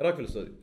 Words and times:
رايك 0.00 0.14
في 0.14 0.20
الاستوديو؟ 0.20 0.54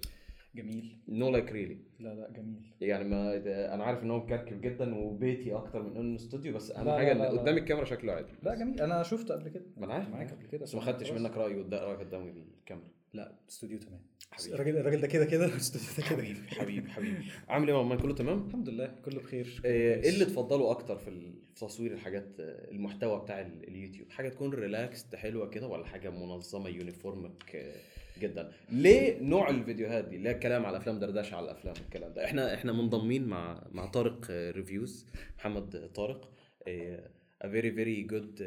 جميل. 0.55 0.97
No 1.07 1.29
like 1.29 1.51
really 1.51 1.77
لا 1.99 2.09
لا 2.15 2.29
جميل. 2.31 2.61
يعني 2.81 3.03
ما 3.03 3.35
أنا 3.73 3.83
عارف 3.83 4.03
ان 4.03 4.11
هو 4.11 4.17
مكركب 4.19 4.61
جدا 4.61 4.95
وبيتي 4.95 5.53
أكتر 5.55 5.83
من 5.83 5.97
إنه 5.97 6.15
استوديو 6.15 6.53
بس 6.53 6.71
أهم 6.71 6.85
لا، 6.85 6.97
حاجة 6.97 7.11
إن. 7.11 7.21
قدام 7.21 7.57
الكاميرا 7.57 7.85
شكله 7.85 8.13
عادي. 8.13 8.31
لا 8.43 8.55
جميل. 8.55 8.81
أنا 8.81 9.03
شفته 9.03 9.33
قبل 9.33 9.49
كده. 9.49 9.63
ما 9.77 9.85
أنا 9.85 9.93
عارف. 9.93 10.09
معاك 10.09 10.31
قبل 10.31 10.45
كده. 10.47 10.61
بس 10.61 10.75
ما 10.75 10.81
خدتش. 10.81 11.11
منك 11.11 11.37
رأي 11.37 11.55
قدام 11.59 11.83
رايك 11.83 11.99
قدام 11.99 12.27
الكاميرا 12.59 12.87
لا 13.13 13.35
استوديو 13.49 13.77
تمام. 13.79 13.99
حبيبي. 14.31 14.53
الراجل 14.55 14.77
الراجل 14.77 15.01
ده 15.01 15.07
كده 15.07 15.25
كده. 15.25 15.45
الاستوديو 15.45 15.87
ده 15.97 16.03
كده. 16.09 16.17
حبيبي 16.23 16.39
حبيبي 16.49 16.89
حبيبي. 16.89 17.17
عامل 17.49 17.67
إيه 17.69 17.75
يا 17.77 17.83
ماما؟ 17.83 17.95
كله 18.01 18.13
تمام؟ 18.15 18.47
الحمد 18.47 18.69
لله. 18.69 18.95
كله 19.05 19.19
بخير. 19.19 19.61
إيه. 19.65 19.95
إيه 20.03 20.09
اللي 20.09 20.25
تفضله 20.25 20.71
أكتر 20.71 20.97
في 20.97 21.33
تصوير 21.55 21.93
الحاجات 21.93 22.27
المحتوى 22.39 23.19
بتاع 23.19 23.41
ال- 23.41 23.67
اليوتيوب؟ 23.67 24.09
حاجة 24.09 24.29
تكون 24.29 24.53
relaxed 24.53 25.15
حلوة 25.15 25.49
كده 25.49 25.67
ولا 25.67 25.85
حاجة 25.85 26.09
منظمة 26.09 26.69
uniformic 26.69 27.73
جدا. 28.21 28.51
ليه 28.69 29.19
نوع 29.21 29.49
الفيديوهات 29.49 30.05
دي 30.07 30.15
اللي 30.15 30.29
هي 30.29 30.33
الكلام 30.33 30.65
على 30.65 30.75
الافلام 30.77 30.99
دردشة 30.99 31.35
على 31.35 31.45
الأفلام 31.45 31.73
الكلام 31.87 32.13
ده. 32.13 32.25
إحنا 32.25 32.53
إحنا 32.53 32.71
منضمين 32.71 33.27
مع 33.27 33.63
مع 33.71 33.85
طارق 33.85 34.25
ريفيوز 34.31 35.05
محمد 35.39 35.89
طارق 35.95 36.31
a 36.67 37.47
very 37.51 37.71
very 37.71 38.01
good 38.03 38.43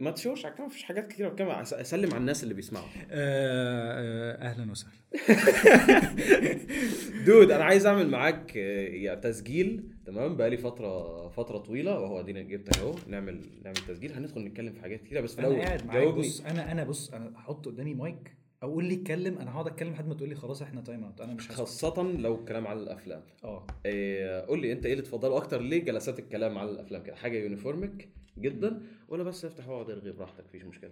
ما 0.00 0.10
تشوفش 0.10 0.44
على 0.44 0.52
الكاميرا 0.52 0.70
مفيش 0.72 0.82
حاجات 0.82 1.08
كتير 1.08 1.26
على 1.26 1.32
الكاميرا 1.32 1.64
أس- 1.64 1.72
أسلم 1.72 2.10
على 2.10 2.20
الناس 2.20 2.42
اللي 2.42 2.54
بيسمعوا. 2.54 2.86
آه، 3.10 3.10
آه، 3.10 4.46
أهلا 4.48 4.70
وسهلا. 4.70 4.92
dude 7.26 7.50
أنا 7.50 7.64
عايز 7.64 7.86
أعمل 7.86 8.08
معاك 8.08 8.56
آه، 8.56 8.88
يعني 8.88 9.20
تسجيل 9.20 9.84
تمام؟ 10.06 10.36
بقالي 10.36 10.56
فتره 10.56 11.28
فترة 11.28 11.58
طويلة 11.58 12.00
وهو 12.00 12.20
أدينا 12.20 12.42
جبتك 12.42 12.78
أهو 12.78 12.94
نعمل 13.06 13.40
نعمل 13.64 13.76
تسجيل. 13.76 14.12
هندخل 14.12 14.40
نتكلم 14.44 14.72
في 14.72 14.80
حاجات 14.80 15.02
كتيرة 15.02 15.20
بس 15.20 15.34
في 15.34 15.40
أنا 15.40 15.48
الأول 15.48 15.64
قاعد 15.64 15.86
معاك. 15.86 15.98
جاوبني. 15.98 16.20
بص 16.20 16.40
أنا 16.40 16.72
أنا 16.72 16.84
بص 16.84 17.12
أنا 17.14 17.32
هحط 17.36 17.66
قدامي 17.66 17.94
مايك. 17.94 18.36
أقول 18.62 18.84
لي 18.84 18.94
اتكلم 18.94 19.38
أنا 19.38 19.50
هقعد 19.54 19.66
اتكلم 19.66 19.92
لحد 19.92 20.08
ما 20.08 20.14
تقول 20.14 20.28
لي 20.28 20.34
خلاص 20.34 20.62
إحنا 20.62 20.80
time 20.80 21.04
out 21.04 21.20
أنا 21.20 21.34
مش 21.34 21.50
خاصة 21.50 22.02
لو 22.02 22.34
الكلام 22.34 22.66
على 22.66 22.80
الأفلام. 22.80 23.22
آه. 23.44 23.66
إيه 23.86 24.40
قول 24.40 24.60
لي 24.62 24.72
انت 24.72 24.86
إيه 24.86 24.92
اللي 24.92 25.04
تفضله 25.04 25.36
أكتر؟ 25.36 25.60
ليه 25.60 25.84
جلسات 25.84 26.18
الكلام 26.18 26.58
على 26.58 26.70
الأفلام 26.70 27.02
كده؟ 27.02 27.16
حاجة 27.16 27.36
uniformic 27.38 28.08
جدا 28.38 28.82
ولا 29.08 29.22
بس 29.22 29.44
أفتح 29.44 29.68
وأقعد 29.68 29.90
أرغي 29.90 30.12
براحتك؟ 30.12 30.44
مفيش 30.44 30.64
مشكلة. 30.64 30.90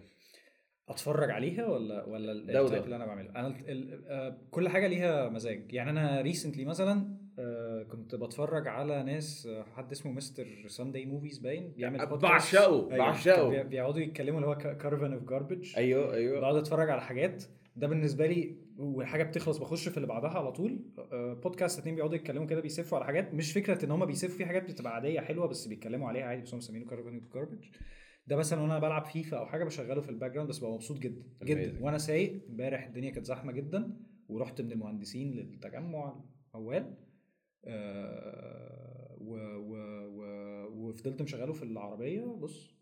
أتفرج 0.88 1.30
عليها 1.30 1.66
ولا 1.66 2.04
ولا. 2.04 2.32
ال 2.32 2.43
type 2.43 2.84
اللي 2.84 2.96
أنا 2.96 3.06
بعمله؟ 3.06 3.30
أنا 3.30 3.46
ال- 3.46 3.70
ال- 3.70 4.04
آه، 4.08 4.38
كل 4.50 4.68
حاجة 4.68 4.86
ليها 4.86 5.28
مزاج. 5.28 5.72
يعني 5.72 5.90
أنا 5.90 6.20
recently 6.20 6.64
مثلا 6.64 6.92
آه، 6.92 7.23
كنت 7.90 8.14
بتفرج 8.14 8.68
على 8.68 9.02
ناس 9.02 9.46
آه، 9.46 9.62
حد 9.62 9.92
اسمه 9.92 10.12
Mr 10.12 10.46
Sunday 10.68 11.06
Movies 11.06 11.38
باين 11.38 11.72
بيعمل. 11.76 12.06
بعشقه، 12.06 12.64
أيوة، 12.92 12.98
بعشقه. 12.98 13.62
بيقعدوا 13.62 14.00
يتكلموا 14.00 14.38
اللي 14.40 14.48
هو 14.50 14.54
Caravan 14.58 15.12
of 15.12 15.24
Garbage 15.24 15.76
أيوه 15.76 16.14
أيوه. 16.14 16.40
بقعد 16.40 16.56
اتفرج 16.56 16.90
على 16.90 17.00
حاجات. 17.00 17.44
ده 17.76 17.86
بالنسبة 17.86 18.26
لي 18.26 18.56
والحاجة 18.78 19.22
بتخلص 19.22 19.58
بخش 19.58 19.88
في 19.88 19.96
اللي 19.96 20.08
بعدها 20.08 20.30
على 20.30 20.52
طول. 20.52 20.80
آه، 21.12 21.34
بودكاست 21.34 21.78
اتنين 21.78 21.94
بيقعدوا 21.94 22.16
يتكلموا 22.16 22.46
كده 22.46 22.60
بيسفوا 22.60 22.98
على 22.98 23.06
حاجات. 23.06 23.34
مش 23.34 23.52
فكرة 23.52 23.84
إن 23.84 23.90
هم 23.90 24.06
بيسفوا 24.06 24.36
في 24.38 24.46
حاجات 24.46 24.62
بتبقى 24.70 24.94
عادية 24.94 25.20
حلوة 25.20 25.46
بس 25.46 25.66
بيتكلموا 25.66 26.08
عليها 26.08 26.24
عادي 26.24 26.42
بس 26.42 26.54
هم 26.54 26.58
مسمينه 26.58 26.86
Caravan 26.86 27.14
of 27.14 27.34
Garbage 27.34 27.64
ده 28.26 28.36
مثلا 28.36 28.60
وأنا 28.60 28.78
بلعب 28.78 29.04
فيفا 29.04 29.36
أو 29.38 29.46
حاجة 29.46 29.64
بشغله 29.64 30.00
في 30.00 30.08
ال 30.08 30.30
background 30.30 30.48
بس 30.48 30.58
ببقى 30.58 30.72
مبسوط 30.72 30.98
جدا 30.98 31.22
جدا. 31.42 31.78
وأنا 31.84 31.98
سايق 31.98 32.42
امبارح 32.50 32.86
الدنيا 32.86 33.10
كانت 33.10 33.26
زحمة 33.26 33.52
جدا 33.52 33.96
ورحت 34.28 34.60
من 34.60 34.72
المهندسين 34.72 35.32
للتجمع 35.32 36.22
آه 36.54 36.94
و 39.20 39.34
و 39.56 39.76
و 40.06 40.24
وفضلت 40.74 41.22
مشغله 41.22 41.52
في 41.52 41.62
العربية. 41.62 42.20
بص 42.24 42.74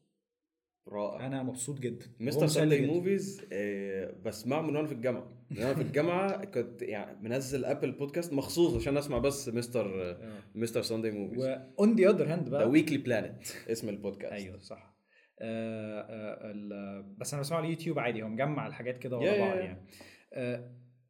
رائع. 0.89 1.27
أنا 1.27 1.43
مبسوط 1.43 1.79
جدا. 1.81 2.07
Mr 2.21 2.47
Sunday. 2.47 2.87
Movies 2.87 3.47
آه، 3.53 4.15
بسمعه 4.25 4.61
من 4.61 4.77
وأنا 4.77 4.87
في 4.87 4.95
الجامعة. 4.95 5.47
من 5.51 5.59
وأنا 5.59 5.75
في 5.75 5.83
الجامعة 5.83 6.45
كنت 6.45 6.83
يعني 6.83 7.23
منزل 7.23 7.65
Apple 7.65 7.93
Podcast 7.93 8.33
مخصوص 8.33 8.75
عشان 8.75 8.97
أسمع 8.97 9.19
بس 9.19 9.49
مستر 9.49 10.11
آه. 10.11 10.43
Mr 10.55 10.83
Sunday 10.83 11.11
Movies. 11.11 11.39
و 11.39 11.58
on 11.58 11.97
the 11.97 12.11
other 12.11 12.33
hand 12.33 12.45
the 12.45 12.51
بقى 12.51 12.69
Weekly 12.71 12.98
Planet 12.98 13.43
اسم 13.71 13.89
البودكاست. 13.89 14.33
أيوه 14.33 14.59
صح. 14.59 14.97
آه 15.41 16.01
آه 16.01 17.15
بس 17.19 17.33
أنا 17.35 17.42
بسمعه 17.42 17.59
على 17.59 17.67
اليوتيوب 17.67 17.98
عادي. 17.98 18.23
هو 18.23 18.29
مجمع 18.29 18.67
الحاجات 18.67 18.98
كده 18.98 19.17
ورا 19.19 19.39
بعض. 19.39 19.57
يعني. 19.59 19.87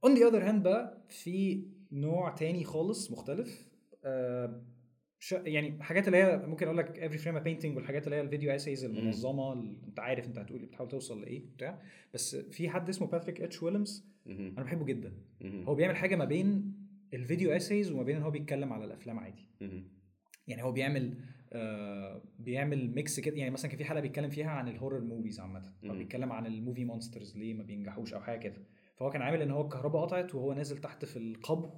on 0.04 0.14
the 0.14 0.28
other 0.28 0.42
hand 0.48 0.62
بقى 0.62 1.04
في 1.08 1.66
نوع 1.92 2.30
تاني 2.30 2.64
خالص 2.64 3.10
مختلف. 3.10 3.68
آه 4.04 4.62
يعني 5.32 5.82
حاجات 5.82 6.06
اللي 6.06 6.18
هي 6.18 6.36
ممكن 6.46 6.66
أقول 6.66 6.78
لك 6.78 6.98
Every 6.98 7.18
Frame 7.18 7.38
a 7.38 7.42
Painting 7.42 7.76
والحاجات 7.76 8.04
اللي 8.04 8.16
هي 8.16 8.20
ال 8.20 8.25
video 8.25 8.50
essays 8.54 8.84
المنظمة 8.84 9.52
اللي 9.52 9.76
أنت 9.86 10.00
عارف 10.00 10.26
أنت 10.26 10.38
هتقول 10.38 10.66
بتحاول 10.66 10.88
توصل 10.88 11.20
لإيه 11.20 11.42
بتاع 11.56 11.82
بس 12.14 12.36
في 12.36 12.68
حد 12.68 12.88
اسمه 12.88 13.08
Patrick 13.08 13.40
H 13.40 13.62
Willems. 13.62 14.06
أنا 14.26 14.62
بحبه 14.62 14.84
جدا. 14.84 15.12
هو 15.44 15.74
بيعمل 15.74 15.96
حاجة 15.96 16.16
ما 16.16 16.24
بين 16.24 16.74
ال 17.14 17.21
video 17.21 17.52
essays 17.52 17.90
وما 17.92 18.02
بين 18.02 18.16
إن 18.16 18.22
هو 18.22 18.30
بيتكلم 18.30 18.72
على 18.72 18.84
الأفلام 18.84 19.18
عادي. 19.18 19.48
يعني 20.46 20.62
هو 20.62 20.72
بيعمل 20.72 21.14
آه 21.52 22.22
بيعمل 22.38 22.94
mix 22.94 23.20
كده. 23.20 23.36
يعني 23.36 23.50
مثلا 23.50 23.70
كان 23.70 23.78
في 23.78 23.84
حلقة 23.84 24.00
بيتكلم 24.00 24.30
فيها 24.30 24.50
عن 24.50 24.68
ال 24.68 24.73
horror 24.73 25.00
movies 25.00 25.40
عامة. 25.40 25.72
أو. 25.84 25.96
بيتكلم 25.96 26.32
عن 26.32 26.46
ال 26.46 26.53
movie 26.53 26.84
monsters 26.84 27.38
ليه 27.38 27.54
ما 27.54 27.62
بينجحوش 27.62 28.14
أو 28.14 28.20
حاجة 28.20 28.38
كده. 28.38 28.62
فهو 29.02 29.10
كان 29.10 29.22
عامل 29.22 29.42
إن 29.42 29.50
هو 29.50 29.62
الكهرباء 29.62 30.02
قطعت 30.02 30.34
وهو 30.34 30.52
نازل 30.52 30.78
تحت 30.78 31.04
في 31.04 31.16
القبو 31.16 31.70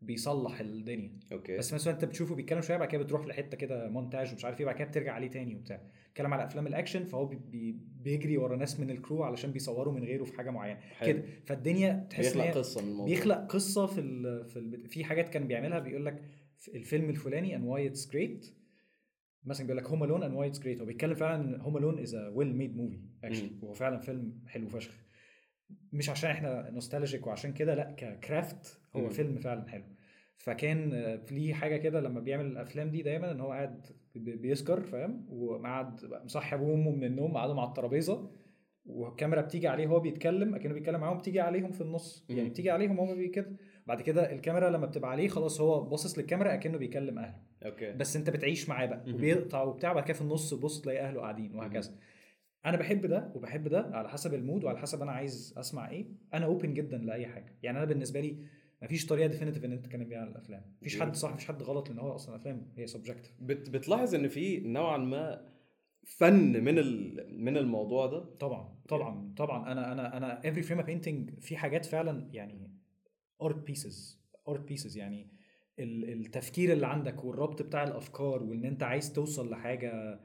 بيصلح 0.00 0.60
الدنيا. 0.60 1.18
okay. 1.32 1.56
بس 1.58 1.74
مثلا 1.74 1.94
أنت 1.94 2.04
بتشوفه 2.04 2.34
بيتكلم 2.34 2.60
شوية 2.60 2.76
بعد 2.76 2.88
كده 2.88 3.02
بتروح 3.02 3.26
لحتة 3.26 3.56
كده 3.56 3.88
مونتاج 3.88 4.32
ومش 4.32 4.44
عارف 4.44 4.60
إيه 4.60 4.66
بعد 4.66 4.74
كده 4.74 4.88
بترجع 4.88 5.12
عليه 5.12 5.30
تاني 5.30 5.56
وبتاع. 5.56 5.82
بيتكلم 6.06 6.34
على 6.34 6.44
أفلام 6.44 6.66
الأكشن 6.66 7.04
فهو 7.04 7.26
بي 7.26 7.36
بي 7.36 7.72
بيجري 8.02 8.36
ورا 8.36 8.56
ناس 8.56 8.80
من 8.80 8.90
ال 8.90 8.96
crew 8.96 9.22
علشان 9.22 9.52
بيصوروا 9.52 9.94
من 9.94 10.04
غيره 10.04 10.24
في 10.24 10.36
حاجة 10.36 10.50
معينة. 10.50 10.80
حلو. 10.80 11.12
كده. 11.12 11.24
فالدنيا 11.44 12.06
تحس 12.10 12.26
بيخلق 12.26 12.44
هي- 12.44 12.50
قصة 12.52 12.82
من 12.82 12.88
الموضوع. 12.88 13.14
بيخلق 13.14 13.46
قصة 13.52 13.86
في 13.86 14.00
ال 14.00 14.44
في 14.48 14.58
ال 14.58 14.88
في 14.88 15.04
حاجات 15.04 15.28
كان 15.28 15.46
بيعملها. 15.48 15.78
بيقول 15.78 16.06
لك 16.06 16.22
في 16.58 16.76
الفيلم 16.76 17.10
الفلاني 17.10 17.58
and 17.58 17.62
why 17.62 17.94
it's 17.94 18.06
great. 18.10 18.52
مثلا 19.44 19.66
بيقول 19.66 19.82
لك 19.82 19.86
Home 19.90 20.04
Alone 20.04 20.20
and 20.22 20.34
why 20.34 20.54
it's 20.56 20.62
great. 20.62 20.80
هو 20.80 20.84
بيتكلم 20.86 21.14
فعلا 21.14 21.44
إن 21.44 21.60
Home 21.60 21.76
Alone 21.76 22.06
a 22.06 22.08
well 22.10 22.56
made 22.60 22.76
movie 22.80 23.28
actually. 23.28 23.52
مم. 23.52 23.58
وهو 23.62 23.72
فعلا 23.72 23.98
فيلم 23.98 24.42
حلو 24.46 24.68
فشخ. 24.68 25.09
مش 25.92 26.10
عشان 26.10 26.30
إحنا 26.30 26.70
nostalgic 26.70 27.26
وعشان 27.26 27.52
كده 27.52 27.74
لأ 27.74 27.94
ك 27.96 28.10
craft 28.10 28.80
هو 28.96 29.00
مم. 29.00 29.08
فيلم 29.08 29.38
فعلا 29.38 29.68
حلو. 29.68 29.84
فكان 30.36 30.92
آه، 30.94 31.20
ليه 31.30 31.54
حاجة 31.54 31.76
كده 31.76 32.00
لما 32.00 32.20
بيعمل 32.20 32.46
الأفلام 32.46 32.90
دي 32.90 33.02
دايما 33.02 33.30
إن 33.30 33.40
هو 33.40 33.50
قاعد 33.52 33.86
بي- 34.14 34.36
بيسكر 34.36 34.80
فاهم؟ 34.82 35.26
وقعد 35.30 36.00
مصحي 36.24 36.56
أبوه 36.56 36.68
وأمه 36.70 36.90
من 36.90 37.04
النوم 37.04 37.36
قعدوا 37.36 37.60
على 37.60 37.68
الترابيزة 37.68 38.30
والكاميرا 38.86 39.40
بتيجي 39.40 39.68
عليه 39.68 39.86
وهو 39.86 40.00
بيتكلم 40.00 40.54
أكنه 40.54 40.74
بيتكلم 40.74 41.00
معاهم 41.00 41.18
بتيجي 41.18 41.40
عليهم 41.40 41.72
في 41.72 41.80
النص. 41.80 42.26
يعني. 42.28 42.48
بتيجي 42.48 42.70
عليهم 42.70 42.98
وهم 42.98 43.14
بي 43.14 43.28
كده 43.28 43.52
بعد 43.86 44.00
كده 44.02 44.32
الكاميرا 44.32 44.70
لما 44.70 44.86
بتبقى 44.86 45.10
عليه 45.10 45.28
خلاص 45.28 45.60
هو 45.60 45.80
باصص 45.84 46.18
للكاميرا 46.18 46.54
أكنه 46.54 46.78
بيكلم 46.78 47.18
أهله. 47.18 47.36
okay. 47.66 47.92
بس 47.92 48.16
أنت 48.16 48.30
بتعيش 48.30 48.68
معاه 48.68 48.86
بقى. 48.86 49.04
وبيقطع 49.14 49.62
وبتاع 49.62 49.92
بعد 49.92 50.04
كده 50.04 50.14
في 50.14 50.20
النص 50.20 50.54
بص 50.54 50.80
تلاقي 50.80 51.00
أهله 51.00 51.20
قاعدين 51.20 51.54
وهكذا. 51.54 51.94
أنا 52.66 52.76
بحب 52.76 53.06
ده 53.06 53.32
وبحب 53.34 53.68
ده 53.68 53.80
على 53.92 54.08
حسب 54.08 54.34
ال 54.34 54.40
mood 54.40 54.64
وعلى 54.64 54.78
حسب 54.78 55.02
أنا 55.02 55.12
عايز 55.12 55.54
أسمع 55.58 55.90
إيه. 55.90 56.06
أنا 56.34 56.44
open 56.46 56.74
جدا 56.74 56.98
لأي 56.98 57.26
حاجة. 57.26 57.58
يعني 57.62 57.78
أنا 57.78 57.86
بالنسبة 57.86 58.20
لي 58.20 58.44
مفيش 58.82 59.06
طريقة 59.06 59.26
definitive 59.26 59.64
إن 59.64 59.72
أنت 59.72 59.84
تتكلم 59.84 60.04
بيها 60.08 60.18
عن 60.18 60.28
الأفلام. 60.28 60.62
مفيش 60.80 61.00
حد 61.00 61.14
صح 61.16 61.32
مفيش 61.32 61.44
حد 61.48 61.62
غلط 61.62 61.88
لأن 61.88 61.98
هو 61.98 62.14
أصلا 62.14 62.36
افلام 62.36 62.72
هي 62.76 62.86
subjective 62.86 63.32
بت 63.40 63.70
بتلاحظ 63.70 64.14
إن 64.14 64.28
في 64.28 64.60
نوعا 64.60 64.96
ما 64.98 65.50
فن 66.18 66.64
من 66.64 66.78
ال... 66.78 67.26
من 67.44 67.56
الموضوع 67.56 68.06
ده؟ 68.06 68.18
طبعا 68.40 68.78
طبعا 68.88 69.34
طبعا. 69.36 69.72
أنا 69.72 69.92
أنا 69.92 70.16
أنا 70.16 70.40
Every 70.42 70.64
Frame 70.66 70.80
a 70.82 70.86
Painting 70.86 71.40
في 71.40 71.56
حاجات 71.56 71.86
فعلا 71.86 72.28
يعني 72.32 72.70
art 73.44 73.56
pieces 73.70 74.16
art 74.50 74.60
pieces. 74.72 74.96
يعني 74.96 75.30
ال- 75.78 76.12
التفكير 76.12 76.72
اللي 76.72 76.86
عندك 76.86 77.24
والربط 77.24 77.62
بتاع 77.62 77.84
الأفكار 77.84 78.42
وإن 78.42 78.64
أنت 78.64 78.82
عايز 78.82 79.12
توصل 79.12 79.50
لحاجة 79.50 80.20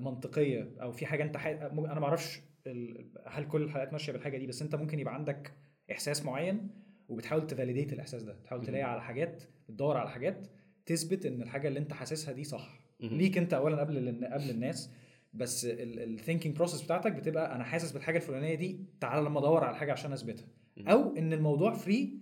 منطقية 0.00 0.70
أو 0.82 0.92
في 0.92 1.06
حاجة 1.06 1.22
أنت 1.22 1.36
ح... 1.36 1.46
أنا 1.46 2.00
ما 2.00 2.04
أعرفش 2.06 2.40
ال- 2.66 3.10
هل 3.26 3.44
كل 3.48 3.62
الحلقات 3.62 3.92
ماشية 3.92 4.12
بالحاجة 4.12 4.38
دي 4.38 4.46
بس 4.46 4.62
أنت 4.62 4.74
ممكن 4.74 4.98
يبقى 4.98 5.14
عندك 5.14 5.52
إحساس 5.90 6.24
معين 6.24 6.68
وبتحاول 7.08 7.46
ت 7.46 7.51
validate 7.51 7.92
الإحساس 7.92 8.22
ده 8.22 8.36
تحاول 8.44 8.64
تلاقي. 8.66 8.82
على 8.82 9.02
حاجات 9.02 9.42
بتدور 9.68 9.96
على 9.96 10.10
حاجات 10.10 10.46
تثبت 10.86 11.26
إن 11.26 11.42
الحاجة 11.42 11.68
اللي 11.68 11.78
أنت 11.78 11.92
حاسسها 11.92 12.32
دي 12.34 12.44
صح. 12.44 12.80
ليك 13.00 13.38
أنت 13.38 13.54
اولا 13.54 13.80
قبل 13.80 14.26
قبل 14.32 14.50
الناس 14.50 14.90
بس 15.32 15.66
ال 15.70 15.80
thinking 15.80 16.56
process 16.56 16.82
بتاعتك 16.82 17.12
بتبقى 17.12 17.54
أنا 17.56 17.64
حاسس 17.64 17.92
بالحاجة 17.92 18.16
الفلانية 18.16 18.54
دي 18.54 18.84
تعالى 19.00 19.26
لما 19.26 19.38
أدور 19.38 19.64
على 19.64 19.76
حاجة 19.76 19.92
عشان 19.92 20.12
أثبتها. 20.12 20.46
أو 20.88 21.16
إن 21.16 21.32
الموضوع 21.32 21.74
free 21.74 22.18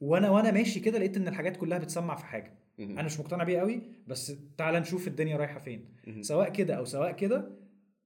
وأنا 0.00 0.30
وأنا 0.30 0.50
ماشي 0.50 0.80
كده 0.80 0.98
لقيت 0.98 1.16
إن 1.16 1.28
الحاجات 1.28 1.56
كلها 1.56 1.78
بتسمع 1.78 2.16
في 2.16 2.24
حاجة. 2.24 2.58
أنا 2.80 3.02
مش 3.02 3.20
مقتنع 3.20 3.44
بيها 3.44 3.60
قوي 3.60 3.82
بس 4.06 4.32
تعالى 4.58 4.80
نشوف 4.80 5.08
الدنيا 5.08 5.36
رايحة 5.36 5.58
فين. 5.58 5.94
سواء 6.20 6.52
كده 6.52 6.74
أو 6.74 6.84
سواء 6.84 7.12
كده 7.12 7.60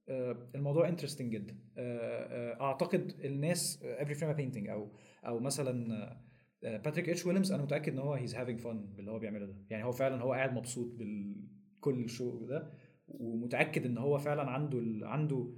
آه، 0.09 0.49
الموضوع 0.55 0.87
interesting 0.87 1.31
جدا. 1.31 1.59
آه، 1.77 2.53
آه، 2.53 2.61
أعتقد 2.61 3.11
الناس 3.23 3.83
Every 3.83 4.15
Frame 4.15 4.33
a 4.33 4.37
Painting 4.37 4.69
أو 4.69 4.91
أو 5.25 5.39
مثلا 5.39 6.17
Patrick 6.61 7.09
H 7.09 7.25
Willems 7.25 7.51
أنا 7.51 7.63
متأكد 7.63 7.93
إن 7.93 7.99
هو 7.99 8.13
he's 8.13 8.35
having 8.35 8.59
fun 8.59 8.85
باللي 8.95 9.11
هو 9.11 9.19
بيعمله 9.19 9.45
ده. 9.45 9.55
يعني 9.69 9.83
هو 9.83 9.91
فعلا 9.91 10.21
هو 10.21 10.33
قاعد 10.33 10.53
مبسوط 10.53 10.95
بالكل 10.95 12.03
ال 12.03 12.11
show 12.11 12.45
ده 12.45 12.71
ومتأكد 13.07 13.85
إن 13.85 13.97
هو 13.97 14.17
فعلا 14.17 14.49
عنده 14.49 14.79
ال... 14.79 15.03
عنده 15.03 15.53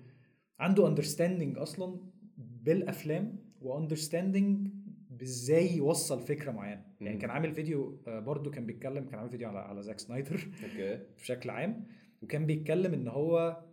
عنده 0.60 0.88
understanding 0.88 1.58
أصلا 1.58 2.00
بالأفلام 2.38 3.40
و 3.62 3.69
understanding 3.69 4.68
بإزاي 5.20 5.76
يوصل 5.78 6.22
فكرة 6.22 6.52
معينة 6.52 6.82
يعني 7.02 7.14
مم. 7.16 7.22
كان 7.22 7.30
عامل 7.30 7.52
فيديو 7.54 8.02
آه، 8.08 8.20
برضو 8.20 8.52
كان 8.52 8.66
بيتكلم 8.66 9.06
كان 9.06 9.20
عامل 9.20 9.30
فيديو 9.30 9.48
على 9.50 9.60
على 9.60 9.84
زاك 9.84 10.00
سنايدر 10.00 10.48
okay 10.64 11.00
بشكل 11.22 11.50
عام 11.50 11.84
وكان 12.22 12.46
بيتكلم 12.46 12.94
إن 12.94 13.08
هو 13.08 13.64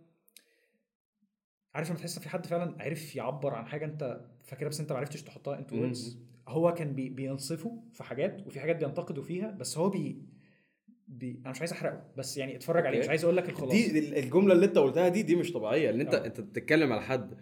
عارف 1.75 1.89
لما 1.89 1.99
تحس 1.99 2.19
في 2.19 2.29
حد 2.29 2.45
فعلا 2.45 2.75
عرف 2.83 3.15
يعبر 3.15 3.53
عن 3.55 3.65
حاجة 3.65 3.85
أنت 3.85 4.21
فاكرها 4.43 4.69
بس 4.69 4.79
أنت 4.79 4.91
ما 4.91 4.97
عرفتش 4.97 5.23
تحطها 5.23 5.59
into 5.59 5.75
مم. 5.75 5.81
words 5.81 6.19
هو 6.47 6.73
كان 6.73 6.93
بي 6.95 7.09
بينصفه 7.09 7.83
في 7.93 8.03
حاجات 8.03 8.47
وفي 8.47 8.59
حاجات 8.59 8.75
بينتقدوا 8.75 9.23
فيها 9.23 9.51
بس 9.51 9.77
هو 9.77 9.89
بي, 9.89 10.21
بي 11.07 11.39
أنا 11.41 11.49
مش 11.51 11.59
عايز 11.59 11.71
أحرقه 11.71 12.03
بس 12.17 12.37
يعني 12.37 12.55
اتفرج 12.55 12.85
عليه. 12.85 12.99
مش 12.99 13.09
عايز 13.09 13.23
أقول 13.23 13.37
لك 13.37 13.49
الخلاصة 13.49 13.71
دي 13.77 13.99
ال- 13.99 14.17
الجملة 14.17 14.53
اللي 14.53 14.65
أنت 14.65 14.77
قلتها 14.77 15.07
دي 15.07 15.23
دي 15.23 15.35
مش 15.35 15.51
طبيعية 15.53 15.89
إن 15.89 16.01
أنت 16.01 16.13
آه. 16.13 16.25
أنت 16.25 16.41
بتتكلم 16.41 16.91
على 16.93 17.01
حد 17.01 17.35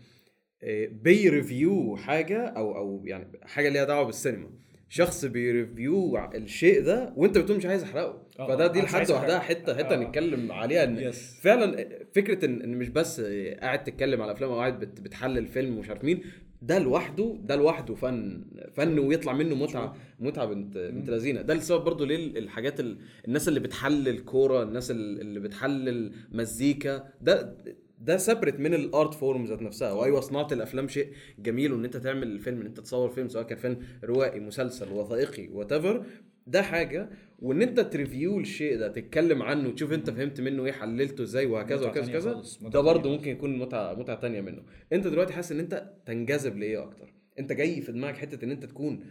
بي 1.04 1.27
review 1.27 1.96
حاجة 1.96 2.38
أو 2.46 2.78
أو 2.78 3.02
يعني 3.06 3.28
حاجة 3.42 3.70
ليها 3.70 3.84
دعوة 3.84 4.06
بالسينما. 4.06 4.50
شخص 4.90 5.26
بي 5.26 5.49
review 5.49 6.18
الشيء 6.36 6.82
ده 6.84 7.14
وأنت 7.16 7.38
بتقول 7.38 7.58
مش 7.58 7.66
عايز 7.66 7.84
أحرقه. 7.84 8.24
آه، 8.40 8.48
فده 8.48 8.66
آه، 8.66 8.68
دي 8.68 8.80
أنا 8.80 8.88
مش 8.88 8.94
لحد 8.94 9.10
لوحدها 9.12 9.38
أحرقه. 9.38 9.40
حتة 9.62 9.76
حتة 9.78 9.94
آه. 9.96 9.98
نتكلم 10.04 10.52
عليها 10.52 10.84
إن 10.84 10.98
yes 10.98 11.40
فعلا 11.42 11.86
فكرة 12.14 12.46
ان 12.46 12.62
إن 12.62 12.78
مش 12.78 12.90
بس 12.90 13.22
قاعد 13.62 13.84
تتكلم 13.84 14.22
على 14.22 14.32
أفلام 14.32 14.50
أو 14.52 14.60
قاعد 14.60 14.80
بت- 14.80 15.02
بتحلل 15.02 15.48
فيلم 15.48 15.78
ومش 15.78 15.90
عارف 15.90 16.04
مين 16.04 16.22
ده 16.62 16.80
لوحده 16.80 17.36
ده 17.44 17.56
لوحده 17.56 17.96
فن 17.96 18.46
فن 18.74 19.00
ويطلع 19.00 19.34
منه 19.34 19.56
متعه 19.56 19.96
متعة 20.20 20.46
بنت 20.46 20.78
بنت 20.78 21.10
لذينة. 21.10 21.42
ده 21.42 21.54
السبب 21.54 21.84
برضو 21.84 22.06
ليه 22.06 22.40
الحاجات 22.40 22.80
ال... 22.80 22.98
الناس 23.28 23.48
اللي 23.48 23.60
بتحلل 23.60 24.20
كورة 24.20 24.64
الناس 24.64 24.92
ال- 24.92 25.22
اللي 25.22 25.40
بتحلل 25.40 26.14
مزيكا. 26.32 27.04
ده 27.22 27.58
ده 28.00 28.18
part 28.18 28.60
من 28.60 28.74
ال 28.74 28.84
art 28.84 29.14
form 29.14 29.46
ذات 29.46 29.62
نفسها. 29.62 29.92
وأيوة 29.92 30.22
صناعة 30.22 30.48
الأفلام 30.52 30.88
شيء 30.88 31.08
جميل 31.40 31.74
وإن 31.74 31.86
أنت 31.86 31.98
تعمل 31.98 32.28
الفيلم 32.28 32.60
إن 32.60 32.66
أنت 32.66 32.80
تصور 32.80 33.10
فيلم 33.10 33.30
سواء 33.30 33.44
كان 33.44 33.58
فيلم 33.58 33.80
روائي 34.04 34.40
مسلسل 34.40 34.92
وثائقي 34.92 35.48
وات 35.48 36.04
ده 36.48 36.62
حاجة. 36.62 37.10
وإن 37.40 37.62
أنت 37.62 37.80
ت 37.80 37.88
review 37.88 38.40
الشيء 38.40 38.78
ده 38.78 38.88
تتكلم 38.88 39.42
عنه 39.42 39.72
تشوف 39.72 39.94
أنت 39.94 40.10
فهمت 40.10 40.42
منه 40.42 40.66
إيه 40.66 40.72
حللته 40.72 41.22
إزاي 41.24 41.46
وهكذا 41.46 41.90
تانية 41.90 42.14
كذا 42.14 42.44
ده 42.62 42.82
برضه. 42.82 43.10
ممكن 43.10 43.32
يكون 43.32 43.60
متعة 43.60 43.94
متعة 43.94 44.20
تانية 44.20 44.42
منه. 44.42 44.64
أنت 44.94 45.08
دلوقتي 45.08 45.34
حاسس 45.34 45.52
إن 45.52 45.60
أنت 45.60 45.94
تنجذب 46.06 46.58
لإيه 46.58 46.84
أكتر؟ 46.84 47.14
أنت 47.40 47.52
جاي 47.52 47.82
في 47.82 47.92
دماغك 47.92 48.18
حتة 48.18 48.46
إن 48.46 48.52
أنت 48.52 48.66
تكون 48.66 49.04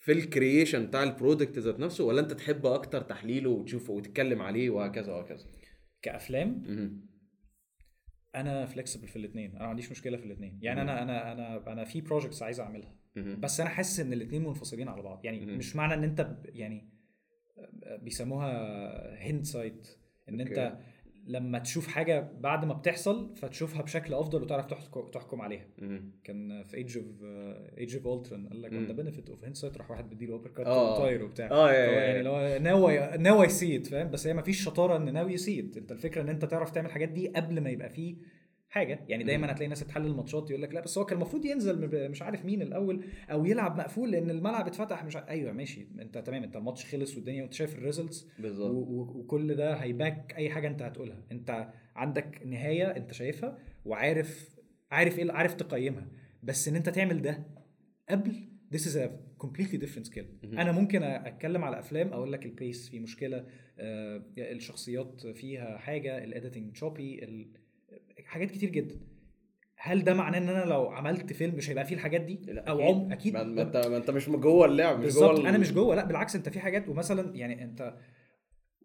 في 0.00 0.12
ال 0.12 0.20
creation 0.20 0.86
بتاع 0.86 1.02
ال 1.02 1.09
product 1.09 1.58
ذات 1.58 1.80
نفسه 1.80 2.04
ولا 2.04 2.20
أنت 2.20 2.32
تحب 2.32 2.66
أكتر 2.66 3.00
تحليله 3.00 3.50
وتشوفه 3.50 3.92
وتتكلم 3.92 4.42
عليه 4.42 4.70
وهكذا 4.70 5.12
وهكذا؟ 5.12 5.44
كأفلام. 6.02 6.62
أنا 8.34 8.66
flexible 8.66 9.08
في 9.08 9.16
الاثنين 9.16 9.50
أنا 9.50 9.62
ما 9.62 9.68
عنديش 9.68 9.90
مشكلة 9.90 10.16
في 10.16 10.24
الاثنين 10.24 10.58
يعني 10.62 10.82
أنا 10.82 11.02
أنا 11.02 11.32
أنا 11.32 11.72
أنا 11.72 11.84
في 11.84 12.00
projects 12.00 12.42
عايز 12.42 12.60
أعملها. 12.60 12.94
بس 13.36 13.60
أنا 13.60 13.70
حاسس 13.70 14.00
إن 14.00 14.12
الاثنين 14.12 14.42
منفصلين 14.42 14.88
على 14.88 15.02
بعض 15.02 15.24
يعني. 15.24 15.38
مش 15.56 15.76
معنى 15.76 15.94
إن 15.94 16.04
أنت 16.04 16.36
يعني 16.44 16.88
بيسموها 18.02 19.30
hindsight 19.30 19.88
إن 20.28 20.40
أنت. 20.40 20.78
لما 21.26 21.58
تشوف 21.58 21.86
حاجة 21.86 22.30
بعد 22.40 22.64
ما 22.64 22.74
بتحصل 22.74 23.34
فتشوفها 23.36 23.82
بشكل 23.82 24.14
أفضل 24.14 24.42
وتعرف 24.42 24.66
تحكم, 25.12 25.40
عليها 25.40 25.66
مهم. 25.78 26.10
كان 26.24 26.62
في 26.62 26.76
Age 26.76 26.98
of 26.98 27.06
Age 27.78 27.96
of 27.96 28.06
Ultron 28.06 28.48
قال 28.48 28.62
لك 28.62 28.72
مم. 28.72 28.86
the 28.86 28.92
benefit 28.92 29.30
of 29.30 29.44
hindsight 29.44 29.76
راح 29.76 29.90
واحد 29.90 30.10
بيديله 30.10 30.32
uppercut 30.32 30.66
آه. 30.66 30.92
وطاير 30.92 31.24
وبتاع 31.24 31.50
آه 31.50 31.72
يعني. 31.72 32.22
لو 32.22 32.58
now 32.58 32.98
I 33.18 33.25
now 33.25 33.48
I 33.48 33.54
see 33.54 33.73
it 33.73 33.86
فاهم 33.86 34.10
بس 34.10 34.26
هي 34.26 34.34
ما 34.34 34.42
فيش 34.42 34.64
شطارة 34.64 34.96
إن 34.96 35.12
now 35.12 35.36
I 35.36 35.43
see 35.43 35.63
it 35.63 35.76
أنت 35.76 35.92
الفكرة 35.92 36.22
إن 36.22 36.28
أنت 36.28 36.44
تعرف 36.44 36.70
تعمل 36.70 36.86
الحاجات 36.86 37.08
دي 37.08 37.28
قبل 37.28 37.60
ما 37.60 37.70
يبقى 37.70 37.90
فيه 37.90 38.14
حاجة. 38.74 39.04
يعني 39.08 39.24
دايما. 39.24 39.52
هتلاقي 39.52 39.68
ناس 39.68 39.80
تحلل 39.80 40.06
الماتشات 40.06 40.50
يقول 40.50 40.62
لك 40.62 40.74
لا 40.74 40.80
بس 40.80 40.98
هو 40.98 41.04
كان 41.04 41.16
المفروض 41.16 41.44
ينزل 41.44 42.08
مش 42.10 42.22
عارف 42.22 42.44
مين 42.44 42.62
الأول 42.62 43.04
أو 43.30 43.46
يلعب 43.46 43.78
مقفول 43.78 44.10
لأن 44.10 44.30
الملعب 44.30 44.66
اتفتح 44.66 45.04
مش 45.04 45.16
ع... 45.16 45.28
أيوه 45.28 45.52
ماشي. 45.52 45.86
أنت 46.00 46.18
تمام. 46.18 46.42
أنت 46.42 46.56
الماتش 46.56 46.84
خلص 46.86 47.16
والدنيا 47.16 47.42
وأنت 47.42 47.52
شايف 47.52 47.74
ال 47.74 47.81
results 47.81 48.28
وكل 48.60 49.54
ده 49.54 49.74
هي 49.74 49.94
back 49.94 50.34
أي 50.36 50.50
حاجة 50.50 50.68
أنت 50.68 50.82
هتقولها. 50.82 51.22
أنت 51.32 51.68
عندك 51.96 52.40
نهاية 52.46 52.84
أنت 52.96 53.12
شايفها 53.12 53.58
وعارف 53.84 54.56
عارف 54.90 55.18
إيه 55.18 55.32
عارف 55.32 55.54
تقيمها. 55.54 56.08
بس 56.42 56.68
إن 56.68 56.76
أنت 56.76 56.88
تعمل 56.88 57.22
ده 57.22 57.46
قبل 58.10 58.32
this 58.74 58.80
is 58.80 58.96
a 58.96 59.08
completely 59.46 59.78
different 59.84 60.06
skill. 60.12 60.26
أنا 60.44 60.72
ممكن 60.72 61.02
أتكلم 61.02 61.64
على 61.64 61.78
أفلام 61.78 62.08
أقول 62.12 62.32
لك 62.32 62.46
ال 62.46 62.54
pace 62.54 62.88
فيه 62.88 63.00
مشكلة 63.00 63.46
آه، 63.78 64.22
الشخصيات 64.38 65.26
فيها 65.26 65.78
حاجة 65.78 66.24
ال 66.24 66.30
editing 66.30 66.72
choppy 66.72 67.24
حاجات 68.24 68.50
كتير 68.50 68.70
جدا 68.70 68.96
هل 69.76 70.04
ده 70.04 70.14
معناه 70.14 70.38
إن 70.38 70.48
أنا 70.48 70.64
لو 70.64 70.86
عملت 70.88 71.32
فيلم 71.32 71.54
مش 71.54 71.70
هيبقى 71.70 71.84
فيه 71.84 71.94
الحاجات 71.94 72.20
دي 72.20 72.34
لا، 72.52 72.68
أو. 72.70 72.82
عم 72.82 73.12
أكيد 73.12 73.34
ما 73.36 73.62
أنت 73.62 73.76
ما 73.76 73.96
أنت 73.96 74.10
مش 74.10 74.28
جوه 74.28 74.66
اللعب 74.66 74.98
مش 74.98 75.14
جوه 75.14 75.26
بالظبط 75.26 75.38
ال- 75.40 75.46
أنا 75.46 75.58
مش 75.58 75.72
جوه 75.72 75.94
لأ 75.94 76.04
بالعكس 76.04 76.36
أنت 76.36 76.48
في 76.48 76.60
حاجات 76.60 76.88
ومثلا 76.88 77.36
يعني 77.36 77.64
أنت 77.64 77.94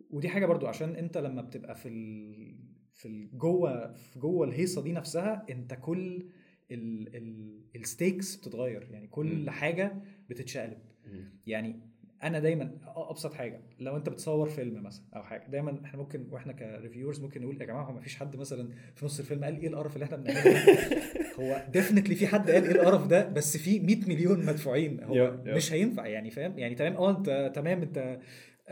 ودي 0.10 0.30
حاجة 0.30 0.46
برضو 0.46 0.68
عشان 0.68 0.96
أنت 0.96 1.18
لما 1.18 1.42
بتبقى 1.42 1.76
في 1.76 1.88
ال... 1.90 2.56
في 2.94 3.30
جوه 3.34 3.94
في 3.94 4.20
جوه 4.20 4.48
الهيصة 4.48 4.82
دي 4.84 4.92
نفسها 4.94 5.46
أنت 5.50 5.74
كل 5.74 6.30
ال... 6.72 7.16
ال... 7.16 7.60
ال 7.76 7.84
stakes 7.84 8.36
بتتغير 8.36 8.88
يعني 8.92 9.08
كل 9.08 9.36
مم. 9.44 9.50
حاجة 9.50 10.02
بتتشقلب 10.30 10.78
مهم. 11.06 11.40
يعني 11.46 11.89
أنا 12.24 12.40
دايما 12.40 12.72
ابسط 12.96 13.34
حاجة 13.34 13.62
لو 13.80 13.98
انت 13.98 14.10
بتصور 14.10 14.50
فيلم 14.50 14.84
مثلا 14.84 15.04
أو 15.16 15.24
حاجة 15.24 15.48
دايما 15.48 15.82
إحنا 15.86 16.00
ممكن 16.00 16.28
وإحنا 16.32 16.54
ك 16.54 16.60
reviewers 16.60 17.20
ممكن 17.20 17.42
نقول 17.42 17.62
يا 17.62 17.66
جماعة 17.66 17.84
هو 17.84 17.94
ما 17.94 18.00
فيش 18.00 18.16
حد 18.16 18.36
مثلا 18.36 18.70
في 18.96 19.06
نص 19.06 19.20
الفيلم 19.20 19.44
قال 19.44 19.60
إيه 19.62 19.68
القرف 19.68 19.94
اللي 19.94 20.06
إحنا 20.06 20.18
بنعمله؟ 20.18 20.58
هو 21.40 21.66
definitely 21.74 22.16
في 22.16 22.28
حد 22.28 22.52
قال 22.52 22.64
إيه 22.64 22.72
القرف 22.72 23.08
ده 23.08 23.28
بس 23.30 23.58
في 23.58 23.80
100 23.80 23.96
مليون 24.08 24.46
مدفوعين 24.46 25.04
هو 25.04 25.16
yep, 25.16 25.48
yep. 25.48 25.56
مش 25.56 25.74
هينفع 25.74 26.08
يعني 26.08 26.32
فاهم 26.32 26.60
يعني 26.60 26.76
تمام 26.76 26.94
آه 26.94 27.18
انت 27.18 27.52
تمام 27.56 27.82
انت 27.82 28.20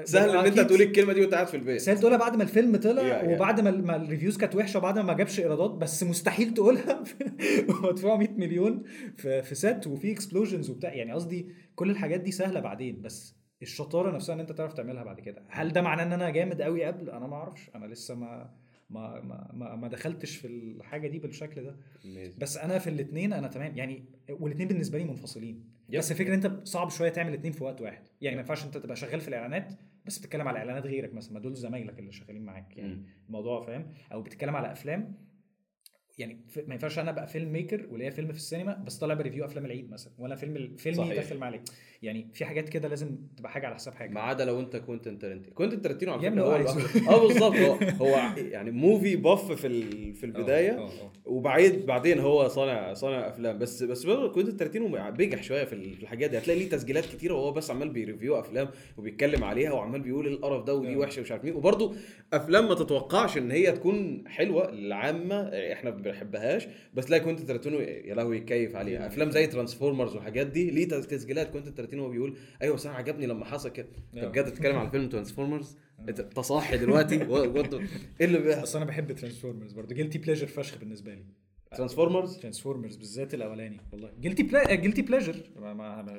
سهل 0.03 0.29
إن 0.29 0.35
أنت 0.35 0.47
أكيد 0.47 0.67
تقول 0.67 0.81
الكلمة 0.81 1.13
دي 1.13 1.21
وأنت 1.21 1.33
قاعد 1.33 1.47
في 1.47 1.57
البيت 1.57 1.81
سهل 1.81 1.99
تقولها 1.99 2.17
بعد 2.17 2.35
ما 2.35 2.43
الفيلم 2.43 2.75
طلع 2.75 3.01
Yeah, 3.01 3.25
yeah. 3.25 3.29
وبعد 3.29 3.61
ما 3.61 3.71
ما 3.71 3.95
ال 3.95 4.00
reviews 4.00 4.37
كانت 4.37 4.55
وحشة 4.55 4.77
وبعد 4.77 4.99
ما 4.99 5.05
ما 5.05 5.13
جابش 5.13 5.39
إيرادات 5.39 5.71
بس 5.71 6.03
مستحيل 6.03 6.53
تقولها 6.53 7.03
ومدفوع 7.69 8.17
100 8.17 8.29
مليون 8.37 8.83
في 9.17 9.41
في 9.43 9.55
set 9.55 9.87
وفي 9.87 10.11
explosions 10.11 10.69
وبتاع 10.69 10.93
يعني 10.93 11.13
قصدي 11.13 11.49
كل 11.75 11.89
الحاجات 11.89 12.19
دي 12.19 12.31
سهلة 12.31 12.59
بعدين 12.59 13.01
بس 13.01 13.36
الشطارة 13.61 14.11
نفسها 14.11 14.35
إن 14.35 14.39
أنت 14.39 14.51
تعرف 14.51 14.73
تعملها 14.73 15.03
بعد 15.03 15.19
كده. 15.19 15.43
هل 15.49 15.73
ده 15.73 15.81
معناه 15.81 16.03
إن 16.03 16.13
أنا 16.13 16.29
جامد 16.29 16.61
قوي 16.61 16.85
قبل؟ 16.85 17.09
أنا 17.09 17.27
ما 17.27 17.35
أعرفش. 17.35 17.69
أنا 17.75 17.85
لسه 17.85 18.15
ما 18.15 18.53
ما 18.89 19.21
ما 19.53 19.75
ما, 19.75 19.87
دخلتش 19.87 20.35
في 20.35 20.47
الحاجة 20.47 21.07
دي 21.07 21.19
بالشكل 21.19 21.63
ده. 21.63 21.75
Amazing. 22.03 22.39
بس 22.39 22.57
أنا 22.57 22.79
في 22.79 22.89
الاثنين 22.89 23.33
أنا 23.33 23.47
تمام. 23.47 23.77
يعني 23.77 24.05
والاثنين 24.29 24.67
بالنسبة 24.67 24.97
لي 24.97 25.03
منفصلين. 25.03 25.63
yep. 25.89 25.99
بس 25.99 26.11
الفكرة 26.11 26.35
إن 26.35 26.45
أنت 26.45 26.67
صعب 26.67 26.89
شوية 26.89 27.09
تعمل 27.09 27.29
الاثنين 27.29 27.51
في 27.51 27.63
وقت 27.63 27.81
واحد. 27.81 28.03
يعني 28.21 28.35
ما 28.35 28.41
ينفعش 28.41 28.65
أنت 28.65 28.77
تبقى 28.77 28.95
شغال 28.95 29.21
في 29.21 29.27
الإعلانات 29.27 29.73
بس 30.05 30.19
بتتكلم 30.19 30.47
على 30.47 30.59
إعلانات 30.59 30.85
غيرك 30.85 31.13
مثلا. 31.13 31.33
ما 31.33 31.39
دول 31.39 31.55
زمايلك 31.55 31.99
اللي 31.99 32.11
شغالين 32.11 32.45
معاك. 32.45 32.77
يعني 32.77 32.93
مم. 32.93 33.03
الموضوع 33.27 33.61
فاهم؟ 33.61 33.93
أو 34.11 34.21
بتتكلم 34.21 34.55
على 34.55 34.71
أفلام 34.71 35.13
يعني 36.17 36.39
ما 36.67 36.73
ينفعش 36.73 36.99
أنا 36.99 37.09
ابقى 37.11 37.27
film 37.27 37.51
maker 37.53 37.87
وليا 37.91 38.09
فيلم 38.09 38.27
في 38.31 38.37
السينما 38.37 38.83
بس 38.85 38.97
طالع 38.97 39.13
ب 39.13 39.18
review 39.18 39.45
أفلام 39.45 39.65
العيد 39.65 39.91
مثلا 39.91 40.13
ولا 40.19 40.35
فيلم. 40.35 40.75
داخل 41.13 41.37
مع 41.37 41.47
العيد 41.49 41.69
يعني 42.03 42.27
في 42.33 42.45
حاجات 42.45 42.69
كده 42.69 42.87
لازم 42.87 43.17
تبقى 43.37 43.51
حاجة 43.51 43.65
على 43.65 43.75
حساب 43.75 43.93
حاجة. 43.93 44.09
ما 44.09 44.21
عدا 44.21 44.45
لو 44.45 44.59
انت 44.59 44.75
كوينتن 44.75 45.19
ترنتينو 45.19 45.53
كوينتن 45.55 45.81
ترنتينو 45.81 46.11
على 46.13 46.21
فكرة 46.31 46.41
هو 46.41 47.15
آه 47.15 47.27
بالظبط 47.27 47.55
هو 47.55 47.73
هو 48.07 48.19
يعني 48.37 48.71
movie 48.71 49.15
buff 49.15 49.51
في 49.51 49.67
ال- 49.67 50.13
في 50.13 50.25
البداية 50.25 50.71
آه، 50.71 50.79
آه، 50.79 50.85
آه. 50.85 51.11
وبعيد 51.25 51.85
بعدين 51.85 52.19
هو 52.19 52.47
صانع 52.47 52.93
صانع 52.93 53.27
أفلام. 53.29 53.57
بس 53.59 53.83
بس 53.83 54.03
برضه 54.03 54.31
كوينتن 54.33 54.57
ترنتينو 54.57 55.11
بجح 55.11 55.43
شوية 55.43 55.63
في 55.63 55.73
ال- 55.73 55.95
في 55.95 56.03
الحاجات 56.03 56.29
دي. 56.29 56.37
هتلاقي 56.37 56.59
ليه 56.59 56.69
تسجيلات 56.69 57.05
كتيرة 57.05 57.33
وهو 57.33 57.51
بس 57.51 57.71
عمال 57.71 57.89
بي 57.89 58.02
review 58.02 58.39
أفلام 58.39 58.67
وبيتكلم 58.97 59.43
عليها 59.43 59.71
وعمال 59.71 60.01
بيقول 60.01 60.27
القرف 60.27 60.63
ده 60.63 60.75
ودي. 60.75 60.95
وحشة 60.97 61.19
ومش 61.19 61.31
عارف 61.31 61.43
مين. 61.43 61.53
وبرضه 61.55 61.95
أفلام 62.33 62.67
ما 62.67 62.75
تتوقعش 62.75 63.37
إن 63.37 63.51
هي 63.51 63.71
تكون 63.71 64.23
حلوة 64.27 64.71
للعامة. 64.71 65.41
إحنا 65.73 65.89
ما 66.07 66.13
بنحبهاش 66.13 66.67
بس 66.93 67.05
تلاقي 67.05 67.23
كوينتن 67.23 67.45
ترنتينو 67.45 67.79
يا 67.79 68.15
لهوي 68.15 68.37
يتكيف 68.37 68.75
عليها. 68.75 69.07
أفلام 69.07 69.31
زي 69.31 69.47
Transformers 69.47 70.15
والحاجات 70.15 70.47
دي 70.47 70.69
ليه 70.71 70.87
تسجيلات 70.87 71.51
كوينتن 71.51 71.75
ترنتينو 71.75 72.03
وهو 72.03 72.11
بيقول 72.11 72.37
أيوه 72.61 72.75
بس 72.75 72.85
أنا 72.85 72.95
عجبني 72.95 73.25
لما 73.25 73.45
حصل 73.45 73.69
كده. 73.69 73.87
انت. 74.13 74.25
بجد 74.25 74.45
بتتكلم 74.45 74.75
على 74.75 74.89
فيلم 74.89 75.09
Transformers؟ 75.09 75.77
انت 76.09 76.39
صاحي 76.39 76.77
دلوقتي 76.77 77.15
إيه 78.19 78.25
اللي 78.25 78.39
بيحصل؟ 78.39 78.61
بس 78.61 78.75
أنا 78.75 78.85
بحب 78.85 79.11
Transformers 79.11 79.73
برضه. 79.73 79.95
guilty 79.95 80.17
pleasure 80.17 80.47
فشخ 80.47 80.77
بالنسبة 80.77 81.13
لي. 81.13 81.25
Transformers؟ 81.77 82.37
Transformers 82.37 82.95
بالذات 82.95 83.33
الأولاني 83.33 83.77
والله. 83.91 84.11
guilty 84.21 84.43
pl... 84.43 84.75
guilty 84.75 85.01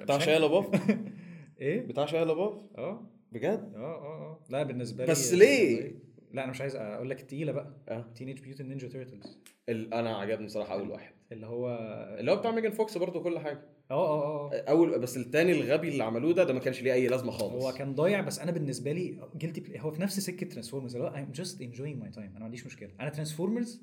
بتاع 0.05 0.17
هنكر. 0.17 0.39
لاباف 0.39 0.91
إيه؟ 1.61 1.81
بتاع 1.81 2.07
شايا 2.07 2.25
لاباف 2.25 2.53
آه. 2.79 3.11
بجد؟ 3.33 3.73
آه 3.75 3.79
آه 3.79 4.23
آه. 4.23 4.41
لا 4.51 4.63
بالنسبة 4.63 5.05
لي 5.05 5.11
بس 5.11 5.35
ليه؟ 5.35 5.93
لا 6.33 6.43
أنا 6.45 6.51
مش 6.51 6.61
عايز 6.61 6.77
أقول 6.77 7.11
لك 7.11 7.21
التقيله 7.21 7.53
بقى. 7.53 7.73
آه. 7.89 8.13
Teenage 8.15 8.43
Mutant 8.43 8.69
Ninja 8.69 8.89
Turtles 8.89 9.39
أنا 9.69 10.17
عجبني 10.17 10.49
صراحة 10.49 10.75
أول 10.75 10.91
واحد. 10.91 11.13
اللي 11.33 11.47
هو 11.47 11.79
اللي 12.21 12.31
هو 12.33 12.37
بتاع 12.37 12.51
ميجان 12.51 12.73
فوكس 12.73 12.99
برضه 12.99 13.23
كل 13.23 13.39
حاجة. 13.39 13.63
أه 13.91 13.95
أه 13.95 14.53
أه. 14.53 14.65
أول 14.69 14.99
بس 14.99 15.17
التاني 15.17 15.53
الغبي 15.53 15.89
اللي 15.89 16.05
عملوه 16.05 16.33
ده 16.33 16.45
ده 16.45 16.53
ما 16.55 16.61
كانش 16.61 16.83
ليه 16.83 16.93
أي 16.93 17.09
لازمة 17.09 17.31
خالص. 17.33 17.65
هو 17.65 17.73
كان 17.73 17.95
ضايع 17.95 18.21
بس 18.21 18.39
أنا 18.39 18.51
بالنسبة 18.53 18.93
لي 18.93 19.29
guilty 19.37 19.81
هو 19.81 19.91
في 19.91 20.03
نفس 20.03 20.21
سكة 20.21 20.47
Transformers 20.47 20.97
اللي 20.97 21.09
هو 21.09 21.13
I'm 21.13 21.37
just 21.37 21.55
enjoying 21.59 22.05
my 22.05 22.15
time. 22.17 22.19
أنا 22.19 22.39
ما 22.39 22.45
عنديش 22.45 22.67
مشكلة. 22.67 22.91
أنا 23.01 23.09
Transformers 23.09 23.83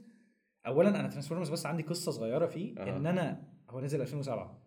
اولا 0.68 0.90
أنا 1.00 1.08
Transformers 1.08 1.50
بس 1.50 1.66
عندي 1.66 1.84
قصة 1.84 2.12
صغيرة 2.12 2.46
فيه 2.46 2.76
أها. 2.78 2.98
إن 2.98 3.06
أنا 3.06 3.44
هو 3.70 3.82
نزل 3.82 4.02
2007 4.02 4.66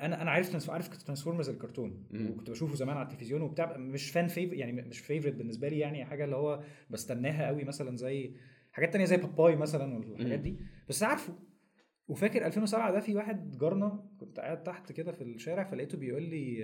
أنا 0.00 0.22
أنا 0.22 0.30
عارف 0.30 0.70
عارف 0.70 0.88
Transformers 0.88 1.48
الكرتون. 1.48 2.06
مم. 2.10 2.30
وكنت 2.30 2.50
بشوفه 2.50 2.74
زمان 2.74 2.96
على 2.96 3.06
التلفزيون 3.06 3.42
وبتاع 3.42 3.76
مش 3.76 4.10
fan 4.10 4.26
fav 4.28 4.52
يعني 4.52 4.72
مش 4.72 4.98
favorite 4.98 5.34
بالنسبة 5.34 5.68
لي 5.68 5.78
يعني 5.78 6.04
حاجة 6.04 6.24
اللي 6.24 6.36
هو 6.36 6.62
بستناها 6.90 7.46
قوي 7.46 7.64
مثلا 7.64 7.96
زي 7.96 8.34
حاجات 8.76 8.92
تانية 8.92 9.04
زي 9.04 9.16
باباي 9.16 9.56
مثلا 9.56 9.94
والحاجات. 9.94 10.38
دي. 10.38 10.56
بس 10.88 11.02
عارفه. 11.02 11.32
وفاكر 12.08 12.46
2007 12.46 12.92
ده 12.92 13.00
في 13.00 13.14
واحد 13.14 13.58
جارنا 13.58 14.04
كنت 14.20 14.40
قاعد 14.40 14.62
تحت 14.62 14.92
كده 14.92 15.12
في 15.12 15.24
الشارع 15.24 15.64
فلقيته 15.64 15.98
بيقول 15.98 16.22
لي 16.22 16.58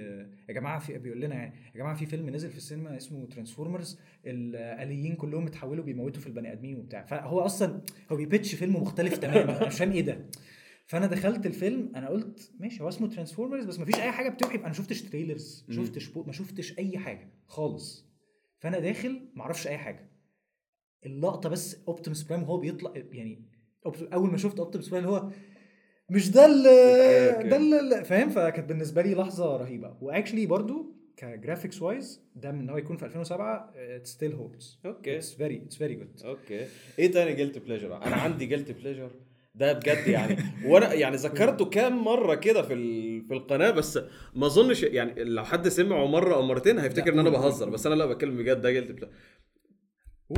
يا 0.49 0.55
جماعة 0.55 0.79
في 0.79 0.99
بيقول 0.99 1.21
لنا 1.21 1.35
يعني 1.35 1.55
يا 1.75 1.79
جماعة 1.79 1.95
في 1.95 2.07
فيلم 2.07 2.31
نزل 2.31 2.51
في 2.51 2.57
السينما 2.57 2.97
اسمه 2.97 3.27
Transformers 3.27 4.01
الآليين 4.27 5.15
كلهم 5.15 5.47
اتحولوا 5.47 5.85
بيموتوا 5.85 6.21
في 6.21 6.27
البني 6.27 6.53
آدمين 6.53 6.79
وبتاع. 6.79 7.05
فهو 7.05 7.41
أصلا 7.41 7.81
هو 8.13 8.17
بي 8.17 8.28
pitch 8.28 8.55
فيلم 8.55 8.77
مختلف 8.77 9.19
تماما. 9.19 9.59
أنا 9.59 9.67
مش 9.67 9.79
فاهم 9.79 9.93
إيه 9.93 10.03
ده. 10.03 10.27
فأنا 10.87 11.07
دخلت 11.07 11.47
الفيلم 11.47 11.93
أنا 11.97 12.09
قلت 12.09 12.53
ماشي 12.61 12.83
هو 12.83 12.89
اسمه 12.89 13.09
Transformers 13.09 13.65
بس 13.65 13.81
مفيش 13.81 13.95
أي 13.95 14.13
حاجة 14.13 14.29
بتوحي. 14.29 14.59
أنا 14.59 14.67
ما 14.67 14.73
شفتش 14.73 15.03
trailers 15.03 15.67
ما. 15.69 15.75
شفتش 15.75 16.17
ما 16.17 16.33
شفتش 16.33 16.79
أي 16.79 16.99
حاجة 16.99 17.29
خالص. 17.47 18.13
فأنا 18.59 18.79
داخل 18.79 19.29
ما 19.35 19.43
أعرفش 19.43 19.67
أي 19.67 19.79
حاجة. 19.79 20.12
اللقطة 21.07 21.49
بس 21.49 21.77
Optimus 21.89 22.23
Prime 22.23 22.43
وهو 22.43 22.57
بيطلع 22.57 22.93
يعني 23.13 23.43
أول 24.13 24.31
ما 24.31 24.37
شفت 24.37 24.59
Optimus 24.59 24.89
Prime 24.89 25.05
هو 25.05 25.29
مش 26.11 26.31
ده 26.31 26.47
اللي. 26.47 27.49
ده 27.51 27.57
اللي 27.57 28.05
فاهم؟ 28.05 28.31
فكانت 28.31 28.69
بالنسبة 28.69 29.03
لي 29.03 29.15
لحظة 29.15 29.57
رهيبة. 29.57 29.97
و 30.01 30.06
actually 30.06 30.47
برضو 30.47 30.95
ك 31.17 31.24
graphics 31.24 31.83
wise 31.83 32.23
ده 32.37 32.53
من 32.53 32.61
إن 32.61 32.71
هو 32.71 32.77
يكون 32.77 32.97
في 32.97 33.05
2007 33.07 33.73
it 33.77 34.07
still 34.07 34.33
holds 34.33 34.81
okay. 34.87 35.17
it's 35.17 35.35
very 35.35 35.63
it's 35.67 35.77
very 35.77 35.95
good 35.95 36.21
okay. 36.25 36.67
إيه 36.99 37.11
تاني 37.13 37.33
guilty 37.35 37.59
pleasure 37.59 37.97
أنا 37.97 38.17
عندي 38.17 38.47
guilty 38.47 38.71
pleasure 38.71 39.11
ده 39.55 39.73
بجد 39.73 40.07
يعني. 40.09 40.37
وأنا 40.67 40.93
يعني 40.93 41.17
ذكرته 41.17 41.65
كام 41.65 42.05
مرة 42.05 42.35
كده 42.35 42.63
في 42.63 42.75
في 43.29 43.35
القناة 43.35 43.71
بس 43.71 43.99
ما 44.35 44.47
أظنش 44.47 44.83
يعني 44.83 45.25
لو 45.25 45.45
حد 45.45 45.69
سمعه 45.69 46.07
مرة 46.07 46.35
أو 46.35 46.43
مرتين 46.43 46.79
هيفتكر 46.79 47.13
إن 47.13 47.19
أنا. 47.19 47.31
بهزر. 47.31 47.71
بس 47.71 47.87
أنا 47.87 47.95
لا 47.95 48.07
بتكلم 48.07 48.37
بجد 48.37 48.61
ده 48.61 48.71
guilty 48.71 48.91
pleasure 48.93 49.09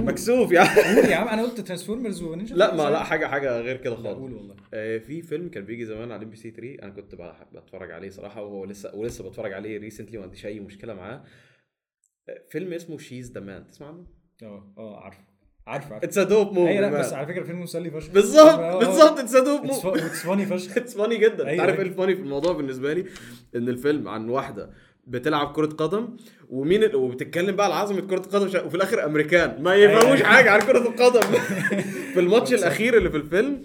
مكسوف 0.00 0.52
يعني 0.52 0.68
قول 0.96 1.04
يا 1.10 1.16
عم 1.16 1.28
أنا 1.28 1.42
قلت 1.42 1.60
Transformers 1.60 2.22
ونينجا 2.22 2.54
لا 2.56 2.74
ما 2.74 2.90
لا 2.90 3.04
حاجة 3.04 3.26
حاجة 3.26 3.60
غير 3.60 3.76
كده 3.76 3.94
خالص. 3.96 4.06
قول 4.06 4.32
والله. 4.34 4.54
آه، 4.74 4.98
في 4.98 5.22
فيلم 5.22 5.48
كان 5.48 5.64
بيجي 5.64 5.84
زمان 5.84 6.12
على 6.12 6.24
إم 6.24 6.30
بي 6.30 6.36
سي 6.36 6.50
3 6.50 6.82
أنا 6.82 6.90
كنت 6.90 7.14
بتفرج 7.54 7.90
عليه 7.90 8.10
صراحة 8.10 8.42
وهو 8.42 8.64
لسه 8.64 8.94
ولسه 8.94 9.28
بتفرج 9.28 9.52
عليه 9.52 9.78
recently 9.78 10.18
ما 10.18 10.24
عنديش 10.24 10.46
أي 10.46 10.60
مشكلة 10.60 10.94
معاه. 10.94 11.24
آه، 12.28 12.42
فيلم 12.50 12.72
اسمه 12.72 12.98
She's 12.98 13.32
the 13.32 13.40
Man 13.40 13.66
تسمع 13.68 13.88
عنه؟ 13.88 14.06
آه 14.42 14.72
آه 14.78 15.00
عارفه. 15.04 15.20
عارفه 15.66 15.94
عارفه. 15.94 16.06
it's 16.06 16.18
dope 16.18 16.52
movie 16.52 16.70
اي 16.70 16.80
لا 16.80 16.90
بس 16.90 17.12
على 17.12 17.26
فكرة 17.26 17.42
فيلم 17.42 17.60
مسلي 17.62 17.90
فشخ. 17.90 18.10
بالظبط 18.10 18.46
آه، 18.58 18.72
آه. 18.72 18.78
بالظبط 18.78 19.18
it's 19.18 19.36
dope 19.36 19.64
it's 19.64 19.84
movie 19.84 20.00
funny 20.00 20.46
فشخ. 20.46 20.76
it's 20.78 20.96
funny 20.96 21.16
جدا. 21.16 21.46
أيوة، 21.48 21.62
عارف 21.62 21.74
إيه 21.74 21.80
أيوة. 21.82 21.92
ال 21.92 21.96
funny 21.96 22.14
في 22.14 22.20
الموضوع 22.22 22.52
بالنسبة 22.52 22.92
لي؟ 22.92 23.04
إن 23.56 23.68
الفيلم 23.68 24.08
عن 24.08 24.28
واحدة 24.28 24.70
بتلعب 25.06 25.52
كرة 25.52 25.66
قدم 25.66 26.08
ومين 26.50 26.82
ال... 26.84 26.96
وبتتكلم 26.96 27.56
بقى 27.56 27.66
على 27.66 27.74
عظمة 27.74 28.00
كرة 28.00 28.18
القدم 28.18 28.48
شا- 28.48 28.62
وفي 28.62 28.74
الآخر 28.74 29.04
أمريكان. 29.04 29.62
ما 29.62 29.74
يفهموش 29.74 30.18
أيوة. 30.18 30.28
حاجة 30.28 30.50
عن 30.50 30.60
كرة 30.60 30.78
القدم. 30.78 31.20
في 32.14 32.20
الماتش 32.20 32.52
الأخير 32.54 32.96
اللي 32.96 33.10
في 33.10 33.16
الفيلم 33.16 33.62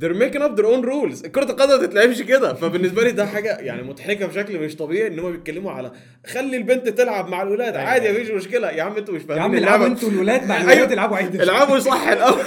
they're 0.00 0.16
making 0.22 0.40
up 0.42 0.56
their 0.56 0.64
own 0.66 0.84
rules. 0.84 1.26
كرة 1.28 1.50
القدم 1.50 1.80
ما 1.80 1.86
تتلعبش 1.86 2.22
كده. 2.22 2.54
فبالنسبة 2.54 3.02
لي 3.02 3.10
ده 3.12 3.26
حاجة 3.26 3.58
يعني 3.58 3.82
مضحكة 3.82 4.26
بشكل 4.26 4.58
مش 4.58 4.76
طبيعي 4.76 5.06
إن 5.06 5.18
هم 5.18 5.32
بيتكلموا 5.32 5.72
على 5.72 5.92
خلي 6.26 6.56
البنت 6.56 6.88
تلعب 6.88 7.28
مع 7.28 7.42
الولاد. 7.42 7.74
أيوة. 7.76 7.88
عادي 7.88 8.12
مفيش 8.12 8.30
مشكلة. 8.30 8.70
يا 8.70 8.82
عم 8.82 8.96
أنتوا 8.96 9.14
مش 9.14 9.20
يا 9.22 9.26
فاهمين 9.26 9.42
عم 9.42 9.54
العبوا 9.54 9.86
أنتوا 9.86 10.08
الولاد 10.08 10.46
مع 10.48 10.56
أيوة. 10.56 10.72
الولاد 10.72 10.92
العبوا 10.92 11.16
عادي. 11.16 11.42
العبوا 11.42 11.78
صح 11.78 12.08
الأول. 12.08 12.40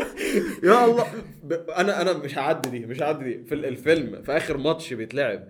يا 0.64 0.84
الله. 0.84 1.06
أنا 1.76 2.02
أنا 2.02 2.12
مش 2.12 2.38
هعدي 2.38 2.70
دي 2.70 2.86
مش 2.86 3.02
هعدي 3.02 3.24
دي. 3.24 3.44
في 3.48 3.54
ال- 3.54 3.64
الفيلم 3.66 4.22
في 4.22 4.36
آخر 4.36 4.56
ماتش 4.56 4.92
بيتلعب 4.92 5.44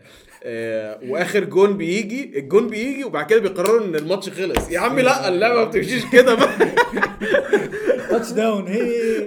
واخر 1.11 1.45
جون 1.45 1.77
بيجي 1.77 2.39
الجون 2.39 2.69
بيجي 2.69 3.05
وبعد 3.05 3.27
كده 3.27 3.41
بيقرروا 3.41 3.85
إن 3.85 3.95
الماتش 3.95 4.29
خلص. 4.31 4.71
يا 4.71 4.79
عم 4.81 4.99
لا 5.01 5.29
اللعبة 5.29 5.55
ما 5.55 5.65
بتمشيش 5.65 6.07
كده 6.13 6.35
بقى. 6.35 6.49
touchdown 8.11 8.67
هي 8.69 8.81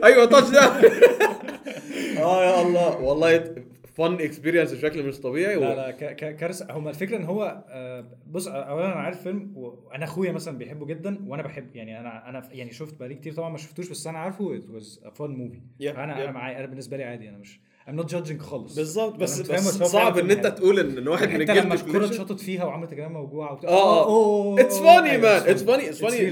أيوه 0.04 0.26
touch 0.26 0.50
ده 0.50 0.62
آه 2.24 2.46
يا 2.46 2.62
الله. 2.62 2.98
والله 3.02 3.56
fun 3.98 4.14
experience 4.14 4.74
بشكل 4.74 5.04
مش 5.04 5.20
طبيعي 5.20 5.56
لا. 5.56 5.76
لا 5.76 5.92
كارثة. 6.32 6.68
هما 6.72 6.90
الفكرة 6.90 7.18
إن 7.18 7.24
هو 7.24 7.64
آه، 7.70 8.06
بص 8.28 8.48
اولا 8.48 8.86
أنا 8.86 8.96
عارف 9.02 9.22
فيلم 9.24 9.52
وأنا 9.56 10.04
أخويا 10.04 10.32
مثلا 10.32 10.58
بيحبه 10.58 10.86
جدا 10.86 11.20
وأنا 11.28 11.44
بحب 11.44 11.76
يعني 11.76 12.00
أنا 12.00 12.30
أنا 12.30 12.50
يعني 12.52 12.72
شفت 12.72 13.00
بقالي 13.00 13.16
كتير 13.16 13.34
طبعا 13.34 13.50
ما 13.50 13.58
شفتوش 13.58 13.90
بس 13.90 14.08
أنا 14.08 14.18
عارفه 14.20 14.60
a 14.60 15.10
fun 15.20 15.30
movie. 15.32 15.84
Yeah, 15.84 15.88
أنا. 15.98 16.24
أنا 16.24 16.32
معايا 16.32 16.58
أنا 16.60 16.66
بالنسبة 16.66 16.98
لي 16.98 17.04
عادي 17.04 17.30
أنا 17.30 17.38
مش 17.38 17.60
I'm 17.88 17.96
not 17.96 18.08
judging 18.08 18.40
خالص. 18.42 18.76
بالظبط 18.76 19.16
بس 19.16 19.40
بس 19.42 19.84
صعب 19.84 20.18
إن 20.18 20.32
أنت 20.32 20.42
فيلم 20.48 20.56
تقول 20.56 20.80
إن 20.80 21.08
واحد 21.08 21.28
من 21.30 21.42
حتى 21.52 21.62
لما 21.62 21.74
الكوره 21.74 22.06
اتشطت 22.06 22.40
فيها 22.40 22.66
وعملت 22.66 22.94
كمان 22.94 23.12
موجوعه 23.12 23.54
وبتاع 23.54 23.70
آه 23.70 24.06
oh, 24.06 24.62
it's 24.62 24.78
funny 24.78 25.18
man 25.18 25.42
it's. 25.50 25.64
funny 25.64 25.90
it's 25.90 26.02
funny. 26.02 26.26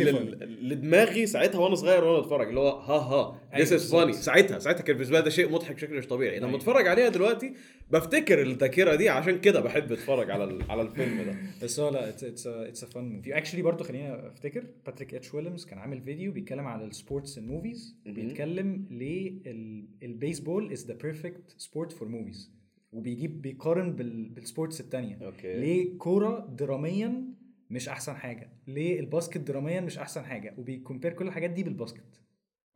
لدماغي 0.62 1.25
ساعتها 1.25 1.60
وأنا 1.60 1.75
صغير 1.75 2.03
وأنا 2.03 2.20
بتفرج 2.22 2.48
اللي 2.48 2.60
هو 2.60 2.70
ها 2.70 2.93
ها. 2.98 3.41
أيوة 3.53 3.65
this 3.68 3.74
is 3.74 3.92
funny. 3.92 4.13
ساعتها 4.13 4.60
ساعتها 4.60 4.81
كان 4.84 4.96
بالنسبة 4.96 5.17
لي 5.17 5.24
ده 5.24 5.29
شيء 5.29 5.51
مضحك 5.51 5.75
بشكل 5.75 5.98
مش 5.98 6.08
طبيعي. 6.08 6.38
لما 6.39 6.48
أيوة. 6.48 6.58
اتفرج 6.60 6.88
عليها 6.88 7.10
دلوقتي 7.10 7.53
بفتكر 7.91 8.41
الذاكرة 8.41 8.96
دي 8.96 9.10
عشان 9.10 9.39
كده 9.41 9.60
بحب 9.62 9.91
أتفرج 9.91 10.31
على 10.31 10.63
على 10.70 10.81
الفيلم 10.81 11.22
ده. 11.22 11.36
بس 11.63 11.79
هو 11.79 11.89
لا 11.89 12.10
it's 12.10 12.48
it's 12.48 12.84
a 12.84 12.88
fun 12.88 13.10
movie 13.10 13.38
actually 13.38 13.62
برضه 13.62 13.84
خليني 13.84 14.27
أفتكر 14.27 14.63
باتريك 14.86 15.13
اتش 15.13 15.34
ويليامز 15.34 15.65
كان 15.65 15.79
عامل 15.79 16.01
فيديو 16.01 16.31
بيتكلم 16.31 16.67
على 16.67 16.86
ال 16.86 16.93
sports 16.93 17.38
in 17.38 17.48
movies. 17.48 17.96
بيتكلم 18.05 18.88
ليه 18.91 19.34
ال- 19.46 19.86
ال 20.04 20.11
baseball 20.11 20.72
is 20.72 20.86
the 20.88 20.94
perfect 20.94 21.56
sport 21.58 21.92
for 21.92 22.08
movies 22.08 22.51
وبيجيب 22.91 23.41
بيقارن 23.41 23.93
بال- 23.96 24.29
بال 24.30 24.43
sports 24.43 24.82
التانية. 24.81 25.17
okay. 25.25 25.54
ليه 25.60 25.98
كورة 25.98 26.48
دراميا 26.60 27.24
مش 27.70 27.89
أحسن 27.89 28.15
حاجة؟ 28.15 28.50
ليه 28.67 29.00
ال 29.00 29.05
basket 29.05 29.38
دراميا 29.38 29.81
مش 29.81 29.98
أحسن 29.98 30.24
حاجة؟ 30.25 30.53
وبي 30.58 30.74
compare 30.74 31.13
كل 31.13 31.27
الحاجات 31.27 31.50
دي 31.50 31.63
بال 31.63 31.76
basket. 31.76 32.22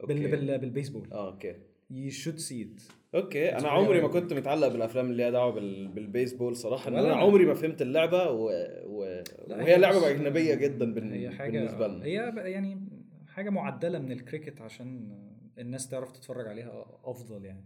بال 0.03 0.57
بالبيسبول. 0.57 1.07
آه 1.11 1.31
okay. 1.31 1.55
you 1.89 2.09
should 2.09 2.37
see 2.37 2.61
it 2.61 2.81
okay. 3.15 3.49
أنا 3.55 3.69
عمري 3.69 4.01
ما. 4.01 4.07
كنت 4.07 4.33
متعلق 4.33 4.67
بالأفلام 4.67 5.05
اللي 5.05 5.17
ليها 5.17 5.29
دعوة 5.29 5.51
بال... 5.51 5.87
بالبيسبول 5.87 6.55
صراحة. 6.55 6.87
أنا. 6.87 7.15
عمري 7.15 7.45
ما 7.45 7.53
فهمت 7.53 7.81
اللعبة 7.81 8.29
و... 8.31 8.49
و... 8.85 9.23
وهي 9.47 9.73
هي 9.73 9.77
لعبة 9.77 10.09
أجنبية 10.09 10.55
جدا 10.55 10.93
بال... 10.93 11.13
هي 11.13 11.29
حاجة 11.29 11.59
بالنسبة 11.59 11.87
لنا. 11.87 12.05
هي 12.05 12.33
يعني 12.51 12.87
حاجة 13.27 13.49
معدلة 13.49 13.99
من 13.99 14.11
الكريكت 14.11 14.61
عشان 14.61 15.17
الناس 15.57 15.89
تعرف 15.89 16.11
تتفرج 16.11 16.47
عليها 16.47 16.85
أفضل 17.03 17.45
يعني. 17.45 17.65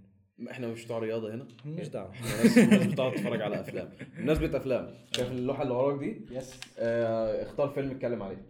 إحنا 0.52 0.68
مش 0.68 0.86
بتوع 0.86 1.00
رياضة 1.00 1.34
هنا؟ 1.34 1.48
مالناش 1.66 1.88
دعوة. 1.88 2.12
الناس 2.20 2.58
الناس 2.58 2.88
بتقعد 2.88 3.12
تتفرج 3.12 3.42
على 3.42 3.60
أفلام. 3.60 3.90
بمناسبة 4.18 4.58
أفلام 4.58 4.94
شايف 5.12 5.32
اللوحة 5.32 5.64
اللي 5.64 5.74
وراك 5.74 6.00
دي؟ 6.00 6.22
yes 6.32 6.60
آه 6.80 7.44
اختار 7.44 7.70
فيلم 7.70 7.92
اتكلم 7.92 8.24
عليه. 8.24 8.46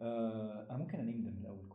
آه 0.00 0.66
أنا 0.70 0.78
ممكن 0.78 0.98
a 0.98 1.02
name 1.02 1.20
من 1.24 1.38
الأول. 1.40 1.68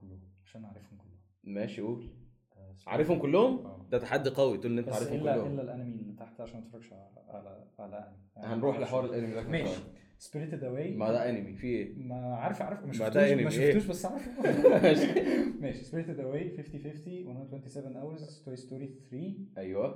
عشان 0.49 0.65
اعرفهم 0.65 0.97
كلهم 0.97 1.19
ماشي 1.43 1.81
قول 1.81 2.09
آه، 2.57 2.75
عارفهم 2.87 3.19
كلهم 3.19 3.65
آه. 3.65 3.87
ده 3.91 3.97
تحدي 3.97 4.29
قوي 4.29 4.57
تقول 4.57 4.71
إن 4.71 4.77
أنت 4.77 4.89
عارفهم 4.89 5.21
الا 5.21 5.33
كلهم 5.35 5.53
إلا 5.53 5.61
الأنمي 5.61 5.95
اللي 5.95 6.13
تحت 6.13 6.41
عشان 6.41 6.59
ما 6.59 6.65
اتفرجش 6.65 6.93
على 6.93 7.67
على 7.79 7.97
أنمي 7.97 8.17
يعني 8.35 8.53
هنروح. 8.55 8.79
لحوار 8.79 9.05
الأنمي 9.05 9.33
ده 9.33 9.43
ماشي. 9.47 9.81
Spirited 10.19 10.63
Away 10.63 10.95
ما 10.95 11.11
ده 11.11 11.29
أنمي 11.29 11.53
في 11.53 11.67
إيه 11.67 11.93
ما 11.97 12.15
عارف 12.35 12.61
عارف 12.61 12.85
ما 12.85 12.93
شفتوش 12.93 13.15
ما 13.15 13.21
إيه؟ 13.21 13.49
شفتوش 13.49 13.85
بس 13.85 14.05
عارفه 14.05 14.41
ماشي. 15.61 15.83
Spirited 15.85 16.19
Away 16.19 16.57
50 16.57 16.81
50 16.83 17.23
127 17.23 17.93
hours 17.93 18.45
Toy 18.45 18.55
Story 18.55 18.87
3 19.09 19.33
أيوه 19.57 19.95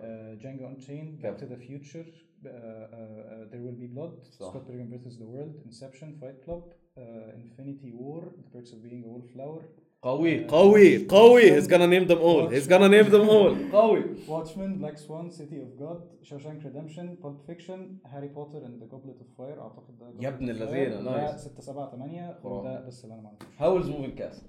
the 1.49 1.57
Future, 1.67 2.05
uh, 2.05 2.47
uh, 2.47 2.49
uh, 2.49 3.51
There 3.51 3.61
Will 3.65 3.79
Be 3.83 3.87
Blood, 3.95 4.23
صح. 4.33 4.51
Scott 4.51 4.67
Pilgrim 4.67 4.89
vs. 4.91 5.17
the 5.17 5.25
World, 5.33 5.55
Inception, 5.65 6.09
Fight 6.21 6.37
Club, 6.45 6.63
uh, 6.97 7.01
Infinity 7.43 7.91
War, 8.01 8.21
The 8.43 8.49
Perks 8.53 8.71
of 8.75 8.79
Being 8.83 9.03
a 9.05 9.07
Wallflower, 9.11 9.61
قوي. 10.03 10.45
قوي 10.47 11.07
قوي 11.07 11.61
he's 11.61 11.65
gonna 11.67 11.87
name 11.87 12.07
them 12.11 12.19
all. 12.19 12.49
He's 12.55 12.67
gonna 12.67 12.89
name 12.89 13.09
them 13.11 13.29
all. 13.29 13.53
قوي. 13.79 14.03
Watchmen, 14.27 14.79
Black 14.81 14.97
Swan, 14.97 15.31
City 15.31 15.57
of 15.65 15.79
God, 15.79 15.99
Shawshank 16.29 16.59
Redemption, 16.67 17.07
Pulp 17.23 17.37
Fiction, 17.49 17.79
Harry 18.13 18.29
Potter 18.37 18.61
and 18.67 18.75
the 18.81 18.87
Goblet 18.93 19.17
of 19.23 19.29
Fire. 19.37 19.59
أعتقد 19.59 19.97
ده 19.99 20.13
يا 20.21 20.29
ابن. 20.29 20.57
ده 20.57 21.31
nice. 21.31 21.35
6 21.37 21.61
7 21.61 21.91
8 21.91 22.33
خرافي. 22.43 22.47
وده 22.47 22.87
بس 22.87 23.03
اللي 23.03 23.13
أنا 23.15 23.21
ما 23.23 23.29
عرفتوش 23.29 23.47
Howl's 23.57 23.89
Moving 23.89 24.13
Cas 24.13 24.45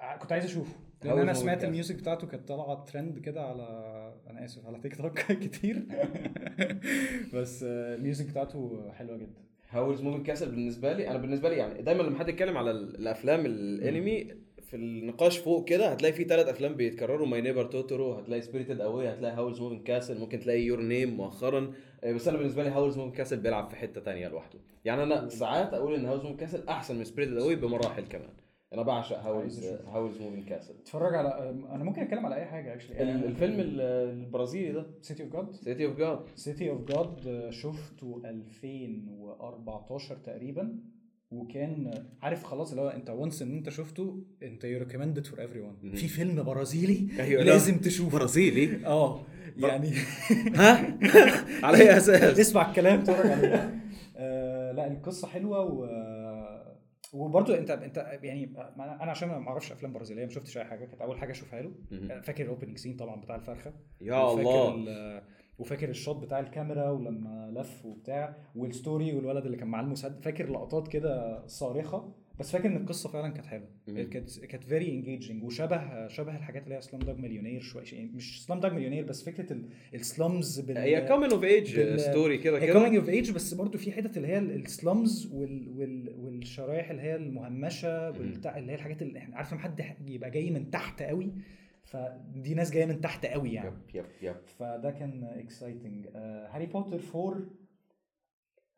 ع- 0.00 0.16
كنت 0.16 0.32
عايز 0.32 0.44
أشوفه. 0.44 0.74
لأن 1.04 1.18
أنا 1.18 1.32
سمعت 1.32 1.64
ال 1.64 1.69
music 1.69 1.94
بتاعته 1.96 2.26
كانت 2.26 2.48
طالعة 2.48 2.84
ترند 2.84 3.18
كده 3.18 3.42
على 3.42 3.62
أنا 4.30 4.44
آسف 4.44 4.66
على 4.66 4.78
تيك 4.80 4.96
توك 4.96 5.20
كتير. 5.44 5.86
بس 7.34 7.62
آه، 7.62 7.94
ال 7.94 7.99
music 7.99 8.26
بتاعته 8.26 8.90
حلوة 8.92 9.16
جدا. 9.16 9.40
Howl's 9.70 10.00
Moving 10.02 10.26
Castle 10.26 10.50
بالنسبة 10.50 10.92
لي؟ 10.92 11.08
أنا 11.08 11.18
بالنسبة 11.18 11.48
لي 11.48 11.56
يعني 11.56 11.82
دايما 11.82 12.02
لما 12.02 12.18
حد 12.18 12.28
يتكلم 12.28 12.56
على 12.56 12.70
ال- 12.70 12.94
الأفلام 12.96 13.46
الأنمي 13.46 14.26
في 14.62 14.76
النقاش 14.76 15.38
فوق 15.38 15.68
كده 15.68 15.88
هتلاقي 15.88 16.12
في 16.12 16.24
ثلاث 16.24 16.48
أفلام 16.48 16.74
بيتكرروا. 16.74 17.26
My 17.26 17.40
Neighbor 17.40 17.64
Totoro 17.64 18.12
هتلاقي 18.12 18.42
Spirited 18.42 18.80
Away 18.80 19.08
هتلاقي 19.08 19.34
Howl's 19.36 19.60
Moving 19.60 19.82
Castle 19.82 20.18
ممكن 20.18 20.40
تلاقي 20.40 20.60
Your 20.60 20.80
Name 20.80 21.16
مؤخرا. 21.16 21.72
آه، 22.04 22.12
بس 22.12 22.28
أنا 22.28 22.38
بالنسبة 22.38 22.62
لي 22.62 22.70
Howl's 22.70 22.96
Moving 22.96 23.16
Castle 23.16 23.36
بيلعب 23.40 23.70
في 23.70 23.76
حتة 23.76 24.00
تانية 24.00 24.28
لوحده. 24.28 24.58
يعني 24.84 25.02
أنا 25.02 25.28
ساعات 25.28 25.74
أقول 25.74 25.94
إن 25.94 26.04
Howl's 26.04 26.22
Moving 26.22 26.40
Castle 26.40 26.68
أحسن 26.68 26.98
من 26.98 27.04
Spirited 27.04 27.36
Away 27.36 27.54
بمراحل 27.56 28.02
كمان. 28.06 28.30
أنا 28.74 28.82
بعشق 28.82 29.18
Howl's 29.20 29.58
أشوف. 29.64 29.88
Howl's 29.88 30.18
Moving 30.20 30.44
Castle 30.48 30.74
اتفرج 30.82 31.14
على 31.14 31.50
أنا 31.70 31.84
ممكن 31.84 32.02
أتكلم 32.02 32.26
على 32.26 32.34
أي 32.36 32.44
حاجة 32.44 32.74
actually 32.74 33.02
الفيلم 33.02 33.60
ال- 33.60 33.80
البرازيلي 33.80 34.72
ده. 34.72 34.86
City 35.02 35.22
of 35.22 35.32
God 35.32 35.52
City 35.56 35.86
of 35.86 35.96
God 35.98 36.18
City 36.36 36.70
of 36.70 36.84
God 36.84 37.50
شفته 37.50 38.22
2014 38.24 40.16
تقريبا 40.16 40.76
وكان 41.30 42.04
عارف 42.22 42.44
خلاص 42.44 42.70
اللي 42.70 42.82
هو 42.82 42.88
أنت 42.88 43.10
once 43.10 43.42
إن 43.42 43.56
أنت 43.56 43.68
شفته 43.68 44.22
أنت 44.42 44.64
you 44.64 44.78
recommended 44.78 45.26
for 45.26 45.40
everyone. 45.40 45.76
في 45.94 46.08
فيلم 46.08 46.42
برازيلي 46.42 47.06
أيوة، 47.22 47.42
لازم 47.42 47.78
تشوفه. 47.78 48.18
برازيلي؟ 48.18 48.86
آه 48.86 49.20
يعني 49.56 49.92
ها؟ 50.54 50.98
على 51.66 51.76
أي 51.78 51.96
أساس؟ 51.96 52.40
اسمع 52.40 52.68
الكلام 52.70 52.98
اتفرج 53.00 53.30
عليه. 53.30 53.80
آه 54.16 54.72
لا 54.72 54.86
القصة 54.92 55.28
حلوة 55.28 55.60
و 55.60 55.84
وبرضه 57.12 57.58
انت 57.58 57.70
انت 57.70 57.96
يعني 58.22 58.52
أنا 58.78 59.10
عشان 59.10 59.28
ما 59.28 59.48
أعرفش 59.48 59.72
افلام 59.72 59.92
برازيليه 59.92 60.24
ما 60.24 60.30
شفتش 60.30 60.58
اي 60.58 60.64
حاجة 60.64 60.84
كانت 60.84 61.00
اول 61.00 61.18
حاجة 61.18 61.30
اشوفها 61.30 61.62
له. 61.62 61.72
مهم. 61.90 62.20
فاكر 62.20 62.44
ال 62.44 62.48
opening 62.48 62.78
scene 62.78 62.96
طبعا 62.96 63.20
بتاع 63.20 63.36
الفرخة؟ 63.36 63.72
يا 64.00 64.32
الله. 64.32 64.74
ال- 64.74 65.22
وفاكر 65.58 65.88
ال 65.88 65.94
shot 65.94 66.16
بتاع 66.16 66.40
الكاميرا 66.40 66.90
ولما 66.90 67.52
لف 67.56 67.86
وبتاع 67.86 68.36
وال 68.56 68.72
story 68.72 69.12
والولد 69.12 69.44
اللي 69.44 69.56
كان 69.56 69.68
معاه 69.68 69.82
المسدس 69.82 70.20
فاكر 70.24 70.50
لقطات 70.50 70.88
كده 70.88 71.46
صارخة؟ 71.46 72.14
بس 72.38 72.52
فاكر 72.52 72.66
إن 72.68 72.76
القصة 72.76 73.08
فعلا 73.08 73.28
كانت 73.28 73.46
حلوة. 73.46 73.68
كانت 73.86 74.38
كانت 74.44 74.64
very 74.64 74.90
engaging 74.90 75.44
وشبه 75.44 76.08
شبه 76.08 76.36
الحاجات 76.36 76.64
اللي 76.64 76.74
هي 76.74 76.80
Slumdog 76.80 77.18
Millionaire 77.18 77.60
شوية 77.60 77.84
يعني 77.92 78.10
مش 78.14 78.44
Slumdog 78.46 78.72
Millionaire 78.72 79.04
بس 79.04 79.24
فكرة 79.24 79.52
ال- 79.52 79.68
ال 79.94 80.05
slums 80.05 80.60
بال 80.60 80.78
هي 80.78 81.08
coming 81.08 81.30
of 81.32 81.44
age 81.44 81.96
story 81.96 82.38
كده 82.38 82.58
كده؟ 82.58 82.72
coming 82.72 82.96
of 82.96 83.08
age 83.08 83.30
بس 83.32 83.54
برضو 83.54 83.78
في 83.78 83.92
حتت 83.92 84.16
اللي 84.16 84.28
هي 84.28 84.38
ال 84.38 84.53
slums 84.53 85.30
وال 85.32 85.68
وال 85.68 86.14
والشرايح 86.40 86.90
اللي 86.90 87.02
هي 87.02 87.16
المهمشة 87.16 88.10
والبتاع 88.10 88.58
اللي 88.58 88.72
هي 88.72 88.76
الحاجات 88.76 89.02
اللي 89.02 89.18
إحنا 89.18 89.36
عارف 89.36 89.52
لما 89.52 89.60
حد 89.62 89.84
يبقى 90.06 90.30
جاي 90.30 90.50
من 90.50 90.70
تحت 90.70 91.02
قوي 91.02 91.32
فدي 91.84 92.54
ناس 92.54 92.70
جاية 92.70 92.86
من 92.86 93.00
تحت 93.00 93.26
قوي 93.26 93.52
يعني. 93.52 93.68
yep 93.68 93.94
yep 93.94 94.04
yep. 94.22 94.36
فده 94.58 94.90
كان 94.90 95.24
exciting 95.24 96.06
هاري 96.14 96.66
بوتر 96.66 97.00
4 97.14 97.40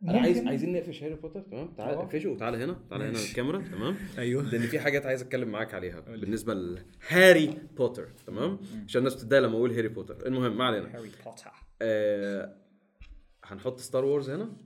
أنا 0.08 0.20
عايز 0.20 0.46
عايزين 0.46 0.72
نقفش 0.72 1.02
هاري 1.02 1.14
بوتر 1.14 1.40
تمام؟ 1.40 1.74
تعال 1.74 1.94
آه. 1.94 2.02
اقفشه 2.02 2.28
وتعالى 2.28 2.64
هنا 2.64 2.80
تعالى 2.90 3.04
هنا. 3.04 3.18
الكاميرا 3.18 3.60
تمام؟ 3.60 3.96
أيوه. 4.18 4.42
لأن 4.42 4.60
في 4.60 4.78
حاجات 4.80 5.06
عايز 5.06 5.22
أتكلم 5.22 5.48
معاك 5.48 5.74
عليها. 5.74 6.00
بالنسبة 6.00 6.54
لهاري 6.54 7.58
بوتر 7.76 8.08
تمام؟ 8.26 8.58
عشان 8.88 8.98
الناس 8.98 9.14
بتتضايق 9.14 9.42
لما 9.42 9.54
أقول 9.56 9.72
هاري 9.74 9.88
بوتر 9.88 10.26
المهم 10.26 10.56
ما 10.56 10.64
علينا. 10.64 10.96
هاري 10.96 11.10
بوتر 11.24 11.50
آه 11.82 12.56
هنحط 13.44 13.80
Star 13.80 14.04
Wars 14.04 14.30
هنا 14.30 14.56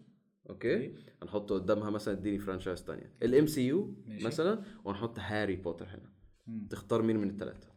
okay. 0.50 0.95
هنحط 1.23 1.53
قدامها 1.53 1.91
مثلا 1.91 2.15
اديني 2.15 2.39
franchise 2.38 2.85
تانية 2.85 3.13
ال 3.23 3.47
MCU. 3.47 3.95
مثلا 4.07 4.63
وهنحط 4.85 5.19
هاري 5.19 5.57
بوتر 5.57 5.87
هنا 5.87 6.13
مم. 6.47 6.69
تختار 6.71 7.03
مين 7.03 7.17
من 7.17 7.31
الثلاثه 7.31 7.77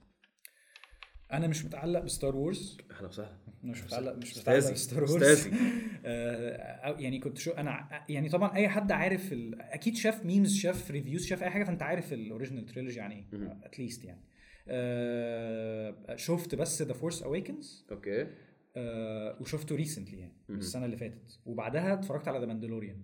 أنا 1.34 1.48
مش 1.48 1.66
متعلق 1.66 2.00
ب 2.00 2.07
Star 2.07 2.36
Wars 2.36 2.78
أهلا 2.92 3.08
وسهلا 3.08 3.38
مش 3.64 3.84
متعلق 3.84 4.16
مش. 4.16 4.38
متعلق 4.38 4.72
ب 4.72 4.78
Star 4.78 5.04
Wars. 5.04 5.48
آه، 6.06 6.96
يعني 7.00 7.20
كنت 7.20 7.38
sure 7.38 7.52
أنا 7.52 8.06
يعني 8.10 8.30
طبعا 8.30 8.56
أي 8.56 8.70
حد 8.70 8.92
عارف 8.92 9.34
ال... 9.34 9.62
أكيد 9.62 9.96
شاف 9.96 10.26
memes 10.26 10.56
شاف 10.56 10.92
reviews 10.92 11.26
شاف 11.26 11.44
أي 11.44 11.50
حاجة 11.50 11.64
فأنت 11.64 11.82
عارف 11.82 12.14
ال 12.14 12.19
original 12.19 12.66
trilogy 12.66 13.00
يعني 13.00 13.30
إيه. 13.34 13.60
at 13.64 13.76
least 13.76 14.06
يعني 14.06 14.24
آه، 14.68 16.16
شفت 16.16 16.56
بس 16.56 16.82
The 16.82 16.94
Force 16.94 17.24
Awakens 17.24 17.88
okay 17.92 18.28
وشفته 19.42 19.76
recently 19.76 20.20
يعني. 20.20 20.38
السنة 20.50 20.86
اللي 20.86 20.98
فاتت 20.98 21.40
وبعدها 21.46 21.94
اتفرجت 21.94 22.28
على 22.28 22.40
The 22.40 22.46
Mandalorian 22.46 23.04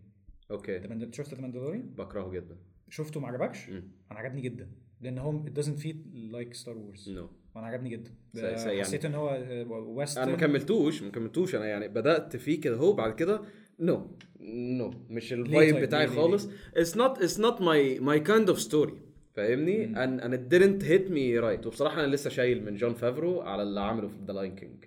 okay. 0.51 0.81
شفت 1.11 1.33
The 1.36 1.41
Mandalorian 1.41 1.81
بكرهه 1.81 2.29
جدا. 2.31 2.57
شفته 2.89 3.19
ما 3.19 3.27
عجبكش. 3.27 3.69
أنا 4.11 4.19
عجبني 4.19 4.41
جدا. 4.41 4.69
لأن 5.01 5.17
هو 5.17 5.43
it 5.45 5.59
doesn't 5.59 5.79
feel 5.83 5.95
like 6.33 6.53
Star 6.53 6.77
Wars 6.77 7.10
no 7.10 7.29
وأنا 7.55 7.67
عجبني 7.67 7.89
جدا. 7.89 8.11
سي- 8.33 8.41
يعني- 8.41 8.81
حسيت 8.81 9.05
إن 9.05 9.15
هو 9.15 9.27
western 9.98 10.24
أنا 10.23 10.31
ما 10.31 10.37
كملتوش 10.37 11.03
ما 11.03 11.11
كملتوش. 11.11 11.55
أنا 11.55 11.65
يعني 11.65 11.87
بدأت 11.87 12.35
فيه 12.37 12.61
كده 12.61 12.75
هو 12.75 12.93
بعد 12.93 13.15
كده 13.15 13.41
no 13.79 14.17
no 14.39 14.93
مش 15.09 15.33
ال 15.34 15.40
vibe؟ 15.40 15.75
بتاعي 15.75 16.07
خالص. 16.07 16.49
it's 16.77 16.98
not 16.98 17.17
it's 17.17 17.39
not 17.39 17.62
my 17.62 18.00
my 18.00 18.19
kind 18.19 18.50
of 18.50 18.60
story 18.60 18.93
فاهمني؟ 19.34 19.88
and 19.95 20.21
and 20.21 20.34
it 20.34 20.53
didn't 20.53 20.84
hit 20.88 21.10
me 21.10 21.41
right. 21.43 21.65
وبصراحة 21.67 22.03
أنا 22.05 22.15
لسه 22.15 22.29
شايل 22.29 22.65
من 22.65 22.75
جون 22.75 22.93
فافرو 22.93 23.41
على 23.41 23.63
اللي 23.63 23.79
عمله 23.81 24.08
في 24.08 24.15
The 24.28 24.34
Lion 24.34 24.56
King 24.56 24.86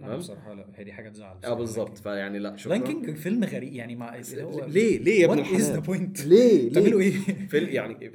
تمام؟ 0.00 0.18
بصراحة 0.18 0.54
لا 0.54 0.66
هي 0.74 0.84
دي 0.84 0.92
حاجة 0.92 1.08
تزعل 1.08 1.36
آه 1.44 1.54
بالظبط. 1.54 1.98
فيعني 1.98 2.38
لا 2.38 2.56
شكرا. 2.56 2.70
Lion 2.78 2.82
King 3.02 3.16
فيلم 3.16 3.44
غريب 3.44 3.72
يعني 3.72 3.96
ما 3.96 4.22
ليه؟ 4.66 4.98
ليه 4.98 5.20
يا 5.20 5.26
ابن 5.26 5.38
الحلال؟ 5.38 5.84
point؟ 5.84 6.26
ليه؟ 6.26 6.72
تعملوا 6.72 7.00
ليه؟ 7.00 7.14
إيه؟ 7.28 7.46
فيلم 7.48 7.68
يعني 7.68 8.12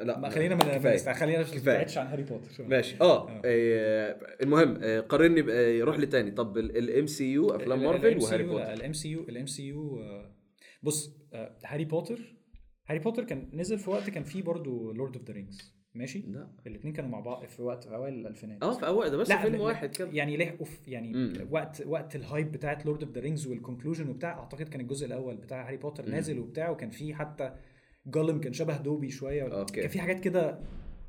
لا 0.00 0.18
ما 0.18 0.28
خلينا 0.28 0.54
ما 0.54 1.12
خلينا 1.14 1.38
ما. 1.42 1.56
نبعدش 1.56 1.98
عن 1.98 2.06
هاري 2.06 2.22
بوتر. 2.22 2.64
ماشي. 2.68 2.96
آه 3.00 3.28
آه. 3.28 3.42
آه، 3.44 4.16
المهم 4.42 4.78
آه، 4.82 5.00
قارني 5.00 5.40
روح 5.82 5.98
لي 5.98 6.06
تاني 6.06 6.30
طب 6.30 6.58
ال 6.58 7.06
MCU 7.06 7.50
أفلام 7.50 7.82
مارفل 7.82 8.18
وهاري 8.18 8.42
بوتر. 8.42 8.58
لا 8.58 8.74
ال 8.74 8.79
MCU 8.79 8.92
ال 8.92 9.08
MCU 9.08 10.00
بص 10.82 11.16
هاري 11.64 11.84
بوتر 11.84 12.18
هاري 12.88 12.98
بوتر 12.98 13.24
كان 13.24 13.50
نزل 13.52 13.78
في 13.78 13.90
وقت 13.90 14.10
كان 14.10 14.24
فيه 14.24 14.42
برضه 14.42 14.94
Lord 14.94 15.16
of 15.16 15.26
the 15.26 15.32
Rings 15.34 15.73
ماشي؟ 15.94 16.18
لا. 16.28 16.48
الاثنين 16.66 16.94
كانوا 16.94 17.10
مع 17.10 17.20
بعض 17.20 17.44
في 17.44 17.62
وقت 17.62 17.84
في 17.84 17.94
أوائل 17.94 18.14
الألفينات. 18.14 18.62
آه 18.62 18.72
في 18.78 18.86
اول 18.86 19.10
ده 19.10 19.16
بس 19.16 19.28
لا، 19.28 19.42
فيلم 19.42 19.60
واحد 19.60 19.96
كده. 19.96 20.08
يعني 20.12 20.36
لحقوا 20.36 20.66
في 20.66 20.90
يعني 20.90 21.12
مم. 21.12 21.32
وقت 21.50 21.82
وقت 21.86 22.16
ال 22.16 22.23
hype 22.23 22.52
بتاعت 22.52 22.86
Lord 22.86 23.02
of 23.02 23.12
the 23.12 23.20
Rings 23.20 23.46
وال 23.46 23.56
conclusion 23.56 24.08
وبتاع 24.08 24.38
أعتقد 24.38 24.68
كان 24.68 24.80
الجزء 24.80 25.06
الأول 25.06 25.36
بتاع 25.36 25.66
هاري 25.68 25.76
بوتر 25.76 26.06
مم. 26.06 26.10
نازل 26.14 26.38
وبتاع 26.38 26.70
وكان 26.70 26.90
فيه 26.90 27.14
حتى 27.14 27.52
جولم 28.06 28.40
كان 28.40 28.52
شبه 28.52 28.76
دوبي 28.76 29.10
شوية. 29.10 29.42
أوكي. 29.58 29.80
كان 29.80 29.88
في 29.88 30.00
حاجات 30.00 30.20
كده 30.20 30.58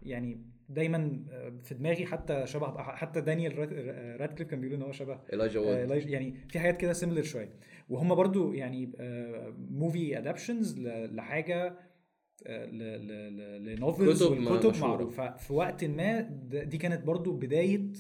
يعني 0.04 0.41
دايما 0.69 1.24
آه، 1.32 1.54
في 1.63 1.74
دماغي 1.76 2.06
حتى 2.06 2.48
شبه 2.48 2.78
حتى 2.84 3.21
دانيال 3.21 3.60
راد- 3.60 3.74
آه، 3.74 4.17
رادكليف 4.17 4.50
كان 4.50 4.62
بيقول 4.62 4.76
إن 4.76 4.82
هو 4.82 4.91
شبه 4.91 5.13
آه، 5.13 5.58
Wood 5.58 6.10
يعني 6.10 6.36
في 6.50 6.60
حاجات 6.60 6.78
كده 6.78 6.93
similar 6.93 7.23
شوية. 7.24 7.50
وهم 7.89 8.15
برضو 8.15 8.54
يعني 8.54 8.91
movie 9.71 10.17
adaptations 10.17 10.80
لحاجة 10.88 11.76
ل 13.60 13.69
novels 13.69 14.23
والكتب. 14.24 14.48
معروفه 14.88 15.36
في 15.38 15.54
وقت 15.54 15.84
ما 15.84 16.21
دي 16.63 16.78
كانت 16.78 17.04
برضو 17.06 17.32
بداية 17.38 17.91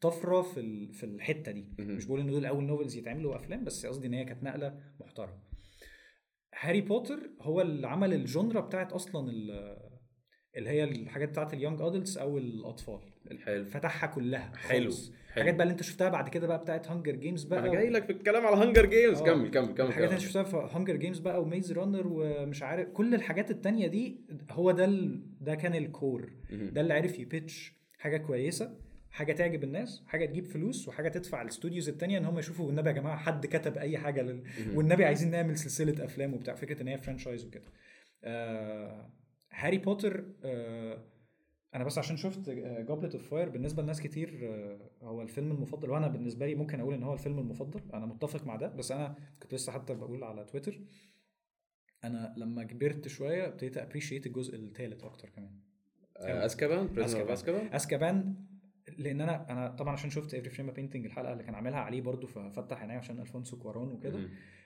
طفرة 0.00 0.42
في 0.42 0.88
في 0.92 1.06
الحتة 1.06 1.52
دي. 1.52 1.66
مش 1.78 2.04
بقول 2.06 2.20
إن 2.20 2.26
دول 2.30 2.46
أول 2.46 2.64
novels 2.64 2.96
يتعملوا 2.96 3.36
أفلام 3.36 3.64
بس 3.64 3.86
قصدي 3.86 4.06
إن 4.06 4.14
هي 4.14 4.24
كانت 4.24 4.42
نقلة 4.42 4.80
محترمة 5.00 5.38
هاري 6.60 6.80
بوتر 6.80 7.30
هو 7.40 7.60
اللي 7.60 7.86
عمل 7.88 8.14
ال 8.14 8.22
genre 8.22 8.60
بتاعت 8.60 8.92
أصلا 8.92 9.30
ال- 9.30 9.78
اللي 10.56 10.70
هي 10.70 10.84
الحاجات 10.84 11.28
بتاعت 11.28 11.54
ال 11.54 11.58
young 11.58 11.80
adults 11.82 12.16
أو 12.18 12.38
الأطفال 12.38 13.00
حلو 13.44 13.64
فتحها 13.64 14.06
كلها 14.06 14.52
حلو. 14.56 14.90
الحاجات 15.36 15.54
بقى 15.54 15.62
اللي 15.62 15.72
انت 15.72 15.82
شفتها 15.82 16.08
بعد 16.08 16.28
كده 16.28 16.46
بقى 16.46 16.58
بتاعت 16.58 16.88
Hunger 16.88 17.16
Games 17.16 17.44
بقى 17.44 17.58
أنا 17.58 17.72
جاي 17.72 17.90
لك 17.90 18.04
في 18.04 18.12
الكلام 18.12 18.46
على 18.46 18.56
Hunger 18.56 18.86
Games 18.86 19.18
آه. 19.20 19.24
كمل 19.24 19.50
كمل 19.50 19.74
كمل 19.74 19.86
الحاجات 19.86 20.08
اللي 20.08 20.20
شفتها 20.20 20.42
في 20.42 20.56
Hunger 20.56 20.96
Games 20.96 21.18
بقى 21.18 21.42
و 21.42 21.48
Maze 21.48 21.72
Runner 21.72 22.06
ومش 22.06 22.62
عارف 22.62 22.88
كل 22.88 23.14
الحاجات 23.14 23.50
التانية 23.50 23.86
دي 23.86 24.20
هو 24.50 24.70
ده 24.70 24.84
ال... 24.84 25.22
ده 25.40 25.54
كان 25.54 25.74
ال 25.74 25.84
core. 25.84 26.32
ده 26.50 26.80
اللي 26.80 26.94
عرف 26.94 27.18
ي 27.18 27.27
pitch 27.27 27.74
حاجة 27.98 28.16
كويسة 28.16 28.78
حاجة 29.10 29.32
تعجب 29.32 29.64
الناس 29.64 30.02
حاجة 30.06 30.26
تجيب 30.26 30.46
فلوس 30.46 30.88
وحاجة 30.88 31.08
تدفع 31.08 31.42
ال 31.42 31.48
studios 31.48 31.88
التانية 31.88 32.18
إن 32.18 32.24
هم 32.24 32.38
يشوفوا 32.38 32.66
والنبي 32.66 32.88
يا 32.88 32.94
جماعة 32.94 33.16
حد 33.16 33.46
كتب 33.46 33.78
أي 33.78 33.98
حاجة 33.98 34.22
لل... 34.22 34.42
والنبي 34.74 35.04
عايزين 35.04 35.30
نعمل 35.30 35.56
سلسلة 35.58 36.04
أفلام 36.04 36.34
وبتاع 36.34 36.54
فكرة 36.54 36.82
إن 36.82 36.88
هي 36.88 36.98
franchise 36.98 37.44
وكده. 37.46 37.64
آه... 38.24 39.10
هاري 39.50 39.78
بوتر 39.78 40.24
آه... 40.44 41.04
أنا 41.74 41.84
بس 41.84 41.98
عشان 41.98 42.16
شفت 42.16 42.50
Goblet 42.88 43.14
of 43.14 43.30
Fire 43.30 43.48
بالنسبة 43.48 43.82
لناس 43.82 44.00
كتير 44.00 44.40
آه، 44.42 44.90
هو 45.02 45.22
الفيلم 45.22 45.50
المفضل 45.50 45.90
وأنا 45.90 46.08
بالنسبة 46.08 46.46
لي 46.46 46.54
ممكن 46.54 46.80
أقول 46.80 46.94
إن 46.94 47.02
هو 47.02 47.12
الفيلم 47.12 47.38
المفضل. 47.38 47.80
أنا 47.94 48.06
متفق 48.06 48.46
مع 48.46 48.56
ده 48.56 48.68
بس 48.68 48.92
أنا 48.92 49.16
كنت 49.42 49.54
لسه 49.54 49.72
حتى 49.72 49.94
بقول 49.94 50.24
على 50.24 50.44
تويتر 50.44 50.80
أنا 52.04 52.34
لما 52.36 52.64
كبرت 52.64 53.08
شوية 53.08 53.46
ابتديت 53.46 53.76
appreciate 53.76 54.26
الجزء 54.26 54.56
الثالث 54.56 55.04
أكتر 55.04 55.28
كمان. 55.28 55.60
اسكابان. 56.44 56.88
اسكابان 57.32 57.66
اسكابان 57.74 58.34
لأن 58.98 59.20
أنا 59.20 59.52
أنا 59.52 59.68
طبعا 59.68 59.92
عشان 59.92 60.10
شفت 60.10 60.34
Every 60.34 60.50
Frame 60.50 60.70
a 60.70 60.74
Painting 60.74 61.04
الحلقة 61.06 61.32
اللي 61.32 61.44
كان 61.44 61.54
عاملها 61.54 61.78
عليه 61.78 62.00
برضو 62.00 62.26
ففتح 62.26 62.80
عيني 62.80 62.92
عشان 62.92 63.20
ألفونسو 63.20 63.58
كوارون 63.58 63.92
وكده. 63.92 64.18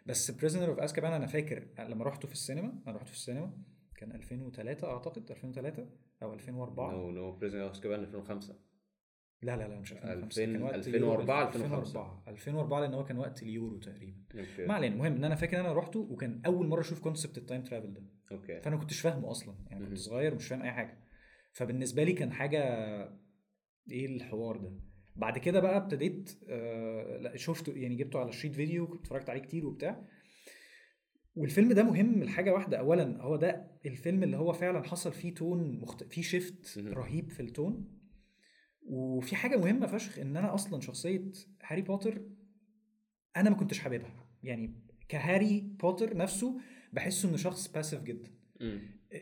بس 0.07 0.31
Prisoner 0.31 0.69
of 0.69 0.79
أزكابان 0.79 1.13
أنا 1.13 1.27
فاكر 1.27 1.67
لما 1.79 2.05
رحته 2.05 2.29
في 2.29 2.35
السينما 2.35 2.83
أنا 2.87 2.97
رحت 2.97 3.09
في 3.09 3.15
السينما 3.15 3.53
كان 3.97 4.13
2003 4.13 4.89
أعتقد 4.91 5.31
2003 5.31 5.89
أو 6.23 6.35
2004 6.35 6.93
no 6.93 7.11
no 7.11 7.33
Prisoner 7.33 7.63
of 7.63 7.71
أزكابان 7.71 8.01
2005 8.01 8.55
لا 9.43 9.57
لا 9.57 9.69
لا 9.69 9.81
مش 9.81 9.93
2005 9.93 10.45
كان 10.45 10.55
2000 10.55 10.65
وقت 10.65 10.75
2004 10.75 11.49
اليورو. 11.49 11.65
2005. 11.65 12.01
2004 12.01 12.25
2004 12.29 12.81
لأن 12.81 12.95
هو 12.95 13.05
كان 13.05 13.19
وقت 13.19 13.43
اليورو 13.43 13.79
تقريبا. 13.79 14.19
ما 14.59 14.75
علينا 14.75 14.95
المهم 14.95 15.13
إن 15.13 15.25
أنا 15.25 15.35
فاكر 15.35 15.61
إن 15.61 15.65
أنا 15.65 15.75
رحته 15.75 16.01
وكان 16.01 16.43
أول 16.47 16.67
مرة 16.67 16.81
أشوف 16.81 17.01
concept 17.01 17.39
ال 17.39 17.44
time 17.44 17.63
travel 17.65 17.93
ده. 17.95 18.03
okay. 18.33 18.61
فأنا 18.61 18.77
كنتش 18.77 19.01
فاهمه 19.01 19.31
أصلا 19.31 19.55
يعني. 19.71 19.87
كنت 19.87 19.99
صغير 19.99 20.35
مش 20.35 20.49
فاهم 20.49 20.63
أي 20.63 20.73
حاجة. 20.73 20.99
فبالنسبة 21.53 22.05
لي 22.05 22.13
كان 22.13 22.33
حاجة 22.33 22.61
إيه 23.91 24.07
الحوار 24.07 24.57
ده. 24.57 24.81
بعد 25.17 25.39
كده 25.39 25.61
بقى 25.61 25.77
ابتديت 25.77 26.39
آه 26.49 27.17
لا 27.19 27.37
شفته 27.37 27.73
يعني 27.73 27.97
جبته 27.97 28.19
على 28.19 28.33
شريط 28.33 28.55
فيديو 28.55 28.87
كنت 28.87 29.01
اتفرجت 29.01 29.31
عليه 29.31 29.41
كتير 29.41 29.67
وبتاع. 29.67 30.05
والفيلم 31.37 31.73
ده 31.73 31.83
مهم 31.83 32.23
لحاجة 32.23 32.53
واحدة. 32.53 32.79
اولا 32.79 33.23
هو 33.23 33.37
ده 33.37 33.67
الفيلم 33.87 34.23
اللي 34.23 34.37
هو 34.37 34.53
فعلا 34.53 34.83
حصل 34.83 35.13
فيه 35.13 35.35
tone 35.35 35.81
مخت... 35.81 36.05
فيه 36.05 36.23
shift. 36.23 36.79
رهيب 36.79 37.31
في 37.31 37.41
ال 37.41 37.48
tone. 37.48 37.85
وفي 38.89 39.37
حاجة 39.37 39.57
مهمة 39.57 39.87
فشخ 39.87 40.19
إن 40.19 40.37
أنا 40.37 40.55
أصلا 40.55 40.81
شخصية 40.81 41.33
هاري 41.67 41.83
بوتر 41.83 42.23
أنا 43.37 43.51
ما 43.51 43.57
كنتش 43.57 43.79
حاببها. 43.79 44.27
يعني 44.43 44.75
كهاري 45.09 45.61
بوتر 45.61 46.17
نفسه 46.17 46.61
بحسه 46.93 47.29
إنه 47.29 47.37
شخص 47.37 47.69
passive 47.73 48.03
جدا. 48.03 48.31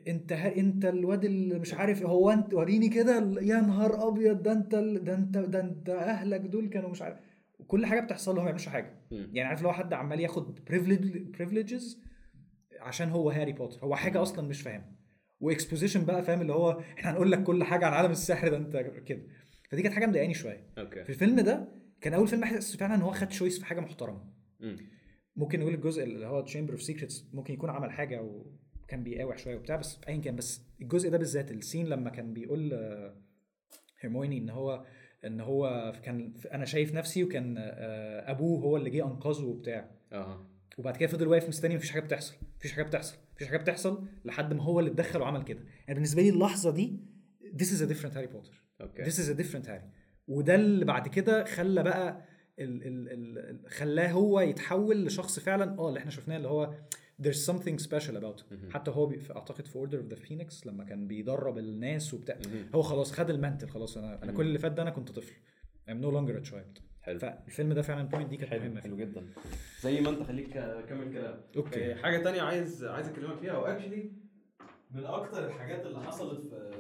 أنت 0.09 0.33
ها 0.33 0.57
أنت 0.57 0.85
الواد 0.85 1.25
اللي 1.25 1.59
مش 1.59 1.75
عارف 1.75 2.03
هو 2.03 2.31
أنت 2.31 2.55
وريني 2.55 2.89
كده 2.89 3.41
يا 3.43 3.61
نهار 3.61 4.09
أبيض 4.09 4.43
ده 4.43 4.53
أنت 4.53 4.75
ده 4.75 5.15
أنت 5.15 5.39
ده 5.39 5.61
أنت 5.61 5.89
أهلك 5.89 6.41
دول 6.41 6.69
كانوا 6.69 6.91
مش 6.91 7.03
عارف. 7.03 7.19
كل 7.67 7.87
حاجة 7.87 8.01
بتحصل 8.01 8.31
له 8.31 8.39
ما 8.39 8.45
بيعملش 8.45 8.69
حاجة. 8.69 9.01
مم. 9.11 9.31
يعني 9.33 9.49
عارف 9.49 9.63
لو 9.63 9.73
حد 9.73 9.93
عمال 9.93 10.21
ياخد 10.21 10.61
privileges 10.65 12.03
عشان 12.81 13.09
هو 13.09 13.31
هاري 13.31 13.53
بوتر. 13.53 13.79
هو 13.85 13.97
حاجة 13.97 14.23
أصلا 14.23 14.49
مش 14.49 14.63
فاهمها 14.63 14.95
و 15.41 15.47
exposition 15.47 16.05
بقى 16.05 16.23
فاهم 16.23 16.41
اللي 16.41 16.53
هو 16.53 16.81
إحنا 16.99 17.11
هنقول 17.11 17.33
لك 17.33 17.43
كل 17.43 17.65
حاجة 17.65 17.87
عن 17.87 17.93
عالم 17.93 18.11
السحر 18.11 18.49
ده 18.49 18.57
أنت 18.57 18.77
كده. 19.07 19.23
فدي 19.71 19.83
كانت 19.83 19.95
حاجة 19.95 20.07
مضايقاني 20.07 20.35
شوية. 20.35 20.67
okay. 20.79 21.05
في 21.05 21.11
الفيلم 21.11 21.41
ده 21.41 21.69
كان 22.01 22.15
أول 22.15 22.29
فيلم 22.29 22.43
احس 22.43 22.77
فعلا 22.77 22.95
إن 22.95 23.03
هو 23.03 23.11
خد 23.11 23.33
choice 23.33 23.59
في 23.59 23.65
حاجة 23.67 23.81
محترمة. 23.81 24.25
مم. 24.61 24.77
ممكن 25.37 25.61
نقول 25.61 25.75
الجزء 25.75 26.05
اللي 26.05 26.27
هو 26.27 26.41
Chamber 26.41 26.73
of 26.73 26.83
Secrets 26.83 27.29
ممكن 27.33 27.55
يكون 27.55 27.71
عمل 27.71 27.91
حاجة 27.91 28.23
وكان 28.23 29.03
بيقاوح 29.03 29.39
شوية 29.39 29.57
وبتاع 29.57 29.77
بس 29.77 30.01
ايا 30.09 30.17
كان 30.17 30.37
بس 30.37 30.63
الجزء 30.81 31.11
ده 31.11 31.19
بالذات 31.19 31.51
ال 31.51 31.57
scene 31.57 31.87
لما 31.87 32.11
كان 32.11 32.33
بيقول 32.33 32.73
آه، 32.73 33.17
هيرميوني 34.01 34.39
إن 34.39 34.51
هو 34.51 34.85
إن 35.27 35.41
هو 35.41 35.93
كان 36.03 36.33
أنا 36.53 36.65
شايف 36.65 36.95
نفسي 36.95 37.25
وكان 37.25 37.55
آه، 37.59 38.31
أبوه 38.31 38.61
هو 38.63 38.77
اللي 38.77 38.91
جه 38.91 39.05
أنقذه 39.07 39.45
وبتاع. 39.45 39.91
أها. 40.13 40.47
وبعد 40.79 40.97
كده 40.97 41.09
فضل 41.09 41.29
واقف 41.29 41.49
مستني 41.49 41.77
مفيش 41.77 41.91
حاجة 41.91 42.03
بتحصل 42.03 42.35
مفيش 42.59 42.73
حاجة 42.73 42.83
بتحصل 42.85 43.17
مفيش 43.37 43.49
حاجة 43.49 43.59
بتحصل 43.59 44.05
لحد 44.25 44.55
ما 44.55 44.63
هو 44.63 44.81
اللي 44.81 44.91
اتدخل 44.91 45.21
وعمل 45.21 45.43
كده. 45.43 45.61
يعني 45.61 45.95
بالنسبة 45.95 46.23
لي 46.23 46.29
اللحظة 46.29 46.71
دي 46.71 46.99
this 47.57 47.67
is 47.67 47.81
a 47.83 47.93
different 47.95 48.17
هاري 48.17 48.27
بوتر 48.27 48.63
okay. 48.81 49.05
This 49.05 49.15
is 49.15 49.29
a 49.37 49.39
different 49.43 49.69
هاري 49.71 49.91
وده 50.29 50.55
اللي 50.55 50.85
بعد 50.85 51.09
كده 51.09 51.45
خلى 51.45 51.83
بقى 51.83 52.25
ال 52.59 52.83
ال 52.87 53.09
ال 53.11 53.71
خلاه 53.71 54.09
هو 54.13 54.41
يتحول 54.41 55.05
لشخص 55.07 55.39
فعلا 55.41 55.79
آه 55.79 55.89
اللي 55.89 55.99
إحنا 56.01 56.11
شفناه 56.11 56.37
اللي 56.37 56.49
هو 56.49 56.75
there's 57.25 57.47
something 57.51 57.79
special 57.87 58.17
about 58.17 58.41
him. 58.53 58.73
حتى 58.73 58.91
هو 58.91 59.07
بي 59.07 59.21
أعتقد 59.37 59.67
في 59.67 59.77
Order 59.77 59.99
of 59.99 60.07
the 60.07 60.17
Phoenix 60.17 60.67
لما 60.67 60.85
كان 60.85 61.07
بيدرب 61.07 61.59
الناس 61.59 62.15
وبتاع. 62.15 62.39
هو 62.75 62.83
خلاص 62.83 63.13
خد 63.13 63.31
ال 63.31 63.36
mantle 63.36 63.69
خلاص 63.69 63.97
أنا 63.97 64.23
أنا. 64.23 64.33
كل 64.33 64.47
اللي 64.47 64.59
فات 64.59 64.73
ده 64.73 64.83
أنا 64.83 64.91
كنت 64.91 65.11
طفل. 65.13 65.33
I'm 65.91 65.93
no 66.05 66.07
longer 66.15 66.45
a 66.47 66.51
child. 66.51 66.81
حلو. 67.01 67.19
فالفيلم 67.19 67.73
ده 67.73 67.83
فعلا 67.83 68.01
ال 68.01 68.05
point 68.05 68.29
دي 68.31 68.37
كانت 68.37 68.51
حلو 68.51 68.61
مهمة 68.63 68.81
حلو 68.81 68.97
جدا. 68.97 69.27
زي 69.83 70.01
ما 70.01 70.11
أنت 70.11 70.23
خليك 70.23 70.53
كمل 70.89 71.13
كلام. 71.13 71.41
okay. 71.57 71.93
آه، 71.93 71.95
حاجة 71.97 72.23
تانية 72.23 72.43
عايز 72.43 72.85
عايز 72.85 73.09
أكلمك 73.09 73.39
فيها. 73.39 73.57
و 73.59 73.65
actually 73.65 74.13
من 74.91 75.05
أكتر 75.05 75.47
الحاجات 75.47 75.87
اللي 75.87 76.01
حصلت 76.03 76.41
في 76.41 76.71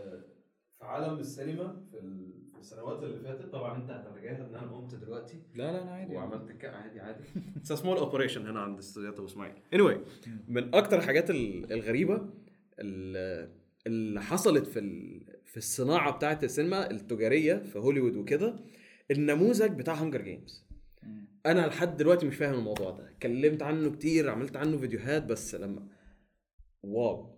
في 0.78 0.84
عالم 0.84 1.18
السينما 1.18 1.84
في 1.90 1.98
ال- 1.98 2.32
في 2.43 2.43
السنوات 2.64 3.02
اللي 3.02 3.20
فاتت. 3.20 3.52
طبعا 3.52 3.76
أنت 3.82 3.90
هتتجاهل 3.90 4.42
إن 4.44 4.54
أنا 4.54 4.72
قمت 4.72 4.94
دلوقتي. 4.94 5.42
لا 5.54 5.72
لا 5.72 5.82
أنا 5.82 5.90
عادي 5.90 6.14
وعملت 6.14 6.52
ك... 6.52 6.64
عادي 6.64 7.00
عادي. 7.00 7.24
it's 7.56 7.72
small 7.72 7.96
operation 7.96 8.46
هنا 8.46 8.60
عند 8.60 8.78
استوديوهات 8.78 9.18
ابو 9.18 9.26
اسماعيل 9.26 9.54
anyway 9.74 9.98
من 10.48 10.74
أكتر 10.74 10.98
الحاجات 10.98 11.30
ال- 11.30 11.72
الغريبة 11.72 12.30
ال- 12.78 13.50
اللي 13.86 14.22
حصلت 14.22 14.66
في 14.66 14.78
ال- 14.78 15.40
في 15.44 15.56
الصناعة 15.56 16.16
بتاعه 16.16 16.40
السينما 16.42 16.90
التجارية 16.90 17.54
في 17.54 17.78
هوليوود 17.78 18.16
وكده 18.16 18.56
النموذج 19.10 19.70
بتاع 19.78 19.94
Hunger 19.94 20.22
Games. 20.22 20.64
أنا 21.46 21.66
لحد 21.66 21.96
دلوقتي 21.96 22.26
مش 22.26 22.36
فاهم 22.36 22.54
الموضوع 22.54 22.90
ده. 22.90 23.10
اتكلمت 23.10 23.62
عنه 23.62 23.90
كتير 23.90 24.30
عملت 24.30 24.56
عنه 24.56 24.76
فيديوهات 24.78 25.24
بس 25.24 25.54
لما 25.54 25.88
wow. 26.82 27.34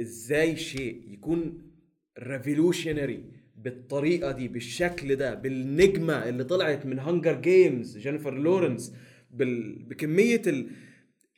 إزاي 0.00 0.56
شيء 0.56 1.10
يكون 1.12 1.70
revolutionary 2.18 3.39
بالطريقة 3.64 4.32
دي 4.32 4.48
بالشكل 4.48 5.16
ده 5.16 5.34
بالنجمة 5.34 6.28
اللي 6.28 6.44
طلعت 6.44 6.86
من 6.86 6.98
Hunger 6.98 7.40
Games 7.40 7.98
جينيفر 7.98 8.34
لورنس 8.34 8.94
بال... 9.30 9.82
بكمية 9.82 10.42
ال... 10.46 10.70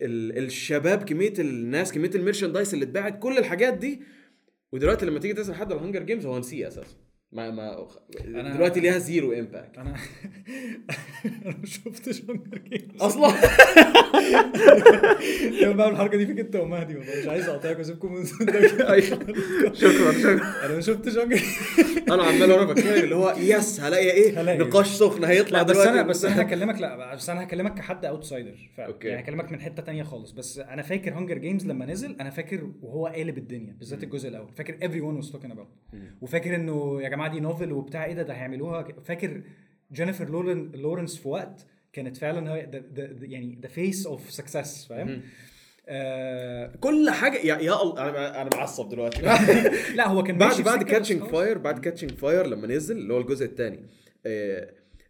ال... 0.02 0.44
الشباب 0.44 1.02
كمية 1.02 1.34
الناس 1.38 1.92
كمية 1.92 2.10
ال 2.14 2.19
merchandise 2.19 2.72
اللي 2.72 2.84
اتباعت 2.84 3.18
كل 3.18 3.38
الحاجات 3.38 3.74
دي. 3.74 4.00
ودلوقتي 4.72 5.06
لما 5.06 5.18
تيجي 5.18 5.34
تسأل 5.34 5.54
حد 5.54 5.72
على 5.72 5.80
Hunger 5.80 6.02
Games 6.02 6.26
هو 6.26 6.38
نسيه 6.38 6.68
أساسا. 6.68 6.96
ما 7.32 7.50
ما 7.50 7.86
أنا- 8.18 8.54
دلوقتي 8.54 8.80
ليها 8.80 8.98
zero 8.98 9.32
impact 9.32 9.78
أنا 9.78 9.94
أنا 11.46 11.56
ما 11.60 11.66
شفتش 11.66 12.22
Hunger 12.22 12.58
Games 12.58 13.02
أصلا؟ 13.02 13.32
يوم 15.62 15.76
بعمل 15.76 15.92
الحركة 15.92 16.16
دي 16.18 16.26
فيك 16.26 16.38
أنت 16.38 16.56
ومهدي 16.56 16.96
والله 16.96 17.20
مش 17.20 17.26
عايز 17.28 17.48
أقطعك 17.48 17.78
وأسيبكم 17.78 18.12
من 18.12 18.24
أيوة. 18.80 19.02
شكرا 19.72 20.12
شكرا. 20.12 20.66
أنا 20.66 20.74
ما 20.74 20.80
شفتش 20.80 21.16
Hunger 21.16 21.40
أنا 22.10 22.22
عمال 22.22 22.52
وأنا 22.52 22.64
بتكلم 22.72 23.04
اللي 23.04 23.14
هو 23.14 23.34
yes 23.38 23.80
هلاقي 23.80 24.10
إيه. 24.10 24.56
نقاش 24.58 24.86
سخن 24.88 25.24
هيطلع 25.24 25.62
بس 25.62 25.76
أنا 25.76 26.02
بس 26.02 26.24
أنا 26.24 26.42
هكلمك 26.42 26.80
لا 26.80 27.14
بس 27.14 27.30
أنا 27.30 27.42
هكلمك 27.42 27.74
كحد 27.74 28.04
outsider 28.04 28.70
okay. 28.78 29.08
يعني 29.08 29.20
هكلمك 29.22 29.52
من 29.52 29.60
حتة 29.60 29.82
تانية 29.82 30.02
خالص. 30.02 30.30
بس 30.32 30.58
أنا 30.58 30.82
فاكر 30.82 31.12
Hunger 31.14 31.38
Games 31.38 31.66
لما 31.66 31.86
نزل 31.86 32.16
أنا 32.20 32.30
فاكر 32.30 32.70
وهو 32.82 33.06
قالب 33.06 33.38
الدنيا 33.38 33.76
بالذات 33.78 34.02
الجزء 34.02 34.28
الأول. 34.28 34.48
فاكر 34.56 34.88
everyone 34.88 35.16
was 35.16 35.30
talking 35.30 35.52
about 35.52 35.68
وفاكر 36.20 36.54
إنه 36.54 37.02
يا 37.02 37.08
جماعة 37.08 37.21
دي 37.28 37.40
novel 37.40 37.72
وبتاع 37.72 38.04
إيه 38.04 38.12
ده 38.14 38.22
ده 38.22 38.34
هيعملوها 38.34 38.88
فاكر 39.04 39.40
جينيفر 39.92 40.28
لورن 40.30 40.70
لورنس 40.74 41.16
في 41.18 41.28
وقت 41.28 41.66
كانت 41.92 42.16
فعلا 42.16 42.54
هي 42.54 42.66
the- 42.72 42.98
the- 42.98 43.22
يعني 43.22 43.58
the 43.62 43.68
face 43.68 44.06
of 44.06 44.30
success 44.30 44.86
فاهم؟ 44.86 45.22
آه 45.88 46.72
كل 46.80 47.10
حاجة 47.10 47.36
يا 47.38 47.58
يا 47.58 47.82
الله 47.82 48.08
أنا 48.08 48.42
أنا 48.42 48.50
معصب 48.56 48.88
دلوقتي 48.88 49.22
لا 49.96 50.08
هو 50.08 50.22
كان 50.22 50.38
بعد 50.38 50.60
بعد 50.60 50.82
كاتشنج. 50.82 51.22
فاير 51.22 51.58
بعد 51.58 51.78
Catching 51.78 52.10
Fire 52.10 52.46
لما 52.46 52.66
نزل 52.66 52.96
اللي 52.98 53.14
هو 53.14 53.18
الجزء 53.20 53.44
الثاني 53.46 53.78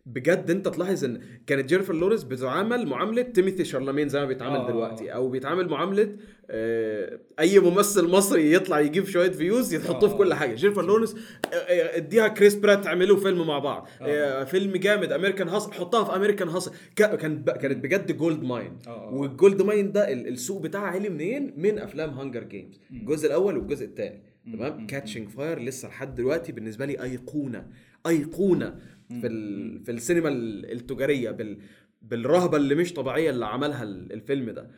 بجد 0.07 0.51
انت 0.51 0.69
تلاحظ 0.69 1.05
ان 1.05 1.21
كانت 1.47 1.69
جينيفر 1.69 1.95
لورنس 1.95 2.25
بتعامل 2.25 2.87
معاملة 2.87 3.23
تيموثي 3.23 3.65
شالاميه 3.65 4.09
زي 4.09 4.21
ما 4.21 4.27
بيتعامل 4.27 4.57
آه. 4.57 4.67
دلوقتي 4.71 5.15
أو 5.15 5.29
بيتعامل 5.29 5.69
معاملة 5.69 6.17
آه، 6.51 7.19
أي 7.41 7.59
ممثل 7.59 8.09
مصري 8.09 8.53
يطلع 8.53 8.81
يجيب 8.81 9.05
شوية 9.07 9.31
views 9.31 9.75
يحطوه 9.75 10.09
في 10.09 10.15
آه. 10.15 10.19
كل 10.19 10.35
حاجة. 10.35 10.55
جينيفر 10.55 10.87
لورنس 10.87 11.15
آه، 11.53 11.57
آه، 11.57 11.97
اديها 11.97 12.29
كريس 12.29 12.55
برات 12.55 12.85
تعملوا 12.85 13.17
فيلم 13.17 13.47
مع 13.47 13.59
بعض. 13.59 13.89
آه. 14.01 14.05
آه، 14.41 14.45
فيلم 14.45 14.77
جامد 14.77 15.13
American 15.13 15.49
Hustle 15.49 15.73
حطها 15.73 16.05
في 16.05 16.17
American 16.17 16.49
Hustle 16.49 16.71
كان 16.97 17.17
كانت 17.45 17.85
بجد 17.85 18.17
gold 18.17 18.43
mine 18.43 18.79
آه، 18.87 18.91
آه. 18.91 19.15
وال 19.15 19.31
gold 19.31 19.63
mine 19.63 19.93
ده 19.93 20.13
ال- 20.13 20.29
السوق 20.29 20.63
بتاعها 20.63 20.87
عالي 20.87 21.09
منين؟ 21.09 21.55
من 21.57 21.79
أفلام 21.79 22.11
Hunger 22.11 22.45
Games 22.45 22.81
الجزء 22.91 23.27
الأول 23.27 23.57
والجزء 23.59 23.85
الثاني 23.85 24.23
تمام؟ 24.53 24.87
Catching 24.87 25.29
Fire 25.29 25.59
لسه 25.59 25.89
لحد 25.89 26.15
دلوقتي 26.15 26.53
بالنسبة 26.53 26.87
لي 26.87 27.03
أيقونة. 27.03 27.67
أيقونة. 28.07 28.75
في 29.21 29.27
ال... 29.27 29.85
في 29.85 29.93
السينما 29.93 30.29
ال- 30.29 30.73
التجارية 30.73 31.31
بال... 31.31 31.59
بالرهبة 32.03 32.57
اللي 32.57 32.75
مش 32.75 32.93
طبيعية 32.95 33.31
اللي 33.31 33.47
عملها 33.47 33.83
ال- 33.83 34.13
الفيلم 34.13 34.51
ده. 34.51 34.71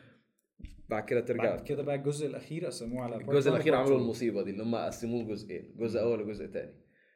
بعد 0.89 1.05
كده 1.05 1.19
ترجع 1.19 1.43
بعد 1.43 1.63
كده 1.63 1.83
بقى 1.83 1.95
الجزء 1.95 2.27
الأخير 2.27 2.65
قسموه 2.65 3.03
على 3.03 3.15
الجزء 3.15 3.49
الأخير 3.51 3.75
عملوا. 3.75 3.97
المصيبة 3.99 4.43
دي 4.43 4.51
اللي 4.51 4.63
هم 4.63 4.75
قسموه 4.75 5.23
جزئين 5.27 5.75
جزء 5.77 5.99
أول 5.99 6.21
وجزء 6.21 6.45
ثاني 6.47 6.73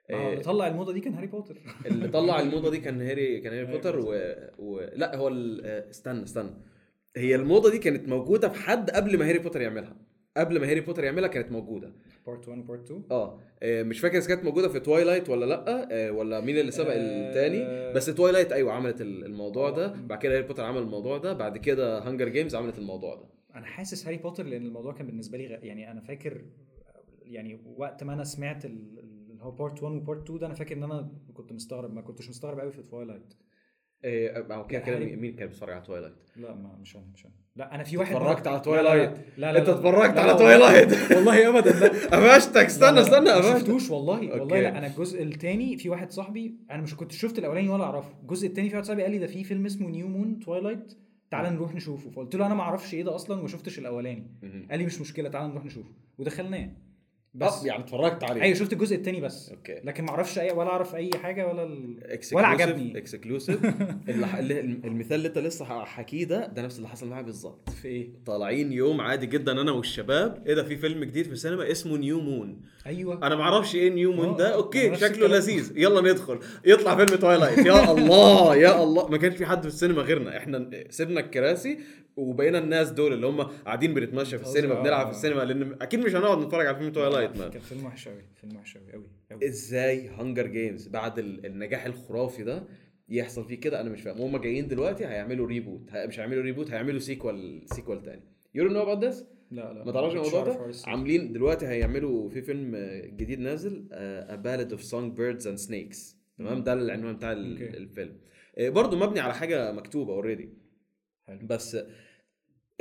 ما 0.10 0.17
هو 0.17 0.29
اللي 0.29 0.41
طلع 0.41 0.67
الموضة 0.67 0.93
دي 0.93 0.99
كان 0.99 1.13
هاري 1.13 1.27
بوتر. 1.27 1.58
اللي 1.86 2.08
طلع 2.08 2.39
الموضة 2.41 2.69
دي 2.71 2.77
كان 2.77 3.01
هاري 3.01 3.39
كان 3.41 3.53
هاري 3.53 3.65
هاري 3.65 3.77
بوتر. 3.77 3.99
و... 3.99 4.05
و... 4.58 4.82
لا 4.95 5.15
هو 5.15 5.27
ال... 5.27 5.62
آه، 5.65 5.89
استنى 5.89 6.23
استنى. 6.23 6.49
هي 7.17 7.36
الموضة 7.36 7.71
دي 7.71 7.77
كانت 7.77 8.08
موجودة 8.10 8.49
في 8.49 8.55
حد 8.60 8.89
قبل 8.89 9.17
ما 9.19 9.29
هاري 9.29 9.39
بوتر 9.39 9.62
يعملها. 9.62 9.97
قبل 10.37 10.59
ما 10.59 10.67
هاري 10.69 10.81
بوتر 10.81 11.03
يعملها 11.03 11.27
كانت 11.27 11.51
موجودة. 11.51 11.93
part 12.27 12.47
1 12.47 12.59
و 12.59 12.64
part 12.64 12.83
2 12.91 13.03
آه 13.11 13.39
آه، 13.63 13.83
مش 13.83 13.99
فاكر 13.99 14.17
إذا 14.17 14.27
كانت 14.27 14.43
موجودة 14.43 14.69
في 14.69 14.79
Twilight 14.79 15.29
ولا 15.29 15.45
لأ 15.45 15.87
آه، 15.91 16.11
ولا 16.11 16.41
مين 16.41 16.57
اللي 16.57 16.71
سبق 16.71 16.91
آه. 16.91 16.95
التاني 16.97 17.93
بس 17.93 18.05
Twilight 18.05 18.51
أيوه 18.51 18.73
عملت 18.73 19.01
ال- 19.01 19.25
الموضوع 19.25 19.69
ده. 19.69 19.87
بعد 19.87 20.19
كده 20.19 20.35
هاري 20.35 20.47
بوتر 20.47 20.63
عمل 20.63 20.81
الموضوع 20.81 21.17
ده. 21.17 21.33
بعد 21.33 21.57
كده 21.57 21.99
Hunger 22.07 22.29
Games 22.29 22.55
عملت 22.55 22.77
الموضوع 22.77 23.15
ده. 23.15 23.25
أنا 23.55 23.65
حاسس 23.65 24.05
هاري 24.05 24.17
بوتر 24.17 24.43
لأن 24.45 24.65
الموضوع 24.65 24.93
كان 24.93 25.07
بالنسبة 25.07 25.37
لي 25.37 25.47
غ... 25.47 25.63
يعني 25.65 25.91
أنا 25.91 26.01
فاكر 26.01 26.41
يعني 27.23 27.59
وقت 27.77 28.03
ما 28.03 28.13
أنا 28.13 28.23
سمعت 28.23 28.65
ال- 28.65 28.99
اللي 29.31 29.43
هو 29.43 29.51
part 29.51 29.83
1 29.83 29.95
و 29.95 30.01
part 30.01 30.23
2 30.23 30.39
ده 30.39 30.45
أنا 30.47 30.53
فاكر 30.53 30.75
إن 30.77 30.83
أنا 30.83 31.11
كنت 31.33 31.53
مستغرب 31.53 31.93
ما 31.93 32.01
كنتش 32.01 32.29
مستغرب 32.29 32.59
قوي 32.59 32.71
في 32.71 32.81
Twilight 32.83 33.33
آه، 34.05 34.45
آه، 34.51 34.67
كده 34.67 34.99
مين 34.99 35.35
كان 35.35 35.47
بيتفرج 35.47 35.73
على 35.73 35.81
Twilight 35.81 36.13
لا 36.35 36.55
ما 36.55 36.77
مش 36.81 36.95
أنا 36.95 37.05
مش 37.13 37.25
أنا 37.25 37.33
لا 37.55 37.75
أنا 37.75 37.83
في 37.83 37.97
واحد 37.97 38.15
اتفرجت 38.15 38.47
على 38.47 38.57
لا، 38.57 38.62
Twilight. 38.63 39.09
لا 39.09 39.17
لا 39.38 39.51
لا 39.53 39.59
أنت. 39.59 39.69
اتفرجت 39.69 40.17
على 40.17 40.31
لا، 40.31 40.38
Twilight. 40.38 40.93
والله 41.15 41.49
ابدا 41.49 41.71
لا. 41.71 41.88
قفشتك 42.35 42.57
استنى 42.65 42.99
استنى 43.01 43.25
ما 43.25 43.41
شفتوش 43.41 43.89
والله 43.89 44.31
والله. 44.39 44.62
لا 44.62 44.77
أنا 44.77 44.88
الجزء 44.88 45.23
الثاني 45.23 45.77
في 45.77 45.89
واحد 45.89 46.12
صاحبي 46.12 46.55
أنا 46.71 46.81
مش 46.81 46.95
كنت 46.95 47.12
شفت 47.12 47.39
الأولاني 47.39 47.69
ولا 47.69 47.83
أعرفه. 47.83 48.13
الجزء 48.21 48.47
الثاني 48.47 48.69
في 48.69 48.75
واحد 48.75 48.85
صاحبي 48.88 49.01
قال 49.03 49.12
لي 49.12 49.17
ده 49.17 49.27
في 49.27 49.43
فيلم 49.43 49.65
اسمه 49.65 49.89
New 49.89 50.07
Moon 50.07 50.39
Twilight 50.39 50.93
تعال 51.31 51.53
نروح 51.53 51.75
نشوفه. 51.75 52.09
فقلت 52.09 52.35
له 52.35 52.45
أنا 52.45 52.53
ما 52.55 52.62
أعرفش 52.62 52.93
إيه 52.93 53.03
ده 53.03 53.15
أصلا 53.15 53.39
وما 53.39 53.47
شفتش 53.47 53.79
الأولاني. 53.79 54.27
قال 54.69 54.79
لي 54.79 54.85
مش 54.85 55.01
مشكلة 55.01 55.29
تعال 55.29 55.49
نروح 55.49 55.65
نشوفه. 55.65 55.89
ودخلناه. 56.17 56.69
بس 57.33 57.59
بس 57.59 57.65
يعني 57.65 57.83
اتفرجت 57.83 58.23
عليه. 58.23 58.41
أيوه 58.41 58.55
شفت 58.55 58.73
الجزء 58.73 58.95
الثاني 58.95 59.21
بس. 59.21 59.49
okay. 59.49 59.81
لكن 59.83 60.03
ما 60.03 60.09
أعرفش 60.09 60.39
اي 60.39 60.51
ولا 60.51 60.69
أعرف 60.69 60.95
أي 60.95 61.09
حاجة 61.23 61.47
ولا 61.47 61.63
ال... 61.63 62.19
ولا 62.33 62.47
عجبني. 62.47 62.93
exclusive 62.97 63.65
المثال 64.85 65.15
اللي 65.15 65.27
أنت 65.27 65.37
لسه 65.37 65.65
حكيه 65.65 66.25
ده 66.25 66.47
ده 66.47 66.61
نفس 66.61 66.77
اللي 66.77 66.87
حصل 66.87 67.07
معايا 67.07 67.23
بالظبط. 67.23 67.69
في 67.69 67.87
إيه؟ 67.87 68.09
طالعين 68.25 68.71
يوم 68.71 69.01
عادي 69.01 69.25
جدا 69.25 69.61
أنا 69.61 69.71
والشباب. 69.71 70.43
إيه 70.47 70.53
ده 70.53 70.63
في 70.63 70.77
فيلم 70.77 71.03
جديد 71.03 71.25
في 71.25 71.31
السينما 71.31 71.71
اسمه 71.71 71.97
New 71.97 72.19
Moon 72.19 72.62
أيوه. 72.85 73.27
أنا 73.27 73.35
ما 73.35 73.41
أعرفش 73.43 73.75
إيه 73.75 73.89
New 73.89 74.13
Moon 74.13 74.27
آه، 74.29 74.37
ده 74.37 74.53
okay 74.55 74.89
نفس 74.89 75.01
شكله. 75.01 75.27
لذيذ. 75.27 75.77
يلا 75.77 76.01
ندخل. 76.01 76.39
يطلع 76.65 76.95
فيلم 76.95 77.19
Twilight 77.19 77.57
يا 77.65 77.91
الله 77.93 78.55
يا 78.55 78.83
الله. 78.83 79.09
ما 79.09 79.17
كانش 79.17 79.37
في 79.37 79.45
حد 79.45 79.61
في 79.61 79.67
السينما 79.67 80.01
غيرنا. 80.01 80.37
إحنا 80.37 80.69
سيبنا 80.89 81.19
الكراسي. 81.19 81.79
وبقينا 82.19 82.60
الناس 82.60 82.91
دول 82.91 83.13
اللي 83.13 83.27
هم 83.27 83.41
قاعدين 83.41 83.93
بنتمشى 83.93 84.38
في 84.38 84.43
السينما 84.43 84.79
آه. 84.79 84.82
بنلعب 84.84 85.05
في 85.05 85.12
السينما 85.12 85.41
لأن 85.41 85.75
أكيد 85.82 85.99
مش 85.99 86.15
هنقعد 86.15 86.38
نتفرج 86.38 86.65
على 86.67 86.77
فيلم 86.77 86.91
Twilight 86.91 87.38
man. 87.38 87.49
كان 87.49 87.62
فيلم 87.62 87.86
وحش 87.86 88.08
قوي 88.08 88.21
فيلم 88.41 88.55
وحش 88.55 88.77
قوي 88.77 88.91
قوي 88.93 89.47
إزاي 89.49 90.08
Hunger 90.07 90.47
Games 90.47 90.88
بعد 90.88 91.19
ال- 91.19 91.45
النجاح 91.45 91.86
الخرافي 91.86 92.43
ده 92.43 92.63
يحصل 93.10 93.45
فيه 93.45 93.55
كده؟ 93.60 93.82
أنا 93.82 93.89
مش 93.89 94.01
فاهم. 94.01 94.17
هم 94.21 94.38
جايين 94.38 94.67
دلوقتي 94.67 95.05
هيعملوا 95.05 95.47
reboot 95.47 95.81
مش 95.95 96.19
هيعملوا 96.19 96.43
reboot 96.43 96.71
هيعملوا 96.71 96.99
sequel 96.99 97.62
sequel 97.65 98.03
تاني. 98.03 98.21
You 98.55 98.63
know 98.67 98.81
about 98.81 99.03
this 99.03 99.25
لا 99.51 99.73
لا. 99.73 99.84
ما 99.86 99.91
تعرفش 99.91 100.13
الموضوع 100.15 100.43
ده. 100.43 100.71
عاملين 100.88 101.34
دلوقتي 101.34 101.67
هيعملوا 101.67 102.29
في 102.29 102.41
فيلم 102.41 102.75
آه، 102.75 103.05
جديد 103.05 103.39
نازل 103.39 103.86
A 104.29 104.36
Ballad 104.45 104.71
of 104.77 104.84
Songbirds 104.91 105.45
and 105.45 105.67
Snakes. 105.69 106.15
تمام؟ 106.38 106.63
ده 106.63 106.73
العنوان 106.73 107.15
بتاع. 107.15 107.32
الفيلم. 107.32 108.17
آه، 108.58 108.69
برضه 108.69 108.97
مبني 108.97 109.19
على 109.19 109.34
حاجة 109.34 109.71
مكتوبة 109.71 110.13
already. 110.13 110.49
بس 111.43 111.77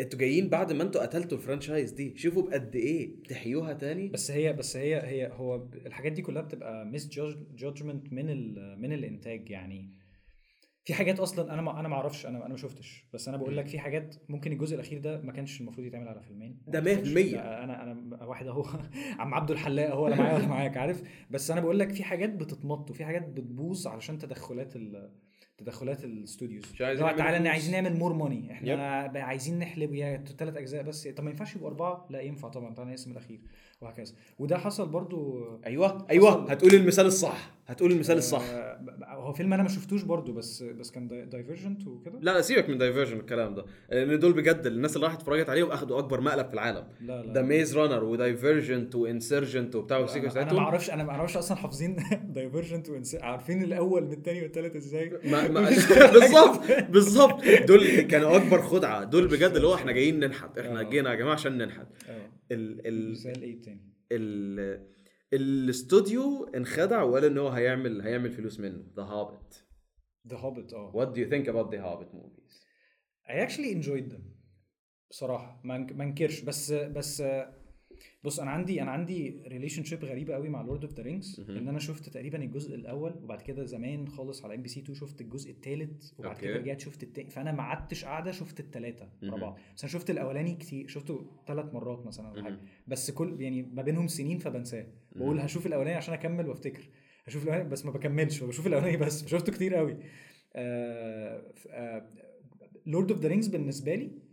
أنتوا 0.01 0.19
جايين 0.19 0.49
بعد 0.49 0.73
ما 0.73 0.83
أنتوا 0.83 1.03
قتلتوا 1.03 1.39
ال 1.39 1.44
franchise 1.44 1.93
دي 1.93 2.17
شوفوا 2.17 2.43
بقى 2.43 2.77
إيه 2.77 3.23
تحيوها 3.23 3.73
تاني. 3.73 4.09
بس 4.09 4.31
هي 4.31 4.53
بس 4.53 4.77
هي 4.77 4.97
هي 4.97 5.31
هو 5.33 5.69
الحاجات 5.87 6.13
دي 6.13 6.23
كلها 6.23 6.43
بتبقى 6.43 6.87
misjudgment 6.87 8.13
من 8.13 8.31
ال 8.31 8.77
من 8.81 8.93
الإنتاج 8.93 9.51
يعني. 9.51 9.99
في 10.85 10.95
حاجات 10.95 11.21
أصلا 11.21 11.55
أنا 11.55 11.63
ما 11.63 11.81
أنا 11.81 11.89
ما 11.89 11.95
أعرفش 11.95 12.27
أنا 12.27 12.39
أنا 12.39 12.49
ما 12.49 12.57
شفتش. 12.57 13.05
بس 13.13 13.29
أنا 13.29 13.37
بقول 13.37 13.57
لك 13.57 13.67
في 13.69 13.79
حاجات 13.79 14.17
ممكن 14.29 14.53
الجزء 14.53 14.75
الأخير 14.75 14.99
ده 14.99 15.21
ما 15.21 15.33
كانش 15.33 15.61
المفروض 15.61 15.87
يتعمل 15.87 16.09
على 16.09 16.23
فيلمين. 16.23 16.63
ده 16.67 16.81
ما 16.81 16.91
أعتقدش. 16.91 17.09
100%. 17.15 17.17
لا، 17.17 17.65
أنا 17.65 17.83
أنا 17.83 18.25
واحد 18.25 18.47
أهو. 18.47 18.65
عم 19.21 19.35
عبده 19.35 19.55
الحلاق 19.55 19.91
هو 19.95 20.05
ولا 20.05 20.17
معايا 20.17 20.35
ولا 20.37 20.47
معاك 20.47 20.77
عارف؟ 20.77 21.03
بس 21.31 21.51
أنا 21.51 21.61
بقول 21.61 21.79
لك 21.79 21.93
في 21.93 22.05
حاجات 22.05 22.31
بتتمط 22.31 22.91
وفي 22.91 23.05
حاجات 23.05 23.29
بتبوظ 23.29 23.87
علشان 23.87 24.19
تدخلات 24.19 24.77
ال 24.77 25.11
تدخلات 25.59 26.05
ال 26.05 26.11
studios. 26.11 26.65
تعالى 26.79 26.99
فلوس. 26.99 27.47
عايزين 27.47 27.73
نعمل 27.73 27.97
more 27.97 28.13
money 28.13 28.53
إحنا 28.53 29.07
بقى 29.07 29.23
عايزين 29.23 29.59
نحلب 29.59 29.95
يا 29.95 30.25
ثلاث 30.39 30.57
أجزاء 30.57 30.83
بس. 30.83 31.09
طب 31.09 31.25
ما 31.25 31.31
ينفعش 31.31 31.57
يبقوا 31.57 31.69
أربعة؟ 31.69 32.07
لا 32.11 32.21
ينفع 32.21 32.49
طبعا. 32.49 32.75
تعالى 32.75 32.91
نقسم 32.91 33.13
الأخير. 33.13 33.41
وهكذا. 33.81 34.13
وده 34.39 34.59
حصل 34.59 34.89
برضو 34.89 35.45
أيوه 35.67 36.07
أيوه. 36.11 36.31
حصل- 36.31 36.51
هتقول 36.51 36.75
المثال 36.75 37.07
الصح. 37.07 37.51
هتقول 37.67 37.93
المثال 37.93 38.19
الصح. 38.19 38.43
آه، 38.51 38.79
هو 39.09 39.33
فيلم 39.33 39.53
أنا 39.53 39.63
ما 39.63 39.69
شفتوش 39.69 40.03
برضو 40.03 40.33
بس 40.33 40.63
بس 40.63 40.91
كان 40.91 41.29
Divergent 41.29 41.87
وكده؟ 41.87 42.19
لا 42.21 42.41
سيبك 42.41 42.69
من 42.69 42.79
Divergent 42.79 43.17
الكلام 43.21 43.55
ده. 43.55 43.65
لأن 43.91 44.19
دول 44.19 44.33
بجد 44.33 44.67
الناس 44.67 44.97
اللي 44.97 45.07
راحت 45.07 45.19
اتفرجت 45.21 45.49
عليهم 45.49 45.71
أخدوا 45.71 45.99
أكبر 45.99 46.21
مقلب 46.21 46.47
في 46.49 46.55
العالم. 46.55 46.85
لا 47.01 47.23
لا 47.23 47.33
ذا 47.33 47.43
ميز 47.43 47.77
رانر 47.79 48.05
ودايفرجنت 48.05 48.95
وانسرجنت 48.95 49.75
وبتاع 49.77 49.99
وال 49.99 50.07
sequels 50.07 50.37
أنا 50.37 50.53
ما 50.53 50.59
أعرفش 50.61 50.91
أنا 50.91 51.05
ما 51.05 51.11
أعرفش 51.13 51.37
أصلا 51.37 51.57
حافظين 51.57 51.97
Divergent 52.35 52.89
عارفين 53.21 53.63
الأول 53.63 54.05
من 54.05 54.13
الثاني 54.13 54.43
والثالث 54.43 54.77
إزاي؟ 54.77 55.13
ما 55.25 55.49
ما 55.49 55.61
بالظبط 56.15 56.61
بالظبط. 56.91 57.41
دول 57.69 58.01
كانوا 58.01 58.37
أكبر 58.37 58.63
خدعة. 58.63 59.05
دول 59.05 59.29
بجد 59.29 59.53
اللي 59.57 59.67
هو 59.67 59.75
إحنا 59.75 59.93
جايين 59.93 60.21
ننحت. 60.21 60.59
إحنا 60.59 60.81
آه. 60.81 60.83
جينا 60.83 61.11
يا 61.11 61.15
جماعة 61.15 61.35
عشان 61.35 61.59
ننحت. 61.59 61.87
آه. 62.09 62.38
ال 62.53 62.87
ال 62.87 63.11
مثال 63.13 63.43
إيه 63.43 63.63
تاني. 63.63 63.93
ال 64.13 64.89
الاستوديو 65.33 66.45
انخدع 66.45 67.03
وقال 67.03 67.25
إن 67.25 67.39
هو 67.39 67.49
هيعمل 67.49 68.01
هيعمل 68.01 68.31
فلوس 68.31 68.61
منه. 68.61 68.85
The 68.97 69.03
Hobbit 69.03 69.65
The 70.29 70.37
Hobbit 70.37 70.73
آه. 70.73 70.93
What 70.93 71.09
do 71.15 71.19
you 71.19 71.31
think 71.31 71.47
about 71.49 71.71
the 71.71 71.79
Hobbit 71.79 72.15
movies? 72.15 72.55
I 73.29 73.33
actually 73.47 73.73
enjoyed 73.79 74.11
them. 74.13 74.23
ما 75.65 75.77
انك- 75.77 75.93
ما 75.93 76.05
انكرش. 76.05 76.41
بس 76.41 76.73
بس 76.73 77.23
بص 78.29 78.41
أنا 78.41 78.51
عندي 78.51 78.83
أنا 78.83 78.91
عندي 78.91 79.43
relationship 79.47 80.05
غريبة 80.05 80.35
قوي 80.35 80.49
مع 80.49 80.63
Lord 80.63 80.85
of 80.85 80.95
the 80.95 81.03
Rings. 81.03 81.41
إن 81.49 81.69
أنا 81.69 81.79
شفت 81.79 82.09
تقريبا 82.09 82.43
الجزء 82.43 82.75
الأول 82.75 83.13
وبعد 83.23 83.43
كده 83.43 83.65
زمان 83.65 84.09
خالص 84.09 84.45
على 84.45 84.55
ام 84.55 84.63
بي 84.63 84.69
سي 84.69 84.81
2 84.81 84.95
شفت 84.99 85.21
الجزء 85.21 85.51
الثالث 85.51 86.13
وبعد. 86.19 86.37
كده 86.37 86.57
رجعت 86.57 86.81
شفت 86.81 87.03
التاني 87.03 87.31
فأنا 87.31 87.53
ما 87.53 87.63
قعدتش 87.63 88.05
قاعدة 88.05 88.33
شفت 88.33 88.61
الثلاثه 88.61 89.09
ورا. 89.23 89.37
بعض 89.37 89.59
بس 89.77 89.85
أنا 89.85 89.93
شفت 89.93 90.11
الأولاني 90.11 90.55
كتير 90.55 90.89
شفته 90.89 91.31
ثلاث 91.47 91.75
مرات 91.75 92.07
مثلا 92.07 92.31
ولا 92.31 92.43
حاجة. 92.43 92.61
بس 92.87 93.11
كل 93.11 93.41
يعني 93.41 93.63
ما 93.63 93.83
بينهم 93.83 94.07
سنين 94.07 94.39
فبنساه 94.39 94.87
بقول. 95.17 95.41
هشوف 95.41 95.67
الأولاني 95.67 95.97
عشان 95.97 96.15
أكمل 96.15 96.49
وأفتكر 96.49 96.89
هشوف 97.25 97.43
الأولاني 97.43 97.69
بس 97.69 97.85
ما 97.85 97.91
بكملش 97.91 98.45
بشوف 98.45 98.67
الأولاني 98.67 98.97
بس 98.97 99.27
شفته 99.27 99.53
كتير 99.53 99.75
قوي 99.75 99.97
Lord 102.87 103.11
of 103.11 103.21
the 103.21 103.29
Rings 103.29 103.49
بالنسبة 103.49 103.95
لي 103.95 104.29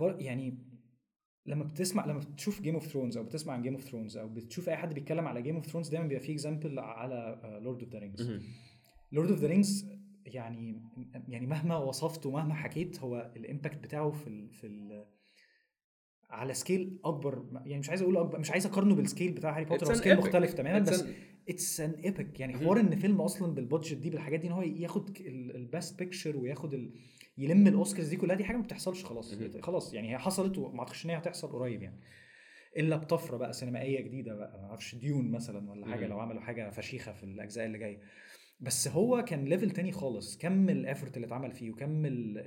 يعني 0.00 0.71
لما 1.46 1.64
بتسمع 1.64 2.06
لما 2.06 2.18
بتشوف 2.18 2.62
Game 2.62 2.74
of 2.74 2.86
Thrones 2.86 3.16
أو 3.16 3.24
بتسمع 3.24 3.52
عن 3.54 3.62
Game 3.62 3.74
of 3.74 3.84
Thrones 3.84 4.16
أو 4.16 4.28
بتشوف 4.28 4.68
أي 4.68 4.76
حد 4.76 4.94
بيتكلم 4.94 5.28
على 5.28 5.42
Game 5.42 5.56
of 5.56 5.66
Thrones 5.66 5.88
دايما 5.88 6.06
بيبقى 6.06 6.24
فيه 6.24 6.32
example 6.32 6.78
على 6.78 7.40
Lord 7.62 7.82
of 7.82 7.92
the 7.92 7.98
Rings. 7.98 8.40
Lord 9.12 9.30
of 9.30 9.38
the 9.38 9.46
Rings 9.48 9.88
يعني 10.26 10.82
يعني 11.28 11.46
مهما 11.46 11.76
وصفت 11.76 12.26
ومهما 12.26 12.54
حكيت 12.54 13.00
هو 13.00 13.32
ال 13.36 13.42
impact 13.42 13.78
بتاعه 13.78 14.10
في 14.10 14.26
ال 14.26 14.50
في 14.52 14.66
ال 14.66 15.06
على 16.30 16.54
scale 16.54 16.98
أكبر 17.04 17.46
يعني 17.66 17.78
مش 17.78 17.88
عايز 17.88 18.02
أقول 18.02 18.16
أكبر 18.16 18.38
مش 18.38 18.50
عايز 18.50 18.66
أقارنه 18.66 18.94
بال 18.94 19.05
scale 19.05 19.32
بتاع 19.32 19.56
هاري 19.56 19.64
بوتر 19.64 19.88
هو 19.88 19.94
scale. 19.94 20.16
مختلف 20.16 20.52
تماما 20.54 20.78
بس 20.78 21.04
It's 21.48 21.80
an 21.80 21.90
epic 21.90 22.40
يعني. 22.40 22.54
حوار 22.58 22.80
إن 22.80 22.96
فيلم 22.96 23.20
أصلا 23.20 23.54
بال 23.54 23.65
budget 23.65 23.96
دي 23.96 24.10
بالحاجات 24.10 24.40
دي 24.40 24.46
إن 24.46 24.52
هو 24.52 24.62
ياخد 24.62 25.16
ال 25.26 25.40
Best 25.40 25.98
Picture 25.98 26.36
وياخد 26.36 26.74
ال... 26.74 26.92
يلم 27.38 27.66
الأوسكارز 27.66 28.08
دي 28.08 28.16
كلها 28.16 28.36
دي 28.36 28.44
حاجة 28.44 28.56
ما 28.56 28.62
بتحصلش 28.62 29.04
خلاص. 29.04 29.34
خلاص 29.62 29.94
يعني 29.94 30.12
هي 30.12 30.18
حصلت 30.18 30.58
وما 30.58 30.80
أعتقدش 30.80 31.04
إن 31.04 31.10
هي 31.10 31.16
هتحصل 31.18 31.52
قريب 31.52 31.82
يعني. 31.82 32.00
إلا 32.76 32.96
بطفرة 32.96 33.36
بقى 33.36 33.52
سينمائية 33.52 34.00
جديدة 34.00 34.34
بقى 34.34 34.58
ما 34.62 34.66
أعرفش 34.68 34.94
Dune 34.94 35.30
مثلا 35.30 35.70
ولا 35.70 35.86
حاجة. 35.86 36.06
لو 36.06 36.20
عملوا 36.20 36.40
حاجة 36.40 36.70
فشيخة 36.70 37.12
في 37.12 37.22
الأجزاء 37.24 37.66
اللي 37.66 37.78
جاية. 37.78 38.00
بس 38.60 38.88
هو 38.88 39.24
كان 39.24 39.44
level 39.44 39.70
تاني 39.70 39.92
خالص. 39.92 40.38
كم 40.38 40.68
ال 40.68 40.75
effort 40.75 41.16
اللي 41.16 41.26
اتعمل 41.26 41.52
فيه 41.52 41.70
وكم 41.70 42.06
ال- 42.06 42.38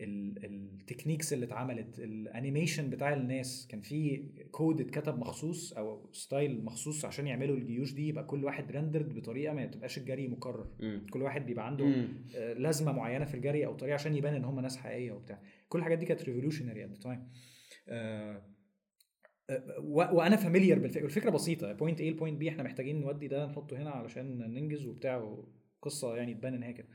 techniques 0.00 1.32
اللي 1.32 1.46
اتعملت 1.46 1.98
ال 1.98 2.07
animation 2.07 2.90
بتاع 2.90 3.12
الناس. 3.14 3.66
كان 3.70 3.80
في 3.80 4.28
كود 4.50 4.80
اتكتب 4.80 5.18
مخصوص 5.18 5.72
أو 5.72 6.10
style 6.12 6.64
مخصوص 6.64 7.04
عشان 7.04 7.26
يعملوا 7.26 7.56
الجيوش 7.56 7.92
دي 7.92 8.08
يبقى 8.08 8.24
كل 8.24 8.44
واحد 8.44 8.70
rendered 8.72 9.14
بطريقة 9.14 9.54
ما 9.54 9.66
تبقاش 9.66 9.98
الجري 9.98 10.28
مكرر. 10.28 10.70
مم. 10.80 11.06
كل 11.10 11.22
واحد 11.22 11.46
بيبقى 11.46 11.66
عنده 11.66 11.84
مم. 11.84 12.08
آه، 12.36 12.52
لازمة 12.52 12.92
معينة 12.92 13.24
في 13.24 13.34
الجري 13.34 13.66
أو 13.66 13.74
طريقة 13.74 13.94
عشان 13.94 14.16
يبان 14.16 14.34
إن 14.34 14.44
هم 14.44 14.60
ناس 14.60 14.76
حقيقية 14.76 15.12
وبتاع. 15.12 15.42
كل 15.68 15.78
الحاجات 15.78 15.98
دي 15.98 16.06
كانت 16.06 16.24
revolutionary 16.24 16.84
at 16.84 16.90
the 16.90 16.96
time 16.96 17.28
وأنا 20.12 20.36
familiar 20.36 20.78
بالفكرة. 20.78 21.04
الفكرة 21.04 21.30
بسيطة. 21.30 21.72
point 21.72 22.00
A 22.00 22.08
ل 22.08 22.13
point 22.13 22.38
B 22.38 22.48
إحنا 22.48 22.62
محتاجين 22.62 23.00
نودي 23.00 23.28
ده 23.28 23.46
نحطه 23.46 23.76
هنا 23.82 23.90
علشان 23.90 24.38
ننجز 24.38 24.86
وبتاع 24.86 25.36
قصه 25.82 26.16
يعني 26.16 26.34
تبان 26.34 26.54
إن 26.54 26.62
هي 26.62 26.72
كده. 26.72 26.88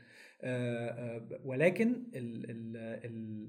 ولكن 1.44 1.88
ال 2.14 2.50
ال 2.50 2.76
ال 3.04 3.48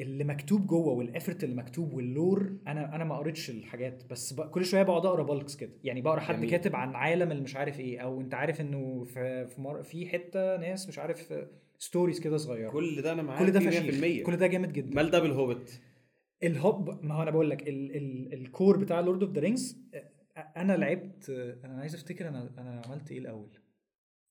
اللي 0.00 0.24
مكتوب 0.24 0.66
جوه 0.66 0.92
وال 0.92 1.05
effort 1.05 1.44
اللي 1.44 1.54
مكتوب 1.54 1.92
وال 1.92 2.13
lore 2.13 2.56
أنا 2.66 2.94
أنا 2.96 3.04
ما 3.04 3.16
قريتش 3.16 3.50
الحاجات 3.50 4.04
بس. 4.10 4.34
كل 4.34 4.64
شوية 4.64 4.82
بقعد 4.82 5.06
أقرأ 5.06 5.22
بالكس 5.22 5.56
كده. 5.56 5.70
يعني 5.84 6.00
بقرأ 6.00 6.20
حد 6.20 6.36
جميل. 6.36 6.50
كاتب 6.50 6.76
عن 6.76 6.94
عالم 6.94 7.30
اللي 7.30 7.42
مش 7.42 7.56
عارف 7.56 7.80
إيه 7.80 7.98
أو 8.00 8.20
أنت 8.20 8.34
عارف 8.34 8.60
إنه 8.60 9.04
في 9.04 9.46
في, 9.46 9.60
مر... 9.60 9.82
في 9.82 10.06
حتة 10.06 10.56
ناس 10.56 10.88
مش 10.88 10.98
عارف 10.98 11.34
stories 11.78 12.20
كده 12.20 12.36
صغيرة. 12.36 12.70
كل 12.70 13.02
ده 13.02 13.12
أنا 13.12 13.22
معاك 13.22 13.38
كل 13.46 13.50
ده 13.52 13.60
فشيخ. 13.60 14.22
100% 14.22 14.26
كل 14.26 14.36
ده 14.36 14.46
جامد 14.46 14.72
جدا. 14.72 14.94
مال 14.94 15.10
ده 15.10 15.18
بالهوبت. 15.20 15.80
ال 16.42 16.58
Hob 16.58 17.04
ما 17.04 17.14
هو 17.14 17.22
أنا 17.22 17.30
بقول 17.30 17.50
لك 17.50 17.68
ال 17.68 17.96
ال 17.96 18.32
ال 18.34 18.42
core 18.42 18.76
بتاع 18.76 19.00
Lord 19.00 19.22
of 19.22 19.32
the 19.32 19.40
Rings 19.40 19.78
أنا 20.56 20.72
لعبت 20.76 21.30
أنا 21.64 21.80
عايز 21.80 21.94
أفتكر 21.94 22.28
أنا 22.28 22.50
أنا 22.58 22.82
عملت 22.86 23.10
إيه 23.12 23.18
الأول. 23.18 23.50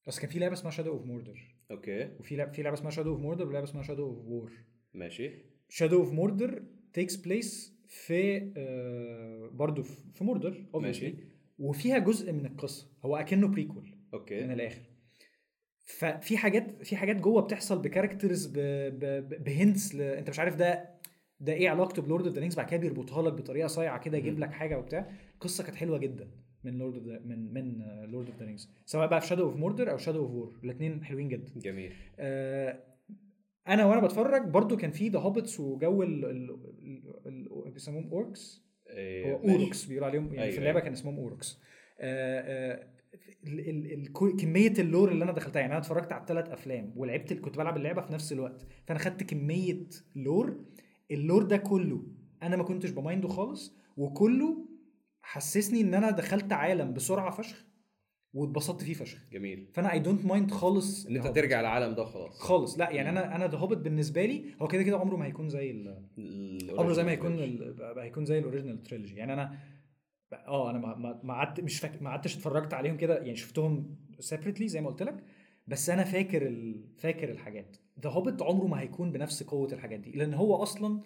بس 0.07 0.19
كان 0.19 0.29
في 0.29 0.39
لعبة 0.39 0.53
اسمها 0.53 0.71
Shadow 0.71 0.91
of 0.91 1.05
Mordor 1.05 1.55
okay. 1.71 2.09
وفي 2.19 2.35
لعبه 2.35 2.51
في 2.51 2.63
لعبة 2.63 2.73
اسمها 2.77 2.91
Shadow 2.91 3.11
of 3.11 3.19
Mordor 3.19 3.47
ولعبة 3.47 3.63
اسمها 3.63 3.83
Shadow 3.83 4.05
of 4.05 4.17
War 4.25 4.51
ماشي. 4.93 5.31
Shadow 5.69 5.99
of 5.99 6.11
Mordor 6.11 6.63
takes 6.93 7.15
place 7.15 7.73
في 7.87 8.51
آه 8.57 9.49
برضه 9.53 9.83
في 9.83 10.23
Mordor 10.23 10.65
ماشي. 10.75 11.15
وفيها 11.59 11.97
جزء 11.97 12.31
من 12.31 12.45
القصة. 12.45 12.87
هو 13.05 13.15
أكنه 13.15 13.47
prequel 13.47 13.83
من 13.83 13.97
okay 14.13 14.45
الآخر 14.53 14.81
ففي 15.85 16.37
حاجات 16.37 16.83
في 16.83 16.95
حاجات 16.95 17.15
جوه 17.15 17.41
بتحصل 17.41 17.81
ب 17.81 17.87
characters 17.87 18.45
ب 19.39 19.47
hints. 19.47 19.95
أنت 19.95 20.29
مش 20.29 20.39
عارف 20.39 20.55
ده 20.55 20.89
ده 21.39 21.53
إيه 21.53 21.69
علاقته 21.69 22.01
ب 22.01 22.06
Lord 22.06 22.25
of 22.25 22.33
the 22.35 22.39
Rings 22.39 22.55
بعد 22.55 22.69
كده 22.69 22.79
بيربطها 22.79 23.21
لك 23.23 23.33
بطريقة 23.33 23.67
صايعة 23.67 23.99
كده 23.99 24.17
يجيب. 24.17 24.39
لك 24.39 24.51
حاجة 24.51 24.79
وبتاع. 24.79 25.11
القصة 25.33 25.63
كانت 25.63 25.75
حلوة 25.75 25.97
جدا. 25.97 26.31
من 26.63 26.77
Lord 26.77 26.95
of 26.95 27.21
من 27.25 27.53
من 27.53 27.77
Lord 28.11 28.27
of 28.27 28.39
the 28.39 28.45
Rings 28.45 28.69
سواء 28.85 29.07
بقى 29.07 29.21
في 29.21 29.27
Shadow 29.27 29.43
of 29.43 29.55
Mordor 29.55 29.91
أو 29.91 29.97
Shadow 29.97 30.19
of 30.19 30.31
War 30.31 30.59
الاثنين 30.63 31.03
حلوين 31.03 31.27
جدا. 31.27 31.51
جميل. 31.55 31.93
آه، 32.19 32.83
أنا 33.67 33.85
وأنا 33.85 34.01
بتفرج 34.01 34.47
برضو 34.47 34.77
كان 34.77 34.91
في 34.91 35.09
the 35.09 35.19
Hobbits 35.19 35.59
وجو 35.59 36.03
ال 36.03 36.25
ال 36.25 37.71
بيسموهم 37.73 38.09
orcs 38.11 38.63
إيه، 38.89 39.33
هو 39.33 39.39
ماشي. 39.39 39.53
Uruks 39.53 39.85
بيقولوا 39.85 40.07
عليهم 40.07 40.25
يعني 40.25 40.41
أيوة، 40.41 40.51
في 40.51 40.57
اللعبة 40.57 40.75
أيوة. 40.77 40.83
كان 40.85 40.93
اسمهم 40.93 41.17
Uruks 41.17 41.59
آه، 41.99 42.39
آه، 42.39 42.93
كمية 44.41 44.73
ال 44.79 44.86
lore 44.86 45.11
اللي 45.11 45.23
أنا 45.23 45.31
دخلتها 45.31 45.59
يعني 45.59 45.71
أنا 45.71 45.81
اتفرجت 45.81 46.11
على 46.11 46.21
الثلاث 46.21 46.49
أفلام 46.49 46.93
ولعبت 46.95 47.33
كنت 47.33 47.57
بلعب 47.57 47.77
اللعبة 47.77 48.01
في 48.01 48.13
نفس 48.13 48.33
الوقت 48.33 48.67
فأنا 48.85 48.99
خدت 48.99 49.23
كمية 49.23 49.87
lore 50.15 50.63
ال 51.11 51.18
lore 51.18 51.43
ده 51.43 51.57
كله 51.57 52.03
أنا 52.43 52.55
ما 52.55 52.63
كنتش 52.63 52.89
ب 52.89 52.96
mind 52.96 53.21
ه 53.21 53.27
خالص 53.27 53.77
وكله 53.97 54.65
حسسني 55.23 55.81
إن 55.81 55.93
أنا 55.93 56.11
دخلت 56.11 56.53
عالم 56.53 56.93
بسرعة 56.93 57.31
فشخ 57.31 57.65
واتبسطت 58.33 58.83
فيه 58.83 58.93
فشخ. 58.93 59.17
جميل. 59.31 59.67
فأنا 59.73 59.91
I 59.91 59.99
don't 59.99 60.25
mind 60.25 60.51
خالص 60.51 61.05
إن 61.05 61.15
أنت. 61.15 61.27
ترجع 61.27 61.59
العالم 61.59 61.95
ده 61.95 62.03
خلاص 62.05 62.39
خالص. 62.39 62.79
لا 62.79 62.89
يعني 62.91 63.09
أنا 63.09 63.35
أنا 63.35 63.47
The 63.47 63.57
Hobbit 63.57 63.77
بالنسبة 63.77 64.25
لي 64.25 64.45
هو 64.61 64.67
كده 64.67 64.83
كده 64.83 64.97
عمره 64.97 65.15
ما 65.15 65.25
هيكون 65.25 65.49
زي 65.49 65.71
ال- 65.71 66.79
عمره 66.79 66.93
زي 66.93 67.03
ما 67.03 67.11
هيكون 67.11 67.59
هيكون 67.97 68.25
زي 68.25 68.39
ال 68.39 68.44
original 68.44 68.83
trilogy 68.83 69.15
يعني 69.15 69.33
أنا 69.33 69.57
آه 70.47 70.69
أنا 70.69 70.79
ما 71.23 71.33
قعدت 71.33 71.59
مش 71.59 71.79
فاكر 71.79 72.03
ما 72.03 72.09
قعدتش 72.09 72.35
اتفرجت 72.35 72.73
عليهم 72.73 72.97
كده 72.97 73.17
يعني 73.17 73.35
شفتهم 73.35 73.95
separately 74.19 74.67
زي 74.67 74.81
ما 74.81 74.89
قلت 74.89 75.03
لك 75.03 75.23
بس 75.67 75.89
أنا 75.89 76.03
فاكر 76.03 76.47
ال... 76.47 76.85
فاكر 76.97 77.29
الحاجات. 77.31 77.77
The 78.03 78.09
Hobbit 78.09 78.41
عمره 78.41 78.67
ما 78.67 78.79
هيكون 78.81 79.11
بنفس 79.11 79.43
قوة 79.43 79.73
الحاجات 79.73 79.99
دي 79.99 80.11
لأن 80.11 80.33
هو 80.33 80.55
أصلا 80.63 81.01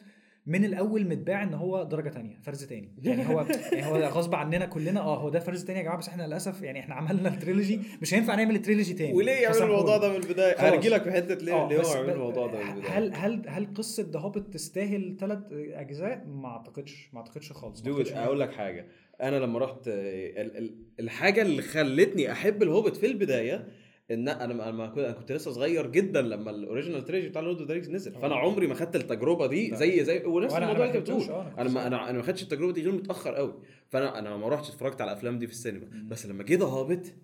من 0.47 0.65
الأول 0.65 1.07
متباع 1.07 1.43
إن 1.43 1.53
هو 1.53 1.83
درجة 1.83 2.10
تانية 2.10 2.38
فرز 2.43 2.63
تاني. 2.63 2.91
يعني 3.03 3.27
هو 3.29 3.45
يعني 3.71 3.86
هو 3.86 3.95
غصب 3.97 4.36
عننا 4.36 4.65
كلنا 4.65 4.99
آه 4.99 5.17
هو 5.21 5.29
ده 5.29 5.39
فرز 5.39 5.63
تاني 5.63 5.79
يا 5.79 5.83
جماعة 5.83 5.97
بس 5.99 6.07
إحنا 6.07 6.23
للأسف 6.27 6.62
يعني 6.62 6.79
إحنا 6.79 6.95
عملنا 6.95 7.29
ال 7.30 7.36
trilogy 7.36 7.80
مش 8.01 8.13
هينفع 8.13 8.36
نعمل 8.36 8.55
ال 8.56 8.60
trilogy 8.60 8.93
تاني. 8.93 9.13
وليه 9.13 9.47
فسامحوني. 9.49 9.71
الموضوع 9.71 9.97
ده 9.97 10.10
من 10.10 10.15
البداية. 10.15 10.55
هنجي 10.75 10.89
لك 10.89 11.03
في 11.03 11.12
حتة 11.12 11.33
ليه 11.36 11.53
آه، 11.53 11.69
ليه 11.69 11.81
هو 11.81 11.91
عملوا 11.91 12.05
ب- 12.12 12.15
الموضوع 12.15 12.47
ده 12.47 12.63
من 12.63 12.69
البداية. 12.71 12.97
هل 12.97 13.13
هل 13.15 13.41
هل 13.47 13.73
قصة 13.73 14.07
The 14.12 14.19
Hobbit 14.19 14.53
تستاهل 14.53 15.17
ثلاث 15.19 15.39
أجزاء؟ 15.73 16.23
ما 16.27 16.47
أعتقدش 16.47 17.10
ما 17.13 17.19
أعتقدش 17.19 17.51
خالص. 17.51 17.81
Dude 17.82 18.08
أقول 18.07 18.39
لك 18.39 18.53
حاجة. 18.53 18.88
أنا 19.21 19.36
لما 19.36 19.60
رحت 19.60 19.88
ال- 19.88 20.57
ال- 20.57 20.75
الحاجة 20.99 21.41
اللي 21.41 21.62
خلتني 21.62 22.31
أحب 22.31 22.63
الهوبت 22.63 22.97
في 22.97 23.05
البداية 23.05 23.67
إن 24.12 24.30
أنا 24.30 24.70
أنا 24.70 24.88
كنت 24.88 24.98
أنا 24.98 25.12
كنت 25.12 25.32
لسه 25.32 25.52
صغير 25.52 25.88
جدا 25.88 26.22
لما 26.22 26.52
ال 26.51 26.58
original 26.58 27.06
trilogy 27.06 27.30
بتاع 27.30 27.41
Lord 27.41 27.60
of 27.60 27.69
the 27.71 27.91
نزل 27.91 28.12
فأنا 28.12 28.36
آه. 28.36 28.38
عمري 28.38 28.67
ما 28.67 28.74
خدت 28.74 28.96
التجربة 28.96 29.48
دي 29.48 29.70
لا. 29.70 29.76
زي 29.76 30.04
زي 30.04 30.26
ونفس 30.26 30.56
الموضوع 30.56 30.86
اللي 30.86 30.98
أنت 30.98 30.98
بتقول 30.98 31.22
آه، 31.24 31.54
أنا 31.58 31.70
ما 31.70 31.88
أنا 31.88 32.10
أنا 32.10 32.17
ما 32.17 32.24
خدتش 32.24 32.43
التجربة 32.43 32.74
دي 32.74 32.82
غير 32.84 32.91
متأخر 32.91 33.36
قوي 33.36 33.54
فأنا 33.89 34.20
أنا 34.20 34.38
ما 34.38 34.50
رحتش 34.50 34.70
اتفرجت 34.70 35.02
على 35.02 35.12
الأفلام 35.12 35.39
دي 35.39 35.48
في 35.48 35.54
السينما. 35.54 35.88
بس 36.08 36.26
لما 36.26 36.43
جه 36.43 36.56
The 36.56 36.65
Hobbit 36.65 37.15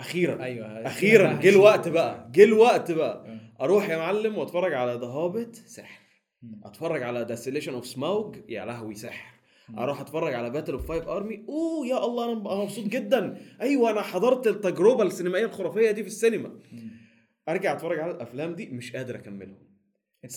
أخيرا 0.00 0.42
أيوه 0.44 0.66
أخيرا 0.86 1.32
جه 1.42 1.48
الوقت 1.48 1.88
بقى 1.88 2.28
جه 2.32 2.44
الوقت 2.44 2.90
بقى 2.92 3.24
آه. 3.26 3.64
أروح 3.64 3.88
يا 3.88 3.96
معلم 3.96 4.38
وأتفرج 4.38 4.74
على 4.74 4.92
The 4.92 5.06
Hobbit 5.06 5.54
سحر. 5.66 6.00
أتفرج 6.64 7.02
على 7.02 7.24
ديستليشن 7.24 7.74
اوف 7.74 7.86
سموج 7.86 8.36
يا 8.48 8.64
لهوي 8.64 8.94
سحر. 8.94 9.37
أروح 9.78 10.00
اتفرج 10.00 10.34
على 10.34 10.50
Battle 10.50 10.72
of 10.72 10.88
Five 10.88 11.08
Army 11.08 11.44
أوه 11.48 11.86
يا 11.86 12.04
الله 12.04 12.24
أنا 12.24 12.62
مبسوط 12.62 12.84
جدا 12.84 13.38
أيوه 13.60 13.90
أنا 13.90 14.02
حضرت 14.02 14.46
التجربة 14.46 15.02
السينمائية 15.02 15.44
الخرافية 15.44 15.90
دي 15.90 16.02
في 16.02 16.08
السينما. 16.08 16.58
أرجع 17.48 17.72
أتفرج 17.72 17.98
على 17.98 18.10
الأفلام 18.10 18.54
دي 18.54 18.66
مش 18.66 18.96
قادر 18.96 19.14
أكملهم 19.14 19.68
أنت 20.24 20.32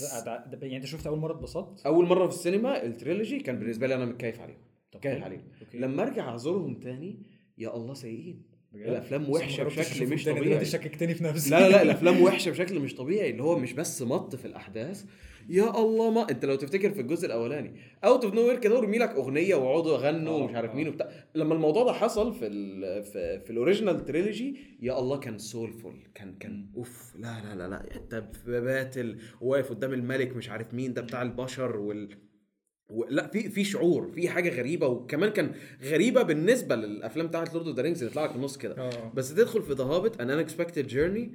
يعني 0.62 0.78
أنت 0.78 0.86
شفت 0.86 1.08
أول 1.08 1.20
مرة 1.20 1.34
اتبسطت؟ 1.34 1.86
أول 1.86 2.06
مرة 2.06 2.28
في 2.28 2.34
السينما 2.34 2.84
ال 2.86 2.93
trilogy 2.93 3.40
كان 3.40 3.60
بالنسبة 3.60 3.88
لي 3.88 3.96
أنا 3.96 4.06
متكيف 4.06 4.40
عليهم 4.40 4.58
طب 4.92 5.00
كيف 5.00 5.12
حلو. 5.12 5.24
عليهم. 5.24 5.42
لما 5.74 6.04
أرجع 6.04 6.36
أزورهم 6.36 6.76
تاني 6.80 7.24
يا 7.58 7.76
الله 7.76 7.94
سيئين؟ 7.94 8.52
الأفلام 8.76 9.30
وحشة 9.30 9.64
بشكل 9.64 10.08
مش 10.08 10.26
طبيعي 10.26 10.46
دلوقتي 10.46 10.66
شككتني 10.66 11.14
في 11.16 11.24
نفسي 11.24 11.50
لا 11.50 11.60
لا 11.60 11.70
لا 11.70 11.82
الأفلام 11.82 12.22
وحشة 12.24 12.52
بشكل 12.52 12.80
مش 12.80 12.96
طبيعي 12.96 13.30
اللي 13.30 13.44
هو 13.44 13.58
مش 13.60 13.74
بس 13.74 14.02
مط 14.02 14.36
في 14.36 14.46
الأحداث 14.46 15.06
يا 15.50 15.82
الله 15.82 16.12
ما 16.12 16.30
انت 16.30 16.46
لو 16.46 16.56
تفتكر 16.56 16.92
في 16.92 17.02
الجزء 17.02 17.26
الأولاني 17.26 17.74
out 18.04 18.26
of 18.26 18.34
nowhere 18.34 18.60
كده 18.60 18.76
ورمي 18.78 18.98
لك 18.98 19.10
أغنية 19.10 19.56
ويقعدوا 19.56 19.94
يغنوا 19.94 20.34
آه، 20.40 20.44
ومش 20.44 20.56
عارف 20.56 20.72
آه. 20.72 20.76
مين 20.76 20.88
وبتاع 20.88 21.10
لما 21.36 21.54
الموضوع 21.54 21.84
ده 21.84 21.94
حصل 21.94 22.34
في 22.34 22.48
ال 22.48 23.04
في, 23.04 23.40
في 23.40 23.50
ال 23.50 23.56
original 23.56 24.06
trilogy 24.06 24.58
يا 24.82 25.00
الله 25.00 25.18
كان 25.18 25.38
soulful 25.38 25.96
كان 26.16 26.36
كان. 26.40 26.68
أوف 26.78 27.16
لا 27.16 27.42
لا 27.44 27.56
لا 27.56 27.70
لا 27.70 27.96
انت 27.96 28.24
باتل 28.48 29.18
واقف 29.42 29.70
قدام 29.70 29.94
الملك 29.94 30.36
مش 30.36 30.50
عارف 30.50 30.74
مين 30.74 30.94
ده 30.94 31.02
بتاع 31.02 31.22
البشر 31.22 31.78
وال 31.78 32.10
و... 32.90 33.04
لا 33.10 33.28
في 33.28 33.50
في 33.50 33.64
شعور 33.64 34.12
في 34.12 34.30
حاجة 34.30 34.50
غريبة 34.60 34.88
وكمان 34.88 35.30
كان 35.30 35.52
غريبة 35.84 36.22
بالنسبة 36.24 36.76
للأفلام 36.76 37.28
بتاعت 37.28 37.54
Lord 37.54 37.68
of 37.68 37.76
the 37.76 37.82
Rings 37.84 38.04
اللي 38.04 38.14
طلع 38.14 38.24
لك 38.24 38.30
في 38.30 38.36
النص 38.36 38.58
كده 38.58 38.76
آه 38.78 39.12
بس 39.14 39.34
تدخل 39.34 39.62
في 39.64 39.74
The 39.74 39.84
Hobbit: 39.84 40.22
An 40.22 40.30
Unexpected 40.30 40.88
Journey 40.88 41.32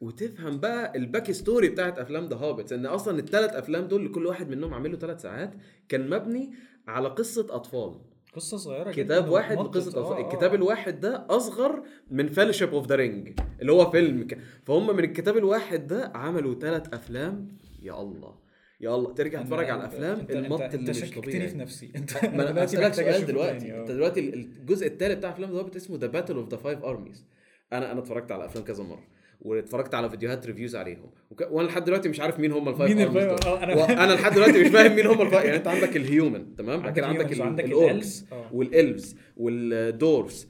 وتفهم 0.00 0.60
بقى 0.60 0.96
ال 0.96 1.30
backstory 1.32 1.68
بتاعت 1.68 1.98
أفلام 1.98 2.26
The 2.26 2.36
Hobbit 2.36 2.72
إن 2.72 2.86
أصلا 2.86 3.18
الثلاث 3.18 3.54
أفلام 3.54 3.84
دول 3.84 4.00
اللي 4.00 4.12
كل 4.12 4.26
واحد 4.26 4.48
منهم 4.48 4.74
عامل 4.74 4.92
له 4.92 4.98
ثلاث 4.98 5.22
ساعات 5.22 5.54
كان 5.88 6.10
مبني 6.10 6.52
على 6.88 7.08
قصة 7.08 7.46
أطفال. 7.50 7.94
قصة 8.34 8.56
صغيرة 8.56 8.90
كتاب 8.90 9.28
واحد. 9.28 9.58
لقصه 9.58 10.00
آه، 10.00 10.16
آه، 10.18 10.20
الكتاب 10.26 10.50
آه. 10.50 10.54
الواحد 10.54 11.00
ده 11.00 11.26
أصغر 11.30 11.82
من 12.10 12.28
Fellowship 12.28 12.74
of 12.74 12.86
the 12.86 12.94
Ring 12.94 13.40
اللي 13.60 13.72
هو 13.72 13.90
فيلم 13.90 14.26
ك... 14.26 14.38
فهم 14.64 14.96
من 14.96 15.04
الكتاب 15.04 15.36
الواحد 15.36 15.86
ده 15.86 16.12
عملوا 16.14 16.54
ثلاث 16.54 16.94
أفلام. 16.94 17.48
يا 17.82 18.00
الله. 18.02 18.34
يا 18.80 18.94
الله. 18.94 19.14
ترجع 19.14 19.42
تتفرج 19.42 19.70
على 19.70 19.80
الأفلام 19.80 20.26
المط 20.30 20.60
اللي 20.60 20.74
أنت 20.74 20.90
مش 20.90 21.10
طبيعي. 21.10 21.48
في 21.48 21.56
نفسي. 21.56 21.90
انت 21.96 22.24
ما 22.24 22.50
أنا 22.50 22.64
محتاج 22.64 22.92
سؤال 22.92 23.26
دلوقتي. 23.26 23.72
آه. 23.72 23.80
أنت 23.80 23.90
دلوقتي 23.90 24.20
الجزء 24.20 24.86
الثالث 24.86 25.18
بتاع 25.18 25.30
أفلام 25.30 25.52
ذا 25.52 25.76
اسمه 25.76 25.96
The 25.98 26.06
Battle 26.06 26.36
of 26.36 26.48
the 26.48 26.56
Five 26.56 26.84
Armies 26.84 27.24
أنا 27.72 27.92
أنا 27.92 28.00
اتفرجت 28.00 28.32
على 28.32 28.44
أفلام 28.44 28.64
كذا 28.64 28.84
مرة. 28.84 29.15
واتفرجت 29.40 29.94
على 29.94 30.10
فيديوهات 30.10 30.46
reviews 30.46 30.76
عليهم. 30.76 31.10
وك... 31.30 31.42
وأنا 31.50 31.66
لحد 31.68 31.84
دلوقتي 31.84 32.08
مش 32.08 32.20
عارف 32.20 32.38
مين 32.40 32.52
هم 32.52 32.68
ال 32.68 32.72
five 32.72 32.90
مين 32.96 33.06
ال 33.06 33.13
five- 33.13 33.46
آه، 33.46 33.60
أنا- 33.60 33.76
وأنا 33.76 34.12
لحد 34.12 34.32
دلوقتي 34.34 34.60
مش 34.62 34.68
فاهم 34.68 34.96
مين 34.96 35.06
هم 35.06 35.22
ال 35.22 35.26
five 35.26 35.44
يعني 35.44 35.56
أنت 35.56 35.66
عندك 35.68 35.96
ال 36.00 36.09
human 36.09 36.56
تمام؟ 36.56 36.80
بعد 36.82 36.96
كده 36.96 37.06
عندك 37.06 37.24
الألف. 37.32 37.66
الاوركس. 37.72 38.24
والالفز 38.52 39.16
والدورس 39.36 40.48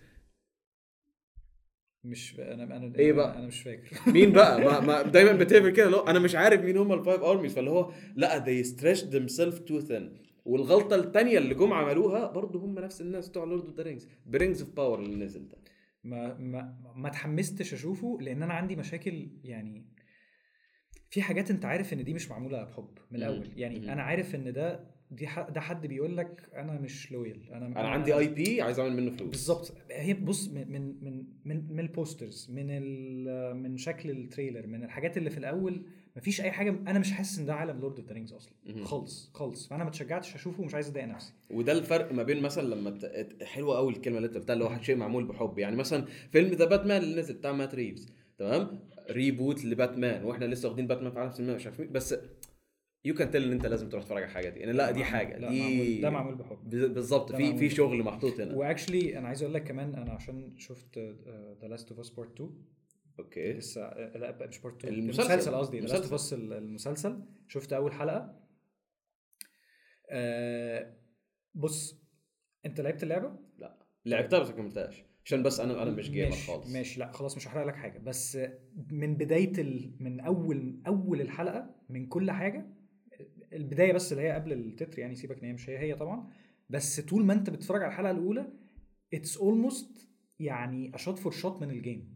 مش 2.04 2.40
أنا 2.40 2.76
أنا 2.76 2.92
إيه 2.98 3.12
بقى؟ 3.12 3.38
أنا 3.38 3.46
مش 3.46 3.62
فاكر. 3.62 3.96
مين 4.12 4.32
بقى؟ 4.32 4.60
ما, 4.60 4.80
ما 4.80 5.02
دايما 5.16 5.32
بتعمل 5.32 5.70
كده 5.70 5.90
لو 5.90 5.98
أنا 6.00 6.18
مش 6.18 6.34
عارف 6.34 6.60
مين 6.60 6.76
هم 6.76 6.92
ال 6.92 6.98
five 6.98 7.22
armies 7.22 7.54
فاللي 7.54 7.70
هو 7.70 7.90
لا 8.16 8.44
they 8.44 8.64
stretched 8.66 9.06
themselves 9.12 9.56
too 9.70 9.88
thin. 9.88 10.02
والغلطة 10.44 10.96
الثانية 10.96 11.38
اللي 11.38 11.54
جم 11.54 11.72
عملوها 11.72 12.26
برضه 12.32 12.58
هم 12.58 12.78
نفس 12.78 13.00
الناس 13.00 13.28
بتوع 13.28 13.44
Lord 13.44 13.64
of 13.64 13.76
the 13.76 13.82
Rings 13.82 14.08
Rings 14.26 14.60
of 14.62 14.70
Power 14.70 14.98
اللي 14.98 15.24
نزل 15.24 15.48
ده. 15.48 15.56
ما 16.06 16.38
ما 16.38 16.92
ما 16.96 17.08
اتحمستش 17.08 17.74
اشوفه 17.74 18.18
لأن 18.20 18.42
أنا 18.42 18.54
عندي 18.54 18.76
مشاكل 18.76 19.28
يعني 19.44 19.86
في 21.10 21.22
حاجات 21.22 21.50
انت 21.50 21.64
عارف 21.64 21.92
ان 21.92 22.04
دي 22.04 22.14
مش 22.14 22.30
معمولة 22.30 22.64
بحب 22.64 22.98
من. 23.10 23.16
الأول 23.16 23.50
يعني 23.56 23.80
مم. 23.80 23.88
أنا 23.90 24.02
عارف 24.02 24.34
إن 24.34 24.52
ده 24.52 24.96
دي 25.10 25.26
ح- 25.26 25.48
ده 25.48 25.60
حد 25.60 25.86
بيقول 25.86 26.16
لك 26.16 26.48
أنا 26.54 26.80
مش 26.80 27.12
loyal 27.12 27.48
أنا 27.52 27.66
أنا 27.66 27.88
عندي 27.88 28.14
IP 28.18 28.62
عايز 28.62 28.78
أعمل 28.78 28.96
منه 28.96 29.10
فلوس 29.10 29.30
بالظبط 29.30 29.76
هي 29.90 30.14
بص 30.14 30.48
من 30.48 30.72
من 30.72 31.04
من 31.04 31.24
من, 31.44 31.72
من 31.72 31.80
ال 31.80 31.89
posters 31.89 32.50
من 32.50 32.66
ال- 32.70 33.56
من 33.56 33.76
شكل 33.76 34.10
ال 34.10 34.17
trailer 34.17 34.66
من 34.66 34.84
الحاجات 34.84 35.16
اللي 35.16 35.30
في 35.30 35.38
الأول 35.38 35.86
مفيش 36.16 36.40
أي 36.40 36.50
حاجة 36.50 36.70
أنا 36.70 36.98
مش 36.98 37.12
حاسس 37.12 37.38
إن 37.38 37.46
ده 37.46 37.54
عالم 37.54 37.80
Lord 37.80 37.98
of 37.98 38.08
the 38.08 38.14
Rings 38.14 38.32
أصلا. 38.32 38.52
خالص 38.84 39.30
خالص. 39.34 39.66
فأنا 39.68 39.84
ما 39.84 39.90
اتشجعتش 39.90 40.34
أشوفه 40.34 40.62
ومش 40.62 40.74
عايز 40.74 40.88
أضايق 40.88 41.06
نفسي. 41.06 41.32
وده 41.50 41.72
الفرق 41.72 42.12
ما 42.12 42.22
بين 42.22 42.42
مثلا 42.42 42.74
لما 42.74 42.90
ت... 42.90 43.42
حلوة 43.42 43.76
قوي 43.76 43.92
الكلمة 43.92 44.16
اللي 44.16 44.28
أنت 44.28 44.36
قلتها 44.36 44.54
اللي 44.54 44.64
هو 44.64 44.82
شيء 44.82 44.96
معمول 44.96 45.24
بحب. 45.24 45.58
يعني 45.58 45.76
مثلا 45.76 46.04
فيلم 46.32 46.50
The 46.50 46.64
Batman 46.64 47.02
اللي 47.02 47.20
نزل 47.20 47.34
بتاع 47.34 47.52
مات 47.52 47.74
ريفز 47.74 48.08
تمام؟ 48.38 48.80
reboot 49.10 49.64
لباتمان 49.64 50.24
وإحنا 50.24 50.44
لسه 50.44 50.68
واخدين 50.68 50.86
باتمان 50.86 51.12
في 51.12 51.18
عالم 51.18 51.32
سينما 51.32 51.54
مش 51.54 51.66
عارف 51.66 51.80
مين 51.80 51.92
بس 51.92 52.14
you 53.04 53.14
can 53.14 53.30
tell 53.30 53.42
إن 53.44 53.52
أنت 53.52 53.66
لازم 53.66 53.88
تروح 53.88 54.02
تتفرج 54.02 54.22
على 54.22 54.30
الحاجة 54.30 54.48
دي. 54.48 54.60
يعني 54.60 54.72
لا 54.72 54.90
دي 54.90 55.04
حاجة 55.04 55.38
لا 55.38 55.48
دي 55.50 55.60
معمول 55.60 56.00
ده 56.00 56.10
معمول 56.10 56.34
بحب. 56.34 56.70
بالظبط 56.70 57.32
في 57.32 57.56
في. 57.56 57.70
شغل 57.70 58.02
محطوط 58.02 58.40
هنا. 58.40 58.54
و 58.54 58.61
actually 58.61 59.18
أنا 59.18 59.28
عايز 59.28 59.42
أقول 59.42 59.54
لك 59.54 59.64
كمان 59.64 59.94
أنا 59.94 60.12
عشان 60.12 60.52
شفت 60.56 60.98
The 61.62 61.68
Last 61.68 61.88
of 61.90 62.00
Us 62.00 62.10
Part 62.10 62.32
2 62.40 62.50
أوكي. 63.18 63.52
لسه 63.52 63.82
آه، 63.84 64.16
لا 64.18 64.46
مش 64.46 64.58
part 64.58 64.84
2 64.84 64.94
المسلسل. 64.94 65.54
قصدي 65.54 65.78
المسلسل. 65.78 66.14
Us 66.14 66.32
المسلسل. 66.32 67.22
شفت 67.48 67.72
أول 67.72 67.92
حلقة. 67.92 68.40
آه 70.10 70.96
بص 71.54 72.00
أنت 72.66 72.80
لعبت 72.80 73.02
اللعبة؟ 73.02 73.38
لعبتها 74.04 74.38
بس 74.38 74.48
ما 74.48 74.54
كملتهاش. 74.56 75.04
عشان 75.24 75.42
بس 75.42 75.60
أنا 75.60 75.82
أنا 75.82 75.90
مش 75.90 76.10
gamer 76.10 76.36
خالص. 76.36 76.72
ماشي. 76.72 77.00
لا 77.00 77.12
خلاص 77.12 77.36
مش 77.36 77.48
هحرق 77.48 77.66
لك 77.66 77.76
حاجة. 77.76 77.98
بس 77.98 78.38
من 78.90 79.14
بداية 79.14 79.52
ال... 79.60 79.96
من 80.00 80.20
أول 80.20 80.82
أول 80.86 81.20
الحلقة 81.20 81.74
من 81.88 82.06
كل 82.06 82.30
حاجة 82.30 82.66
البداية 83.52 83.92
بس 83.92 84.12
اللي 84.12 84.22
هي 84.22 84.32
قبل 84.32 84.52
التتر 84.52 84.98
يعني 84.98 85.14
سيبك 85.14 85.38
إن 85.38 85.44
هي 85.44 85.52
مش 85.52 85.70
هي 85.70 85.78
هي 85.78 85.94
طبعا. 85.94 86.30
بس 86.68 87.00
طول 87.00 87.24
ما 87.24 87.32
أنت 87.32 87.50
بتتفرج 87.50 87.82
على 87.82 87.90
الحلقة 87.92 88.10
الأولى 88.10 88.52
it's 89.14 89.36
almost 89.36 90.08
يعني 90.40 90.94
a 90.94 90.99
shot 90.99 91.18
for 91.18 91.32
shot 91.32 91.62
من 91.62 91.70
ال 91.70 91.78
game. 91.78 92.15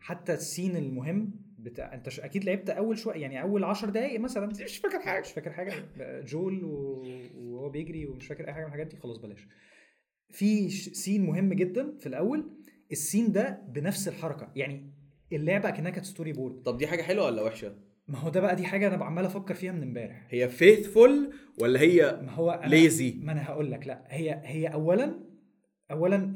حتى 0.00 0.34
ال 0.34 0.41
scene 0.41 0.76
المهم 0.76 1.30
بتاع 1.58 1.94
انت 1.94 2.08
ش... 2.08 2.20
أكيد 2.20 2.44
لعبت 2.44 2.70
أول 2.70 2.98
شوية 2.98 3.16
يعني 3.16 3.42
أول 3.42 3.64
10 3.64 3.90
دقائق 3.90 4.20
مثلا. 4.20 4.46
مش 4.46 4.78
فاكر 4.78 4.98
حاجة. 5.00 5.20
مش 5.20 5.32
فاكر 5.32 5.52
حاجة. 5.52 5.72
جول 6.20 6.64
و... 6.64 7.04
وهو 7.36 7.68
بيجري 7.68 8.06
ومش 8.06 8.26
فاكر 8.26 8.48
أي 8.48 8.52
حاجة 8.52 8.62
من 8.62 8.66
الحاجات 8.68 8.86
دي 8.86 8.96
خلاص 8.96 9.18
بلاش. 9.18 9.46
في 10.30 10.70
ش- 10.70 10.88
scene 10.88 11.26
مهم 11.26 11.52
جدا 11.52 11.96
في 12.00 12.06
الأول 12.06 12.50
ال 12.92 12.99
scene 12.99 13.32
ده 13.32 13.62
بنفس 13.68 14.08
الحركة. 14.08 14.52
يعني 14.56 14.92
اللعبة 15.32 15.70
كانها 15.70 15.90
كانت 15.90 16.04
storyboard 16.06 16.62
طب 16.62 16.76
دي 16.78 16.86
حاجة 16.86 17.02
حلوة 17.02 17.26
ولا 17.26 17.42
وحشة؟ 17.42 17.74
ما 18.08 18.18
هو 18.18 18.28
ده 18.28 18.40
بقى 18.40 18.56
دي 18.56 18.64
حاجة 18.64 18.94
أنا 18.94 19.04
عمال 19.04 19.24
أفكر 19.24 19.54
فيها 19.54 19.72
من 19.72 19.82
امبارح. 19.82 20.26
هي 20.30 20.48
faithful 20.48 21.32
ولا 21.58 21.80
هي 21.80 22.20
ما 22.22 22.32
هو 22.32 22.50
أنا 22.50 22.70
lazy 22.70 23.14
ما 23.22 23.32
أنا 23.32 23.44
هقول 23.46 23.70
لك 23.70 23.86
لا. 23.86 24.04
هي 24.08 24.40
هي 24.44 24.66
اولا 24.66 25.20
اولا 25.90 26.32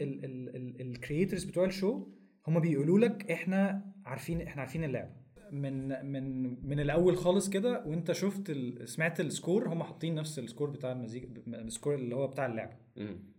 ال 0.81 0.88
creators 0.88 1.45
بتوع 1.45 1.65
ال 1.65 1.73
show 1.73 2.07
هم 2.49 2.61
بيقولوا 2.61 2.99
لك 2.99 3.31
إحنا 3.31 3.85
عارفين 4.05 4.41
إحنا 4.41 4.63
عارفين 4.63 4.85
اللعبة. 4.85 5.11
من 5.53 6.07
من 6.07 6.43
من 6.69 6.81
الأول 6.81 7.17
خالص 7.17 7.51
كده 7.51 7.85
وأنت 7.87 8.13
شفت 8.13 8.51
ال... 8.51 8.89
سمعت 8.89 9.21
ال 9.21 9.29
score 9.29 9.69
هم 9.69 9.83
حاطين 9.83 10.15
نفس 10.15 10.39
ال 10.39 10.44
score 10.44 10.71
بتاع 10.71 10.93
المزيكا 10.93 11.29
ال 11.49 11.57
score 11.57 11.95
اللي 11.95 12.17
هو 12.17 12.27
بتاع 12.27 12.47
اللعبة. 12.47 12.77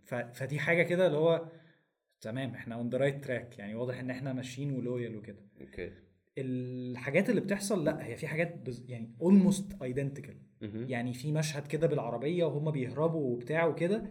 ف... 0.04 0.14
فدي 0.14 0.58
حاجة 0.58 0.82
كده 0.82 1.06
اللي 1.06 1.18
هو 1.18 1.48
تمام 2.20 2.50
إحنا 2.54 2.74
on 2.74 2.88
the 2.88 2.98
right 2.98 3.24
track 3.24 3.58
يعني 3.58 3.74
واضح 3.74 3.98
إن 4.00 4.10
إحنا 4.10 4.32
ماشيين 4.32 4.72
و 4.72 4.79
loyal 4.79 5.16
وكده. 5.16 5.42
أوكي. 5.60 5.92
الحاجات 6.38 7.30
اللي 7.30 7.40
بتحصل 7.40 7.84
لأ 7.84 8.06
هي 8.06 8.16
في 8.16 8.26
حاجات 8.26 8.56
بز... 8.66 8.84
يعني 8.88 9.14
almost 9.22 9.82
identical 9.82 10.36
يعني 10.90 11.12
في 11.14 11.32
مشهد 11.32 11.66
كده 11.66 11.86
بالعربية 11.86 12.44
وهم 12.44 12.70
بيهربوا 12.70 13.32
وبتاع 13.34 13.66
وكده 13.66 14.10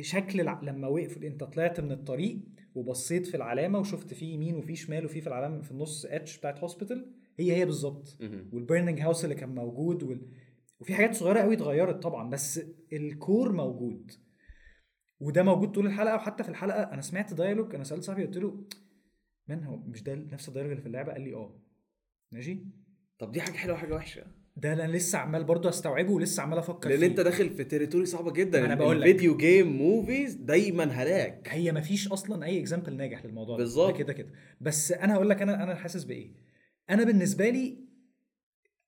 شكل 0.00 0.40
الع... 0.40 0.60
لما 0.62 0.88
وقف 0.88 1.22
انت 1.22 1.44
طلعت 1.44 1.80
من 1.80 1.92
الطريق 1.92 2.38
وبصيت 2.74 3.26
في 3.26 3.36
العلامة 3.36 3.78
وشفت 3.78 4.14
في 4.14 4.26
يمين 4.26 4.54
وفي 4.56 4.76
شمال 4.76 5.04
وفي 5.04 5.20
في 5.20 5.26
العلامة 5.26 5.60
في 5.62 5.70
النص 5.70 6.04
H 6.06 6.38
بتاعت 6.38 6.60
hospital 6.60 7.12
هي 7.38 7.56
هي 7.56 7.64
بالظبط. 7.64 8.16
وال 8.52 8.63
burning 8.63 9.00
house 9.00 9.24
اللي 9.24 9.34
كان 9.34 9.54
موجود 9.54 10.02
وال... 10.02 10.28
وفي 10.80 10.94
حاجات 10.94 11.14
صغيرة 11.14 11.40
قوي 11.40 11.54
اتغيرت 11.54 12.02
طبعا 12.02 12.30
بس 12.30 12.60
ال 12.92 13.04
core 13.04 13.52
موجود. 13.52 14.12
وده 15.20 15.42
موجود 15.42 15.72
طول 15.72 15.86
الحلقة 15.86 16.14
وحتى 16.14 16.42
في 16.42 16.48
الحلقة 16.48 16.82
أنا 16.82 17.00
سمعت 17.02 17.34
dialogue 17.34 17.74
أنا 17.74 17.84
سألت 17.84 18.02
صاحبي 18.02 18.24
قلت 18.24 18.36
له 18.36 18.64
من 19.48 19.64
هو؟ 19.64 19.76
مش 19.76 20.02
ده 20.02 20.14
نفس 20.14 20.48
ال 20.48 20.50
dialogue 20.50 20.70
اللي 20.70 20.82
في 20.82 20.88
اللعبة؟ 20.88 21.12
قال 21.12 21.20
لي 21.22 21.34
آه. 21.34 21.60
ماشي؟ 22.32 22.66
طب 23.18 23.32
دي 23.32 23.40
حاجة 23.40 23.54
حلوة 23.56 23.74
وحاجة 23.76 23.94
وحشة. 23.94 24.24
ده 24.56 24.72
أنا 24.72 24.82
لسه 24.96 25.18
عمال 25.18 25.44
برضه 25.44 25.68
استوعبه 25.68 26.12
ولسه 26.12 26.42
عمال 26.42 26.58
أفكر 26.58 26.88
لأن 26.88 26.98
فيه. 26.98 27.06
انت 27.06 27.20
داخل 27.20 27.50
في 27.50 27.64
territory 27.64 28.06
صعبة 28.06 28.32
جدا. 28.32 28.64
أنا 28.64 28.74
بقول 28.74 29.00
لك. 29.00 29.06
ال 29.06 29.11
video 29.11 29.36
game 29.36 29.66
movies 29.76 30.34
دايما 30.34 30.84
هلاك. 30.84 31.48
هي 31.50 31.72
ما 31.72 31.80
فيش 31.80 32.08
أصلا 32.08 32.44
أي 32.46 32.60
example 32.60 32.96
ناجح 32.96 33.24
للموضوع 33.24 33.56
ده. 33.56 33.62
بالظبط. 33.62 33.90
ده 33.92 33.98
كده 33.98 34.12
كده. 34.12 34.28
بس 34.60 34.92
أنا 34.92 35.14
هقول 35.14 35.28
لك 35.30 35.42
أنا 35.42 35.62
أنا 35.62 35.74
حاسس 35.74 36.04
بإيه؟ 36.04 36.30
أنا 36.90 37.04
بالنسبة 37.04 37.48
لي 37.50 37.78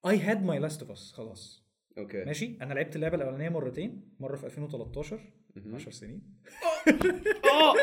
I 0.07 0.19
had 0.19 0.43
my 0.43 0.59
Last 0.59 0.81
of 0.81 0.91
Us 0.91 1.11
خلاص. 1.11 1.65
okay. 1.97 2.23
ماشي؟ 2.25 2.57
أنا 2.61 2.73
لعبت 2.73 2.95
اللعبة 2.95 3.15
الأولانية 3.15 3.49
مرتين. 3.49 4.09
مرة 4.19 4.35
في 4.35 4.45
2013 4.45 5.19
مهم. 5.55 5.75
10 5.75 5.91
سنين. 5.91 6.21
آه. 7.45 7.75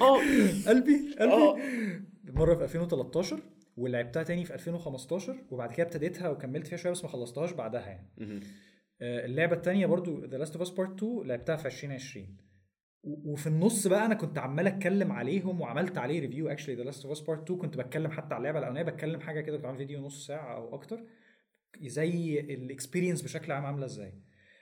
آه. 0.00 0.18
قلبي 0.68 1.14
آه. 1.20 1.52
قلبي 1.52 2.32
مرة 2.32 2.54
في 2.54 2.64
2013 2.64 3.40
ولعبتها 3.76 4.22
تاني 4.22 4.44
في 4.44 4.54
2015 4.54 5.36
وبعد 5.50 5.72
كده 5.72 5.86
ابتديتها 5.86 6.28
وكملت 6.28 6.66
فيها 6.66 6.78
شوية 6.78 6.92
بس 6.92 7.02
ما 7.04 7.10
خلصتهاش 7.10 7.52
بعدها 7.52 7.86
يعني. 7.86 8.08
آه، 9.00 9.24
اللعبة 9.24 9.56
التانية 9.56 9.86
برضو 9.86 10.24
The 10.24 10.38
Last 10.38 10.52
of 10.56 10.62
Us 10.62 10.70
Part 10.70 10.96
2 11.02 11.22
لعبتها 11.26 11.56
في 11.56 11.66
2020 11.66 12.36
و- 13.04 13.32
وفي 13.32 13.46
النص 13.46 13.86
بقى 13.86 14.06
أنا 14.06 14.14
كنت 14.14 14.38
عمال 14.38 14.66
أتكلم 14.66 15.12
عليهم 15.12 15.60
وعملت 15.60 15.98
عليه 15.98 16.20
review 16.20 16.48
actually 16.48 16.74
The 16.74 16.82
Last 16.82 17.04
of 17.04 17.12
Us 17.12 17.20
Part 17.20 17.42
2 17.42 17.58
كنت 17.60 17.76
بتكلم 17.76 18.10
حتى 18.10 18.34
على 18.34 18.38
اللعبة 18.40 18.58
الأولانية 18.58 18.90
بتكلم 18.92 19.20
حاجة 19.20 19.40
كده 19.40 19.56
كنت 19.56 19.66
عامل 19.66 19.78
فيديو 19.78 20.00
نص 20.00 20.26
ساعة 20.26 20.56
أو 20.56 20.74
أكتر 20.74 21.04
زي 21.82 22.40
ال 22.40 22.47
experience 22.47 23.22
بشكل 23.22 23.52
عام 23.52 23.66
عاملة 23.66 23.84
إزاي. 23.84 24.14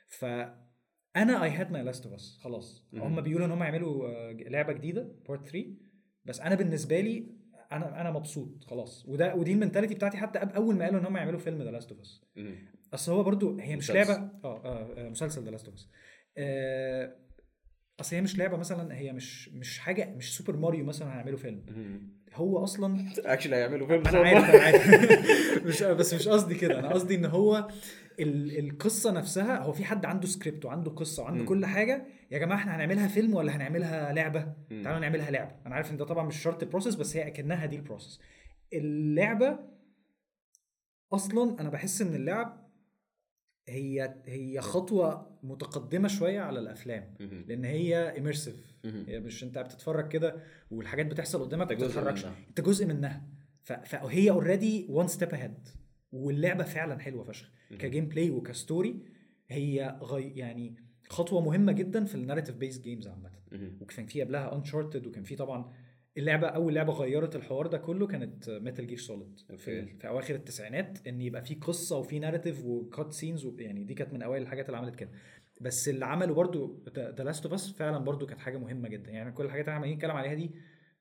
ف 0.09 0.25
أنا 1.17 1.45
I 1.45 1.51
had 1.51 1.71
my 1.73 1.83
Last 1.83 2.05
of 2.07 2.15
Us 2.15 2.39
خلاص. 2.41 2.89
هم 2.95 3.21
بيقولوا 3.21 3.47
إن 3.47 3.53
هم 3.53 3.63
يعملوا 3.63 4.09
آه، 4.09 4.33
لعبة 4.33 4.73
جديدة 4.73 5.13
Part 5.29 5.49
3 5.49 5.67
بس 6.25 6.41
أنا 6.41 6.55
بالنسبة 6.55 7.01
لي 7.01 7.40
أنا 7.73 8.01
أنا 8.01 8.11
مبسوط 8.11 8.65
خلاص. 8.65 9.05
وده 9.09 9.35
ودي 9.35 9.53
ال 9.53 9.57
mentality 9.57 9.95
بتاعتي 9.95 10.17
حتى 10.17 10.39
قبل- 10.39 10.53
أول 10.55 10.77
ما 10.77 10.85
قالوا 10.85 11.01
إن 11.01 11.07
هم 11.07 11.17
يعملوا 11.17 11.39
فيلم 11.39 11.63
The 11.63 11.71
Last 11.71 11.91
of 11.91 12.01
Us. 12.01 12.21
أصل 12.95 13.13
هو 13.13 13.23
برضو 13.23 13.59
هي 13.59 13.77
مش 13.77 13.91
مسلسل. 13.91 14.13
لعبه 14.13 14.31
آه 14.45 14.65
آه 14.65 14.95
آه، 14.97 15.09
مسلسل 15.09 15.43
The 15.45 15.51
Last 15.51 15.67
of 15.69 15.75
Us 15.75 15.89
أصل 18.01 18.17
هي 18.17 18.23
مش 18.23 18.39
لعبة 18.39 18.57
مثلا 18.57 18.95
هي 18.95 19.13
مش 19.13 19.49
مش 19.49 19.79
حاجة 19.79 20.15
مش 20.17 20.37
Super 20.37 20.57
Mario 20.57 20.85
مثلا 20.85 21.15
هيعملوا 21.15 21.39
فيلم. 21.39 21.63
هو 22.35 22.65
أصلا 22.65 23.09
actually 23.19 23.57
هيعملوا 23.57 23.87
فيلم 23.87 24.07
أنا 24.09 24.19
عارف 24.19 24.45
أنا 24.55 24.63
عارف. 24.63 25.67
مش 25.67 25.83
بس 25.83 26.15
مش 26.15 26.29
قصدي 26.29 26.55
كده. 26.55 26.79
أنا 26.79 26.89
قصدي 26.93 27.15
إن 27.15 27.25
هو 27.25 27.69
القصة 28.21 29.11
نفسها 29.13 29.59
هو 29.59 29.73
في 29.73 29.85
حد 29.85 30.05
عنده 30.05 30.27
سكريبت 30.27 30.65
وعنده 30.65 30.91
قصة 30.91 31.23
وعنده 31.23 31.41
مم. 31.43 31.49
كل 31.49 31.67
حاجة 31.67 32.07
يا 32.31 32.39
جماعة 32.39 32.59
إحنا 32.59 32.77
هنعملها 32.77 33.09
فيلم 33.09 33.35
ولا 33.35 33.57
هنعملها 33.57 34.13
لعبة 34.13 34.55
مم. 34.71 34.83
تعالوا 34.83 35.01
نعملها 35.01 35.31
لعبة 35.31 35.51
أنا 35.67 35.75
عارف 35.75 35.91
إن 35.91 35.97
ده 35.97 36.05
طبعا 36.05 36.27
مش 36.27 36.43
شرط 36.43 36.63
ال 36.63 36.67
process 36.67 36.95
بس 36.95 37.17
هي 37.17 37.27
أكنها 37.27 37.67
دي 37.67 37.77
ال 37.77 37.82
process 37.82 38.21
اللعبة 38.73 39.59
أصلا 41.13 41.61
أنا 41.61 41.69
بحس 41.69 42.03
إن 42.03 42.15
اللعب 42.15 42.71
هي 43.69 44.15
هي 44.27 44.61
خطوة 44.61 45.39
متقدمة 45.43 46.09
شوية 46.09 46.41
على 46.41 46.59
الأفلام 46.59 47.15
مهم. 47.21 47.45
لأن 47.49 47.65
هي 47.65 48.19
immersive. 48.19 48.75
هي 48.85 49.21
مش 49.21 49.45
أنت 49.45 49.59
بتتفرج 49.59 50.09
كده 50.09 50.37
والحاجات 50.71 51.07
بتحصل 51.07 51.41
قدامك 51.45 51.73
ما 51.73 51.79
بتتحركش 51.79 52.25
منها. 52.25 52.37
أنت 52.49 52.61
جزء 52.61 52.87
منها 52.87 53.23
فهي 53.63 54.31
already 54.31 54.87
one 54.89 55.09
step 55.09 55.29
ahead 55.35 55.69
واللعبة 56.13 56.65
فعلا 56.65 56.99
حلوة 56.99 57.25
فشخ. 57.25 57.51
ك 57.79 58.09
gameplay 58.09 58.31
وك 58.31 58.51
story 58.51 59.03
هي 59.49 59.99
غي 60.03 60.31
يعني 60.37 60.77
خطوة 61.09 61.41
مهمة 61.41 61.73
جدا 61.73 62.05
في 62.05 62.15
ال 62.15 62.19
narrative 62.19 62.57
based 62.57 62.81
games 62.81 63.09
عامة. 63.09 63.31
وكان 63.81 64.07
في 64.07 64.23
قبلها 64.23 64.55
Uncharted 64.57 65.07
وكان 65.07 65.25
في 65.25 65.37
طبعا 65.37 65.73
اللعبة 66.17 66.47
أول 66.47 66.75
لعبة 66.75 66.93
غيرت 66.93 67.37
الحوار 67.37 67.67
ده 67.67 67.79
كله 67.79 68.07
كانت 68.07 68.51
Metal 68.51 68.87
Gear 68.87 68.99
Solid. 68.99 69.41
في, 69.57 69.87
في 69.87 70.09
أواخر 70.09 70.35
التسعينات 70.35 71.07
إن 71.07 71.21
يبقى 71.21 71.45
في 71.45 71.55
قصة 71.55 71.99
وفي 71.99 72.19
narrative 72.19 72.65
و 72.65 73.13
cutscenes 73.13 73.49
يعني 73.59 73.85
دي 73.85 73.95
كانت 73.95 74.13
من 74.13 74.23
أوائل 74.23 74.43
الحاجات 74.43 74.67
اللي 74.67 74.77
عملت 74.79 74.97
كده. 74.97 75.11
بس 75.61 75.89
اللي 75.89 76.07
عمله 76.07 76.35
برضو 76.35 76.85
The 76.97 77.25
Last 77.25 77.45
of 77.45 77.55
Us 77.55 77.73
فعلا 77.73 77.99
برضو 77.99 78.27
كانت 78.27 78.41
حاجة 78.41 78.59
مهمة 78.59 78.89
جدا. 78.89 79.11
يعني 79.11 79.33
كل 79.33 79.45
الحاجات 79.45 79.65
اللي 79.65 79.77
عمالين 79.77 79.95
نتكلم 79.97 80.17
عليها 80.17 80.35
دي 80.35 80.51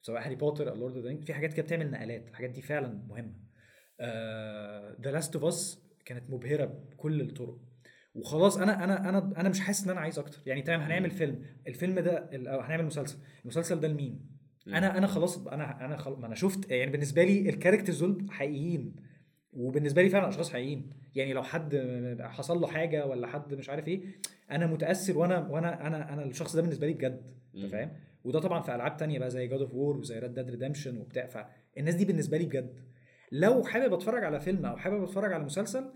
سواء 0.02 0.26
هاري 0.26 0.36
بوتر 0.36 0.70
أو 0.70 0.76
Lord 0.76 0.98
of 0.98 1.24
في 1.24 1.34
حاجات 1.34 1.54
كده 1.54 1.64
بتعمل 1.64 1.92
نقلات. 1.92 2.28
الحاجات 2.28 2.50
دي 2.50 2.62
فعلا 2.62 3.04
مهمة. 3.08 3.49
The 5.02 5.12
Last 5.12 5.36
of 5.36 5.46
Us 5.46 5.84
كانت 6.06 6.30
مبهرة 6.30 6.66
بكل 6.66 7.22
الطرق. 7.22 7.58
وخلاص 8.16 8.58
أنا 8.58 8.84
أنا 8.84 9.10
أنا 9.10 9.34
أنا 9.38 9.50
مش 9.50 9.60
حاسس 9.60 9.84
إن 9.84 9.90
أنا 9.90 10.00
عايز 10.00 10.20
أكتر. 10.20 10.40
يعني 10.46 10.62
تمام 10.62 10.82
هنعمل 10.82 11.12
فيلم. 11.12 11.46
الفيلم 11.68 12.00
ده 12.00 12.30
أو 12.34 12.60
هنعمل 12.60 12.86
مسلسل. 12.86 13.18
المسلسل 13.44 13.80
ده 13.80 13.88
لمين. 13.88 14.40
أنا 14.68 14.98
أنا 14.98 15.08
خلاص 15.08 15.48
أنا 15.48 15.86
أنا 15.86 15.98
خلاص 15.98 16.20
ما 16.20 16.28
أنا 16.28 16.36
شفت 16.36 16.72
يعني 16.72 16.92
بالنسبة 16.92 17.24
لي 17.24 17.50
ال 17.50 17.54
characters 17.54 18.00
دول 18.00 18.26
حقيقيين. 18.30 18.96
وبالنسبة 19.54 20.02
لي 20.02 20.10
فعلا 20.10 20.30
أشخاص 20.30 20.54
حقيقيين. 20.54 20.90
يعني 21.16 21.34
لو 21.34 21.44
حد 21.44 21.76
حصل 22.22 22.62
له 22.62 22.68
حاجة 22.68 23.06
ولا 23.06 23.28
حد 23.28 23.54
مش 23.54 23.70
عارف 23.70 23.88
إيه 23.88 24.02
أنا 24.52 24.68
متأثر 24.68 25.18
وأنا 25.18 25.48
وأنا 25.48 25.88
أنا 25.88 26.14
أنا 26.14 26.26
الشخص 26.26 26.56
ده 26.56 26.62
بالنسبة 26.62 26.88
لي 26.88 26.94
بجد. 26.94 27.22
أنت 27.56 27.66
فاهم؟ 27.66 27.92
وده 28.24 28.40
طبعا 28.40 28.62
في 28.62 28.76
ألعاب 28.76 28.98
تانية 28.98 29.20
بقى 29.20 29.30
زي 29.30 29.48
God 29.48 29.62
of 29.62 29.74
War 29.74 29.98
وزي 29.98 30.20
Red 30.20 30.34
Dead 30.34 30.50
Redemption 30.50 30.98
وبتاع. 30.98 31.28
فالناس 31.28 31.96
دي 31.96 32.06
بالنسبة 32.06 32.38
لي 32.38 32.46
بجد. 32.46 32.74
لو 33.32 33.64
حابب 33.64 33.94
أتفرج 33.94 34.24
على 34.24 34.40
فيلم 34.40 34.66
أو 34.66 34.78
حابب 34.78 35.04
أتفرج 35.04 35.34
على 35.34 35.44
مسلسل 35.44 35.92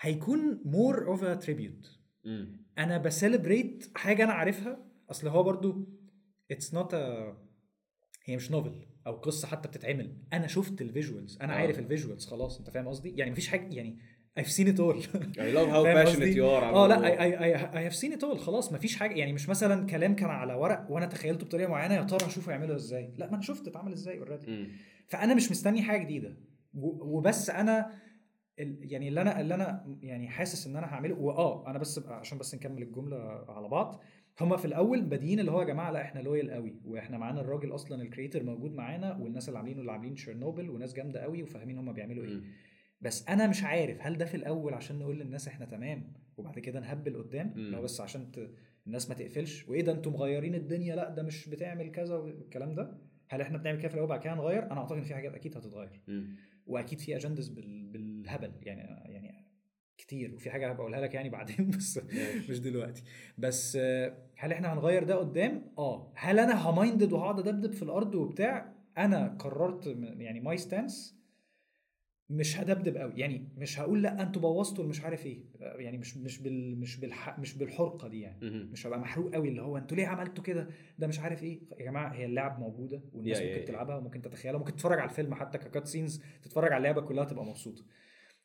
هيكون 0.00 0.60
more 0.64 1.06
of 1.06 1.24
a 1.24 1.34
tribute. 1.34 1.98
أنا 2.78 2.98
ب 2.98 3.07
celebrate 3.07 3.90
حاجة 3.94 4.24
أنا 4.24 4.32
عارفها 4.32 4.78
أصل 5.10 5.28
هو 5.28 5.42
برضو 5.42 5.88
it's 6.50 6.74
not 6.74 6.94
هي 8.24 8.36
مش 8.36 8.50
novel 8.50 8.86
أو 9.06 9.12
قصة 9.12 9.48
حتى 9.48 9.68
بتتعمل. 9.68 10.16
أنا 10.32 10.46
شفت 10.46 10.80
ال 10.80 10.87
visuals 10.87 11.38
أنا 11.42 11.52
آه. 11.52 11.56
عارف 11.56 11.78
ال 11.78 11.84
visuals 11.84 12.26
خلاص 12.26 12.58
أنت 12.58 12.70
فاهم 12.70 12.88
قصدي؟ 12.88 13.10
يعني 13.16 13.30
مفيش 13.30 13.48
حاجة 13.48 13.74
يعني 13.74 13.98
I've 14.40 14.52
seen 14.56 14.68
it 14.72 14.78
all. 14.78 14.98
I 15.46 15.50
love 15.58 15.68
how 15.74 15.82
passionate 15.84 16.34
you 16.36 16.44
are 16.44 16.64
آه 16.64 16.86
لا. 16.86 16.96
I, 16.96 17.10
I, 17.18 17.58
I, 17.58 17.76
I 17.76 17.92
have 17.92 17.98
seen 18.00 18.12
it 18.18 18.22
all 18.24 18.36
خلاص 18.36 18.72
مفيش 18.72 18.96
حاجة. 18.96 19.14
يعني 19.14 19.32
مش 19.32 19.48
مثلا 19.48 19.86
كلام 19.86 20.16
كان 20.16 20.30
على 20.30 20.54
ورق 20.54 20.86
وأنا 20.90 21.06
تخيلته 21.06 21.46
بطريقة 21.46 21.70
معينة 21.70 21.94
يا 21.94 22.02
ترى 22.02 22.26
هشوفه 22.28 22.52
يعمله 22.52 22.74
إزاي؟ 22.74 23.14
لا 23.16 23.26
ما 23.26 23.34
أنا 23.34 23.42
شفت 23.42 23.68
اتعمل 23.68 23.92
إزاي 23.92 24.18
already. 24.18 24.68
فأنا 25.06 25.34
مش 25.34 25.50
مستني 25.50 25.82
حاجة 25.82 26.02
جديدة. 26.02 26.36
وبس 26.74 27.50
أنا 27.50 27.92
يعني 28.58 29.08
اللي 29.08 29.20
أنا 29.20 29.40
اللي 29.40 29.54
أنا 29.54 29.96
يعني 30.02 30.28
حاسس 30.28 30.66
إن 30.66 30.76
أنا 30.76 30.86
هعمله 30.86 31.14
واه 31.14 31.70
أنا 31.70 31.78
بس 31.78 32.06
عشان 32.08 32.38
بس 32.38 32.54
نكمل 32.54 32.82
الجملة 32.82 33.16
على 33.48 33.68
بعض 33.68 34.00
هما 34.40 34.56
في 34.56 34.64
الأول 34.64 35.02
بادئين 35.02 35.40
اللي 35.40 35.50
هو 35.50 35.60
يا 35.60 35.66
جماعة 35.66 35.90
لا 35.90 36.02
إحنا 36.02 36.20
loyal 36.20 36.50
قوي 36.50 36.80
وإحنا 36.84 37.18
معانا 37.18 37.40
الراجل 37.40 37.74
أصلا 37.74 38.02
ال 38.02 38.07
creator 38.07 38.42
موجود 38.42 38.72
معانا 38.74 39.16
والناس 39.16 39.48
اللي 39.48 39.58
عاملينه 39.58 39.80
اللي 39.80 39.92
عاملين 39.92 40.14
Chernobyl 40.14 40.70
وناس 40.70 40.94
جامدة 40.94 41.20
قوي 41.20 41.42
وفاهمين 41.42 41.78
هما 41.78 41.92
بيعملوا 41.92 42.24
إيه. 42.24 42.30
بس 43.00 43.28
أنا 43.28 43.46
مش 43.46 43.64
عارف 43.64 43.98
هل 44.00 44.18
ده 44.18 44.24
في 44.24 44.36
الأول 44.36 44.74
عشان 44.74 44.98
نقول 44.98 45.18
للناس 45.18 45.48
إحنا 45.48 45.66
تمام 45.66 46.12
وبعد 46.36 46.58
كده 46.58 46.80
نهبل 46.80 47.16
قدام. 47.22 47.52
لو 47.56 47.82
بس 47.82 48.00
عشان 48.00 48.30
ت... 48.32 48.50
الناس 48.86 49.08
ما 49.08 49.14
تقفلش. 49.14 49.68
وإيه 49.68 49.82
ده 49.82 49.92
أنتم 49.92 50.12
مغيرين 50.12 50.54
الدنيا؟ 50.54 50.96
لا 50.96 51.10
ده 51.10 51.22
مش 51.22 51.48
بتعمل 51.48 51.90
كذا 51.90 52.16
والكلام 52.16 52.74
ده. 52.74 52.98
هل 53.28 53.40
إحنا 53.40 53.58
بنعمل 53.58 53.78
كده 53.78 53.88
في 53.88 53.94
الأول 53.94 54.08
بعد 54.08 54.20
كده 54.20 54.34
نغير؟ 54.34 54.62
أنا 54.72 54.80
أعتقد 54.80 54.96
إن 54.98 55.04
في 55.04 55.14
حاجات 55.14 55.34
أكيد 55.34 55.56
هتتغير. 55.56 56.00
وأكيد 56.68 57.00
في 57.00 57.16
اجندز 57.16 57.48
بال... 57.48 57.82
بالهبل 57.86 58.52
يعني 58.62 58.80
يعني 59.12 59.44
كتير 59.98 60.34
وفي 60.34 60.50
حاجة 60.50 60.66
هبقى 60.70 60.80
اقولها 60.80 61.00
لك 61.00 61.14
يعني 61.14 61.28
بعدين 61.28 61.70
بس. 61.76 62.00
مش 62.50 62.60
دلوقتي. 62.60 63.02
بس 63.38 63.76
هل 64.36 64.52
إحنا 64.52 64.72
هنغير 64.72 65.04
ده 65.04 65.14
قدام؟ 65.16 65.72
آه. 65.78 66.12
هل 66.16 66.38
أنا 66.38 66.70
همايندد 66.70 67.12
وهقعد 67.12 67.38
أدبدب 67.48 67.72
في 67.72 67.82
الأرض 67.82 68.14
وبتاع؟ 68.14 68.72
أنا 68.98 69.36
قررت 69.38 69.86
يعني 70.18 70.40
my 70.40 70.56
stance 70.58 71.17
مش 72.30 72.58
هدبدب 72.60 72.96
قوي. 72.96 73.12
يعني 73.16 73.48
مش 73.56 73.80
هقول 73.80 74.02
لأ 74.02 74.22
أنتوا 74.22 74.42
بوظتوا 74.42 74.84
مش 74.86 75.00
عارف 75.04 75.26
إيه. 75.26 75.44
يعني 75.60 75.98
مش 75.98 76.16
مش 76.16 76.38
بال 76.38 76.80
مش 76.80 76.96
بالح 77.00 77.38
مش 77.38 77.54
بالحرقة 77.58 78.08
دي 78.08 78.20
يعني. 78.20 78.50
مش 78.50 78.86
هبقى 78.86 78.98
محروق 79.00 79.34
قوي 79.34 79.48
اللي 79.48 79.62
هو 79.62 79.76
أنتوا 79.76 79.96
ليه 79.96 80.06
عملتوا 80.06 80.44
كده؟ 80.44 80.68
ده 80.98 81.06
مش 81.06 81.18
عارف 81.20 81.42
إيه. 81.42 81.60
يا 81.80 81.84
جماعة 81.84 82.08
هي 82.14 82.24
اللعب 82.24 82.60
موجودة 82.60 83.02
والناس 83.12 83.38
يا- 83.40 83.46
ممكن 83.46 83.60
يا. 83.60 83.64
تلعبها 83.66 83.96
وممكن 83.96 84.22
تتخيلها. 84.22 84.58
ممكن 84.58 84.72
تتفرج 84.76 84.98
على 84.98 85.10
الفيلم 85.10 85.34
حتى 85.34 85.58
ك 85.58 85.86
cutscenes 85.86 86.22
تتفرج 86.42 86.72
على 86.72 86.76
اللعبة 86.78 87.00
كلها 87.00 87.24
تبقى 87.24 87.44
مبسوطة. 87.44 87.84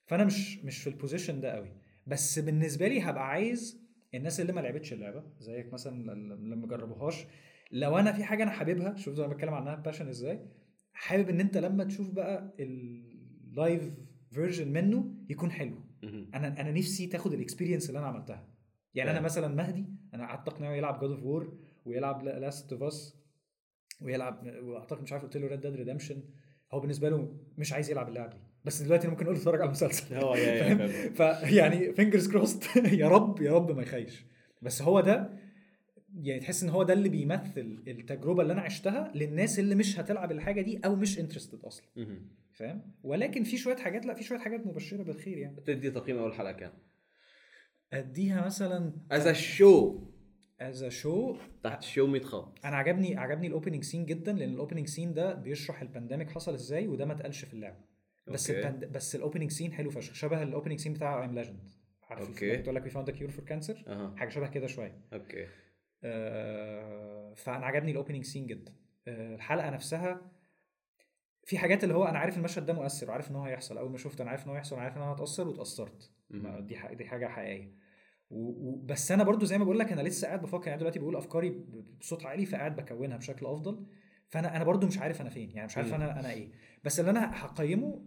فأنا 0.06 0.24
مش 0.26 0.66
مش 0.66 0.78
في 0.84 0.88
ال 0.90 0.95
position 0.95 1.42
ده 1.42 1.52
قوي. 1.56 1.72
بس 2.08 2.40
بالنسبة 2.40 2.88
لي 2.88 3.02
هبقى 3.02 3.30
عايز 3.30 3.84
الناس 4.16 4.40
اللي 4.40 4.54
ما 4.54 4.60
لعبتش 4.62 4.94
اللعبة 4.94 5.24
زيك 5.40 5.74
مثلا 5.74 6.14
اللي 6.14 6.56
ما 6.56 6.68
جربوهاش. 6.68 7.26
لو 7.72 7.98
أنا 7.98 8.12
في 8.12 8.24
حاجة 8.24 8.44
أنا 8.44 8.52
حاببها 8.52 8.96
شوف 8.96 9.20
أنا 9.20 9.28
بتكلم 9.28 9.54
عنها 9.54 9.76
passion 9.76 10.08
إزاي. 10.08 10.40
حابب 10.94 11.30
إن 11.30 11.40
أنت 11.40 11.58
لما 11.58 11.84
تشوف 11.84 12.12
بقى 12.12 12.54
ال 13.54 13.61
live 13.61 13.92
version 14.32 14.74
منه 14.74 15.14
يكون 15.30 15.52
حلو. 15.52 15.76
أنا 16.34 16.62
أنا 16.62 16.72
نفسي 16.72 17.08
تاخد 17.08 17.34
ال 17.34 17.39
experience 17.39 17.90
اللي 17.90 18.00
أنا 18.00 18.08
عملتها. 18.08 18.48
يعني 18.94 19.12
أنا. 19.12 19.22
مثلا 19.22 19.48
مهدي 19.56 19.86
أنا 20.14 20.28
قعدت 20.28 20.48
أقنعه 20.48 20.74
يلعب 20.74 21.00
God 21.00 21.12
of 21.12 21.24
War 21.24 21.58
ويلعب 21.86 22.24
Last 22.24 22.74
of 22.74 22.84
Us 22.84 23.16
ويلعب 24.02 24.48
وأعتقد 24.64 25.02
مش 25.02 25.12
عارف 25.14 25.24
قلت 25.24 25.38
له 25.38 25.48
Red 25.48 25.62
Dead 25.62 25.76
Redemption 25.76 26.24
هو 26.72 26.80
بالنسبة 26.80 27.10
له 27.10 27.38
مش 27.58 27.74
عايز 27.74 27.92
يلعب 27.92 28.08
اللعب 28.10 28.30
دي. 28.30 28.38
بس 28.66 28.82
دلوقتي 28.82 29.04
أنا 29.04 29.12
ممكن 29.12 29.26
أقول 29.26 29.36
اتفرج 29.36 29.62
على 29.62 29.68
المسلسل. 29.68 30.16
آه. 30.16 30.36
فيعني 31.10 31.94
fingers 31.94 32.32
crossed 32.32 32.76
يا 32.76 33.08
رب 33.08 33.42
يا 33.42 33.52
رب 33.52 33.72
ما 33.72 33.82
يخيش. 33.82 34.26
بس 34.62 34.82
هو 34.82 35.02
ده 35.02 35.30
يعني 36.22 36.40
تحس 36.40 36.64
إن 36.64 36.70
هو 36.70 36.84
ده 36.84 36.94
اللي 36.94 37.10
بيمثل 37.10 37.84
التجربة 37.88 38.42
اللي 38.42 38.54
أنا 38.54 38.62
عشتها 38.62 39.12
للناس 39.16 39.60
اللي 39.60 39.76
مش 39.76 40.00
هتلعب 40.00 40.32
الحاجة 40.32 40.62
دي 40.62 40.78
أو 40.86 40.96
مش 40.96 41.20
انترستد 41.20 41.66
أصلا. 41.66 41.86
فاهم؟ 42.52 42.82
ولكن 43.04 43.44
في 43.44 43.58
شوية 43.58 43.76
حاجات 43.76 44.06
لأ 44.06 44.14
في 44.14 44.24
شوية 44.24 44.40
حاجات 44.40 44.68
مبشرة 44.68 45.04
بالخير 45.04 45.38
يعني. 45.38 45.62
تدي 45.62 45.92
تقييم 45.92 46.18
أول 46.18 46.34
حلقة 46.34 46.52
كام؟ 46.52 46.72
أديها 47.94 48.46
مثلا 48.46 48.94
از 49.12 49.28
شو 49.30 50.04
از 50.62 50.86
شو 50.86 51.38
تحت 51.64 51.84
شو 51.84 52.08
100 52.08 52.22
خط. 52.22 52.66
أنا 52.66 52.76
عجبني 52.76 53.18
عجبني 53.18 53.48
الاوبننج 53.48 53.84
سين 53.84 54.06
جدا 54.06 54.34
لأن 54.34 54.54
الاوبننج 54.54 54.88
سين 54.88 55.14
ده 55.14 55.34
بيشرح 55.34 55.82
البانديميك 55.82 56.30
حصل 56.30 56.54
إزاي 56.54 56.88
وده 56.88 57.06
ما 57.06 57.14
اتقالش 57.14 57.46
في 57.46 57.54
اللعبة. 57.54 57.78
بس 58.28 58.50
أوكي. 58.50 58.68
الباند... 58.68 58.86
بس 58.86 59.16
الاوبننج 59.16 59.52
سين 59.52 59.74
حلو 59.74 59.90
فشخ. 59.90 60.14
شبه 60.14 60.44
الاوبننج 60.44 60.80
سين 60.80 60.94
بتاع 60.94 61.24
ايم 61.24 61.36
ليجند 61.36 61.74
عارف 62.04 62.28
okay. 62.28 62.58
بتقول 62.58 62.76
لك 62.76 62.84
we 62.84 62.90
found 62.90 63.10
cure 63.10 63.32
for 63.32 63.46
cancer 63.46 64.14
حاجة 64.18 64.30
شبه 64.30 64.48
كده 64.48 64.68
شوية. 64.68 65.02
okay. 65.14 65.48
فأنا 67.36 67.66
عجبني 67.66 67.92
ال 67.92 67.96
opening 67.96 68.24
scene 68.24 68.48
جدا 68.48 68.74
آه، 69.08 69.36
الحلقة 69.36 69.70
نفسها 69.70 70.32
في 71.46 71.58
حاجات 71.58 71.84
اللي 71.84 71.96
هو 71.96 72.06
أنا 72.06 72.20
عارف 72.20 72.38
المشهد 72.38 72.66
ده 72.66 72.74
مؤثر 72.74 73.10
وعارف 73.10 73.32
إن 73.32 73.36
هو 73.36 73.44
هيحصل 73.44 73.78
أول 73.78 73.92
ما 73.92 73.98
شفت 73.98 74.22
أنا 74.22 74.30
عارف 74.30 74.44
إن 74.44 74.50
هو 74.50 74.56
هيحصل 74.56 74.80
عارف 74.80 74.98
إن 74.98 75.02
أنا 75.02 75.12
هتأثر 75.12 75.48
واتأثرت. 75.48 76.12
دي 76.30 76.78
دي 76.96 77.06
حاجة 77.06 77.28
حقيقية. 77.28 77.74
بس 78.86 79.12
أنا 79.12 79.24
برضو 79.24 79.46
زي 79.46 79.58
ما 79.58 79.64
بقول 79.64 79.80
لك 79.80 79.92
أنا 79.92 80.02
لسه 80.02 80.28
قاعد 80.28 80.42
بفكر 80.42 80.68
يعني 80.68 80.80
دلوقتي 80.80 81.00
بقول 81.00 81.16
أفكاري 81.16 81.50
بصوت 82.00 82.26
عالي 82.26 82.46
فقاعد 82.46 82.76
بكونها 82.76 83.18
بشكل 83.18 83.46
أفضل 83.46 83.86
فأنا 84.30 84.56
أنا 84.56 84.64
برضو 84.64 84.88
مش 84.88 84.98
عارف 85.00 85.22
أنا 85.22 85.30
فين 85.30 85.52
يعني 85.52 85.66
مش 85.66 85.78
عارف. 85.78 85.94
أنا 85.94 86.20
أنا 86.20 86.32
إيه 86.32 86.52
بس 86.84 87.00
اللي 87.00 87.12
أنا 87.12 87.46
هقيمه 87.46 88.06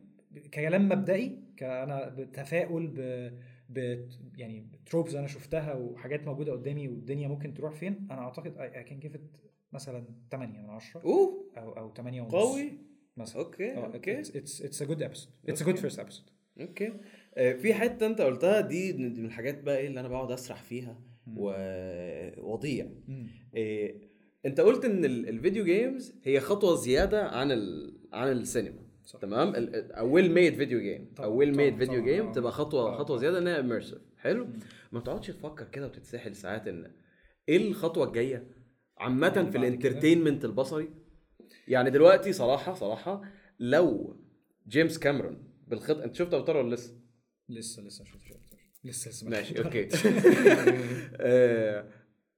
كلام 0.55 0.89
مبدئي 0.89 1.43
كأنا 1.57 2.09
بتفاؤل 2.09 2.87
ب 2.87 3.01
يعني 4.37 4.67
tropes 4.87 5.15
أنا 5.17 5.27
شفتها 5.27 5.75
وحاجات 5.75 6.27
موجودة 6.27 6.53
قدامي 6.53 6.89
والدنيا 6.89 7.29
ممكن 7.29 7.55
تروح 7.55 7.75
فين 7.75 8.07
أنا 8.11 8.21
أعتقد 8.21 8.59
I 8.59 8.85
can 8.85 9.01
give 9.01 9.17
مثلا 9.73 10.07
8 10.31 10.61
من 10.63 10.71
10 10.71 11.01
أوه! 11.01 11.51
أو 11.57 11.73
أو 11.73 11.95
8 11.95 12.23
ونص 12.23 12.33
قوي! 12.35 12.73
مثلا. 13.17 13.43
okay 13.43 13.73
آه 13.73 13.95
okay. 13.95 14.21
it's 14.21 14.63
it's 14.63 14.83
a 14.83 14.85
good 14.85 15.03
episode 15.03 15.33
it's 15.49 15.63
a 15.63 15.65
good. 15.65 15.77
first 15.77 15.99
episode 15.99 16.31
okay. 16.61 16.93
آه، 17.35 17.53
في 17.53 17.75
حتة 17.75 18.07
أنت 18.07 18.21
قلتها 18.21 18.61
دي 18.61 18.93
من 18.93 19.25
الحاجات 19.25 19.63
بقى 19.63 19.79
إيه 19.79 19.87
اللي 19.89 20.01
أنا 20.01 20.09
بقعد 20.09 20.31
أسرح 20.33 20.63
فيها 20.63 21.01
و- 21.37 22.51
واضيع 22.51 22.87
إيه 23.57 24.01
أنت 24.47 24.61
قلت 24.61 24.85
إن 24.85 25.05
ال- 25.05 25.29
ال 25.29 25.35
video 25.35 25.65
games 25.65 26.15
هي 26.25 26.41
خطوة 26.41 26.77
زيادة 26.77 27.29
عن 27.29 27.51
ال... 27.53 27.97
عن 28.13 28.33
السينما. 28.33 28.86
صح. 29.07 29.19
تمام 29.21 29.55
ال- 29.57 29.93
a 29.93 30.11
well 30.13 30.33
made 30.35 30.55
video 30.55 30.81
game 30.81 31.13
طبعاً، 31.17 31.27
a 31.27 31.37
well 31.37 31.57
made 31.57 31.69
طبعاً، 31.75 31.79
فيديو 31.79 32.01
طبعاً، 32.01 32.13
game. 32.15 32.33
تبقى 32.33 32.53
خطوه 32.53 32.81
آه، 32.95 32.99
خطوة. 32.99 33.17
زيادة 33.17 33.39
إنها 33.39 33.61
immersive 33.61 33.99
حلو. 34.19 34.49
ما 34.93 35.01
تقعدش 35.01 35.27
تفكر 35.27 35.65
كده 35.69 35.87
وتتسحل 35.87 36.37
ساعات 36.37 36.69
إن 36.69 36.93
إيه 37.49 37.57
الخطوة 37.69 38.07
الجاية 38.07 38.49
عامة 38.99 39.51
في 39.51 39.59
ال 39.59 39.65
entertainment 39.65 40.45
البصري 40.45 40.91
يعني 41.69 41.91
دلوقتي 41.91 42.33
صراحة 42.33 42.75
صراحة 42.75 43.23
لو 43.61 44.17
جيمس 44.69 44.99
كاميرون 44.99 45.39
بالخط 45.69 45.97
أنت 45.97 46.15
شفت 46.15 46.35
أفاتار 46.35 46.57
ولا 46.57 46.75
لسه؟ 46.75 46.95
لسه 47.49 47.83
لسه 47.83 48.03
مش 48.05 48.11
شفتش 48.11 48.33
لسه 48.85 49.09
لسه 49.11 49.25
ما 49.29 49.37
ماشي. 49.37 49.59
okay 49.65 49.89
آه، 51.21 51.89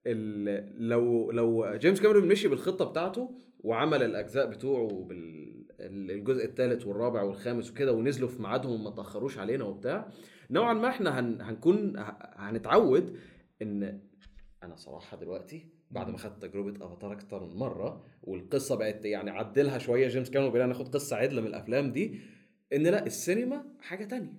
ال- 0.06 0.88
لو 0.88 1.30
لو 1.30 1.76
جيمس 1.76 2.00
كاميرون 2.00 2.28
مشي 2.28 2.48
بالخطة 2.48 2.84
بتاعته 2.84 3.38
وعمل 3.60 4.02
الأجزاء 4.02 4.46
بتوعه 4.50 5.08
بالجزء 5.80 6.44
الثالث 6.44 6.86
والرابع 6.86 7.22
والخامس 7.22 7.70
وكده 7.70 7.92
ونزلوا 7.92 8.28
في 8.28 8.42
ميعادهم 8.42 8.80
وما 8.80 8.90
تأخروش 8.90 9.38
علينا 9.38 9.64
وبتاع. 9.64 10.08
نوعا 10.50 10.72
ما 10.72 10.88
إحنا 10.88 11.20
هن 11.20 11.40
هنكون 11.40 11.92
هنتعود 12.36 13.16
إن 13.62 14.00
أنا 14.62 14.76
صراحة 14.76 15.16
دلوقتي 15.16 15.68
بعد 15.90 16.10
ما 16.10 16.18
خدت 16.18 16.42
تجربة 16.42 16.86
أفاتار 16.86 17.12
أكتر 17.12 17.44
من 17.44 17.54
مرة 17.56 18.04
والقصة 18.22 18.74
بقت 18.76 19.04
يعني 19.04 19.30
عدلها 19.30 19.78
شوية 19.78 20.08
جيمس 20.08 20.30
كاميرون 20.30 20.52
بقينا 20.52 20.66
ناخد 20.66 20.88
قصة 20.88 21.16
عدلة 21.16 21.40
من 21.40 21.46
الأفلام 21.46 21.92
دي 21.92 22.20
إن 22.72 22.82
لأ 22.82 23.06
السينما 23.06 23.64
حاجة 23.80 24.04
تانية. 24.04 24.32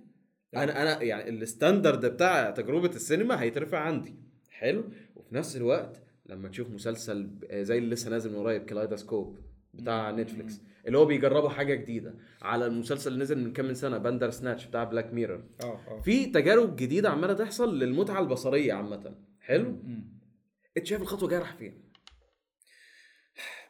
أنا 0.56 0.82
أنا 0.82 1.02
يعني 1.02 1.30
ال 1.30 1.38
standard 1.38 2.06
بتاع 2.06 2.50
تجربة 2.50 2.88
السينما 2.88 3.42
هيترفع 3.42 3.78
عندي. 3.78 4.14
حلو. 4.50 4.84
وفي 5.16 5.34
نفس 5.34 5.56
الوقت 5.56 6.02
لما 6.26 6.48
تشوف 6.48 6.70
مسلسل 6.70 7.30
زي 7.52 7.78
اللي 7.78 7.90
لسه 7.90 8.10
نازل 8.10 8.32
من 8.32 8.36
قريب 8.36 8.64
كلايدوسكوب 8.64 9.38
بتاع. 9.74 10.10
نتفليكس 10.10 10.60
اللي 10.86 10.98
هو 10.98 11.04
بيجربوا 11.04 11.48
حاجة 11.48 11.74
جديدة. 11.74 12.14
على 12.42 12.66
المسلسل 12.66 13.12
اللي 13.12 13.22
نزل 13.22 13.38
من 13.44 13.52
كام 13.52 13.66
من 13.66 13.74
سنة 13.74 13.98
باندر 13.98 14.30
سناتش 14.30 14.66
بتاع 14.66 14.84
بلاك 14.84 15.12
ميرور 15.14 15.44
آه 15.62 15.64
آه. 15.88 16.00
في 16.00 16.26
تجارب 16.26 16.76
جديدة 16.76 17.10
عمالة 17.10 17.34
تحصل 17.34 17.78
للمتعة 17.78 18.20
البصرية 18.20 18.72
عامة. 18.72 19.14
حلو. 19.40 19.76
انت 20.76 20.86
شايف 20.86 21.02
الخطوة 21.02 21.28
جاية 21.28 21.38
رايحة 21.38 21.56
فين؟ 21.56 21.90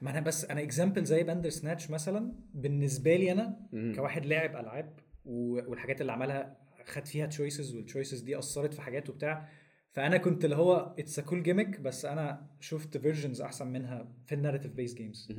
ما 0.01 0.11
أنا 0.11 0.21
بس 0.21 0.45
أنا 0.45 0.61
example 0.63 1.05
زي 1.05 1.23
باندر 1.23 1.49
سناتش 1.49 1.91
مثلا 1.91 2.33
بالنسبة 2.55 3.17
لي 3.17 3.33
أنا 3.33 3.57
مم. 3.73 3.93
كواحد 3.97 4.27
لاعب 4.27 4.57
ألعاب 4.57 4.97
والحاجات 5.25 6.01
اللي 6.01 6.13
عملها 6.13 6.57
خد 6.87 7.07
فيها 7.07 7.27
تشويسز 7.27 7.75
والتشويسز 7.75 8.21
دي 8.21 8.39
أثرت 8.39 8.75
في 8.75 8.83
حاجات 8.83 9.11
وبتاع. 9.11 9.49
فأنا 9.93 10.17
كنت 10.17 10.45
اللي 10.45 10.57
هو 10.57 10.95
it's 10.99 11.19
a 11.19 11.23
cool 11.23 11.43
gimmick 11.43 11.81
بس 11.81 12.05
أنا 12.05 12.47
شفت 12.61 12.97
versions 12.99 13.41
أحسن 13.41 13.67
منها 13.67 14.13
في 14.27 14.35
ال 14.35 14.38
narrative 14.38 14.73
based 14.73 14.95
games. 14.95 15.33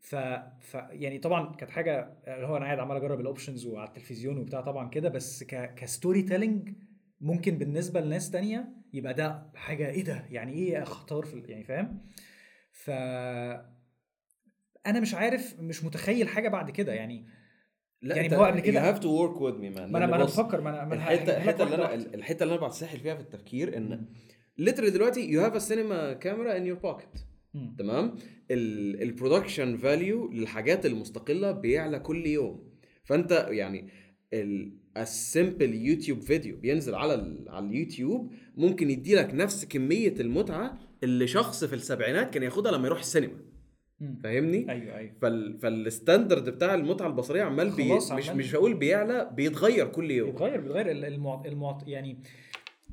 ف... 0.00 0.14
ف 0.60 0.74
يعني 0.90 1.18
طبعا 1.18 1.54
كانت 1.54 1.70
حاجة 1.70 2.18
اللي 2.28 2.46
هو 2.46 2.56
أنا 2.56 2.64
قاعد 2.64 2.78
عمال 2.78 2.96
أجرب 2.96 3.20
ال 3.20 3.26
options 3.26 3.66
وعلى 3.66 3.88
التلفزيون 3.88 4.38
وبتاع 4.38 4.60
طبعا 4.60 4.88
كده 4.88 5.08
بس 5.08 5.44
ك... 5.44 5.74
ك 5.74 6.22
storytelling 6.22 6.74
ممكن 7.20 7.58
بالنسبة 7.58 8.00
لناس 8.00 8.30
تانية 8.30 8.68
يبقى 8.92 9.14
ده 9.14 9.50
حاجة 9.54 9.90
إيه 9.90 10.04
ده 10.04 10.24
يعني 10.30 10.52
إيه 10.52 10.82
اختار 10.82 11.22
في 11.22 11.38
يعني 11.48 11.64
فاهم 11.64 12.00
ف 12.72 12.90
أنا 14.86 15.00
مش 15.00 15.14
عارف 15.14 15.60
مش 15.60 15.84
متخيل 15.84 16.28
حاجة 16.28 16.48
بعد 16.48 16.70
كده 16.70 16.92
يعني 16.92 17.26
لا 18.02 18.16
يعني 18.16 18.36
هو 18.36 18.44
قبل 18.44 18.60
كده- 18.60 18.92
you 18.92 18.96
have 18.96 18.98
to 19.00 19.04
work 19.06 19.38
with 19.40 19.60
me 19.60 19.76
man 19.78 19.80
ما 19.80 19.98
أنا 19.98 20.06
ما 20.06 20.16
أنا 20.16 20.24
بفكر 20.24 20.60
ما 20.60 20.82
أنا 20.82 20.94
الحته 20.94 21.36
الحتة 21.36 21.64
اللي 21.64 21.74
أنا. 21.74 21.94
الحتة 21.94 22.42
اللي 22.42 22.54
أنا 22.58 22.66
بتسحل 22.66 23.00
فيها 23.00 23.14
في 23.14 23.20
التفكير 23.20 23.76
إن. 23.76 24.06
literally 24.58 24.90
دلوقتي 24.90 25.20
you 25.30 25.40
have 25.42 25.54
a 25.54 25.58
cinema 25.58 26.12
camera 26.12 26.56
in 26.56 26.66
your 26.66 26.78
pocket. 26.78 27.08
تمام؟ 27.78 28.14
ال 28.50 28.61
production 28.61 29.76
value 29.76 30.30
للحاجات 30.32 30.86
المستقلة 30.86 31.52
بيعلى 31.52 31.98
كل 31.98 32.26
يوم. 32.26 32.70
فأنت 33.04 33.46
يعني 33.50 33.88
ال 34.96 35.07
simple 35.07 35.74
YouTube 35.74 36.20
video 36.20 36.56
بينزل 36.56 36.94
على 36.94 37.44
على 37.48 37.66
اليوتيوب 37.66 38.32
ممكن 38.56 38.90
يدي 38.90 39.14
لك 39.14 39.34
نفس 39.34 39.64
كمية 39.64 40.14
المتعة 40.20 40.78
اللي 41.02 41.26
شخص 41.26 41.64
في 41.64 41.74
السبعينات 41.74 42.34
كان 42.34 42.42
ياخدها 42.42 42.72
لما 42.72 42.86
يروح 42.86 42.98
السينما. 42.98 43.40
فاهمني؟ 44.24 44.70
أيوه 44.70 44.96
أيوه. 44.96 45.12
فال 45.22 45.58
فال 45.58 45.76
standard 45.76 46.48
بتاع 46.48 46.74
المتعة 46.74 47.06
البصرية 47.06 47.42
عمال 47.42 47.70
بي 47.70 47.92
مش 48.12 48.28
مش 48.28 48.54
هقول 48.54 48.74
بيعلى 48.74 49.30
بيتغير 49.34 49.86
كل 49.88 50.10
يوم. 50.10 50.30
بيتغير 50.30 50.60
بيتغير. 50.60 50.90
ال- 50.90 51.04
المع... 51.04 51.42
المع... 51.46 51.78
يعني 51.86 52.18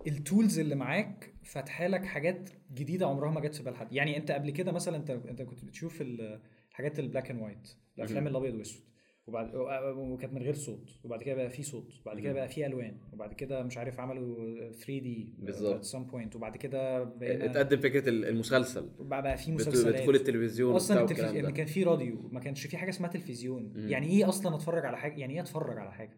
ال 0.07 0.16
tools 0.16 0.59
اللي 0.59 0.75
معاك 0.75 1.33
فاتحة 1.43 1.87
لك 1.87 2.05
حاجات 2.05 2.49
جديدة 2.73 3.05
عمرها 3.07 3.31
ما 3.31 3.39
جت 3.41 3.55
في 3.55 3.63
بال 3.63 3.75
حد. 3.75 3.93
يعني 3.93 4.17
انت 4.17 4.31
قبل 4.31 4.49
كده 4.49 4.71
مثلا 4.71 4.97
انت 4.97 5.09
انت 5.09 5.41
كنت 5.41 5.65
بتشوف 5.65 6.01
ال- 6.01 6.39
الحاجات 6.71 6.99
ال 6.99 7.05
black 7.05 7.31
and 7.31 7.41
white 7.41 7.67
الأفلام. 7.97 8.27
الأبيض 8.27 8.55
وأسود. 8.55 8.81
وبعد 9.27 9.55
وكانت 9.55 10.33
من 10.33 10.41
غير 10.41 10.53
صوت. 10.53 10.89
وبعد 11.03 11.23
كده 11.23 11.35
بقى 11.35 11.49
في 11.49 11.63
صوت. 11.63 11.93
وبعد 12.01 12.19
كده. 12.19 12.33
بقى 12.33 12.49
في 12.49 12.65
ألوان. 12.65 12.97
وبعد 13.13 13.33
كده 13.33 13.63
مش 13.63 13.77
عارف 13.77 13.99
عملوا 13.99 14.71
3 14.71 14.99
دي 14.99 15.33
بالظبط. 15.39 15.83
some 15.83 16.03
point 16.03 16.35
وبعد 16.35 16.57
كده 16.57 17.03
بقينا 17.03 17.45
اتقدم 17.45 17.77
فكرة 17.79 18.09
ال- 18.09 18.25
المسلسل. 18.25 18.89
بقى, 18.99 19.21
بقى 19.21 19.37
في 19.37 19.51
مسلسلات. 19.51 19.95
بدخول 19.95 20.15
التلفزيون 20.15 20.75
أصلا 20.75 21.01
التلفزيون 21.01 21.35
يعني. 21.35 21.51
كان 21.51 21.65
في 21.65 21.83
راديو. 21.83 22.29
ما 22.31 22.39
كانش 22.39 22.67
في 22.67 22.77
حاجة 22.77 22.89
اسمها 22.89 23.09
تلفزيون. 23.09 23.73
مم. 23.75 23.89
يعني 23.89 24.07
إيه 24.07 24.29
أصلا 24.29 24.55
أتفرج 24.55 24.85
على 24.85 24.97
حاجة؟ 24.97 25.19
يعني 25.19 25.33
إيه 25.33 25.41
أتفرج 25.41 25.77
على 25.77 25.91
حاجة؟ 25.93 26.17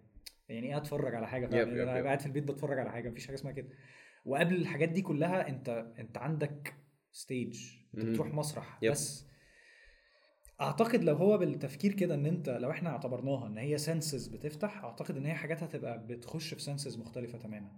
يعني 0.50 0.68
إيه 0.68 0.78
اتفرج 0.78 1.16
على 1.16 1.28
حاجة 1.28 1.43
yep، 1.46 1.52
فعلا 1.52 1.72
yep، 1.72 1.88
أنا 1.88 1.97
yep. 1.98 2.06
قاعد 2.06 2.20
في 2.20 2.26
البيت 2.26 2.43
بتفرج 2.43 2.80
على 2.80 2.91
حاجة 2.91 3.10
مفيش 3.10 3.26
حاجة 3.28 3.36
اسمها 3.36 3.52
كده 3.54 3.70
وقبل 4.26 4.56
الحاجات 4.56 4.89
دي 4.89 5.02
كلها 5.02 5.50
أنت 5.50 5.70
أنت 6.00 6.18
عندك 6.18 6.74
stage 7.12 7.60
أنت. 7.97 8.06
بتروح 8.06 8.28
مسرح 8.34 8.80
yep. 8.82 8.92
بس 8.91 9.26
أعتقد 10.62 11.04
لو 11.04 11.16
هو 11.16 11.38
بالتفكير 11.38 11.93
كده 11.93 12.16
إن 12.16 12.26
أنت 12.26 12.50
لو 12.50 12.72
إحنا 12.72 12.89
اعتبرناها 12.89 13.47
إن 13.47 13.58
هي 13.58 13.78
senses 13.78 14.28
بتفتح 14.28 14.84
أعتقد 14.84 15.18
إن 15.18 15.26
هي 15.26 15.34
حاجات 15.34 15.64
هتبقى 15.64 16.08
بتخش 16.08 16.54
في 16.54 16.62
senses 16.62 16.98
مختلفة 16.97 17.38
تماما 17.38 17.72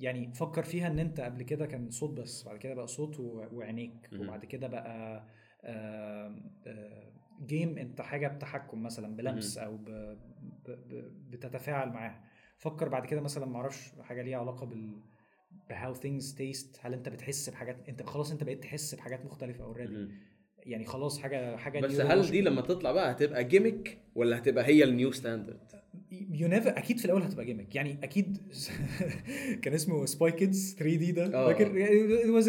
يعني 0.00 0.32
فكر 0.34 0.62
فيها 0.62 0.86
إن 0.86 0.98
أنت 0.98 1.20
قبل 1.20 1.42
كده 1.42 1.66
كان 1.66 1.90
صوت 1.90 2.10
بس 2.10 2.44
بعد 2.44 2.58
كده 2.58 2.74
بقى 2.74 2.86
صوت 2.86 3.20
وعينيك. 3.20 4.08
وبعد 4.12 4.44
كده 4.44 4.66
بقى 4.68 5.24
آم، 5.64 6.50
آه، 6.66 7.12
game 7.46 7.78
أنت 7.78 8.00
حاجة 8.00 8.28
بتحكم 8.28 8.82
مثلا 8.82 9.16
بلمس 9.16 9.58
أو. 9.58 9.78
بتتفاعل 11.30 11.88
معاها 11.88 12.24
فكر 12.56 12.88
بعد 12.88 13.06
كده 13.06 13.20
مثلا 13.20 13.46
معرفش 13.46 13.92
حاجة 14.00 14.22
ليها 14.22 14.38
علاقة 14.38 14.66
بال 14.66 15.00
ب 15.70 15.94
how 15.94 16.07
things 16.07 16.34
taste 16.34 16.76
هل 16.80 16.92
أنت 16.94 17.08
بتحس 17.08 17.48
بحاجات 17.50 17.88
أنت 17.88 18.02
خلاص 18.02 18.30
أنت 18.32 18.44
بقيت 18.44 18.62
تحس 18.62 18.94
بحاجات 18.94 19.24
مختلفة 19.24 19.64
already. 19.64 20.08
يعني 20.58 20.84
خلاص 20.84 21.18
حاجة 21.18 21.56
حاجة 21.56 21.80
بس. 21.80 22.00
هل 22.00 22.30
دي 22.30 22.40
لما 22.40 22.60
تطلع 22.60 22.92
بقى 22.92 23.10
هتبقى 23.12 23.44
gimmick 23.44 23.98
ولا 24.14 24.38
هتبقى 24.38 24.64
هي 24.66 24.84
ال 24.84 24.91
new 24.91 25.12
standard? 25.12 25.58
you 26.30 26.48
never 26.48 26.70
أكيد 26.78 26.98
في 26.98 27.04
الأول 27.04 27.22
هتبقى 27.22 27.44
gimmick 27.44 27.74
يعني 27.74 27.98
أكيد 28.02 28.38
كان 29.62 29.74
اسمه 29.74 30.06
Spy 30.06 30.32
Kids 30.32 30.74
3D 30.78 31.12
ده 31.12 31.26
آه. 31.34 31.52
فاكر 31.52 31.72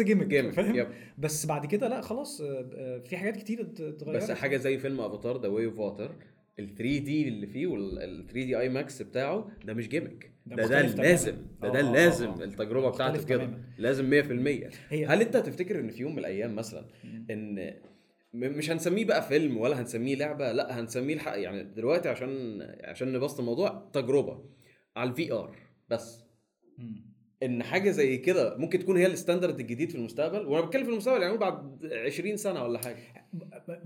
gimmick 0.04 0.24
gimmick 0.28 0.52
فاهم 0.52 0.86
بس 1.18 1.46
بعد 1.46 1.66
كده 1.66 1.88
لا 1.88 2.00
خلاص 2.00 2.40
آه، 2.40 2.70
آه، 2.74 2.98
في 2.98 3.16
حاجات 3.16 3.36
كتير 3.36 3.60
ات- 3.60 3.80
اتغيرت 3.80 4.22
بس 4.22 4.30
حاجة 4.30 4.56
زي 4.56 4.78
فيلم 4.78 5.00
Avatar 5.00 5.40
The 5.42 5.48
Way 5.48 5.64
of 5.66 5.78
Water 5.78 6.10
ال 6.58 6.74
3D 6.74 7.28
اللي 7.28 7.46
فيه 7.46 7.66
وال 7.66 8.26
3D 8.26 8.58
IMAX 8.58 9.02
بتاعه 9.02 9.50
ده 9.64 9.74
مش 9.74 9.88
gimmick 9.88 10.32
ده 10.46 10.56
ده. 10.56 10.82
لازم 10.82 11.36
ده 11.62 11.68
ده 11.68 11.80
آه، 11.80 11.88
آه، 11.88 11.92
لازم 11.92 12.28
آه. 12.28 12.44
التجربة 12.44 12.90
بتاعته 12.90 13.24
كده. 13.24 13.50
لازم 13.78 14.10
100% 14.10 14.70
هي 14.88 15.06
هل 15.06 15.20
انت 15.20 15.36
تفتكر 15.36 15.80
ان 15.80 15.90
في 15.90 16.02
يوم 16.02 16.12
من 16.12 16.18
الأيام 16.18 16.54
مثلا 16.54 16.84
ان 17.30 17.74
مش 18.34 18.70
هنسميه 18.70 19.04
بقى 19.04 19.22
فيلم 19.22 19.56
ولا 19.56 19.80
هنسميه 19.80 20.14
لعبة 20.16 20.52
لا 20.52 20.80
هنسميه 20.80 21.14
الحق 21.14 21.38
يعني 21.38 21.62
دلوقتي 21.64 22.08
عشان 22.08 22.60
عشان 22.84 23.12
نبسط 23.12 23.38
الموضوع 23.40 23.90
تجربة 23.92 24.44
على 24.96 25.10
ال 25.10 25.32
VR 25.32 25.56
بس. 25.88 26.24
ان 27.42 27.62
حاجة 27.62 27.90
زي 27.90 28.16
كده 28.18 28.56
ممكن 28.56 28.78
تكون 28.78 28.96
هي 28.96 29.06
ال 29.06 29.12
standard 29.12 29.60
الجديد 29.60 29.90
في 29.90 29.94
المستقبل 29.94 30.46
وأنا 30.46 30.66
بتكلم 30.66 30.84
في 30.84 30.90
المستقبل 30.90 31.22
يعني 31.22 31.36
بعد 31.38 31.86
20 32.06 32.36
سنة 32.36 32.62
ولا 32.62 32.78
حاجة 32.78 32.96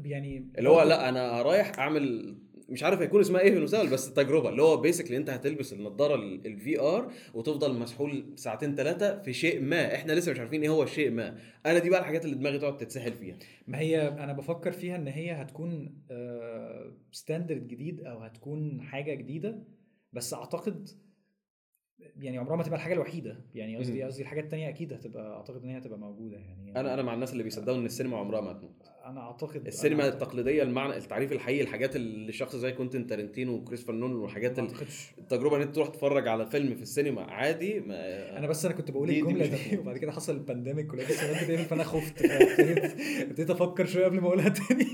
يعني 0.04 0.50
اللي 0.58 0.68
هو 0.68 0.82
لا 0.82 1.08
أنا 1.08 1.42
رايح 1.42 1.78
أعمل 1.78 2.36
مش 2.68 2.82
عارف 2.82 3.00
هيكون 3.00 3.20
اسمها 3.20 3.40
إيه 3.40 3.50
في 3.50 3.58
المستقبل 3.58 3.90
بس 3.90 4.08
التجربه 4.08 4.48
اللي 4.48 4.62
هو 4.62 4.76
basically 4.76 5.16
انت 5.16 5.30
هتلبس 5.30 5.72
النضارة 5.72 6.14
ال 6.14 6.80
VR 6.80 7.12
وتفضل 7.34 7.78
مسحول 7.78 8.32
ساعتين 8.36 8.74
ثلاثة 8.74 9.22
في 9.22 9.32
شيء 9.32 9.60
ما 9.62 9.94
إحنا 9.94 10.12
لسه 10.12 10.32
مش 10.32 10.38
عارفين 10.40 10.62
إيه 10.62 10.68
هو 10.68 10.82
الشيء 10.82 11.10
ما. 11.10 11.38
أنا 11.66 11.78
دي 11.78 11.90
بقى 11.90 12.00
الحاجات 12.00 12.24
اللي 12.24 12.36
دماغي 12.36 12.58
تقعد 12.58 12.76
تتسحل 12.76 13.12
فيها. 13.12 13.36
ما 13.66 13.78
هي 13.78 14.08
أنا 14.08 14.32
بفكر 14.32 14.72
فيها 14.72 14.96
ان 14.96 15.08
هي 15.08 15.32
هتكون 15.32 16.02
standard 17.10 17.68
جديد 17.68 18.00
أو 18.00 18.18
هتكون 18.18 18.80
حاجة 18.82 19.14
جديدة 19.14 19.64
بس 20.12 20.34
اعتقد 20.34 20.88
يعني 22.16 22.38
عمرها 22.38 22.56
ما 22.56 22.62
تبقى 22.62 22.76
الحاجة 22.76 22.94
الوحيدة. 22.94 23.44
يعني 23.54 23.76
قصدي. 23.76 24.02
قصدي 24.02 24.22
الحاجات 24.22 24.44
التانية 24.44 24.68
أكيد 24.68 24.92
هتبقى 24.92 25.36
أعتقد 25.36 25.62
إن 25.62 25.70
هي 25.70 25.78
هتبقى 25.78 25.98
موجودة 25.98 26.36
يعني. 26.36 26.80
أنا 26.80 26.94
أنا 26.94 27.02
مع 27.02 27.14
الناس 27.14 27.32
اللي 27.32 27.42
بيصدقوا 27.42 27.78
إن 27.78 27.84
السينما 27.86 28.16
عمرها 28.18 28.40
ما 28.40 28.50
هتموت. 28.50 28.93
أنا 29.04 29.20
أعتقد 29.20 29.66
السينما 29.66 30.04
أنا 30.04 30.12
التقليدية 30.12 30.62
المعنى 30.62 30.96
التعريف 30.96 31.32
الحقيقي 31.32 31.60
الحاجات 31.62 31.96
اللي 31.96 32.32
شخص 32.32 32.56
زي 32.56 32.72
كوينتين 32.72 33.06
تارنتينو 33.06 33.54
وكريستوفر 33.54 33.92
نولان 33.92 34.16
والحاجات 34.16 34.58
التجربة 35.18 35.56
إن 35.56 35.62
أنت 35.62 35.74
تروح 35.74 35.88
تتفرج 35.88 36.28
على 36.28 36.46
فيلم 36.46 36.74
في 36.74 36.82
السينما 36.82 37.22
عادي 37.22 37.80
ما 37.80 38.38
أنا 38.38 38.46
بس 38.46 38.64
أنا 38.64 38.74
كنت 38.74 38.90
بقول 38.90 39.08
دي- 39.08 39.14
دي 39.14 39.20
الجملة 39.20 39.46
دي, 39.46 39.56
هتموت. 39.56 39.80
وبعد 39.80 39.98
كده 39.98 40.12
حصل 40.12 40.34
ال 40.34 40.41
pandemic 40.41 40.92
ولقيت 40.92 41.10
بتقفل 41.10 41.58
فأنا 41.58 41.84
خفت 41.84 42.22
ابتديت 43.20 43.50
أفكر 43.50 43.86
شوية 43.86 44.04
قبل 44.04 44.20
ما 44.20 44.26
أقولها 44.26 44.48
تاني 44.48 44.86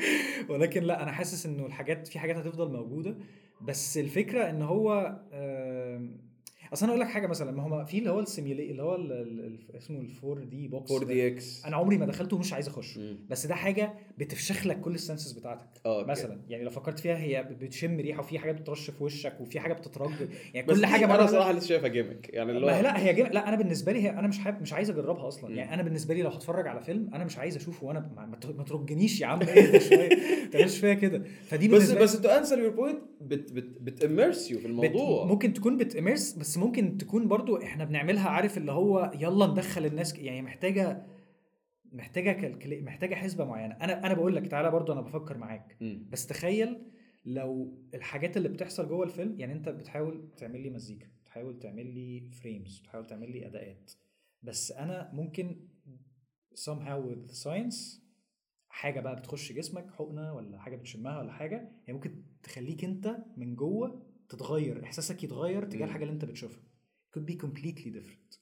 ولكن 0.50 0.82
لا 0.82 1.02
أنا 1.02 1.12
حاسس 1.12 1.46
إنه 1.46 1.66
الحاجات 1.66 2.08
في 2.08 2.18
حاجات 2.18 2.36
هتفضل 2.36 2.72
موجودة 2.72 3.16
بس 3.62 3.98
الفكرة 3.98 4.50
إن 4.50 4.62
هو 4.62 5.16
آم، 5.32 6.25
أصل 6.72 6.86
أنا 6.86 6.92
أقول 6.94 7.00
لك 7.00 7.08
حاجة 7.08 7.26
مثلا 7.26 7.52
ما 7.52 7.62
هو 7.62 7.84
في 7.84 7.98
اللي 7.98 8.10
هو 8.10 8.20
السيميولي 8.20 8.70
اللي 8.70 8.82
هو 8.82 8.94
ال- 8.94 9.12
ال- 9.12 9.44
ال- 9.70 9.76
اسمه 9.76 10.00
ال 10.00 10.08
4D 10.24 10.68
box 10.68 10.92
4DX 10.92 11.64
أنا 11.66 11.76
عمري 11.76 11.98
ما 11.98 12.06
دخلته 12.06 12.36
ومش 12.36 12.52
عايز 12.52 12.68
اخشه 12.68 13.16
بس 13.30 13.46
ده 13.46 13.54
حاجة 13.54 13.94
بتفشخ 14.18 14.66
لك 14.66 14.80
كل 14.80 14.94
ال 14.94 14.99
senses 14.99 15.32
بتاعتك. 15.32 15.66
آه 15.86 15.98
okay. 15.98 16.10
مثلا 16.10 16.40
يعني 16.48 16.64
لو 16.64 16.70
فكرت 16.70 16.98
فيها 16.98 17.18
هي 17.18 17.42
بتشم 17.60 18.00
ريحة 18.00 18.20
وفي 18.20 18.38
حاجات 18.38 18.60
بترش 18.60 18.90
في 18.90 19.04
وشك 19.04 19.40
وفي 19.40 19.60
حاجة 19.60 19.72
بتترج. 19.72 20.10
يعني 20.54 20.66
كل 20.66 20.86
حاجة 20.86 21.04
أنا 21.04 21.26
صراحة 21.26 21.52
لسه 21.52 21.66
شايفها 21.66 21.88
gimmick 21.88 22.28
يعني 22.34 22.50
اللي 22.52 22.66
هو 22.66 22.70
لا 22.70 22.98
هي 23.00 23.14
gim... 23.14 23.26
لا 23.26 23.48
أنا 23.48 23.56
بالنسبة 23.56 23.92
لي 23.92 24.02
هي 24.02 24.10
أنا 24.10 24.28
مش 24.28 24.38
حابب 24.38 24.62
مش 24.62 24.72
عايز 24.72 24.90
أجربها 24.90 25.28
أصلا. 25.28 25.54
يعني 25.54 25.74
أنا 25.74 25.82
بالنسبة 25.82 26.14
لي 26.14 26.22
لو 26.22 26.30
هتفرج 26.30 26.66
على 26.66 26.80
فيلم 26.80 27.10
أنا 27.14 27.24
مش 27.24 27.38
عايز 27.38 27.56
أشوفه 27.56 27.86
وأنا 27.86 28.10
ما, 28.56 28.64
ترجنيش 28.64 29.20
يا 29.20 29.26
عم. 29.26 29.42
إيه 29.48 29.78
شوية 29.78 30.08
تعملش 30.52 30.78
فيا 30.78 30.94
كده. 30.94 31.22
فدي 31.46 31.68
بس 31.68 31.90
بس 31.90 32.20
to 32.20 32.28
answer 32.28 32.58
your 32.58 32.70
point 32.70 32.98
but 33.20 33.52
but 33.52 34.02
you 34.50 34.58
في 34.58 34.64
but... 34.64 34.66
الموضوع 34.66 35.24
ممكن 35.24 35.52
تكون 35.52 35.76
بتامرس 35.76 36.32
بس 36.32 36.55
ممكن 36.58 36.98
تكون 36.98 37.28
برضو 37.28 37.62
إحنا 37.62 37.84
بنعملها 37.84 38.28
عارف 38.28 38.58
اللي 38.58 38.72
هو 38.72 39.12
يلا 39.14 39.46
ندخل 39.46 39.86
الناس 39.86 40.18
يعني 40.18 40.42
محتاجة 40.42 41.06
محتاجة 41.92 42.32
calcula... 42.32 42.80
محتاجة 42.80 43.14
حسبة 43.14 43.44
معينة. 43.44 43.74
أنا 43.74 44.06
أنا 44.06 44.14
بقول 44.14 44.36
لك 44.36 44.46
تعالى 44.46 44.70
برضو 44.70 44.92
أنا 44.92 45.00
بفكر 45.00 45.38
معاك. 45.38 45.76
مم. 45.80 46.06
بس 46.10 46.26
تخيل 46.26 46.82
لو 47.24 47.78
الحاجات 47.94 48.36
اللي 48.36 48.48
بتحصل 48.48 48.88
جوه 48.88 49.04
الفيلم 49.04 49.40
يعني 49.40 49.52
أنت 49.52 49.68
بتحاول 49.68 50.30
تعمل 50.36 50.60
لي 50.60 50.70
مزيكا 50.70 51.06
بتحاول 51.22 51.58
تعمل 51.58 51.86
لي 51.86 52.30
frames 52.30 52.78
بتحاول 52.78 53.06
تعمل 53.06 53.32
لي 53.32 53.46
أداءات. 53.46 53.92
بس 54.42 54.72
أنا 54.72 55.10
ممكن 55.12 55.68
somehow 56.54 57.10
with 57.10 57.44
science 57.44 58.06
حاجة 58.68 59.00
بقى 59.00 59.16
بتخش 59.16 59.52
جسمك 59.52 59.90
حقنة 59.90 60.34
ولا 60.34 60.58
حاجة 60.58 60.76
بتشمها 60.76 61.18
ولا 61.18 61.32
حاجة 61.32 61.68
هي 61.86 61.94
ممكن 61.94 62.22
تخليك 62.42 62.84
أنت 62.84 63.16
من 63.36 63.54
جوه 63.56 64.05
تتغير 64.28 64.84
إحساسك 64.84 65.24
يتغير 65.24 65.64
تجاه. 65.64 65.84
الحاجة 65.84 66.02
اللي 66.02 66.14
أنت 66.14 66.24
بتشوفها. 66.24 66.62
Could 67.16 67.22
be 67.22 67.34
completely 67.46 67.90
different. 67.96 68.38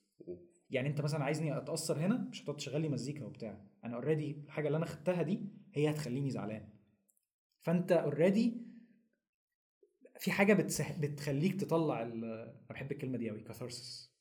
يعني 0.71 0.89
أنت 0.89 1.01
مثلا 1.01 1.25
عايزني 1.25 1.57
أتأثر 1.57 1.99
هنا 1.99 2.29
مش 2.31 2.43
هتقعد 2.43 2.57
تشغل 2.57 2.81
لي 2.81 2.89
مزيكا 2.89 3.25
وبتاع. 3.25 3.65
أنا 3.85 3.97
already 3.97 4.31
الحاجة 4.47 4.67
اللي 4.67 4.77
أنا 4.77 4.87
خدتها 4.87 5.23
دي 5.23 5.49
هي 5.75 5.91
هتخليني 5.91 6.31
زعلان. 6.31 6.69
فأنت 7.61 7.93
already 7.93 8.65
في 10.19 10.31
حاجة 10.31 10.53
بتسه... 10.55 11.01
بتخليك 11.01 11.61
تطلع 11.61 12.03
ال... 12.03 12.25
أنا 12.25 12.55
بحب 12.71 12.93
الكلمة 12.93 13.19
دي 13.19 13.31
قوي 13.31 13.41
catharsis 13.41 14.15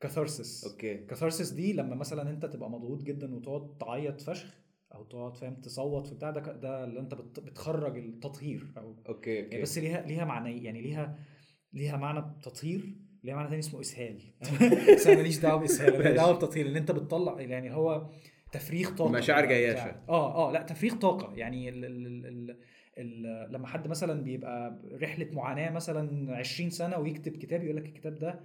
catharsis 0.00 0.64
okay. 0.64 0.94
catharsis 0.94 1.50
دي 1.50 1.72
لما 1.72 1.94
مثلا 1.94 2.30
أنت 2.30 2.46
تبقى 2.46 2.70
مضغوط 2.70 3.02
جدا 3.02 3.34
وتقعد 3.34 3.78
تعيط 3.78 4.20
فشخ 4.20 4.65
أو 4.96 5.04
تقعد 5.04 5.36
فاهم 5.36 5.54
تصوت 5.54 6.06
في 6.06 6.14
بتاع 6.14 6.30
ده 6.30 6.40
ده 6.52 6.84
اللي 6.84 7.00
أنت 7.00 7.14
بت... 7.14 7.40
بتخرج 7.40 7.98
التطهير 7.98 8.66
أو 8.78 8.94
okay 9.08 9.30
يعني 9.34 9.44
okay 9.46 9.62
بس 9.62 9.78
ليها 9.78 10.00
ليها 10.06 10.24
معنى 10.24 10.64
يعني 10.64 10.80
ليها 10.82 11.18
ليها 11.72 11.96
معنى 11.96 12.24
تطهير 12.42 12.96
ليها 13.24 13.34
معنى 13.34 13.48
تاني 13.48 13.58
اسمه 13.60 13.80
إسهال 13.80 14.18
بس 14.96 15.06
أنا 15.06 15.16
ماليش 15.16 15.38
دعوة 15.38 15.60
بإسهال 15.60 15.94
أنا. 15.94 16.10
دعوة 16.10 16.32
بتطهير 16.36 16.68
ان 16.68 16.76
أنت 16.76 16.90
بتطلع 16.90 17.40
يعني 17.40 17.74
هو 17.74 18.10
تفريغ 18.52 18.90
طاقة 18.96 19.10
مشاعر 19.10 19.44
جياشة. 19.46 19.96
آه 20.08 20.48
آه 20.48 20.52
لأ 20.52 20.62
تفريغ 20.62 20.94
طاقة 20.94 21.34
يعني 21.36 21.68
ال 21.68 21.84
ال 21.84 22.06
ال 22.26 22.56
ال 22.98 23.52
لما 23.52 23.66
حد 23.66 23.88
مثلا 23.88 24.22
بيبقى 24.22 24.82
رحلة 25.02 25.28
معاناة 25.32 25.70
مثلا 25.70 26.36
20 26.36 26.70
سنة 26.70 26.98
ويكتب 26.98 27.32
كتاب 27.36 27.64
يقول 27.64 27.76
لك 27.76 27.86
الكتاب 27.86 28.14
ده 28.18 28.40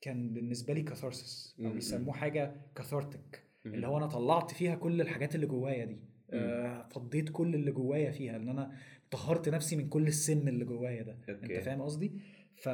كان 0.00 0.34
بالنسبة 0.34 0.74
لي 0.74 0.82
catharsis 0.82 1.56
أو 1.60 1.64
م- 1.64 1.74
م. 1.74 1.78
يسموه 1.78 2.14
حاجة 2.14 2.56
cathartic. 2.74 3.45
اللي 3.74 3.86
هو 3.86 3.98
أنا 3.98 4.06
طلعت 4.06 4.50
فيها 4.52 4.74
كل 4.74 5.00
الحاجات 5.00 5.34
اللي 5.34 5.46
جوايا 5.46 5.84
دي. 5.84 6.00
آه 6.30 6.88
فضيت 6.88 7.28
كل 7.28 7.54
اللي 7.54 7.72
جوايا 7.72 8.10
فيها 8.10 8.36
ان 8.36 8.48
أنا 8.48 8.72
طهرت 9.10 9.48
نفسي 9.48 9.76
من 9.76 9.88
كل 9.88 10.06
السم 10.06 10.48
اللي 10.48 10.64
جوايا 10.64 11.02
ده. 11.02 11.12
okay. 11.28 11.32
أنت 11.54 11.64
فاهم 11.64 11.82
قصدي؟ 11.82 12.20
ف 12.56 12.68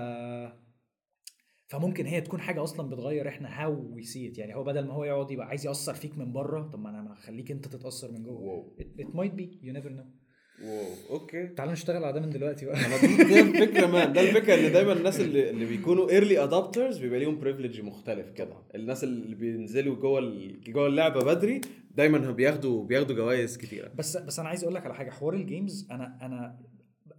فممكن 1.66 2.06
هي 2.06 2.20
تكون 2.20 2.40
حاجة 2.40 2.62
أصلا 2.62 2.88
بتغير 2.88 3.28
إحنا 3.28 3.62
how 3.62 3.94
we 3.94 4.02
see 4.02 4.32
يعني 4.36 4.54
هو 4.54 4.64
بدل 4.64 4.86
ما 4.86 4.94
هو 4.94 5.04
يقعد 5.04 5.30
يبقى 5.30 5.46
عايز 5.46 5.66
يأثر 5.66 5.94
فيك 5.94 6.18
من 6.18 6.32
بره 6.32 6.62
طب 6.62 6.78
ما 6.78 6.90
أنا 6.90 7.02
ما 7.02 7.12
أخليك 7.12 7.50
أنت 7.50 7.68
تتأثر 7.68 8.12
من 8.12 8.22
جوه. 8.22 8.74
it 8.98 9.14
might 9.14 9.36
be. 9.36 9.66
You 9.66 9.72
never 9.78 9.88
know. 9.90 10.21
wow. 10.64 10.86
okay. 11.10 11.46
تعال 11.46 11.70
نشتغل 11.70 12.04
على 12.04 12.12
ده 12.12 12.20
من 12.20 12.30
دلوقتي 12.30 12.66
بقى. 12.66 12.74
أنا 12.86 12.96
دي, 13.00 13.40
الفكرة 13.40 13.86
man. 13.86 14.12
ده 14.12 14.20
الفكرة 14.20 14.54
إن 14.54 14.72
دايما 14.72 14.92
الناس 14.92 15.20
اللي, 15.20 15.50
اللي 15.50 15.64
بيكونوا 15.64 16.10
early 16.10 16.44
adopters 16.44 16.98
بيبقى 16.98 17.18
ليهم 17.18 17.38
privilege 17.38 17.80
مختلف 17.80 18.30
كده. 18.30 18.56
الناس 18.74 19.04
اللي 19.04 19.34
بينزلوا 19.34 19.96
جوه 19.96 20.20
جوه 20.66 20.86
اللعبة 20.86 21.24
بدري 21.24 21.60
دايما 21.90 22.18
بياخدوا 22.30 22.84
بياخدوا 22.84 23.16
جوائز 23.16 23.56
كتيرة. 23.56 23.90
بس 23.98 24.16
بس 24.16 24.38
أنا 24.38 24.48
عايز 24.48 24.62
أقول 24.62 24.74
لك 24.74 24.84
على 24.84 24.94
حاجة. 24.94 25.10
حوار 25.10 25.34
ال 25.34 25.43
games 25.43 25.88
أنا 25.90 26.18
أنا 26.22 26.58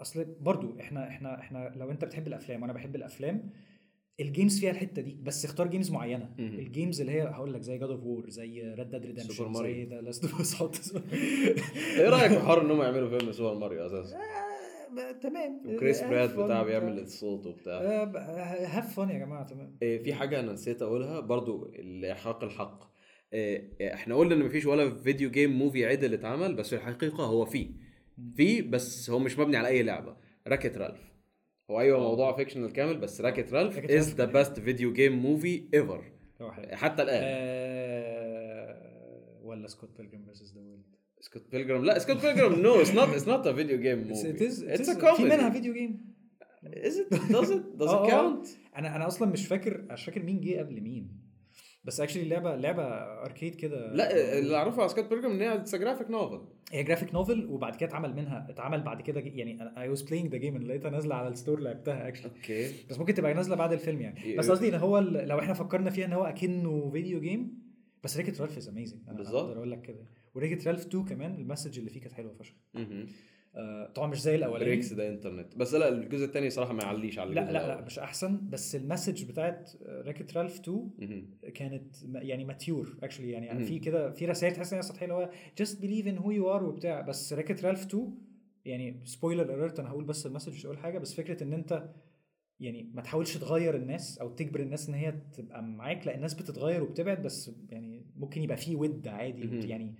أصل 0.01 0.25
برضو 0.41 0.79
إحنا 0.79 1.07
إحنا 1.07 1.39
إحنا 1.39 1.71
لو 1.75 1.91
أنت 1.91 2.05
بتحب 2.05 2.27
الأفلام 2.27 2.61
وأنا 2.61 2.73
بحب 2.73 2.95
الأفلام 2.95 3.49
ال 4.19 4.26
games 4.26 4.59
فيها 4.59 4.71
الحتة 4.71 5.01
دي 5.01 5.17
بس 5.23 5.45
اختار 5.45 5.67
games 5.67 5.91
معينة. 5.91 6.29
مهم. 6.39 6.59
ال 6.59 6.66
games 6.66 7.01
اللي 7.01 7.11
هي 7.11 7.21
هقول 7.21 7.53
لك 7.53 7.61
زي 7.61 7.77
God 7.77 7.89
of 7.89 8.03
War 8.03 8.29
زي 8.29 8.61
Red 8.61 8.95
Dead 8.95 9.19
سوبر 9.19 9.49
Redemption 9.49 9.51
ماريو. 9.51 9.73
زي 9.75 9.83
The 9.95 10.01
Last 10.01 10.23
of 10.25 10.41
Us 10.41 10.95
إيه 11.99 12.09
رأيك 12.09 12.31
في 12.31 12.39
حوار 12.39 12.61
ان 12.61 12.71
هم 12.71 12.81
يعملوا 12.81 13.17
فيلم 13.19 13.31
سوبر 13.31 13.59
ماريو 13.59 13.85
أساسا؟ 13.85 14.17
ب- 14.91 15.19
تمام. 15.19 15.61
وكريس 15.65 16.03
برات 16.03 16.33
بتاع. 16.39 16.63
بيعمل 16.63 16.99
الصوت 16.99 17.45
وبتاع. 17.47 17.81
have 18.77 18.99
fun 18.99 19.09
يا 19.09 19.17
جماعة 19.19 19.45
تمام. 19.47 19.77
إيه، 19.81 20.03
في 20.03 20.13
حاجة 20.13 20.39
أنا 20.39 20.51
نسيت 20.53 20.81
أقولها 20.81 21.19
برضو 21.19 21.65
الإحقاق 21.65 22.43
الحق. 22.43 22.83
إيه، 23.33 23.71
إيه، 23.81 23.93
إحنا 23.93 24.15
قلنا 24.15 24.35
إن 24.35 24.39
مفيش 24.45 24.65
ولا 24.65 24.95
video 24.95 25.31
game 25.31 25.51
movie 25.59 25.85
عدل 25.85 26.13
اتعمل 26.13 26.53
بس 26.55 26.73
الحقيقة 26.73 27.23
هو 27.23 27.45
فيه. 27.45 27.67
في 28.35 28.61
بس 28.61 29.09
هو 29.09 29.19
مش 29.19 29.39
مبني 29.39 29.57
على 29.57 29.67
أي 29.67 29.83
لعبة. 29.83 30.15
Wreck-It 30.47 30.77
Ralph. 30.77 31.12
هو 31.73 31.79
أيوه 31.79 31.99
موضوع 31.99 32.35
fictional 32.35 32.73
كامل 32.73 32.97
بس 32.97 33.21
Wreck-It 33.21 33.53
Ralph 33.53 33.77
is 33.91 34.15
the 34.15 34.25
best 34.25 34.59
video 34.59 34.93
game 34.93 35.13
movie 35.17 35.63
ever 35.73 36.03
حتى 36.71 37.03
الآن. 37.03 37.21
آه، 37.23 38.77
ولا 39.43 39.67
Scott 39.67 39.89
Pilgrim 39.97 40.23
versus 40.25 40.53
the 40.55 40.61
World 40.61 40.81
Scott 41.19 41.43
Pilgrim 41.51 41.85
لا 41.85 41.99
Scott 41.99 42.25
Pilgrim 42.25 42.61
no 42.61 42.81
it's 42.81 42.93
not 42.93 43.09
it's 43.09 43.27
not 43.27 43.47
a 43.47 43.53
video 43.53 43.79
game 43.79 44.07
movie 44.07 44.29
it's 44.29 44.63
a 44.63 44.93
في 44.93 44.99
comic 45.01 45.23
منها 45.23 45.49
video 45.49 45.73
game? 45.73 46.13
Does 46.63 46.95
it? 46.95 47.13
Does 47.79 47.89
آه، 47.89 48.07
it 48.07 48.09
آه. 48.09 48.09
count? 48.09 48.47
أنا 48.77 48.95
أنا 48.95 49.07
أصلا 49.07 49.31
مش 49.31 49.47
فاكر 49.47 49.81
مش 49.91 50.05
فاكر 50.05 50.23
مين 50.23 50.41
جه 50.41 50.59
قبل 50.59 50.81
مين. 50.81 51.22
بس 51.83 51.99
actually 52.01 52.23
اللعبه 52.23 52.55
لعبة 52.55 52.83
arcade 53.25 53.55
كده 53.55 53.93
لا 53.93 54.37
اللي 54.39 54.55
أعرفه 54.57 54.79
على 54.79 54.89
Scott 54.89 55.09
Pilgrim 55.09 55.31
إن 55.31 55.41
هي 55.41 55.55
it's 55.55 55.75
graphic 55.75 56.09
novel 56.11 56.41
هي 56.71 56.83
graphic 56.83 57.13
novel 57.13 57.45
وبعد 57.45 57.75
كده 57.75 57.89
اتعمل 57.89 58.15
منها 58.15 58.47
اتعمل 58.49 58.81
بعد 58.81 59.01
كده 59.01 59.19
يعني 59.19 59.77
I 59.81 59.89
was 59.89 60.01
playing 60.01 60.31
the 60.31 60.37
game 60.37 60.57
لقيتها 60.57 60.89
نازلة 60.91 61.15
على 61.15 61.27
ال 61.27 61.32
store 61.32 61.59
لعبتها 61.59 62.07
actually 62.07 62.31
okay. 62.35 62.71
بس 62.89 62.99
ممكن 62.99 63.13
تبقى 63.13 63.33
نازلة 63.33 63.55
بعد 63.55 63.73
الفيلم 63.73 64.01
يعني. 64.01 64.29
ي- 64.33 64.37
بس 64.37 64.51
قصدي 64.51 64.69
إن 64.69 64.73
هو 64.75 64.99
لو 64.99 65.39
إحنا 65.39 65.53
فكرنا 65.53 65.89
فيها 65.89 66.05
إن 66.05 66.13
هو 66.13 66.23
اكنه 66.23 66.89
video 66.91 67.19
game 67.21 67.63
بس 68.03 68.17
Wreck-It 68.17 68.41
Ralph 68.41 68.57
is 68.57 68.67
amazing 68.69 69.01
أنا 69.07 69.17
بالظبط. 69.17 69.35
أقدر 69.43 69.57
أقول 69.57 69.71
لك 69.71 69.81
كده. 69.81 70.05
و 70.35 70.39
Wreck-It 70.39 70.67
Ralph 70.67 70.85
2 70.85 71.05
كمان 71.05 71.35
ال 71.35 71.40
message 71.40 71.77
اللي 71.79 71.89
فيه 71.89 71.99
كانت 71.99 72.13
حلوة 72.13 72.33
فشخ. 72.33 72.53
طبعا 73.95 74.07
مش 74.07 74.21
زي 74.21 74.35
الأولاني 74.35 74.65
breaks 74.65 74.93
the 74.93 75.09
internet 75.09 75.57
بس 75.57 75.73
لا 75.73 75.89
الجزء 75.89 76.25
الثاني 76.25 76.49
صراحة 76.49 76.73
ما 76.73 76.83
يعليش 76.83 77.19
على 77.19 77.33
لا 77.33 77.51
لا 77.51 77.67
لا. 77.67 77.81
مش 77.81 77.99
أحسن 77.99 78.49
بس 78.49 78.75
ال 78.75 78.81
message 78.81 79.23
بتاعت 79.23 79.71
Wreck-It 79.87 80.37
Ralph 80.37 80.59
2 80.59 80.89
مهم. 80.99 81.29
كانت 81.53 81.95
يعني 82.13 82.45
mature 82.45 82.97
actually 83.03 83.31
يعني, 83.31 83.45
يعني. 83.45 83.63
في 83.63 83.79
كده 83.79 84.11
في 84.11 84.25
رسائل 84.25 84.53
تحس 84.53 84.73
إن 84.73 84.77
هي 84.77 84.83
سطحية 84.83 85.03
اللي 85.05 85.13
هو 85.15 85.29
just 85.57 85.81
believe 85.81 86.07
in 86.07 86.17
who 86.17 86.31
you 86.31 86.51
are 86.55 86.63
وبتاع 86.63 87.01
بس 87.01 87.33
Wreck-It 87.33 87.65
Ralph 87.65 87.85
2 87.85 88.11
يعني 88.65 89.01
spoiler 89.05 89.53
alert 89.55 89.79
أنا 89.79 89.89
هقول 89.89 90.03
بس 90.03 90.25
ال 90.25 90.29
message 90.29 90.53
مش 90.53 90.65
هقول 90.65 90.77
حاجة 90.77 90.99
بس 90.99 91.13
فكرة 91.13 91.43
إن 91.43 91.53
أنت 91.53 91.89
يعني 92.59 92.91
ما 92.93 93.01
تحاولش 93.01 93.37
تغير 93.37 93.75
الناس 93.75 94.17
أو 94.17 94.29
تجبر 94.29 94.59
الناس 94.59 94.89
إن 94.89 94.93
هي 94.95 95.13
تبقى 95.37 95.63
معاك 95.63 96.07
لأ 96.07 96.15
الناس 96.15 96.33
بتتغير 96.33 96.83
وبتبعد 96.83 97.21
بس 97.23 97.51
يعني 97.69 98.05
ممكن 98.15 98.41
يبقى 98.41 98.57
في 98.57 98.75
ود 98.75 99.07
عادي. 99.07 99.69
يعني 99.69 99.95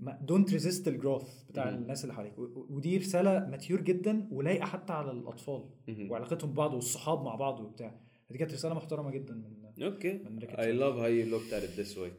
don't 0.00 0.52
resist 0.52 0.88
ال 0.88 0.96
growth 0.96 1.42
بتاع. 1.50 1.68
الناس 1.68 2.02
اللي 2.04 2.14
حواليك. 2.14 2.32
ودي 2.70 2.96
رسالة 2.96 3.46
mature 3.50 3.80
جدا 3.80 4.28
ولايقة 4.30 4.66
حتى 4.66 4.92
على 4.92 5.10
الأطفال. 5.10 5.64
وعلاقتهم 6.10 6.50
ببعض 6.50 6.74
والصحاب 6.74 7.22
مع 7.24 7.34
بعض 7.34 7.60
وبتاع. 7.60 7.94
دي 8.30 8.38
كانت 8.38 8.52
رسالة 8.52 8.74
محترمة 8.74 9.10
جدا 9.10 9.34
من 9.34 9.82
okay. 9.84 10.20
I 10.58 10.72
love 10.72 10.94
how 10.96 11.24
you 11.24 11.33
looked 11.33 11.52
at 11.52 11.62
this 11.80 11.98
way 11.98 12.12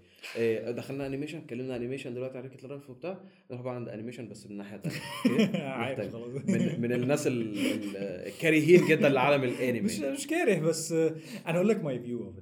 دخلنا 0.74 1.08
animation 1.08 1.38
اتكلمنا 1.38 1.76
animation 1.76 2.14
دلوقتي 2.14 2.38
على 2.38 2.48
Wreck-It 2.48 2.66
Ralph 2.66 2.90
وبتاع. 2.90 3.20
نروح 3.52 3.62
بقى 3.62 3.76
عند 3.76 3.90
animation 3.90 4.28
بس 4.30 4.48
من 4.48 4.58
ناحية 4.58 4.78
ثانية 4.78 6.12
من 6.48 6.82
من 6.82 6.92
الناس 6.94 7.28
ال- 7.28 7.58
ال- 7.58 7.98
الكارهين 7.98 8.88
جدا 8.88 9.10
لعالم 9.10 9.44
الانمي 9.44 9.82
مش 9.82 10.00
مش 10.00 10.28
كاره 10.28 10.60
بس 10.60 10.92
أنا 10.92 11.56
أقول 11.56 11.68
لك 11.70 11.84
my 11.84 12.00
view. 12.00 12.34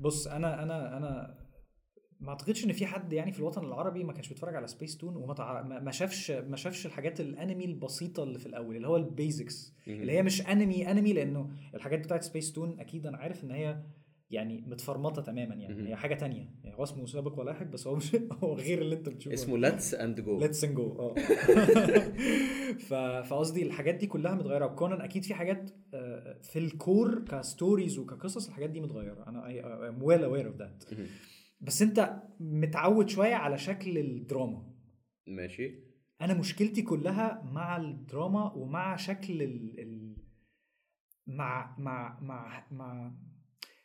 بص 0.00 0.26
أنا 0.26 0.62
أنا 0.62 0.96
أنا 0.96 1.34
ما 2.20 2.28
أعتقدش 2.30 2.64
إن 2.64 2.72
في 2.72 2.86
حد 2.86 3.12
يعني 3.12 3.32
في 3.32 3.38
الوطن 3.38 3.64
العربي 3.64 4.04
ما 4.04 4.12
كانش 4.12 4.28
بيتفرج 4.28 4.54
على 4.56 4.66
سبيس 4.66 4.96
تون 4.96 5.16
وما 5.16 5.34
تع... 5.34 5.62
ما 5.62 5.90
شافش 5.90 6.30
ما 6.30 6.56
شافش 6.56 6.86
الحاجات 6.86 7.20
الأنمي 7.20 7.64
البسيطة 7.64 8.22
اللي 8.22 8.38
في 8.38 8.46
الأول 8.46 8.76
اللي 8.76 8.88
هو 8.88 8.96
البيزكس. 8.96 9.74
اللي 9.88 10.12
هي 10.12 10.22
مش 10.22 10.46
أنمي 10.48 10.90
أنمي 10.90 11.12
لأنه 11.12 11.50
الحاجات 11.74 11.98
بتاعت 11.98 12.22
سبيس 12.22 12.52
تون 12.52 12.80
أكيد 12.80 13.06
أنا 13.06 13.18
عارف 13.18 13.44
إن 13.44 13.50
هي 13.50 13.82
يعني 14.30 14.64
متفرمطة 14.66 15.22
تماما 15.22 15.54
يعني. 15.54 15.88
هي 15.88 15.96
حاجة 15.96 16.14
تانية. 16.14 16.50
يعني 16.64 16.76
هو 16.76 16.82
اسمه 16.82 17.06
سابق 17.06 17.40
ولاحق 17.40 17.66
بس 17.66 17.86
هو 17.86 17.94
مش 17.96 18.16
هو 18.44 18.54
غير 18.54 18.82
اللي 18.82 18.94
أنت 18.94 19.08
بتشوفه. 19.08 19.34
اسمه 19.34 19.58
Let's 19.58 19.94
and 19.94 20.20
Go 20.20 20.38
Let's 20.38 20.64
Go 20.64 20.96
آه. 20.98 21.14
فقصدي 23.22 23.62
الحاجات 23.62 23.94
دي 23.94 24.06
كلها 24.06 24.34
متغيرة. 24.34 24.66
وكونان 24.66 25.00
أكيد 25.00 25.24
في 25.24 25.34
حاجات 25.34 25.70
آه، 25.94 26.36
في 26.42 26.58
ال 26.58 26.71
core 26.71 27.24
ك 27.24 27.33
stories 27.33 27.98
وكقصص 27.98 28.48
الحاجات 28.48 28.70
دي 28.70 28.80
متغيرة. 28.80 29.24
أنا 29.26 29.88
am 29.88 30.02
well 30.02 30.24
aware 30.24 30.46
of 30.46 30.56
that 30.56 30.84
بس 31.60 31.82
انت 31.82 32.22
متعود 32.40 33.08
شوية 33.08 33.34
على 33.34 33.58
شكل 33.58 33.98
الدراما. 33.98 34.62
ماشي. 35.26 35.74
أنا 36.20 36.34
مشكلتي 36.34 36.82
كلها 36.82 37.42
مع 37.52 37.76
الدراما 37.76 38.52
ومع 38.52 38.96
شكل 38.96 39.42
ال, 39.42 39.80
ال... 39.80 40.16
مع 41.26 41.76
مع 41.78 42.18
مع 42.20 42.66
مع 42.70 43.12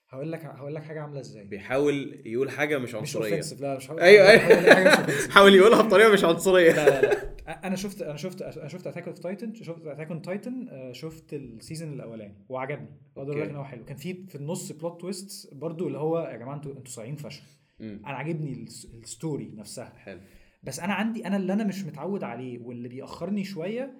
هقول 0.09 0.32
لك 0.32 0.45
هقول 0.45 0.76
لك 0.76 0.84
حاجة 0.84 1.01
عاملة 1.01 1.19
إزاي. 1.19 1.43
بيحاول 1.45 2.21
يقول 2.26 2.49
حاجة 2.51 2.78
مش 2.78 2.89
مش 2.89 2.95
عنصرية. 2.95 3.30
offensive 3.32 3.61
لا 3.61 3.78
مش 3.78 3.89
هقول 3.91 4.01
أيوه 4.01 4.26
مش 4.36 4.41
أيوه 4.51 5.30
حاول 5.34 5.55
يقولها 5.55 5.82
بطريقة 5.82 6.13
مش 6.13 6.23
عنصرية. 6.23 6.71
لا 6.71 6.86
لا 6.89 7.01
لا. 7.01 7.67
أنا 7.67 7.76
شفت 7.76 8.01
أنا 8.01 8.17
شفت 8.17 8.41
أنا 8.41 8.67
شفت 8.67 8.88
Attack 8.88 9.07
of 9.07 9.20
Titan 9.20 9.53
شفت 9.53 9.86
Attack 9.88 10.11
on 10.11 10.22
Titan 10.22 10.68
شفت 10.93 11.34
ال 11.34 11.42
season 11.42 11.93
الأولاني 11.93 12.45
وعجبني. 12.49 12.89
أقدر 13.17 13.32
أقول 13.32 13.41
لك. 13.43 13.49
إن 13.49 13.55
هو 13.55 13.63
حلو. 13.63 13.86
كان 13.86 13.97
في 13.97 14.28
في 14.28 14.36
النص 14.36 14.71
plot 14.72 15.01
twist 15.01 15.53
برضو 15.53 15.88
اللي 15.88 15.97
هو 15.97 16.19
يا 16.19 16.38
جماعة 16.38 16.55
أنتوا 16.55 16.71
أنتوا 16.71 16.91
صايعين 16.93 17.15
فشخ. 17.15 17.43
أنا 17.80 18.07
عاجبني 18.07 18.63
ال 18.63 18.71
س- 18.71 18.86
ال 18.86 18.97
story 18.97 19.51
نفسها. 19.55 19.93
حلو. 19.97 20.21
بس 20.63 20.80
أنا 20.80 20.93
عندي 20.93 21.28
أنا 21.28 21.38
اللي 21.38 21.53
أنا 21.53 21.63
مش 21.63 21.84
متعود 21.84 22.23
عليه 22.23 22.59
واللي 22.59 22.88
بيأخرني 22.89 23.43
شوية 23.43 23.99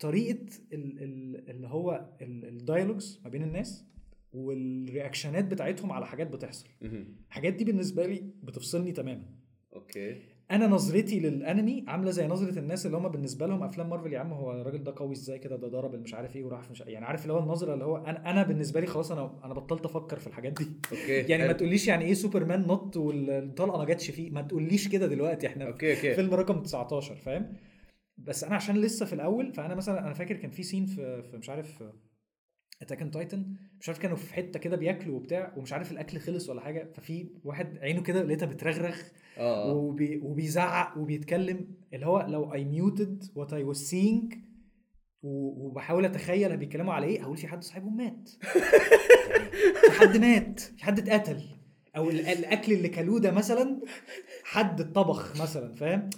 طريقة 0.00 0.46
ال- 0.72 1.02
ال- 1.02 1.50
اللي 1.50 1.68
هو 1.68 2.16
ال 2.22 2.32
dialogues 2.32 3.20
ما 3.24 3.30
بين 3.30 3.42
الناس 3.42 3.84
وال 4.32 4.52
reactionات 4.52 5.44
بتاعتهم 5.44 5.92
على 5.92 6.06
حاجات 6.06 6.26
بتحصل. 6.30 6.68
الحاجات 7.28 7.52
دي 7.54 7.64
بالنسبة 7.64 8.06
لي 8.06 8.32
بتفصلني 8.42 8.92
تماما. 8.92 9.24
okay. 9.76 10.22
أنا 10.50 10.66
نظرتي 10.66 11.20
للانمي 11.20 11.84
عامله 11.88 12.10
زي 12.10 12.26
نظره 12.26 12.58
الناس 12.58 12.86
اللي 12.86 12.96
هم 12.96 13.08
بالنسبة 13.08 13.46
لهم 13.46 13.62
افلام 13.62 13.90
مارفل 13.90 14.12
يا 14.12 14.18
عم 14.18 14.32
هو 14.32 14.52
الراجل 14.52 14.84
ده 14.84 14.92
قوي 14.96 15.12
إزاي 15.12 15.38
كده؟ 15.38 15.56
ده 15.56 15.68
ضرب 15.68 15.94
مش 15.94 16.14
عارف 16.14 16.36
إيه 16.36 16.44
وراح 16.44 16.70
مش 16.70 16.80
يعني 16.80 17.06
عارف 17.06 17.22
اللي 17.22 17.32
هو 17.32 17.38
النظره 17.38 17.74
اللي 17.74 17.84
هو 17.84 17.96
أنا 17.96 18.30
أنا 18.30 18.42
بالنسبة 18.42 18.80
لي 18.80 18.86
خلاص 18.86 19.12
أنا 19.12 19.38
أنا 19.44 19.54
بطلت 19.54 19.84
أفكر 19.84 20.18
في 20.18 20.26
الحاجات 20.26 20.52
دي. 20.52 20.66
okay 20.92 21.18
يعني 21.32 21.46
ما. 21.46 21.52
تقوليش 21.52 21.88
يعني 21.88 22.04
إيه 22.04 22.14
سوبرمان 22.14 22.60
نط 22.60 22.96
والطلقه 22.96 23.78
ما 23.78 23.84
جاتش 23.84 24.10
فيه 24.10 24.30
ما 24.30 24.42
تقوليش 24.42 24.88
كده 24.88 25.06
دلوقتي 25.06 25.46
إحنا 25.46 25.64
في 25.64 25.70
okay 25.72 25.96
okay. 25.96 26.14
فيلم 26.14 26.34
رقم 26.34 26.62
19 26.62 27.14
فاهم؟ 27.14 27.52
بس 28.18 28.44
أنا 28.44 28.54
عشان 28.54 28.76
لسه 28.76 29.06
في 29.06 29.12
الأول 29.12 29.52
فانا 29.52 29.74
مثلا 29.74 30.00
أنا 30.06 30.14
فاكر 30.14 30.36
كان 30.36 30.50
في 30.50 30.62
scene 30.62 30.86
في, 30.86 31.22
في 31.22 31.36
مش 31.36 31.50
عارف 31.50 31.82
Attack 32.82 33.00
on 33.02 33.10
Titan 33.10 33.46
مش 33.80 33.88
عارف 33.88 33.98
كانوا 34.00 34.16
في 34.16 34.34
حتة 34.34 34.58
كده 34.58 34.76
بياكلوا 34.76 35.16
وبتاع 35.16 35.52
ومش 35.56 35.72
عارف 35.72 35.92
الأكل 35.92 36.18
خلص 36.18 36.48
ولا 36.50 36.60
حاجة 36.60 36.90
ففي 36.94 37.28
واحد 37.44 37.78
عينه 37.78 38.02
كده 38.02 38.22
لقيتها 38.22 38.46
بترغرغ 38.46 38.96
آه. 39.38 39.72
وبي 39.74 40.20
وبيزعق 40.22 40.98
وبيتكلم 40.98 41.66
اللي 41.94 42.06
هو 42.06 42.26
لو 42.28 42.54
I 42.54 42.64
muted 42.64 43.24
what 43.34 43.52
I 43.52 43.62
was 43.62 43.82
seeing 43.82 44.34
وبحاول 45.22 46.04
أتخيل 46.04 46.56
بيتكلموا 46.56 46.94
على 46.94 47.06
إيه 47.06 47.22
هقول 47.22 47.36
في 47.36 47.46
حد 47.48 47.62
صاحبهم 47.62 47.96
مات. 47.96 48.28
في 49.86 50.00
حد 50.00 50.16
مات 50.16 50.60
في 50.60 50.84
حد 50.84 50.98
اتقتل. 50.98 51.42
أو 51.96 52.10
ال- 52.10 52.26
الأكل 52.26 52.72
اللي 52.72 52.88
كلوه 52.88 53.20
ده 53.20 53.30
مثلا 53.30 53.80
حد 54.44 54.80
اتطبخ 54.80 55.42
مثلا 55.42 55.74
فاهم؟ 55.74 56.10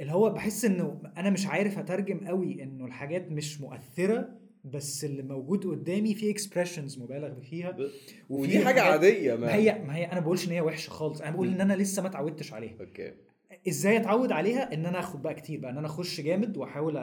اللي 0.00 0.12
هو 0.12 0.30
بحس 0.30 0.64
إنه 0.64 1.00
أنا 1.16 1.30
مش 1.30 1.46
عارف 1.46 1.78
أترجم 1.78 2.26
قوي 2.26 2.62
إنه 2.62 2.84
الحاجات 2.86 3.30
مش 3.32 3.60
مؤثرة 3.60 4.37
بس 4.64 5.04
اللي 5.04 5.22
موجود 5.22 5.66
قدامي 5.66 6.14
في 6.14 6.30
expressions 6.30 6.98
مبالغ 6.98 7.40
فيها. 7.40 7.76
ودي 8.28 8.64
حاجة 8.64 8.82
عادية 8.82 9.34
ما 9.34 9.54
هي 9.54 9.82
ما 9.86 9.96
هي 9.96 10.04
أنا 10.04 10.20
بقولش 10.20 10.46
إن 10.46 10.52
هي 10.52 10.60
وحشة 10.60 10.90
خالص. 10.90 11.20
أنا 11.20 11.30
بقول 11.30 11.48
إن 11.48 11.60
أنا 11.60 11.74
لسه 11.74 12.02
ما 12.02 12.08
اتعودتش 12.08 12.52
عليها. 12.52 12.74
okay. 12.80 13.12
إزاي 13.68 13.96
أتعود 13.96 14.32
عليها؟ 14.32 14.74
إن 14.74 14.86
أنا 14.86 14.98
آخد 14.98 15.22
بقى 15.22 15.34
كتير 15.34 15.60
بقى. 15.60 15.70
إن 15.70 15.78
أنا 15.78 15.86
أخش 15.86 16.20
جامد 16.20 16.56
وأحاول. 16.56 16.96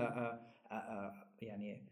يعني 1.41 1.84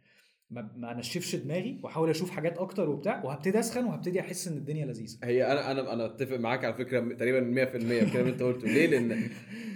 ما 0.78 0.92
انشفش 0.92 1.36
دماغي 1.36 1.80
واحاول 1.84 2.10
أشوف 2.10 2.30
حاجات 2.30 2.58
أكتر 2.58 2.90
وبتاع 2.90 3.24
وهبتدي 3.26 3.60
اسخن 3.60 3.86
وهبتدي 3.86 4.20
احس 4.20 4.48
ان 4.48 4.58
الدنيا 4.58 4.86
لذيذة. 4.86 5.18
هي 5.24 5.52
أنا 5.52 5.72
أنا 5.72 5.94
أنا 5.94 6.06
اتفق 6.06 6.38
معاك 6.38 6.66
على 6.66 6.74
فكرة 6.74 7.14
تقريبا 7.14 7.40
100% 7.40 7.76
الكلام 7.76 8.26
اللي 8.26 8.30
انت 8.30 8.44
قلته. 8.44 8.68
ليه؟ 8.68 8.88
لأن 8.88 9.30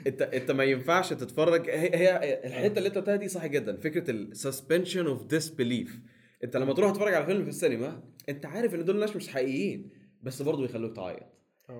انت 0.07 0.21
انت 0.21 0.51
ما 0.51 0.63
ينفعش 0.63 1.09
تتفرج. 1.09 1.69
هي, 1.69 1.89
هي 1.93 2.41
الحتة 2.45 2.77
اللي 2.77 2.87
انت 2.89 2.97
قلتها 2.97 3.15
دي 3.15 3.27
صح 3.27 3.45
جدا. 3.45 3.77
فكرة 3.77 4.11
السسبنشن 4.11 5.05
اوف 5.07 5.25
ديسبيليف 5.25 5.99
انت 6.43 6.57
لما 6.57 6.73
تروح 6.73 6.91
تتفرج 6.91 7.13
على 7.13 7.25
فيلم 7.25 7.43
في 7.43 7.49
السينما 7.49 8.03
انت 8.29 8.45
عارف 8.45 8.75
ان 8.75 8.85
دول 8.85 8.99
ناس 8.99 9.15
مش 9.15 9.27
حقيقيين 9.27 9.89
بس 10.23 10.41
برضه 10.41 10.61
بيخلوك 10.61 10.95
تعيط. 10.95 11.23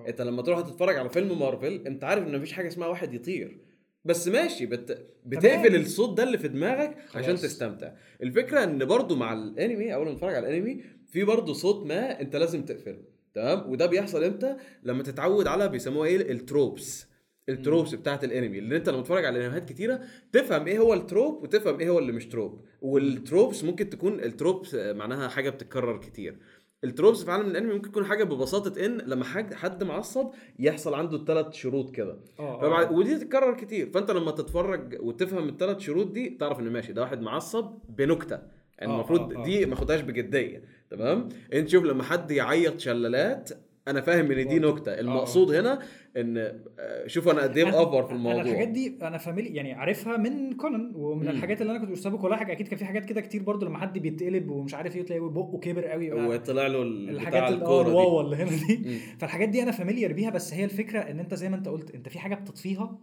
انت 0.08 0.22
لما 0.22 0.42
تروح 0.42 0.60
تتفرج 0.60 0.96
على 0.96 1.08
فيلم 1.10 1.38
مارفل 1.38 1.86
انت 1.86 2.04
عارف 2.04 2.26
ان 2.26 2.36
مفيش 2.36 2.52
حاجة 2.52 2.68
اسمها 2.68 2.88
واحد 2.88 3.14
يطير. 3.14 3.60
بس 4.04 4.28
ماشي 4.28 4.66
بت... 4.66 5.06
بتقفل 5.26 5.68
تمام. 5.68 5.80
الصوت 5.80 6.16
ده 6.16 6.22
اللي 6.22 6.38
في 6.38 6.48
دماغك 6.48 6.96
عشان 7.14 7.22
خلاص. 7.22 7.42
تستمتع. 7.42 7.92
الفكرة 8.22 8.64
إن 8.64 8.84
برضو 8.84 9.16
مع 9.16 9.32
الأنمي 9.32 9.94
أول 9.94 10.06
ما 10.06 10.12
تتفرج 10.14 10.34
على 10.34 10.48
الأنمي 10.48 10.84
في 11.06 11.24
برضو 11.24 11.52
صوت 11.52 11.86
ما 11.86 12.20
أنت 12.20 12.36
لازم 12.36 12.62
تقفله 12.64 13.02
تمام؟ 13.34 13.70
وده 13.70 13.86
بيحصل 13.86 14.24
إمتى؟ 14.24 14.56
لما 14.82 15.02
تتعود 15.02 15.46
على 15.46 15.68
بيسموها 15.68 16.08
إيه؟ 16.08 16.32
ال 16.32 16.41
tropes. 16.41 17.08
ال 17.48 17.55
tropes 17.55 17.94
بتاعت 17.94 18.24
الأنمي. 18.24 18.58
اللي 18.58 18.76
أنت 18.76 18.88
لما 18.88 19.02
تتفرج 19.02 19.24
على 19.24 19.46
انميات 19.46 19.68
كتيرة 19.68 20.00
تفهم 20.32 20.66
إيه 20.66 20.78
هو 20.78 20.94
ال 20.94 21.02
trope 21.02 21.42
وتفهم 21.42 21.80
إيه 21.80 21.88
هو 21.88 21.98
اللي 21.98 22.12
مش 22.12 22.26
trope. 22.26 22.64
وال 22.80 23.01
tropes 23.01 23.64
ممكن 23.64 23.90
تكون 23.90 24.20
ال 24.20 24.28
tropes 24.28 24.74
معناها 24.74 25.28
حاجة 25.28 25.50
بتتكرر 25.50 25.98
كتير. 25.98 26.38
ال 26.84 26.90
tropes 26.90 27.24
في 27.24 27.30
عالم 27.30 27.46
الانمي 27.46 27.74
ممكن 27.74 27.90
تكون 27.90 28.04
حاجة 28.04 28.24
ببساطة 28.24 28.86
إن 28.86 28.98
لما 29.06 29.24
حد 29.24 29.54
حد 29.54 29.84
معصب 29.84 30.30
يحصل 30.58 30.94
عنده 30.94 31.16
الثلاث 31.16 31.52
شروط 31.54 31.90
كده. 31.90 32.18
آه 32.38 32.60
فبعد 32.60 32.92
ودي 32.92 33.18
تتكرر 33.18 33.54
كتير. 33.54 33.90
فأنت 33.90 34.10
لما 34.10 34.30
تتفرج 34.30 34.96
وتفهم 35.00 35.48
الثلاث 35.48 35.78
شروط 35.78 36.10
دي 36.10 36.36
تعرف 36.40 36.60
إن 36.60 36.70
ماشي 36.70 36.92
ده 36.92 37.02
واحد 37.02 37.20
معصب 37.20 37.70
بنكتة. 37.88 38.38
يعني 38.78 38.92
آه، 38.92 38.94
المفروض 38.94 39.32
آه، 39.32 39.40
آه. 39.40 39.44
دي 39.44 39.66
ما 39.66 39.76
خدهاش 39.76 40.00
بجدية. 40.00 40.62
تمام؟ 40.90 41.28
أنت 41.52 41.68
شوف 41.68 41.84
لما 41.84 42.02
حد 42.02 42.30
يعيط 42.30 42.80
شلالات 42.80 43.50
أنا 43.88 44.00
فاهم 44.00 44.30
إن 44.32 44.48
دي 44.48 44.58
نكتة. 44.58 45.00
المقصود 45.00 45.54
هنا 45.54 45.78
إن 46.20 46.38
آه، 46.78 47.06
شوف 47.06 47.28
أنا 47.28 47.42
قد 47.42 47.56
إيه 47.58 47.64
مأفور 47.64 48.02
في 48.06 48.12
الموضوع 48.12 48.40
أنا 48.40 48.50
الحاجات 48.50 48.68
دي 48.68 48.98
أنا 49.02 49.18
فاميلي 49.18 49.48
يعني 49.54 49.72
عارفها 49.72 50.16
من 50.16 50.52
كونان 50.52 50.92
ومن 50.96 51.22
مم. 51.24 51.30
الحاجات 51.30 51.60
اللي 51.62 51.70
أنا 51.72 51.80
كنت 51.80 51.90
بسابق 51.90 52.24
ولا 52.24 52.36
حاجة. 52.36 52.52
أكيد 52.52 52.68
كان 52.68 52.78
في 52.78 52.84
حاجات 52.84 53.04
كده 53.04 53.20
كتير 53.20 53.42
برضو 53.42 53.66
لما 53.66 53.78
حد 53.78 53.98
بيتقلب 53.98 54.50
ومش 54.50 54.74
عارف 54.74 54.96
إيه 54.96 55.02
تلاقي 55.02 55.20
بقه 55.20 55.58
كبر 55.58 55.84
قوي 55.84 56.12
وطلع 56.12 56.66
له 56.66 56.82
ال- 56.82 57.10
الحاجات 57.10 57.42
اللي 57.42 57.58
الكورة 57.58 57.88
الواوا 57.88 58.22
اللي 58.22 58.36
هنا 58.36 58.50
دي. 58.66 58.76
مم. 58.76 58.98
فالحاجات 59.18 59.48
دي 59.48 59.62
أنا 59.62 59.70
familiar 59.70 60.12
بيها. 60.12 60.30
بس 60.30 60.54
هي 60.54 60.64
الفكرة 60.64 60.98
إن 61.00 61.20
أنت 61.20 61.34
زي 61.34 61.48
ما 61.48 61.56
أنت 61.56 61.68
قلت 61.68 61.94
أنت 61.94 62.08
في 62.08 62.18
حاجة 62.18 62.34
بتطفيها. 62.34 62.98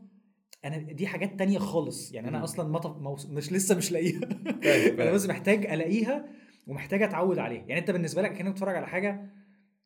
أنا 0.65 0.77
دي 0.77 1.07
حاجات 1.07 1.39
تانية 1.39 1.57
خالص. 1.59 2.13
يعني 2.13 2.27
أنا. 2.27 2.43
أصلا 2.43 2.67
ما 2.67 3.15
مش 3.31 3.53
لسه 3.53 3.75
مش 3.77 3.91
لاقيها. 3.91 4.19
فاهم، 4.19 4.59
أنا 4.87 4.95
فاهم. 4.97 5.13
بس 5.13 5.27
محتاج 5.29 5.65
ألاقيها 5.65 6.25
ومحتاج 6.67 7.01
أتعود 7.03 7.39
عليها. 7.39 7.63
يعني 7.67 7.77
أنت 7.81 7.91
بالنسبة 7.91 8.21
لك 8.21 8.33
كأنك 8.33 8.49
بتتفرج 8.51 8.75
على 8.75 8.87
حاجة 8.87 9.29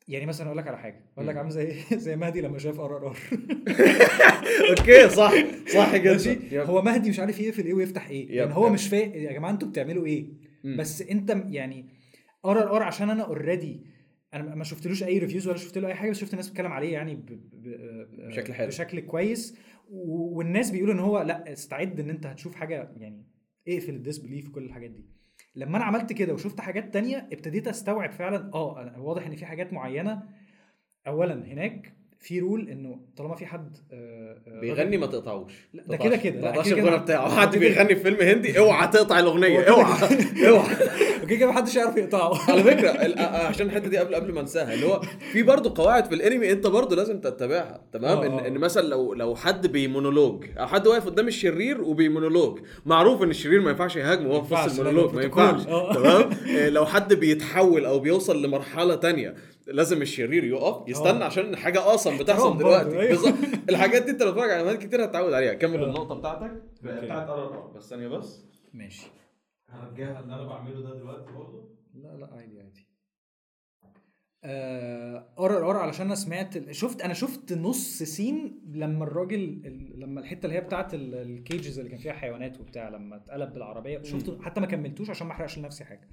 يعني 0.09 0.25
مثلا 0.25 0.47
أقول 0.47 0.57
لك 0.57 0.67
على 0.67 0.77
حاجة 0.77 1.05
أقول 1.17 1.27
لك. 1.27 1.37
عامل 1.37 1.49
زي 1.51 1.73
زي 2.05 2.15
مهدي 2.15 2.41
لما 2.41 2.57
شاف 2.57 2.79
RRR 2.79 3.17
okay 4.69 5.09
صح 5.09 5.33
صح 5.67 5.95
جدا. 5.95 6.63
هو 6.63 6.81
مهدي 6.81 7.09
مش 7.09 7.19
عارف 7.19 7.39
يقفل 7.39 7.65
إيه 7.65 7.73
ويفتح 7.73 8.07
إيه 8.09 8.37
يعني 8.37 8.53
هو. 8.53 8.69
مش 8.69 8.87
فاهم 8.87 9.11
يا 9.13 9.31
جماعة 9.33 9.51
أنتوا 9.51 9.67
بتعملوا 9.67 10.05
إيه. 10.05 10.25
بس 10.77 11.01
أنت 11.01 11.37
يعني 11.49 11.85
RRR 12.45 12.83
عشان 12.83 13.09
أنا 13.09 13.23
already 13.23 13.81
أنا 14.33 14.55
ما 14.55 14.63
شفتلوش 14.63 15.03
أي 15.03 15.17
reviews 15.19 15.47
ولا 15.47 15.57
شفت 15.57 15.77
له 15.77 15.87
أي 15.87 15.95
حاجة 15.95 16.09
بس 16.09 16.19
شفت 16.19 16.31
الناس 16.33 16.47
بتتكلم 16.49 16.71
عليه 16.71 16.93
يعني 16.93 17.15
ب... 17.15 17.25
ب... 17.53 18.27
بشكل 18.27 18.53
حلو. 18.53 18.67
بشكل 18.67 18.99
كويس. 18.99 19.57
والناس 19.91 20.71
بيقولوا 20.71 20.93
إن 20.93 20.99
هو 20.99 21.21
لأ 21.21 21.53
استعد 21.53 21.99
إن 21.99 22.09
أنت 22.09 22.25
هتشوف 22.25 22.55
حاجة 22.55 22.91
يعني 22.97 23.27
اقفل 23.67 23.93
ال 23.95 24.01
disbelief 24.01 24.49
وكل 24.49 24.63
الحاجات 24.63 24.89
دي 24.89 25.05
لما 25.55 25.77
أنا 25.77 25.85
عملت 25.85 26.13
كده 26.13 26.33
وشفت 26.33 26.61
حاجات 26.61 26.93
تانية 26.93 27.17
ابتديت 27.33 27.67
أستوعب 27.67 28.11
فعلا 28.11 28.51
آه 28.53 28.95
واضح 29.01 29.25
إن 29.25 29.35
في 29.35 29.45
حاجات 29.45 29.73
معينة 29.73 30.23
اولا 31.07 31.33
هناك 31.33 31.98
في 32.19 32.39
rule 32.39 32.69
إنه 32.69 32.99
طالما 33.17 33.35
في 33.35 33.45
حد 33.45 33.77
آه، 33.93 34.37
آه، 34.47 34.59
بيغني 34.59 34.97
ما 34.97 35.05
تقطعوش. 35.05 35.53
لا، 35.73 35.83
ده 35.87 35.97
كده 35.97 36.15
كده، 36.17 36.41
ما 36.41 36.51
تقطعش. 36.51 36.73
الغنى 36.73 36.97
بتاعه. 36.97 37.35
حد 37.41 37.57
بيغني 37.57 37.95
في 37.95 38.01
فيلم 38.03 38.17
هندي 38.21 38.59
اوعى 38.59 38.87
تقطع 38.87 39.19
الأغنية. 39.19 39.59
اوعى. 39.61 39.93
اوعى. 40.49 40.75
okay 41.21 41.37
كده 41.37 41.49
محدش 41.49 41.75
يعرف 41.75 41.97
يقطعه. 41.97 42.51
على 42.51 42.63
فكرة 42.63 42.89
آه، 42.89 43.47
عشان 43.47 43.65
الحتة 43.67 43.89
دي 43.89 43.97
قبل 43.97 44.15
قبل 44.15 44.33
ما 44.33 44.41
انساها 44.41 44.73
اللي 44.73 44.85
هو 44.85 45.01
في 45.31 45.43
برضه 45.43 45.83
قواعد 45.83 46.05
في 46.05 46.15
الانمي 46.15 46.51
انت 46.51 46.67
برضه 46.67 46.95
لازم 46.95 47.21
تتبعها 47.21 47.81
تمام؟ 47.93 48.21
إن. 48.21 48.45
إن 48.45 48.57
مثلا 48.57 48.87
لو 48.87 49.13
لو 49.13 49.35
حد 49.35 49.67
بيمونولوج 49.67 50.45
أو 50.59 50.67
حد 50.67 50.87
واقف 50.87 51.05
قدام 51.05 51.27
الشرير 51.27 51.81
وبيمونولوج 51.81 52.59
معروف 52.85 53.23
إن 53.23 53.29
الشرير 53.29 53.61
ما 53.61 53.69
ينفعش 53.69 53.95
يهاجمه 53.95 54.29
وهو 54.29 54.43
في 54.43 54.53
وسط 54.53 54.79
المونولوج 54.79 55.15
ما. 55.15 55.23
ينفعش. 55.23 55.63
تمام؟ 55.63 56.29
آه، 56.57 56.69
لو 56.69 56.85
حد 56.85 57.13
بيتحول 57.13 57.85
أو 57.85 57.99
بيوصل 57.99 58.45
لمرحلة 58.45 58.95
تانية 58.95 59.35
لازم 59.71 60.01
الشرير 60.01 60.43
يقف 60.43 60.89
يستنى 60.89 61.23
آه. 61.23 61.25
عشان 61.25 61.55
حاجة 61.55 61.93
أصلا 61.93 62.17
بتحصل 62.19 62.57
دلوقتي. 62.57 62.99
أيوه. 62.99 63.07
بالظبط. 63.09 63.33
الحاجات 63.69 64.03
دي 64.03 64.11
انت 64.11 64.23
لو 64.23 64.31
بتتفرج 64.31 64.49
على 64.51 64.61
انميات 64.61 64.83
كتير 64.83 65.05
هتتعود 65.05 65.33
عليها. 65.33 65.53
كمل 65.53 65.79
آه. 65.83 65.85
النقطة 65.85 66.15
بتاعتك. 66.15 66.51
بتاعت 66.83 67.29
RR 67.29 67.67
بس 67.75 67.89
ثانية 67.89 68.07
بس. 68.07 68.45
ماشي. 68.73 69.07
هرجعها 69.69 70.19
اللي 70.19 70.35
أنا 70.35 70.47
بعمله 70.47 70.81
ده 70.81 70.95
دلوقتي 70.95 71.31
برضه؟ 71.31 71.69
لا 71.93 72.17
لا 72.17 72.29
عادي 72.33 72.59
عادي. 72.61 72.89
RRR 74.45 75.77
علشان 75.77 76.05
أنا 76.05 76.15
سمعت 76.15 76.71
شفت 76.71 77.01
أنا 77.01 77.13
شفت 77.13 77.53
نص 77.53 77.97
scene 78.03 78.61
لما 78.73 79.03
الراجل 79.03 79.61
ال- 79.65 79.99
لما 79.99 80.19
الحتة 80.21 80.45
اللي 80.45 80.57
هي 80.57 80.61
بتاعت 80.61 80.93
ال- 80.93 81.15
ال 81.15 81.25
cages 81.25 81.77
اللي 81.79 81.91
كان 81.91 81.99
فيها 81.99 82.13
حيوانات 82.13 82.59
وبتاع 82.59 82.89
لما 82.89 83.15
اتقلب 83.15 83.53
بالعربية. 83.53 84.01
شفت 84.03 84.41
حتى 84.41 84.61
ما 84.61 84.67
كملتوش 84.67 85.09
عشان 85.09 85.27
ما 85.27 85.33
أحرقش 85.33 85.57
لنفسي 85.59 85.83
حاجة. 85.85 86.09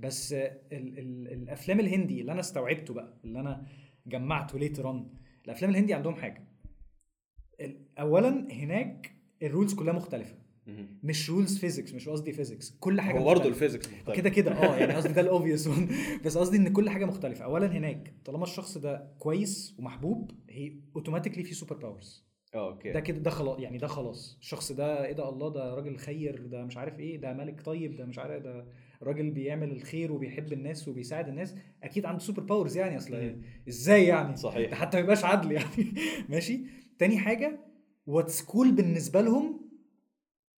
بس 0.00 0.32
آه، 0.32 0.60
ال 0.72 0.98
ال 0.98 1.28
الأفلام 1.32 1.80
الهندي 1.80 2.20
اللي 2.20 2.32
أنا 2.32 2.40
استوعبته 2.40 2.94
بقى 2.94 3.20
اللي 3.24 3.40
أنا 3.40 3.66
جمعته 4.06 4.58
later 4.58 4.86
on 4.88 5.14
الأفلام 5.44 5.70
الهندي 5.70 5.94
عندهم 5.94 6.14
حاجة. 6.14 6.48
اولا 7.98 8.28
هناك 8.52 9.12
ال 9.42 9.47
rules 9.47 9.74
كلها 9.74 9.92
مختلفة. 9.94 10.34
مش 11.02 11.30
rules 11.30 11.58
physics 11.58 11.94
مش 11.94 12.08
قصدي 12.08 12.32
physics 12.32 12.70
كل 12.80 13.00
حاجة 13.00 13.18
هو 13.18 13.24
برضه. 13.24 13.48
ال 13.48 13.53
physics 13.53 13.88
كده 14.14 14.28
كده 14.30 14.52
آه 14.52 14.76
يعني 14.76 14.92
قصدي 14.94 15.12
ده 15.12 15.20
ال 15.20 15.26
obvious 15.26 15.68
بس 16.24 16.38
قصدي 16.38 16.56
إن 16.56 16.72
كل 16.72 16.90
حاجة 16.90 17.04
مختلفة. 17.04 17.44
اولا 17.44 17.66
هناك 17.66 18.14
طالما 18.24 18.42
الشخص 18.42 18.78
ده 18.78 19.14
كويس 19.18 19.76
ومحبوب 19.78 20.30
هي 20.50 20.72
automatically 20.96 21.44
في 21.44 21.54
super 21.54 21.76
powers 21.76 22.26
آه 22.54 22.68
okay. 22.72 22.92
ده 22.92 23.00
كده 23.00 23.18
ده 23.18 23.30
خلاص 23.30 23.58
يعني 23.60 23.78
ده 23.78 23.86
خلاص. 23.86 24.36
الشخص 24.40 24.72
ده 24.72 25.04
إيه 25.06 25.12
ده 25.12 25.28
الله 25.28 25.52
ده 25.52 25.74
راجل 25.74 25.96
خير 25.96 26.46
ده 26.46 26.64
مش 26.64 26.76
عارف 26.76 26.98
إيه 26.98 27.16
ده 27.20 27.32
ملك 27.32 27.60
طيب 27.60 27.96
ده 27.96 28.04
مش 28.06 28.18
عارف 28.18 28.42
ده 28.42 28.66
راجل 29.02 29.30
بيعمل 29.30 29.72
الخير 29.72 30.12
وبيحب 30.12 30.52
الناس 30.52 30.88
وبيساعد 30.88 31.28
الناس 31.28 31.54
أكيد 31.82 32.06
عنده 32.06 32.20
super 32.20 32.42
powers 32.42 32.76
يعني 32.76 32.96
أصل. 32.96 33.36
إزاي 33.68 34.04
يعني؟ 34.04 34.36
صحيح. 34.36 34.74
حتى 34.74 34.96
ما 34.96 35.02
يبقاش 35.02 35.24
عدل 35.24 35.52
يعني. 35.52 35.94
ماشي؟ 36.28 36.60
تاني 36.98 37.18
حاجة 37.18 37.60
what's 38.06 38.42
cool 38.42 38.72
بالنسبة 38.72 39.20
لهم 39.20 39.60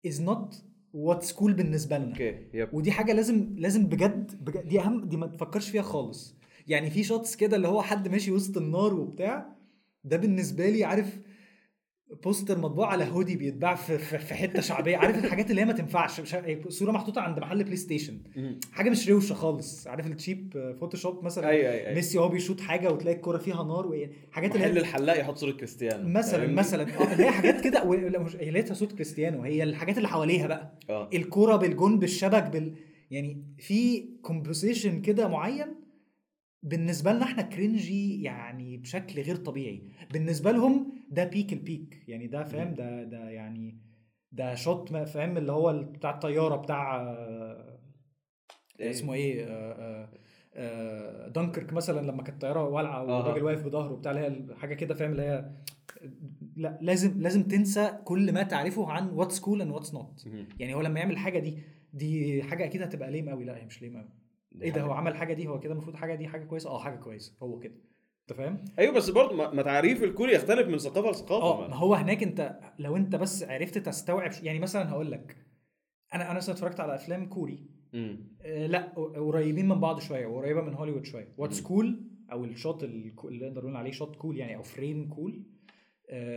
is 0.06 0.22
not 0.22 0.64
what's 0.94 1.34
cool 1.34 1.54
بالنسبة 1.54 1.98
لنا. 1.98 2.12
okay 2.12 2.38
yep. 2.54 2.74
ودي 2.74 2.92
حاجة 2.92 3.14
لازم 3.14 3.56
لازم 3.58 3.86
بجد, 3.86 4.44
بجد 4.46 4.68
دي 4.68 4.80
أهم 4.80 5.06
دي 5.06 5.18
ما 5.18 5.28
تفكرش 5.28 5.70
فيها 5.70 5.82
خالص. 5.82 6.36
يعني 6.68 6.90
في 6.90 7.04
shots 7.04 7.36
كده 7.36 7.56
اللي 7.56 7.68
هو 7.68 7.82
حد 7.82 8.08
ماشي 8.08 8.32
وسط 8.32 8.58
النار 8.58 8.94
وبتاع 8.94 9.56
ده 10.04 10.18
بالنسبة 10.18 10.70
لي 10.70 10.84
عارف 10.84 11.20
poster 12.24 12.58
مطبوع 12.58 12.88
على 12.88 13.04
هودي 13.04 13.36
بيتباع 13.36 13.76
في, 13.76 13.98
في, 13.98 14.34
حتة 14.34 14.62
شعبية. 14.62 14.98
عارف 14.98 15.26
الحاجات 15.26 15.50
اللي 15.52 15.62
هي 15.62 15.66
ما 15.66 15.74
تنفعش؟ 15.74 16.20
مش 16.20 16.36
صورة 16.68 16.92
محطوطة 16.92 17.22
عند 17.22 17.40
محل 17.40 17.64
PlayStation 17.64 18.18
حاجة 18.72 18.90
مش 18.90 19.10
روشة 19.10 19.34
خالص. 19.34 19.88
عارف 19.88 20.08
ال 20.08 20.19
cheap 20.19 20.74
Photoshop 20.80 21.24
مثلا؟ 21.24 21.50
اي 21.50 21.70
اي 21.70 21.88
اي 21.88 21.96
ميسي 21.96 22.18
وهو 22.18 22.30
بيشوط 22.30 22.60
حاجة 22.60 22.92
وتلاقي 22.92 23.16
الكوره 23.18 23.38
فيها 23.38 23.64
نار 23.64 23.88
وحاجات 23.88 24.56
اللي 24.56 24.66
محل 24.66 24.78
الحلاق 24.78 25.20
يحط 25.20 25.38
صورة 25.38 25.52
كريستيانو. 25.52 26.10
مثلا؟ 26.10 26.48
مثلا. 26.48 26.84
آه 26.84 27.14
اللي 27.14 27.24
هي 27.24 27.32
حاجات 27.32 27.62
كده. 27.62 27.84
هي 28.40 28.52
لقيتها 28.52 28.74
صوت 28.74 28.92
كريستيانو. 28.92 29.42
هي 29.42 29.64
الحاجات 29.64 29.98
اللي 29.98 30.08
حواليها 30.08 30.48
بقى. 30.48 30.74
آه. 30.90 31.10
الكوره 31.14 31.56
بالجون 31.56 32.00
بالشبك 32.00 32.44
بال 32.44 32.76
يعني 33.12 33.44
في 33.58 34.06
composition 34.22 35.02
كده 35.02 35.28
معين 35.28 35.81
بالنسبة 36.64 37.12
لنا 37.12 37.24
إحنا 37.24 37.42
cringy 37.42 38.24
يعني 38.24 38.78
بشكل 38.78 39.22
غير 39.22 39.36
طبيعي 39.36 39.84
بالنسبة 40.14 40.52
لهم 40.52 40.94
ده 41.10 41.24
peak 41.24 41.54
ال 41.54 41.64
peak 41.64 42.04
يعني 42.08 42.28
ده 42.28 42.44
فاهم 42.44 42.74
ده 42.74 43.04
ده 43.04 43.30
يعني 43.30 43.78
ده 44.32 44.56
shot 44.56 44.94
فاهم 44.94 45.38
اللي 45.38 45.52
هو 45.52 45.84
بتاع 45.84 46.10
الطيارة 46.10 46.56
بتاع 46.56 47.02
آه، 47.02 47.80
إيه؟ 48.80 48.90
اسمه 48.90 49.14
إيه 49.14 49.46
آه، 49.46 49.50
آه، 49.52 50.10
آه، 50.54 51.28
دنكرك 51.28 51.74
مثلا 51.74 52.02
لما 52.02 52.24
كانت 52.24 52.36
الطيارة 52.36 52.64
والعة. 52.68 53.04
والراجل 53.04 53.44
واقف 53.44 53.66
بظهره 53.66 53.96
بتاع 53.96 54.12
اللي 54.12 54.22
هي 54.22 54.56
حاجة 54.56 54.74
كده 54.74 54.94
فاهم 54.96 55.12
اللي 55.12 55.22
هي 55.22 55.52
لا 56.56 56.78
لازم 56.82 57.22
لازم 57.22 57.44
تنسى 57.44 57.92
كل 58.06 58.34
ما 58.34 58.44
تعرفه 58.44 58.92
عن 58.92 59.10
what's 59.10 59.40
cool 59.40 59.62
and 59.62 59.72
what's 59.72 59.94
not. 59.94 60.28
يعني 60.60 60.74
هو 60.76 60.82
لما 60.82 61.00
يعمل 61.00 61.12
الحاجة 61.12 61.40
دي 61.40 61.58
دي 61.94 62.44
حاجة 62.44 62.66
أكيد 62.66 62.82
هتبقى 62.82 63.12
lame 63.12 63.30
قوي 63.30 63.46
لا 63.46 63.58
هي 63.58 63.66
مش 63.66 63.82
lame 63.82 63.98
قوي 63.98 64.10
إيه 64.62 64.72
ده؟ 64.72 64.82
هو 64.82 64.92
عمل 64.92 65.16
حاجة 65.16 65.34
دي؟ 65.34 65.48
هو 65.48 65.60
كده 65.60 65.74
المفروض 65.74 65.96
حاجة 65.96 66.16
دي 66.16 66.28
حاجة 66.28 66.44
كويسة؟ 66.46 66.70
آه 66.70 66.80
حاجة 66.80 66.96
كويسة. 66.96 67.34
هو 67.44 67.60
كده. 67.60 67.74
أنت 68.22 68.38
فاهم؟ 68.38 68.66
أيوه 68.80 68.94
بس 68.94 69.10
برضه 69.10 69.52
ما 69.52 69.62
تعريف 69.62 70.04
ال 70.04 70.10
cool 70.10 70.34
يختلف 70.34 70.68
من 70.68 70.78
ثقافة 70.78 71.10
لثقافة 71.12 71.64
آه 71.64 71.68
ما- 71.68 71.76
هو 71.76 71.96
هناك 71.96 72.24
أنت 72.24 72.60
لو 72.80 72.98
أنت 72.98 73.16
بس 73.16 73.44
عرفت 73.44 73.78
تستوعب 73.78 74.32
يعني 74.44 74.60
مثلا 74.60 74.90
هقول 74.90 75.12
لك 75.12 75.38
أنا 76.14 76.26
أنا 76.32 76.38
مثلا 76.38 76.56
اتفرجت 76.56 76.80
على 76.80 76.96
أفلام 76.96 77.26
كوري. 77.26 77.66
آه 77.94 78.68
لا 78.68 78.80
قريبين 79.18 79.68
من 79.70 79.80
بعض 79.80 80.00
شوية 80.00 80.26
وقريبه 80.26 80.62
من 80.62 80.74
هوليوود 80.74 81.06
شوية. 81.06 81.34
what's. 81.38 81.62
cool 81.62 82.02
أو 82.32 82.46
ال 82.46 82.53
shot 82.53 82.84
اللي 82.84 83.14
نقدر 83.26 83.62
نقول 83.62 83.76
عليه 83.76 83.92
shot 83.92 84.16
cool 84.16 84.38
يعني 84.38 84.56
أو 84.56 84.64
frame 84.64 85.10
cool 85.10 85.34
آه 85.34 85.61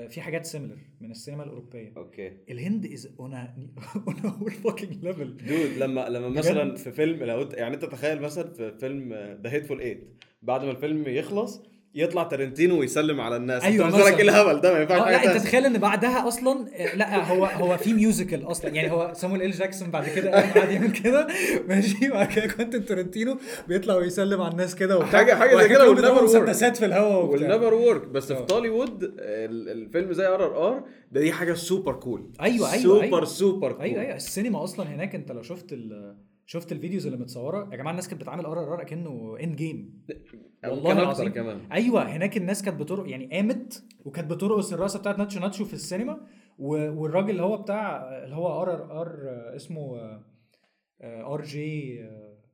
في 0.09 0.21
حاجات 0.21 0.47
similar 0.47 0.79
من 1.01 1.11
السينما 1.11 1.43
الأوروبية. 1.43 1.93
أوكي. 1.97 2.33
الهند 2.51 2.87
is 2.87 3.15
on 3.21 3.35
on 3.35 4.19
a 4.25 4.29
whole 4.29 4.51
fucking 4.51 5.05
level 5.05 5.37
dude 5.37 5.79
لما 5.79 6.09
لما 6.09 6.29
مثلا 6.29 6.77
في 6.77 6.93
فيلم 6.93 7.25
لو 7.25 7.49
يعني 7.53 7.75
أنت 7.75 7.85
تخيل 7.85 8.21
مثلا 8.23 8.53
في 8.53 8.79
فيلم 8.79 9.13
The 9.15 9.53
Hateful 9.53 9.81
Eight 9.81 10.23
بعد 10.43 10.65
ما 10.65 10.71
الفيلم 10.71 11.09
يخلص 11.09 11.63
يطلع 11.97 12.23
تارنتينو 12.23 12.81
ويسلم 12.81 13.21
على 13.21 13.37
الناس 13.37 13.63
أيوة 13.65 13.89
لك 13.89 13.95
مثلاً. 13.95 14.09
إيه 14.17 14.23
الهبل 14.23 14.61
ده 14.61 14.73
ما 14.73 14.81
ينفعش 14.81 15.01
حاجة 15.03 15.25
لا 15.27 15.37
أنت. 15.37 15.43
تخيل 15.45 15.65
إن 15.67 15.79
بعدها 15.79 16.29
أصلا 16.29 16.67
آه، 16.75 16.97
لا 16.97 17.25
هو 17.25 17.45
هو 17.45 17.77
في 17.77 17.93
musical 17.93 18.51
أصلا 18.51 18.71
يعني 18.71 18.91
هو 18.93 19.13
سامويل 19.15 19.43
إل 19.43 19.51
جاكسون 19.51 19.91
بعد 19.91 20.09
كده 20.09 20.31
قاعد 20.31 20.71
يعمل 20.71 20.93
كده 20.93 21.27
ماشي 21.69 22.11
وبعد 22.11 22.27
كده 22.33 22.47
كوينتين 22.47 22.85
تارنتينو 22.85 23.39
بيطلع 23.69 23.95
ويسلم 23.95 24.41
على 24.41 24.53
الناس 24.53 24.75
كده 24.75 24.99
وبتاع 24.99 25.25
حاجة- 25.27 25.31
حاجة 25.31 25.57
زي 25.63 25.69
كده 25.69 25.95
work. 25.95 26.23
مسدسات 26.23 26.77
في 26.77 26.85
الهواء 26.85 27.25
وبتاع. 27.25 27.49
will 27.55 27.64
never 27.64 27.75
work 27.75 28.09
بس 28.09 28.33
في 28.33 28.39
آه. 28.39 28.45
توليوود 28.47 29.03
ال- 29.05 29.69
الفيلم 29.69 30.13
زي 30.13 30.27
RRR 30.27 30.85
ده 31.13 31.21
دي 31.21 31.33
حاجة 31.33 31.55
super 31.55 31.93
cool 31.93 32.31
أيوة، 32.41 32.73
أيوة، 32.73 32.83
سوبر 32.83 33.03
أيوة. 33.05 33.25
super 33.25 33.73
cool 33.73 33.83
أيوه 33.83 34.01
أيوه 34.03 34.17
السينما 34.17 34.65
أصلا 34.65 34.87
هناك 34.95 35.15
أنت 35.15 35.33
لو 35.33 35.43
شفت 35.43 35.73
ال 35.73 36.17
شفت 36.47 36.73
ال 36.73 36.78
videos 36.78 37.07
اللي 37.07 37.19
متصورة؟ 37.19 37.69
يا 37.73 37.77
جماعة 37.77 37.91
الناس 37.91 38.09
كانت 38.09 38.21
بتعمل 38.23 38.45
ار 38.47 38.59
ار 38.63 38.75
ار 38.75 38.85
كانه 38.85 39.37
اند 39.43 39.57
جيم 39.57 40.05
والله 40.65 40.95
كان 40.95 41.05
أكتر 41.05 41.29
كمان. 41.29 41.61
أيوه 41.73 42.03
هناك 42.03 42.37
الناس 42.37 42.63
كانت 42.63 42.81
بترقص 42.81 43.09
يعني 43.09 43.27
قامت 43.33 43.85
وكانت 44.05 44.31
بترقص 44.31 44.73
الرقصة 44.73 44.99
بتاعت 44.99 45.19
ناتشو 45.19 45.41
ناتشو 45.41 45.65
في 45.65 45.75
السينما 45.75 46.27
والراجل 46.59 47.31
اللي 47.31 47.43
هو 47.43 47.57
بتاع 47.63 48.03
اللي 48.25 48.37
هو 48.37 48.63
ار 48.63 48.73
ار 48.73 49.01
ار 49.01 49.17
اسمه 49.57 49.97
آر 51.03 51.43
جي 51.43 52.01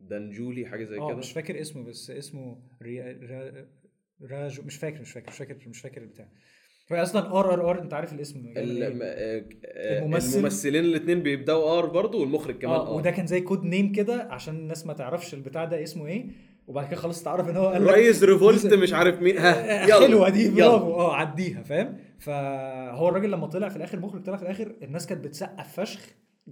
دنجولي 0.01 0.66
حاجة 0.66 0.84
زي 0.84 0.99
آه 0.99 1.09
كده؟ 1.09 1.16
مش 1.16 1.32
فاكر 1.32 1.61
اسمه 1.61 1.84
بس 1.84 2.11
اسمه 2.11 2.62
ري... 2.82 3.01
را... 3.12 3.66
راجو 4.22 4.62
مش 4.62 4.76
فاكر 4.76 5.01
مش 5.01 5.12
فاكر 5.12 5.28
مش 5.30 5.38
فاكر 5.38 5.68
مش 5.68 5.80
فاكر 5.80 6.03
البتاع. 6.03 6.28
هو 6.93 6.97
أصلا 7.03 7.26
ار 7.38 7.53
ار 7.55 7.70
ار 7.70 7.78
انت 7.82 7.95
عارف 7.95 8.12
الاسم 8.12 8.38
م- 8.38 8.53
آه، 8.57 9.45
آه، 9.64 9.99
الممثل. 9.99 10.38
الممثلين 10.38 10.84
الاثنين 10.84 11.22
بيبدأوا 11.22 11.78
ار 11.78 11.86
برضه 11.86 12.18
والمخرج 12.20 12.59
كمان 12.59 12.74
آه 12.74 12.88
ار 12.91 12.97
وده 12.97 13.11
كان 13.11 13.26
زي 13.26 13.41
code 13.40 13.64
name 13.64 13.92
كده 13.93 14.28
عشان 14.30 14.55
الناس 14.57 14.86
ما 14.86 14.93
تعرفش 14.93 15.34
البتاع 15.34 15.64
ده 15.64 15.82
اسمه 15.82 16.07
إيه. 16.07 16.26
وبعد 16.66 16.86
كده 16.86 16.97
خلاص 16.97 17.22
تعرف 17.22 17.49
إن 17.49 17.57
هو 17.57 17.66
قال 17.68 17.82
rise 17.86 18.22
revolt 18.32 18.74
مش 18.74 18.93
عارف 18.93 19.22
مين. 19.22 19.38
ها 19.38 19.84
يلا 19.88 20.01
حلوة 20.07 20.28
دي. 20.28 20.49
برافو. 20.51 20.95
آه 20.95 21.14
عديها 21.16 21.62
فاهم؟ 21.62 21.97
فهو 22.18 23.09
الراجل 23.09 23.30
لما 23.30 23.47
طلع 23.47 23.68
في 23.68 23.76
الآخر 23.76 23.99
المخرج 23.99 24.22
طلع 24.22 24.36
في 24.36 24.43
الآخر 24.43 24.72
الناس 24.82 25.07
كانت 25.07 25.24
بتسقف 25.24 25.80
فشخ. 25.80 26.01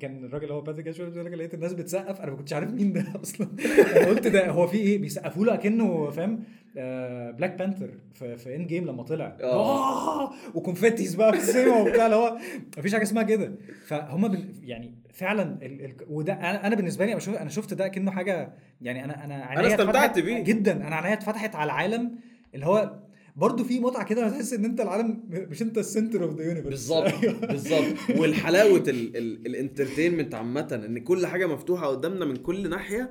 كان 0.00 0.24
الراجل 0.24 0.44
اللي 0.44 0.54
هو 0.54 0.60
باتريك 0.60 1.00
بيقول 1.00 1.26
لك 1.26 1.32
لقيت 1.32 1.54
الناس 1.54 1.72
بتسقف. 1.72 2.20
أنا 2.20 2.30
ما 2.30 2.36
كنتش 2.36 2.52
عارف 2.52 2.70
مين 2.70 2.92
ده 2.92 3.04
أصلا. 3.22 3.48
أنا 3.96 4.06
قلت 4.06 4.26
ده 4.26 4.50
هو 4.50 4.66
في 4.66 4.76
إيه؟ 4.78 4.98
بيسقفوا 4.98 5.44
له 5.44 5.54
أكنه 5.54 6.10
فاهم؟ 6.10 6.42
آه 6.76 7.30
Black 7.30 7.54
Panther 7.58 7.90
في, 8.12 8.36
في 8.36 8.56
Endgame 8.56 8.86
لما 8.86 9.02
طلع. 9.02 9.36
آه. 9.42 10.24
آه 10.24 10.32
و 10.54 10.60
confettis 10.60 11.14
بقى 11.14 11.32
في 11.32 11.38
السينما 11.38 11.76
وبتاع 11.76 12.04
اللي 12.06 12.16
هو 12.16 12.38
مفيش 12.78 12.92
حاجة 12.94 13.02
اسمها 13.02 13.22
كده. 13.22 13.54
فهم 13.86 14.48
يعني 14.62 14.94
فعلا 15.12 15.42
ال 15.62 15.84
ال 15.84 15.94
وده 16.08 16.32
أنا 16.32 16.66
أنا 16.66 16.76
بالنسبة 16.76 17.06
لي 17.06 17.12
أنا 17.28 17.48
شفت 17.48 17.74
ده 17.74 17.88
كأنه 17.88 18.10
حاجة 18.10 18.52
يعني 18.80 19.04
أنا 19.04 19.24
أنا 19.24 19.34
عينيا 19.34 19.66
استمتعت 19.66 19.96
اتفتحت 19.96 20.18
بيه. 20.18 20.40
جدا. 20.42 20.72
أنا 20.86 20.96
عينيا 20.96 21.12
اتفتحت 21.12 21.54
على 21.54 21.64
العالم 21.64 22.18
اللي 22.54 22.66
هو 22.66 22.98
برضه 23.38 23.64
في 23.64 23.78
متعة 23.80 24.04
كده 24.04 24.28
تحس 24.28 24.52
إن 24.52 24.64
أنت 24.64 24.80
العالم 24.80 25.20
مش 25.28 25.62
أنت 25.62 25.78
ال 25.78 25.85
center 25.85 26.24
of 26.24 26.34
the 26.36 26.44
universe 26.44 26.68
بالظبط 26.70 27.12
بالظبط 27.50 27.94
والحلاوة 28.16 28.82
ال- 28.88 29.16
ال- 29.16 29.46
ال 29.46 29.53
entertainment 29.53 30.34
عامة 30.34 30.82
إن 30.88 30.98
كل 30.98 31.26
حاجة 31.26 31.46
مفتوحة 31.46 31.86
قدامنا 31.86 32.24
من 32.24 32.36
كل 32.36 32.70
ناحية 32.70 33.10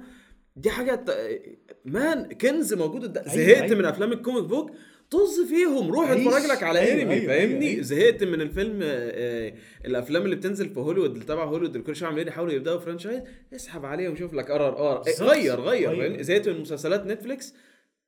دي 0.55 0.69
حاجة 0.69 0.95
ت- 0.95 1.41
man 1.85 2.23
كنز 2.33 2.73
موجود 2.73 3.17
أيوة، 3.17 3.29
زهقت 3.35 3.61
أيوة. 3.63 3.77
من 3.77 3.85
أفلام 3.85 4.11
ال 4.11 4.17
comic 4.17 4.43
book 4.43 4.71
طز 5.11 5.39
فيهم 5.49 5.91
روح. 5.91 6.09
اتفرج 6.09 6.45
لك 6.51 6.63
على 6.63 6.79
أيوة، 6.79 7.01
انمي 7.01 7.13
أيوة، 7.13 7.27
فاهمني 7.27 7.55
أيوة، 7.55 7.71
أيوة. 7.71 7.81
زهقت 7.83 8.23
من 8.23 8.41
الفيلم 8.41 8.79
آه، 8.83 8.87
آه، 8.87 9.53
الأفلام 9.85 10.23
اللي 10.25 10.35
بتنزل 10.35 10.69
في 10.69 10.79
هوليوود 10.79 11.11
اللي 11.11 11.25
تبع 11.25 11.43
هوليوود 11.43 11.75
اللي 11.75 11.87
كل 11.87 11.95
شوية 11.95 12.09
عمالين 12.09 12.27
يحاولوا 12.27 12.53
يبدأوا 12.53 12.79
franchise 12.79 13.21
اسحب 13.55 13.85
عليهم 13.85 14.15
شوف 14.15 14.33
لك 14.33 14.51
RRR. 14.51 15.03
غير 15.21 15.59
غير 15.59 15.89
غير. 15.89 16.21
زهقت 16.21 16.49
من 16.49 16.61
مسلسلات 16.61 17.05
نتفليكس 17.07 17.53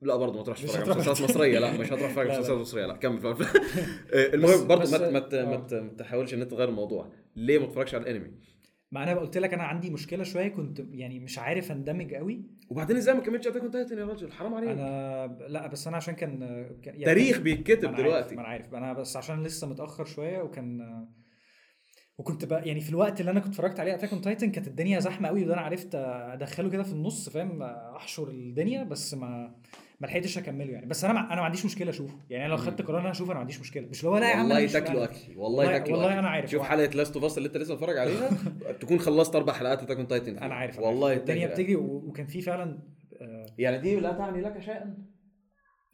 لا 0.02 0.16
برضه 0.16 0.38
ما 0.38 0.44
تروحش 0.44 0.62
تتفرج 0.62 0.90
على. 0.90 1.00
مسلسلات 1.00 1.22
مصرية 1.30 1.60
لا 1.60 1.78
مش 1.78 1.88
هتروح 1.88 2.10
تتفرج 2.10 2.28
على 2.28 2.34
لا. 2.34 2.40
مسلسلات 2.40 2.60
مصرية 2.62 2.86
لا 2.86 2.96
كمل 2.98 3.20
المهم 4.34 4.68
برضه 4.68 4.92
ما 5.12 5.30
آه. 5.34 5.82
ما 5.82 5.94
تحاولش 5.98 6.34
إن 6.34 6.42
أنت 6.42 6.52
تغير 6.52 6.70
الموضوع. 6.70 7.12
ليه 7.36 7.60
ما 7.60 7.66
تتفرجش 7.66 7.96
على 7.96 8.04
الأنمي؟ 8.04 8.32
ما 8.92 9.04
أنا 9.04 9.20
قلت 9.20 9.38
لك 9.38 9.54
أنا 9.54 9.64
عندي 9.64 9.90
مشكلة 9.90 10.24
شوية 10.24 10.48
كنت 10.48 10.82
يعني 10.92 11.20
مش 11.20 11.40
عارف 11.40 11.72
أندمج 11.72 12.14
قوي. 12.14 12.44
وبعدين 12.70 12.98
إزاي 12.98 13.14
ما 13.16 13.22
كملتش؟ 13.22 13.48
Attack 13.48 13.62
on 13.62 13.72
Titan 13.72 13.98
يا 13.98 14.06
راجل 14.06 14.32
حرام 14.32 14.54
عليك. 14.54 14.70
أنا 14.70 15.38
لا 15.48 15.68
بس 15.68 15.88
أنا 15.88 15.98
عشان 15.98 16.14
كان, 16.16 16.42
يعني 16.84 17.06
تاريخ 17.06 17.40
بيتكتب 17.40 17.96
دلوقتي. 17.96 18.36
ما 18.36 18.42
أنا 18.42 18.50
عارف. 18.50 18.74
أنا 18.76 18.94
بس 18.94 19.18
عشان 19.18 19.44
لسه 19.44 19.68
متأخر 19.68 20.06
شوية 20.06 20.42
وكان 20.42 20.80
وكنت 22.18 22.46
بقى 22.46 22.68
يعني 22.68 22.82
في 22.82 22.90
الوقت 22.90 23.20
اللي 23.20 23.32
أنا 23.32 23.40
كنت 23.40 23.54
اتفرجت 23.54 23.80
عليه 23.80 23.96
Attack 23.96 24.12
on 24.14 24.22
Titan 24.22 24.52
كانت 24.52 24.68
الدنيا 24.68 25.00
زحمة 25.00 25.28
قوي 25.28 25.44
وده 25.44 25.54
أنا 25.54 25.62
عرفت 25.62 25.96
أدخله 25.96 26.70
كده 26.70 26.84
في 26.84 26.92
النص 26.92 27.30
فاهم؟ 27.30 27.62
أحشر 27.64 28.30
الدنيا 28.30 28.84
بس 28.84 29.14
ما 29.14 29.56
ما 30.00 30.08
لحقتش 30.08 30.38
أكمله 30.38 30.72
يعني. 30.72 30.86
بس 30.86 31.04
أنا 31.04 31.14
ما 31.14 31.20
أنا 31.20 31.36
ما 31.36 31.42
عنديش 31.42 31.66
مشكلة 31.66 31.90
أشوفه. 31.90 32.18
يعني 32.30 32.46
أنا 32.46 32.52
لو 32.52 32.58
خدت 32.58 32.82
قرار 32.82 32.98
إن 32.98 33.02
أنا 33.04 33.12
أشوفه 33.12 33.26
أنا 33.28 33.34
ما 33.34 33.40
عنديش 33.40 33.60
مشكلة. 33.60 33.88
مش 33.88 34.00
اللي 34.00 34.10
هو 34.12 34.18
لا 34.18 34.30
يا 34.30 34.36
عم 34.36 34.52
أنا 34.52 34.56
والله 34.56 34.72
أنا- 34.72 34.76
اكلي 34.76 34.96
والله 35.36 35.38
والله- 35.38 35.78
تاكلوا 35.78 35.98
والله. 35.98 36.20
أنا 36.20 36.30
عارف. 36.30 36.52
شوف 36.52 36.62
حلقة 36.62 36.96
Last 36.96 37.18
of 37.18 37.38
اللي 37.38 37.48
أنت 37.48 37.58
لسه 37.58 37.74
متفرج 37.74 37.98
عليها. 37.98 38.30
تكون 38.82 39.00
خلصت 39.00 39.36
أربع 39.36 39.54
حلقات 39.54 39.84
Attack 39.84 39.98
on 39.98 40.08
Titan 40.08 40.38
أنا 40.38 40.56
عارف. 40.56 40.80
والله. 40.80 41.14
الدنيا 41.14 41.48
تاكل 41.48 41.54
بتجري 41.64 41.76
و- 41.76 42.04
وكان 42.08 42.26
في 42.26 42.42
فعلا 42.42 42.80
آه 43.22 43.46
يعني 43.58 43.78
دي 43.78 43.96
لا 44.00 44.12
تعني 44.12 44.42
لك 44.42 44.60
شيئا؟ 44.60 44.98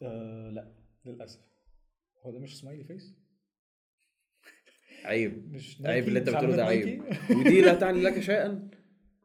آه 0.01 0.49
لا 0.49 0.71
للأسف. 1.05 1.39
هو 2.25 2.31
ده 2.31 2.39
مش 2.39 2.59
smiley 2.59 2.83
face 2.83 3.15
عيب. 5.05 5.51
مش 5.53 5.81
عيب؟ 5.85 6.07
اللي 6.07 6.19
أنت 6.19 6.29
بتقوله 6.29 6.55
ده 6.55 6.65
عيب؟ 6.65 7.03
ودي 7.29 7.61
لا 7.61 7.73
تعني 7.81 8.01
لك 8.01 8.19
شيئا 8.19 8.69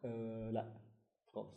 آه 0.05 0.51
لا 0.51 0.73
خالص 1.35 1.55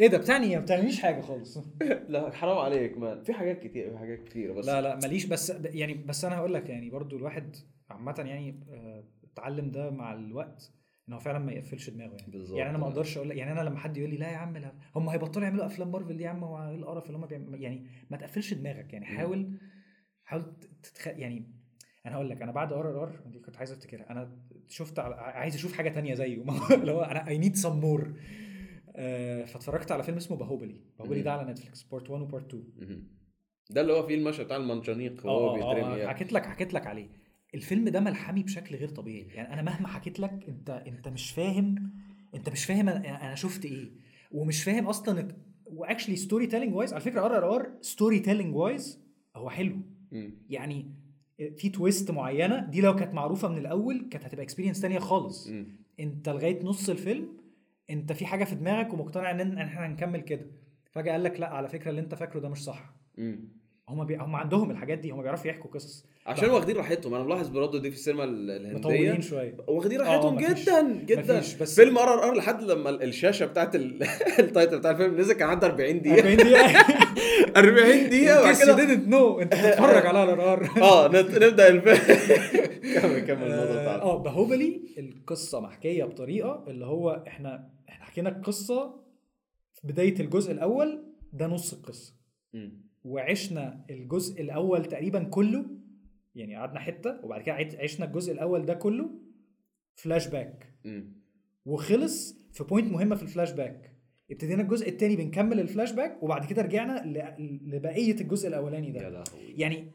إيه 0.00 0.06
ده 0.08 0.18
بتعني 0.18 0.46
إيه؟ 0.46 0.56
ما 0.56 0.62
بتعنيش 0.62 1.02
حاجة 1.02 1.20
خالص 1.20 1.58
لا 2.08 2.30
حرام 2.30 2.58
عليك 2.58 2.98
man 2.98 3.22
في 3.22 3.32
حاجات 3.32 3.60
كتير 3.60 3.90
في 3.90 3.98
حاجات 3.98 4.24
كتيرة 4.24 4.52
بس 4.52 4.66
لا 4.66 4.80
لا 4.80 4.96
ماليش 4.96 5.24
بس 5.24 5.52
يعني 5.64 5.94
بس 5.94 6.24
أنا 6.24 6.36
هقول 6.36 6.54
لك 6.54 6.68
يعني 6.68 6.90
برضو 6.90 7.16
الواحد 7.16 7.56
عامة 7.90 8.14
يعني 8.18 8.60
آه، 8.70 9.04
اتعلم 9.32 9.70
ده 9.70 9.90
مع 9.90 10.12
الوقت 10.14 10.72
إن 11.08 11.12
هو 11.12 11.18
فعلا 11.20 11.38
ما 11.38 11.52
يقفلش 11.52 11.90
دماغه 11.90 12.14
يعني 12.16 12.32
بالظبط. 12.32 12.58
يعني 12.58 12.70
أنا 12.70 12.78
ما 12.78 12.86
أقدرش 12.86 13.16
أقول 13.16 13.28
لك 13.28 13.36
يعني 13.36 13.52
أنا 13.52 13.60
لما 13.60 13.78
حد 13.78 13.96
يقول 13.96 14.10
لي 14.10 14.16
لا 14.16 14.30
يا 14.30 14.36
عم 14.36 14.56
لا 14.56 14.72
هم 14.96 15.08
هيبطلوا 15.08 15.44
يعملوا 15.44 15.66
أفلام 15.66 15.92
مارفل 15.92 16.16
دي 16.16 16.24
يا 16.24 16.28
عم 16.28 16.44
هو 16.44 16.58
إيه 16.68 16.74
القرف 16.76 17.06
اللي 17.06 17.18
هم 17.18 17.26
بيعملوا 17.26 17.56
يعني 17.56 17.86
ما 18.10 18.16
تقفلش 18.16 18.54
دماغك 18.54 18.92
يعني 18.92 19.06
حاول 19.06 19.58
حاول 20.24 20.56
تتخ... 20.82 21.06
يعني 21.06 21.52
أنا 22.06 22.14
هقول 22.14 22.30
لك 22.30 22.42
أنا 22.42 22.52
بعد 22.52 22.72
RRR 22.72 23.22
دي 23.26 23.38
كنت 23.38 23.56
عايز 23.56 23.72
أفتكرها 23.72 24.10
أنا 24.10 24.38
شفت. 24.68 24.98
عايز 24.98 25.54
أشوف 25.54 25.72
حاجة 25.72 25.88
تانية 25.88 26.14
زيه 26.14 26.44
ما 26.44 26.54
اللي 26.74 26.92
هو 26.92 27.02
أنا 27.02 27.28
I 27.28 27.38
need 27.38 27.56
some 27.56 27.80
more 27.80 28.12
فاتفرجت 29.46 29.92
على 29.92 30.02
فيلم 30.02 30.16
اسمه 30.16 30.36
باهوبلي 30.36 30.80
باهوبلي 30.98 31.22
ده 31.22 31.32
على 31.32 31.50
نتفليكس 31.50 31.82
part 31.82 32.10
1 32.10 32.22
و 32.22 32.28
part 32.28 32.54
2 32.54 32.64
مهم. 32.78 33.08
ده 33.70 33.80
اللي 33.80 33.92
هو 33.92 34.06
فيه 34.06 34.14
المشهد 34.14 34.44
بتاع 34.44 34.56
المنجنيق 34.56 35.26
وهو 35.26 35.50
آه 35.50 35.54
بيترمي 35.54 35.94
آه 35.94 35.96
يعني. 35.96 36.08
حكيت 36.10 36.32
لك 36.32 36.46
حكيت 36.46 36.74
لك 36.74 36.86
عليه 36.86 37.08
الفيلم 37.54 37.88
ده 37.88 38.00
ملحمي 38.00 38.42
بشكل 38.42 38.76
غير 38.76 38.88
طبيعي 38.88 39.26
يعني 39.34 39.52
أنا 39.52 39.62
مهما 39.62 39.88
حكيت 39.88 40.20
لك 40.20 40.44
أنت 40.48 40.70
أنت 40.70 41.08
مش 41.08 41.30
فاهم 41.30 41.90
أنت 42.34 42.48
مش 42.48 42.64
فاهم 42.64 42.88
أنا, 42.88 43.34
شفت 43.34 43.64
إيه 43.64 43.90
ومش 44.32 44.64
فاهم 44.64 44.86
أصلا 44.86 45.28
و 45.66 46.16
actually 46.16 46.46
storytelling 46.46 46.74
wise 46.74 46.92
على 46.92 47.00
فكرة 47.02 47.20
آر 47.20 47.36
آر 47.36 47.54
آر 47.56 47.70
storytelling 47.80 48.56
wise 48.56 49.00
هو 49.36 49.50
حلو. 49.50 49.76
يعني 50.50 50.90
في 51.56 51.68
twist 51.68 52.10
معينة 52.10 52.66
دي 52.70 52.80
لو 52.80 52.96
كانت 52.96 53.14
معروفة 53.14 53.48
من 53.48 53.58
الأول 53.58 54.08
كانت 54.10 54.24
هتبقى 54.24 54.44
experience 54.44 54.80
تانية 54.80 54.98
خالص. 54.98 55.50
أنت 56.00 56.28
لغاية 56.28 56.62
نص 56.64 56.88
الفيلم 56.90 57.28
انت 57.90 58.12
في 58.12 58.26
حاجة 58.26 58.44
في 58.44 58.54
دماغك 58.54 58.92
ومقتنع 58.94 59.30
ان 59.30 59.58
إحنا 59.58 59.86
هنكمل 59.86 60.20
كده. 60.20 60.46
فجأة 60.92 61.12
قال 61.12 61.22
لك 61.22 61.40
لا 61.40 61.46
على 61.48 61.68
فكرة 61.68 61.90
اللي 61.90 62.00
انت 62.00 62.14
فاكره 62.14 62.40
ده 62.40 62.48
مش 62.48 62.64
صح. 62.64 62.94
هم 63.88 64.04
بي... 64.04 64.16
هم 64.16 64.36
عندهم 64.36 64.70
الحاجات 64.70 64.98
دي 64.98 65.10
هم 65.10 65.22
بيعرفوا 65.22 65.46
يحكوا 65.50 65.70
قصص. 65.70 66.06
عشان 66.26 66.50
واخدين 66.50 66.76
راحتهم. 66.76 67.14
أنا 67.14 67.24
ملاحظ 67.24 67.48
برضه 67.48 67.80
دي 67.80 67.90
في 67.90 67.96
السينما 67.96 68.24
ال- 68.24 68.50
الهندية. 68.50 68.78
مطولين 68.78 69.20
شوية. 69.20 69.56
واخدين 69.68 70.00
آه، 70.00 70.04
راحتهم 70.04 70.36
جدا 70.36 70.92
جدا. 71.04 71.38
مفيش، 71.38 71.54
بس- 71.54 71.80
فيلم 71.80 71.98
آر 71.98 72.08
آر 72.08 72.28
آر 72.28 72.34
لحد 72.34 72.62
لما 72.62 72.90
ال- 72.90 73.02
الشاشة 73.02 73.46
بتاعت 73.46 73.74
ال- 73.74 74.02
ال 74.38 74.45
title 74.45 74.78
بتاع 74.78 74.90
الفيلم 74.90 75.16
نزل 75.18 75.32
كان 75.34 75.48
عدى 75.48 75.66
40 75.66 76.02
دقيقة. 76.02 76.18
40 76.18 76.36
دقيقة. 76.36 76.84
40 77.56 78.08
دقيقة 78.08 78.40
وبعد 78.40 78.56
كده 78.56 78.76
now 78.76 79.40
انت 79.42 79.54
بتتفرج 79.54 80.06
على 80.06 80.18
آر 80.22 80.52
آر 80.52 80.68
آه 80.82 81.08
نبدأ 81.08 81.68
الفيلم. 81.68 81.98
كمل 83.00 83.18
كمل 83.20 83.42
الموضوع 83.42 83.82
بتاعنا 83.82 84.02
آه 84.02 84.18
باهوبلي 84.22 84.80
القصة 84.98 85.60
محكية 85.60 86.04
بطريقة 86.04 86.64
اللي 86.68 86.86
هو 86.86 87.24
إحنا 87.26 87.75
إحنا 87.88 88.04
حكينا 88.04 88.28
القصة 88.28 89.04
في 89.72 89.86
بداية 89.86 90.20
الجزء 90.20 90.52
الأول 90.52 91.04
ده 91.32 91.46
نص 91.46 91.72
القصة. 91.72 92.14
مم. 92.52 92.86
وعشنا 93.04 93.84
الجزء 93.90 94.42
الأول 94.42 94.84
تقريبا 94.84 95.22
كله 95.22 95.64
يعني 96.34 96.56
قعدنا 96.56 96.80
حتة 96.80 97.24
وبعد 97.24 97.42
كده 97.42 97.54
عشنا 97.54 98.06
الجزء 98.06 98.32
الأول 98.32 98.66
ده 98.66 98.74
كله 98.74 99.10
فلاش 99.94 100.28
باك 100.28 100.72
مم. 100.84 101.12
وخلص 101.66 102.38
في 102.52 102.64
point 102.64 102.92
مهمة 102.92 103.16
في 103.16 103.22
الفلاش 103.22 103.52
باك 103.52 103.92
ابتدينا 104.30 104.62
الجزء 104.62 104.88
الثاني 104.88 105.16
بنكمل 105.16 105.60
الفلاش 105.60 105.92
باك 105.92 106.22
وبعد 106.22 106.46
كده 106.46 106.62
رجعنا 106.62 107.02
لبقية 107.66 108.20
الجزء 108.20 108.48
الأولاني 108.48 108.90
ده. 108.92 109.24
يعني 109.38 109.92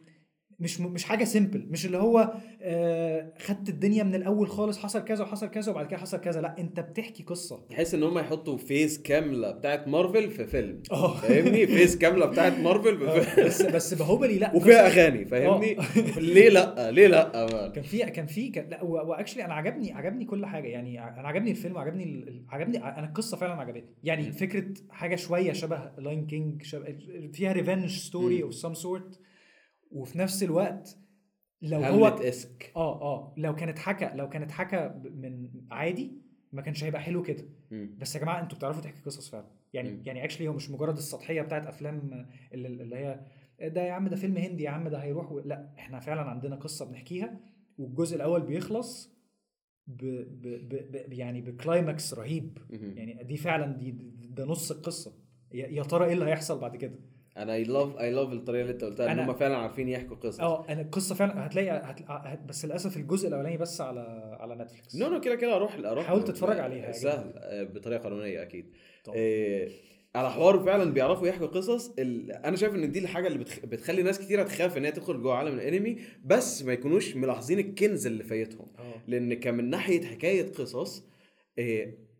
مش 0.61 0.81
مش 0.81 1.03
حاجة 1.03 1.23
simple 1.23 1.65
مش 1.69 1.85
اللي 1.85 1.97
هو 1.97 2.33
آه 2.61 3.33
خدت 3.39 3.69
الدنيا 3.69 4.03
من 4.03 4.15
الأول 4.15 4.47
خالص 4.49 4.77
حصل 4.77 4.99
كذا 5.03 5.23
وحصل 5.23 5.47
كذا 5.47 5.71
وبعد 5.71 5.87
كده 5.87 5.97
حصل 5.97 6.17
كذا 6.17 6.41
لا 6.41 6.55
أنت 6.59 6.79
بتحكي 6.79 7.23
قصة. 7.23 7.65
تحس 7.69 7.93
إن 7.93 8.03
هم 8.03 8.17
يحطوا 8.17 8.57
فيز 8.57 9.01
كاملة 9.01 9.51
بتاعت 9.51 9.87
مارفل 9.87 10.29
في 10.31 10.45
فيلم. 10.47 10.81
آه. 10.91 11.13
فاهمني؟ 11.17 11.67
فيز 11.67 11.97
كاملة 11.97 12.25
بتاعت 12.25 12.59
مارفل 12.59 12.97
في 12.97 13.05
آه، 13.07 13.19
فيلم. 13.19 13.47
بس 13.47 13.61
بس 13.61 13.93
باهوبلي 13.93 14.37
لا. 14.37 14.55
وفيها 14.55 14.87
أغاني 14.87 15.25
فاهمني. 15.25 15.77
ليه 16.17 16.49
لأ؟ 16.49 16.91
ليه 16.91 17.07
لأ؟ 17.07 17.45
مان 17.53 17.71
كان 17.71 17.83
في 17.83 17.97
كان 17.99 18.25
في 18.25 18.49
كان 18.49 18.69
لا 18.69 18.83
واكشلي 18.83 19.45
أنا 19.45 19.53
عجبني 19.53 19.91
عجبني 19.93 20.25
كل 20.25 20.45
حاجة 20.45 20.67
يعني 20.67 20.99
أنا 21.19 21.27
عجبني 21.27 21.51
الفيلم 21.51 21.77
عجبني 21.77 22.03
ال- 22.03 22.45
عجبني 22.49 22.77
أنا 22.83 23.07
القصة 23.07 23.37
فعلا 23.37 23.53
عجبتني. 23.53 23.85
يعني. 24.03 24.31
فكرة 24.31 24.65
حاجة 24.89 25.15
شوية 25.15 25.51
شبه 25.53 25.91
لاين 25.97 26.27
كينج 26.27 26.63
شبه 26.63 26.95
فيها 27.33 27.51
ريفنج 27.51 27.89
ستوري. 27.89 28.43
اوف 28.43 28.53
سام 28.53 28.73
سورت 28.73 29.19
وفي 29.91 30.17
نفس 30.19 30.43
الوقت 30.43 30.97
لو 31.61 31.83
هو 31.83 32.07
اسك 32.07 32.71
آه 32.75 33.01
آه 33.01 33.33
لو 33.37 33.55
كانت 33.55 33.79
حكى 33.79 34.11
لو 34.15 34.29
كانت 34.29 34.51
حكى 34.51 34.93
من 35.15 35.49
عادي 35.71 36.11
ما 36.51 36.61
كانش 36.61 36.83
هيبقى 36.83 37.01
حلو 37.01 37.23
كده. 37.23 37.45
بس 37.71 38.15
يا 38.15 38.21
جماعة 38.21 38.41
أنتوا 38.41 38.57
بتعرفوا 38.57 38.81
تحكي 38.81 39.01
قصص 39.05 39.29
فعلا. 39.29 39.47
يعني 39.73 39.91
مم. 39.91 40.01
يعني 40.05 40.23
actually 40.23 40.47
هو 40.47 40.53
مش 40.53 40.69
مجرد 40.69 40.97
السطحية 40.97 41.41
بتاعت 41.41 41.67
أفلام 41.67 42.25
اللي, 42.53 42.67
اللي 42.67 42.95
هي 42.95 43.25
ده 43.69 43.81
يا 43.81 43.91
عم 43.91 44.07
ده 44.07 44.15
فيلم 44.15 44.37
هندي 44.37 44.63
يا 44.63 44.69
عم 44.69 44.87
ده 44.87 44.97
هيروح 44.97 45.31
و... 45.31 45.39
لا 45.39 45.73
إحنا 45.79 45.99
فعلا 45.99 46.21
عندنا 46.21 46.55
قصة 46.55 46.85
بنحكيها 46.85 47.39
والجزء 47.77 48.15
الأول 48.15 48.41
بيخلص 48.41 49.11
ب... 49.87 50.05
ب... 50.05 50.47
ب... 50.69 50.91
ب... 50.91 51.13
يعني 51.13 51.41
ب 51.41 51.51
climax 51.51 52.13
رهيب. 52.13 52.57
يعني 52.71 53.23
دي 53.23 53.37
فعلا 53.37 53.77
دي 53.77 53.91
ده 54.29 54.45
نص 54.45 54.71
القصة. 54.71 55.13
يا 55.53 55.67
يا 55.67 55.83
ترى 55.83 56.05
إيه 56.05 56.13
اللي 56.13 56.25
هيحصل 56.25 56.59
بعد 56.59 56.75
كده؟ 56.75 56.99
أنا 57.37 57.53
I 57.53 57.63
love 57.63 57.97
I 57.97 58.11
love 58.11 58.33
الطريقة 58.33 58.61
اللي 58.61 58.73
انت 58.73 58.83
قلتها 58.83 59.11
إن 59.11 59.19
هم 59.19 59.33
فعلا 59.33 59.57
عارفين 59.57 59.89
يحكوا 59.89 60.15
قصص. 60.15 60.39
أه 60.39 60.65
أنا 60.69 60.81
القصة 60.81 61.15
فعلا 61.15 61.45
هتلاقي 61.45 61.69
هت... 61.69 62.01
هت... 62.07 62.39
بس 62.39 62.65
للأسف 62.65 62.97
الجزء 62.97 63.27
الأولاني 63.27 63.57
بس 63.57 63.81
على 63.81 64.35
على 64.39 64.55
نتفليكس 64.55 64.95
no 64.95 65.09
no 65.09 65.21
كده 65.21 65.35
كده 65.35 65.55
أروح 65.55 65.75
أروح 65.75 66.05
حاول 66.05 66.23
تتفرج 66.23 66.59
عليها، 66.59 66.91
سهل 66.91 67.33
آه، 67.35 67.63
بطريقة 67.63 68.03
قانونية 68.03 68.41
أكيد. 68.41 68.65
طبعا. 69.03 69.17
آه، 69.19 69.67
على 70.15 70.31
حوار 70.31 70.59
فعلا 70.59 70.93
بيعرفوا 70.93 71.27
يحكوا 71.27 71.47
قصص 71.47 71.93
ال... 71.99 72.31
أنا 72.31 72.55
شايف 72.55 72.75
إن 72.75 72.91
دي 72.91 72.99
الحاجة 72.99 73.27
اللي 73.27 73.37
بتخ... 73.39 73.59
بتخلي 73.65 74.03
ناس 74.03 74.19
كتيرة 74.19 74.43
تخاف 74.43 74.77
إن 74.77 74.85
هي 74.85 74.91
تدخل 74.91 75.21
جوه 75.21 75.35
عالم 75.35 75.53
الأنمي 75.53 75.97
بس 76.25 76.63
ما 76.63 76.73
يكونوش 76.73 77.15
ملاحظين 77.15 77.59
الكنز 77.59 78.07
اللي 78.07 78.23
فايتهم. 78.23 78.67
أه. 78.79 78.93
لأن 79.07 79.33
كان 79.33 79.53
من 79.53 79.69
ناحية 79.69 80.05
حكاية 80.05 80.51
قصص 80.51 81.03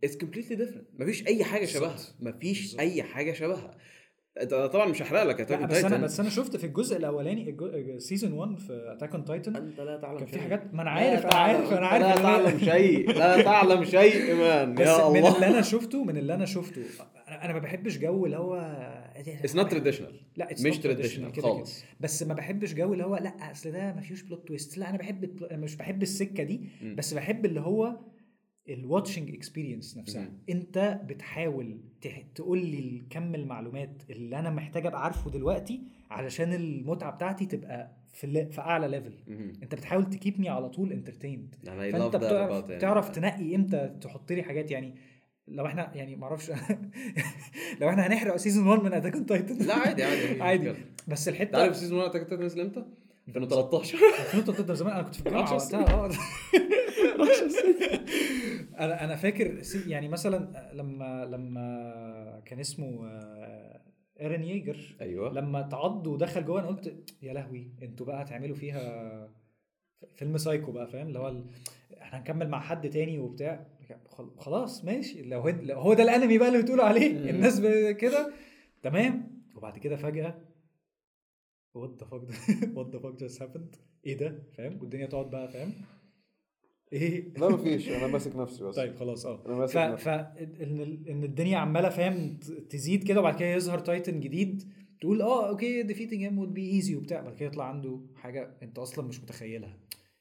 it's 0.04 0.18
completely 0.18 0.56
different 0.56 0.88
مفيش 1.00 1.28
أي 1.28 1.44
حاجة. 1.44 1.66
شبهها. 1.66 1.96
مفيش. 2.20 2.80
أي 2.80 3.04
حاجة 3.04 3.34
شبهها. 3.34 3.72
طبعا 4.50 4.86
مش 4.86 5.02
هحرق 5.02 5.24
لك 5.24 5.42
Attack 5.42 5.60
بس 5.70 5.84
أنا 5.86 5.98
بس 5.98 6.20
أنا 6.20 6.30
شفت 6.30 6.58
في 6.58 6.64
الجزء 6.64 6.98
الأولاني 6.98 7.56
season 8.00 8.34
1 8.34 8.60
في 8.60 8.94
Attack 8.98 9.16
on 9.16 9.26
Titan 9.26 9.56
أنت 9.56 9.80
لا 9.80 9.98
تعلم 9.98 10.18
كان 10.18 10.26
في 10.28 10.32
شيء. 10.34 10.42
حاجات 10.42 10.74
ما 10.74 10.82
أنا 10.82 10.90
عارف 10.92 11.26
أنا 11.26 11.36
عارف 11.36 11.74
أنا 11.74 11.88
عارف 11.88 12.06
لا 12.06 12.16
تعلم 12.16 12.60
شيء 12.72 13.12
لا 13.12 13.42
تعلم 13.42 13.84
شيء 13.86 14.36
man 14.36 14.76
بس 14.76 14.88
يا 14.88 15.10
من 15.10 15.18
الله 15.18 15.36
اللي 15.36 15.48
أنا 15.48 15.62
شفته 15.62 16.04
من 16.04 16.18
اللي 16.18 16.34
أنا 16.34 16.46
شفته 16.46 16.82
أنا 17.28 17.46
أنا 17.46 17.54
ما 17.54 17.60
بحبش 17.60 17.98
جو 17.98 18.26
اللي 18.26 18.38
هو 18.38 18.56
it's 19.16 19.56
not 19.56 19.72
traditional 19.72 20.20
لا 20.38 20.48
it's 20.52 20.66
مش 20.66 20.78
traditional. 20.78 21.42
خالص 21.42 21.84
بس 22.00 22.24
ما 22.24 22.34
بحبش 22.34 22.74
جو 22.74 22.94
اللي 22.94 23.04
هو 23.04 23.16
لا 23.16 23.52
أصل 23.52 23.72
ده 23.72 23.94
ما 23.94 24.02
فيهوش 24.02 24.22
plot 24.22 24.48
twist 24.48 24.78
لا 24.78 24.90
أنا 24.90 24.98
بحب 24.98 25.30
مش 25.52 25.76
بحب 25.76 26.02
السكة 26.02 26.44
دي. 26.44 26.62
بس 26.98 27.14
بحب 27.14 27.46
اللي 27.46 27.60
هو 27.60 27.96
ال 28.70 28.76
watching 28.76 29.30
experience 29.36 29.98
نفسها. 29.98 30.22
مم. 30.22 30.38
انت 30.50 31.00
بتحاول 31.06 31.78
تقول 32.36 32.66
لي 32.66 33.04
كم 33.10 33.36
المعلومات 33.36 34.04
اللي 34.10 34.40
أنا 34.40 34.50
محتاج 34.50 34.86
أبقى 34.86 35.04
عارفه 35.04 35.30
دلوقتي 35.32 35.82
علشان 36.12 36.54
المتعة 36.54 37.12
بتاعتي 37.12 37.46
تبقى 37.46 37.92
في 38.14 38.46
في 38.46 38.62
أعلى 38.62 38.88
level. 38.88 39.14
انت 39.64 39.76
بتحاول 39.76 40.10
ت 40.10 40.15
keep 40.15 40.38
ني 40.38 40.50
على 40.50 40.70
طول 40.70 40.92
entertained 40.92 41.56
فأنت 41.66 42.16
بتعرف 42.16 42.52
about 42.52 42.72
تعرف 42.72 43.10
تنقي 43.10 43.56
إمتى 43.56 43.96
تحط 44.02 44.32
لي 44.32 44.44
حاجات. 44.44 44.72
يعني 44.72 44.96
لو 45.48 45.66
إحنا 45.66 45.92
يعني 45.96 46.16
ما 46.16 46.24
أعرفش 46.26 46.52
لو 47.82 47.90
إحنا 47.90 48.08
هنحرق 48.08 48.36
season 48.36 48.68
1 48.68 48.84
من 48.84 48.94
Attack 48.94 49.14
on 49.16 49.26
Titan 49.26 49.66
لا 49.66 49.76
عادي 49.76 50.04
عادي 50.04 50.42
عادي. 50.44 50.74
بس 51.08 51.28
الحتة 51.28 51.62
عارف 51.62 51.76
season 51.76 52.00
1 52.00 52.10
Attack 52.10 52.28
Titan 52.30 52.44
نزل 52.46 52.62
إمتى؟ 52.62 52.86
2013 53.28 53.98
2013 53.98 54.64
ده 54.64 54.74
زمان 54.74 54.94
أنا 54.94 55.04
كنت 55.04 55.16
في 55.16 55.22
الجامعة 55.28 55.54
10 55.54 56.02
وقتها. 56.02 56.10
أنا 58.80 59.04
أنا 59.04 59.16
فاكر 59.16 59.62
يعني 59.88 60.08
مثلا 60.08 60.70
لما 60.74 61.26
لما 61.26 62.42
كان 62.46 62.60
اسمه 62.60 63.08
آه، 63.08 63.82
Eren 64.22 64.44
Yeager 64.44 64.96
أيوه. 65.02 65.34
لما 65.34 65.62
تعض 65.62 66.08
ودخل 66.08 66.46
جوه 66.46 66.60
أنا 66.60 66.68
قلت 66.68 66.96
يا 67.22 67.34
لهوي 67.34 67.72
أنتوا 67.82 68.06
بقى 68.06 68.22
هتعملوا 68.22 68.56
فيها 68.56 69.30
فيلم 70.16 70.38
سايكو 70.38 70.72
بقى 70.72 70.88
فاهم؟ 70.88 71.08
اللي 71.08 71.20
هو 71.20 71.28
ال- 71.28 71.46
إحنا 72.02 72.20
هنكمل 72.20 72.50
مع 72.50 72.60
حد 72.60 72.90
تاني 72.90 73.20
وبتاع. 73.20 73.66
خل- 74.10 74.32
خلاص 74.38 74.86
ماشي. 74.86 75.22
لو 75.22 75.40
هو, 75.40 75.50
لو 75.50 75.80
هو 75.80 75.94
ده 75.94 76.04
الأنمي 76.04 76.38
بقى 76.38 76.48
اللي 76.48 76.62
بتقولوا 76.62 76.86
عليه. 76.86 77.30
الناس 77.30 77.62
كده. 78.00 78.34
تمام. 78.84 79.42
وبعد 79.56 79.78
كده 79.78 79.96
فجأة 79.96 80.36
what 81.74 82.00
the 82.00 82.06
fuck 82.06 82.22
what 82.78 82.90
the 82.96 83.00
fuck 83.00 83.16
just 83.16 83.42
happened 83.42 83.76
إيه 84.06 84.18
ده؟ 84.18 84.44
فاهم؟ 84.58 84.80
والدنيا 84.82 85.06
تقعد 85.06 85.30
بقى 85.30 85.48
فاهم؟ 85.48 85.74
إيه؟ 86.94 87.34
لا 87.38 87.50
مفيش. 87.50 87.90
أنا 87.90 88.08
ماسك 88.08 88.36
نفسي 88.36 88.64
بس. 88.64 88.76
طيب 88.76 88.96
خلاص 88.96 89.26
آه. 89.26 89.44
أنا 89.46 89.66
ف 89.66 89.78
ف 89.78 90.08
إن 90.08 91.04
إن 91.10 91.24
الدنيا 91.24 91.58
عمالة 91.58 91.90
فاهم 91.90 92.38
تزيد 92.70 93.04
كده 93.04 93.20
وبعد 93.20 93.36
كده 93.36 93.50
يظهر 93.50 93.80
titan 93.80 94.20
جديد 94.20 94.64
تقول 95.02 95.22
آه 95.22 95.50
okay 95.50 95.84
defeating 95.84 96.24
him 96.24 96.40
would 96.40 96.54
be 96.54 96.72
easy 96.72 96.96
وبتاع. 96.96 97.22
بعد 97.22 97.36
كده 97.36 97.46
يطلع 97.50 97.66
عنده 97.66 98.00
حاجة 98.16 98.58
أنت 98.62 98.80
أصلا 98.80 99.08
مش 99.08 99.22
متخيلها. 99.24 99.78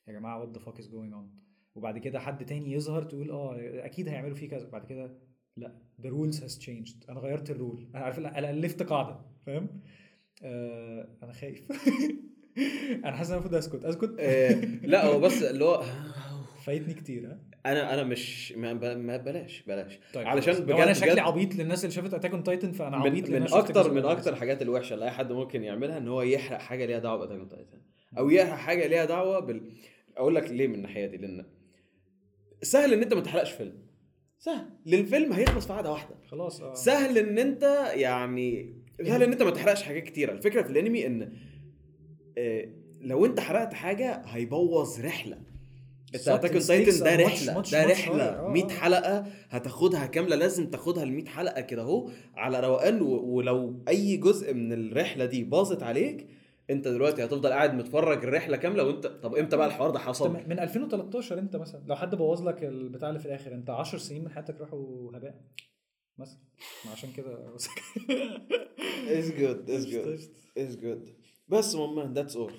يا 0.08 0.12
جماعة 0.12 0.40
what 0.40 0.48
the 0.48 0.58
fuck 0.58 0.78
is 0.78 0.88
going 0.88 1.12
on 1.12 1.30
وبعد 1.74 1.98
كده 1.98 2.20
حد 2.20 2.46
تاني 2.46 2.72
يظهر 2.72 3.02
تقول 3.02 3.30
آه 3.30 3.56
أكيد 3.86 4.08
هيعملوا 4.08 4.34
فيه 4.34 4.48
كذا. 4.48 4.68
بعد 4.68 4.84
كده 4.86 5.18
لا 5.56 5.82
the 6.02 6.06
rules 6.06 6.36
has 6.36 6.58
changed. 6.64 7.08
أنا 7.10 7.20
غيرت 7.20 7.50
ال 7.50 7.58
rule 7.58 7.90
أنا 7.94 8.04
عارف 8.04 8.18
أنا 8.18 8.50
ألفت 8.50 8.82
قاعدة 8.82 9.20
فاهم؟ 9.46 9.68
آه 10.42 11.08
أنا 11.22 11.32
خايف. 11.32 11.62
أنا 13.04 13.16
حاسس 13.16 13.30
إن 13.30 13.36
أنا 13.36 13.46
المفروض 13.46 13.54
أسكت. 13.54 13.84
أسكت؟ 13.84 14.16
آه، 14.20 14.50
لا 14.82 15.06
هو 15.06 15.20
بس 15.20 15.42
اللي 15.42 15.64
هو 15.64 15.82
فايتني 16.66 16.94
كتير 16.94 17.26
ها؟ 17.26 17.38
أنا 17.66 17.94
أنا 17.94 18.02
مش 18.04 18.52
ما 18.52 18.72
بلاش 19.16 19.62
بلاش. 19.62 20.00
طيب 20.14 20.26
علشان. 20.26 20.54
بجد 20.54 20.70
أنا 20.70 20.92
شكلي 20.92 21.20
عبيط 21.20 21.54
للناس 21.54 21.84
اللي 21.84 21.94
شافت 21.94 22.14
Attack 22.14 22.30
on 22.32 22.42
Titan 22.42 22.72
فأنا 22.72 22.96
عبيط 22.96 23.30
من, 23.30 23.40
من 23.40 23.52
أكتر 23.52 23.92
من 23.92 24.04
أكتر. 24.04 24.32
الحاجات 24.32 24.62
الوحشة 24.62 24.94
اللي 24.94 25.04
أي 25.04 25.10
حد 25.10 25.32
ممكن 25.32 25.64
يعملها 25.64 25.98
إن 25.98 26.08
هو 26.08 26.22
يحرق 26.22 26.58
حاجة 26.58 26.86
ليها 26.86 26.98
دعوة 26.98 27.18
ب 27.18 27.21
Attack 27.21 27.38
on 27.38 27.48
Titan 27.48 27.78
أو 28.18 28.30
يحرق 28.30 28.54
حاجة 28.56 28.86
ليها 28.86 29.04
دعوة 29.04 29.40
بال 29.40 29.72
أقول 30.16 30.34
لك 30.34 30.50
ليه 30.50 30.66
من 30.68 30.74
الناحية 30.74 31.06
دي 31.06 31.16
لأن 31.16 31.46
سهل 32.62 32.92
إن 32.92 33.02
أنت 33.02 33.14
ما 33.14 33.20
تحرقش 33.20 33.52
فيلم. 33.52 33.82
سهل. 34.38 34.66
للفيلم 34.86 35.32
هيخلص 35.32 35.66
في 35.66 35.72
قعدة 35.72 35.90
واحدة. 35.90 36.14
خلاص 36.26 36.60
آه. 36.60 36.74
سهل 36.74 37.18
إن 37.18 37.38
أنت 37.38 37.62
يعني 37.94 38.79
سهل 39.04 39.22
إن 39.22 39.32
أنت 39.32 39.42
ما 39.42 39.50
تحرقش 39.50 39.82
حاجات 39.82 40.02
كتيره 40.04 40.32
الفكرة 40.32 40.62
في 40.62 40.70
الأنمي 40.70 41.06
إن 41.06 41.32
آه، 42.38 42.68
لو 43.00 43.26
أنت 43.26 43.40
حرقت 43.40 43.74
حاجة 43.74 44.22
هيبوظ 44.26 45.00
رحلة. 45.00 45.38
Attack 46.14 46.52
on 46.52 46.60
Titan 46.60 47.04
ده 47.04 47.16
رحلة 47.16 47.52
ده 47.72 47.84
رحلة. 47.84 48.16
higher. 48.16 48.38
آه، 48.38 48.48
100 48.48 48.64
آه. 48.64 48.68
حلقة 48.68 49.26
هتاخدها 49.50 50.06
كاملة 50.06 50.36
لازم 50.36 50.70
تاخدها 50.70 51.02
ال 51.02 51.12
100 51.12 51.24
حلقة 51.24 51.60
كده 51.60 51.82
أهو 51.82 52.10
على 52.36 52.60
روقان 52.60 53.02
ولو 53.02 53.82
أي 53.88 54.16
جزء 54.16 54.54
من 54.54 54.72
الرحلة 54.72 55.24
دي 55.24 55.44
باظت 55.44 55.82
عليك 55.82 56.26
أنت 56.70 56.88
دلوقتي 56.88 57.24
هتفضل 57.24 57.48
قاعد 57.50 57.74
متفرج 57.74 58.24
الرحلة 58.24 58.56
كاملة 58.56 58.84
وأنت 58.84 59.06
طب 59.06 59.34
إمتى 59.34 59.56
بقى 59.56 59.66
الحوار 59.66 59.90
ده 59.90 59.98
حصل؟ 59.98 60.32
من 60.48 60.58
2013 60.58 61.38
أنت 61.38 61.56
مثلا 61.56 61.82
لو 61.86 61.96
حد 61.96 62.14
بوظ 62.14 62.42
لك 62.48 62.64
البتاع 62.64 63.08
اللي 63.08 63.20
في 63.20 63.26
الآخر 63.26 63.54
أنت 63.54 63.70
10 63.70 63.98
سنين 63.98 64.24
من 64.24 64.30
حياتك 64.30 64.60
راحوا 64.60 65.16
هباء؟ 65.16 65.34
مثلا 66.20 66.38
ما 66.84 66.90
عشان 66.92 67.12
كده 67.12 67.56
is 69.20 69.30
good 69.40 69.68
is 69.68 69.86
good. 69.94 70.20
is 70.58 70.76
good. 70.84 71.10
بس 71.48 71.74
ماما 71.74 72.12
that's 72.14 72.36
all 72.36 72.52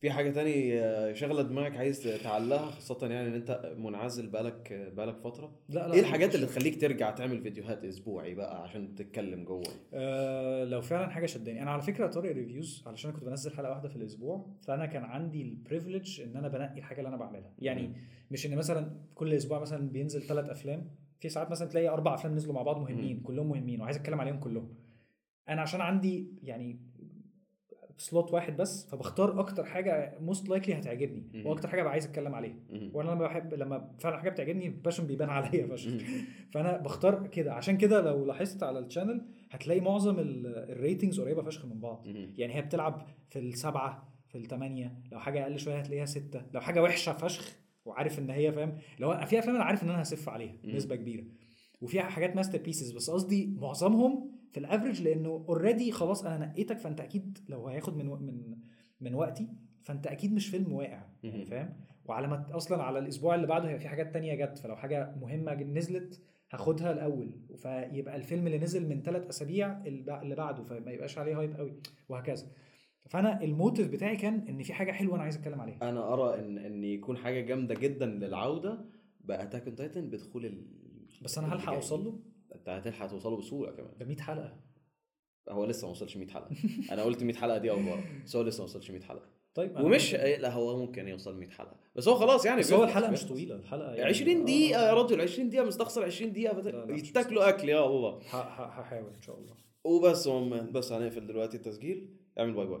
في 0.00 0.10
حاجة 0.10 0.30
تاني 0.30 0.80
آه، 0.80 1.12
شغلة 1.12 1.42
دماغك 1.42 1.76
عايز 1.76 2.02
تعلقها 2.22 2.70
خاصة 2.70 3.06
يعني 3.06 3.28
إن 3.28 3.34
أنت 3.34 3.74
منعزل 3.76 4.26
بقالك 4.30 4.90
بقالك 4.96 5.18
فترة؟ 5.18 5.58
لا 5.68 5.88
لا 5.88 5.94
إيه 5.94 6.00
الحاجات 6.00 6.34
اللي. 6.34 6.46
تخليك 6.46 6.80
ترجع 6.80 7.10
تعمل 7.10 7.42
فيديوهات 7.42 7.84
أسبوعي 7.84 8.34
بقى 8.34 8.62
عشان 8.62 8.94
تتكلم 8.94 9.44
جوه؟ 9.44 9.62
آه 9.94 10.64
لو 10.64 10.80
فعلا 10.80 11.08
حاجة 11.10 11.26
شداني. 11.26 11.62
أنا 11.62 11.70
على 11.70 11.82
فكرة 11.82 12.06
طارق 12.06 12.32
ريفيوز 12.32 12.82
علشان 12.86 13.12
كنت 13.12 13.24
بنزل 13.24 13.50
حلقة 13.52 13.70
واحدة 13.70 13.88
في 13.88 13.96
الأسبوع 13.96 14.46
فأنا 14.66 14.86
كان 14.86 15.04
عندي 15.04 15.42
ال 15.42 15.50
privilege 15.50 16.20
إن 16.20 16.36
أنا 16.36 16.48
بنقي 16.48 16.78
الحاجة 16.78 16.98
اللي 16.98 17.08
أنا 17.08 17.16
بعملها. 17.16 17.52
يعني. 17.58 17.92
مش 18.30 18.46
إن 18.46 18.56
مثلا 18.56 18.90
كل 19.14 19.34
أسبوع 19.34 19.58
مثلا 19.60 19.88
بينزل 19.90 20.22
ثلاث 20.22 20.50
أفلام. 20.50 20.90
في 21.20 21.28
ساعات 21.28 21.50
مثلا 21.50 21.68
تلاقي 21.68 21.88
أربع 21.88 22.14
أفلام 22.14 22.34
نزلوا 22.34 22.54
مع 22.54 22.62
بعض 22.62 22.78
مهمين. 22.78 23.20
كلهم 23.20 23.48
مهمين 23.48 23.80
وعايز 23.80 23.96
أتكلم 23.96 24.20
عليهم 24.20 24.38
كلهم 24.40 24.74
أنا 25.48 25.62
عشان 25.62 25.80
عندي 25.80 26.28
يعني 26.42 26.80
slot 27.96 28.32
واحد 28.32 28.56
بس 28.56 28.86
فبختار 28.90 29.40
أكتر 29.40 29.64
حاجة 29.64 30.18
most 30.20 30.48
likely 30.48 30.74
هتعجبني. 30.78 31.22
وأكتر 31.46 31.68
حاجة 31.68 31.88
عايز 31.88 32.06
أتكلم 32.06 32.34
عليها. 32.34 32.56
وأنا 32.94 33.10
لما 33.10 33.26
بحب 33.26 33.54
لما 33.54 33.90
فعلا 33.98 34.18
حاجة 34.18 34.30
بتعجبني 34.30 34.66
ال 34.66 34.71
passion 34.71 35.06
بيبان 35.06 35.30
عليا 35.30 35.66
فشخ. 35.66 35.92
فأنا 36.52 36.76
بختار 36.76 37.26
كده 37.26 37.54
عشان 37.54 37.76
كده 37.76 38.00
لو 38.00 38.24
لاحظت 38.26 38.62
على 38.62 38.78
ال 38.78 38.84
channel 38.84 39.26
هتلاقي 39.50 39.80
معظم 39.80 40.18
ال- 40.18 40.46
ال 40.70 40.76
ratings 40.76 41.20
قريبة 41.20 41.42
فشخ 41.42 41.64
من 41.64 41.80
بعض. 41.80 42.06
يعني 42.38 42.54
هي 42.54 42.62
بتلعب 42.62 43.06
في 43.30 43.38
السبعة 43.38 44.12
في 44.28 44.38
الثمانيه 44.38 44.94
لو 45.12 45.20
حاجة 45.20 45.42
أقل 45.42 45.58
شوية 45.58 45.78
هتلاقيها 45.78 46.04
ستة 46.06 46.42
لو 46.52 46.60
حاجة 46.60 46.82
وحشة 46.82 47.12
فشخ 47.12 47.56
وعارف 47.88 48.18
إن 48.18 48.30
هي 48.30 48.52
فاهم؟ 48.52 48.78
لو 48.98 49.26
في 49.26 49.38
أفلام 49.38 49.54
أنا 49.56 49.64
عارف 49.64 49.82
إن 49.82 49.88
أنا 49.90 50.02
هسف 50.02 50.28
عليها. 50.28 50.54
نسبه 50.64 50.96
كبيرة. 50.96 51.24
وفي 51.80 52.00
حاجات 52.00 52.36
masterpieces 52.36 52.92
بس 52.92 53.10
قصدي 53.10 53.54
معظمهم 53.56 54.30
في 54.52 54.60
ال 54.60 54.65
average 54.65 55.02
لأنه 55.02 55.44
already 55.48 55.92
خلاص 55.92 56.24
أنا 56.24 56.46
نقيتك 56.46 56.78
فأنت 56.78 57.00
أكيد 57.00 57.38
لو 57.48 57.66
هياخد 57.68 57.96
من 57.96 58.06
من 58.06 58.56
من 59.00 59.14
وقتي 59.14 59.48
فأنت 59.82 60.06
أكيد 60.06 60.32
مش 60.32 60.48
فيلم 60.48 60.72
واقع 60.72 61.02
يعني. 61.22 61.44
فاهم؟ 61.46 61.76
وعلى 62.04 62.28
ما 62.28 62.46
أصلا 62.56 62.82
على 62.82 62.98
الأسبوع 62.98 63.34
اللي 63.34 63.46
بعده 63.46 63.64
هيبقى 63.68 63.80
في 63.80 63.88
حاجات 63.88 64.12
تانية 64.14 64.34
جت 64.34 64.58
فلو 64.58 64.76
حاجة 64.76 65.14
مهمة 65.20 65.54
نزلت 65.54 66.22
هاخدها 66.50 66.92
الأول. 66.92 67.40
فيبقى 67.56 68.16
الفيلم 68.16 68.46
اللي 68.46 68.58
نزل 68.58 68.88
من 68.88 69.02
ثلاث 69.02 69.26
أسابيع 69.26 69.82
اللي 69.86 70.34
بعده 70.34 70.62
فما 70.62 70.90
يبقاش 70.90 71.18
عليه 71.18 71.38
hype 71.38 71.56
قوي 71.56 71.72
وهكذا. 72.08 72.46
فانا 73.08 73.42
ال 73.44 73.50
motive 73.50 73.88
بتاعي 73.88 74.16
كان 74.16 74.44
ان 74.48 74.62
في 74.62 74.72
حاجة 74.72 74.92
حلوة 74.92 75.14
أنا 75.14 75.22
عايز 75.22 75.36
اتكلم 75.36 75.60
عليها. 75.60 75.78
أنا 75.88 76.12
ارى 76.14 76.38
ان 76.40 76.58
ان 76.58 76.84
يكون 76.84 77.16
حاجة 77.16 77.40
جامدة 77.40 77.74
جدا 77.74 78.06
للعودة 78.06 78.84
ب 79.20 79.27
Attack 79.27 79.66
on 79.66 79.74
Titan 79.76 80.10
بدخول 80.10 80.46
ال 80.46 80.66
بس 81.22 81.38
أنا 81.38 81.54
هلحق. 81.54 81.72
أوصل 81.72 82.04
له؟ 82.04 82.18
أنت 82.54 82.68
هتلحق 82.68 83.06
توصله 83.06 83.36
بسهولة 83.36 83.70
كمان. 83.72 83.90
ده 84.00 84.06
100 84.06 84.16
حلقة. 84.16 84.56
هو 85.48 85.64
لسه 85.64 85.84
ما 85.86 85.90
وصلش 85.90 86.16
100 86.16 86.28
حلقة. 86.28 86.50
أنا 86.92 87.02
قلت 87.02 87.22
100 87.24 87.34
حلقة 87.36 87.58
دي 87.58 87.70
أول 87.70 87.82
مرة 87.82 88.04
بس 88.24 88.36
هو 88.36 88.42
لسه 88.42 88.58
ما 88.60 88.64
وصلش 88.64 88.90
100 88.90 89.00
حلقة. 89.02 89.26
طيب 89.54 89.78
أنا- 89.78 89.80
ومش 89.80 90.14
لا 90.14 90.52
هو 90.52 90.78
ممكن 90.78 91.08
يوصل 91.08 91.36
100 91.38 91.48
حلقة. 91.50 91.76
بس 91.96 92.08
هو 92.08 92.14
خلاص 92.14 92.46
يعني 92.46 92.60
بس 92.60 92.72
هو 92.72 92.84
الحلقة 92.84 93.10
مش. 93.10 93.24
طويلة 93.24 93.54
الحلقة 93.54 93.90
يعني 93.94 94.08
20 94.08 94.44
دقيقة 94.44 94.82
يا 94.82 94.90
آه، 94.90 94.94
رجل 94.94 95.20
20 95.20 95.48
دقيقة 95.50 95.64
مستخسر 95.64 96.04
20 96.04 96.32
دقيقة 96.32 96.60
لا، 96.60 96.70
لا، 96.70 96.84
مش 96.86 97.08
يتاكلوا 97.08 97.48
أكل 97.48 97.68
يا 97.68 97.86
الله. 97.86 98.18
هحاول 98.30 99.14
إن 99.14 99.22
شاء 99.22 99.38
الله. 99.38 99.54
وبس 99.84 100.28
عمان، 100.28 100.72
بس 100.72 100.92
هنقفل 100.92 101.26
دلوقتي 101.26 101.56
التسجيل. 101.56 102.08
اعمل 102.38 102.52
باي 102.54 102.66
باي. 102.66 102.80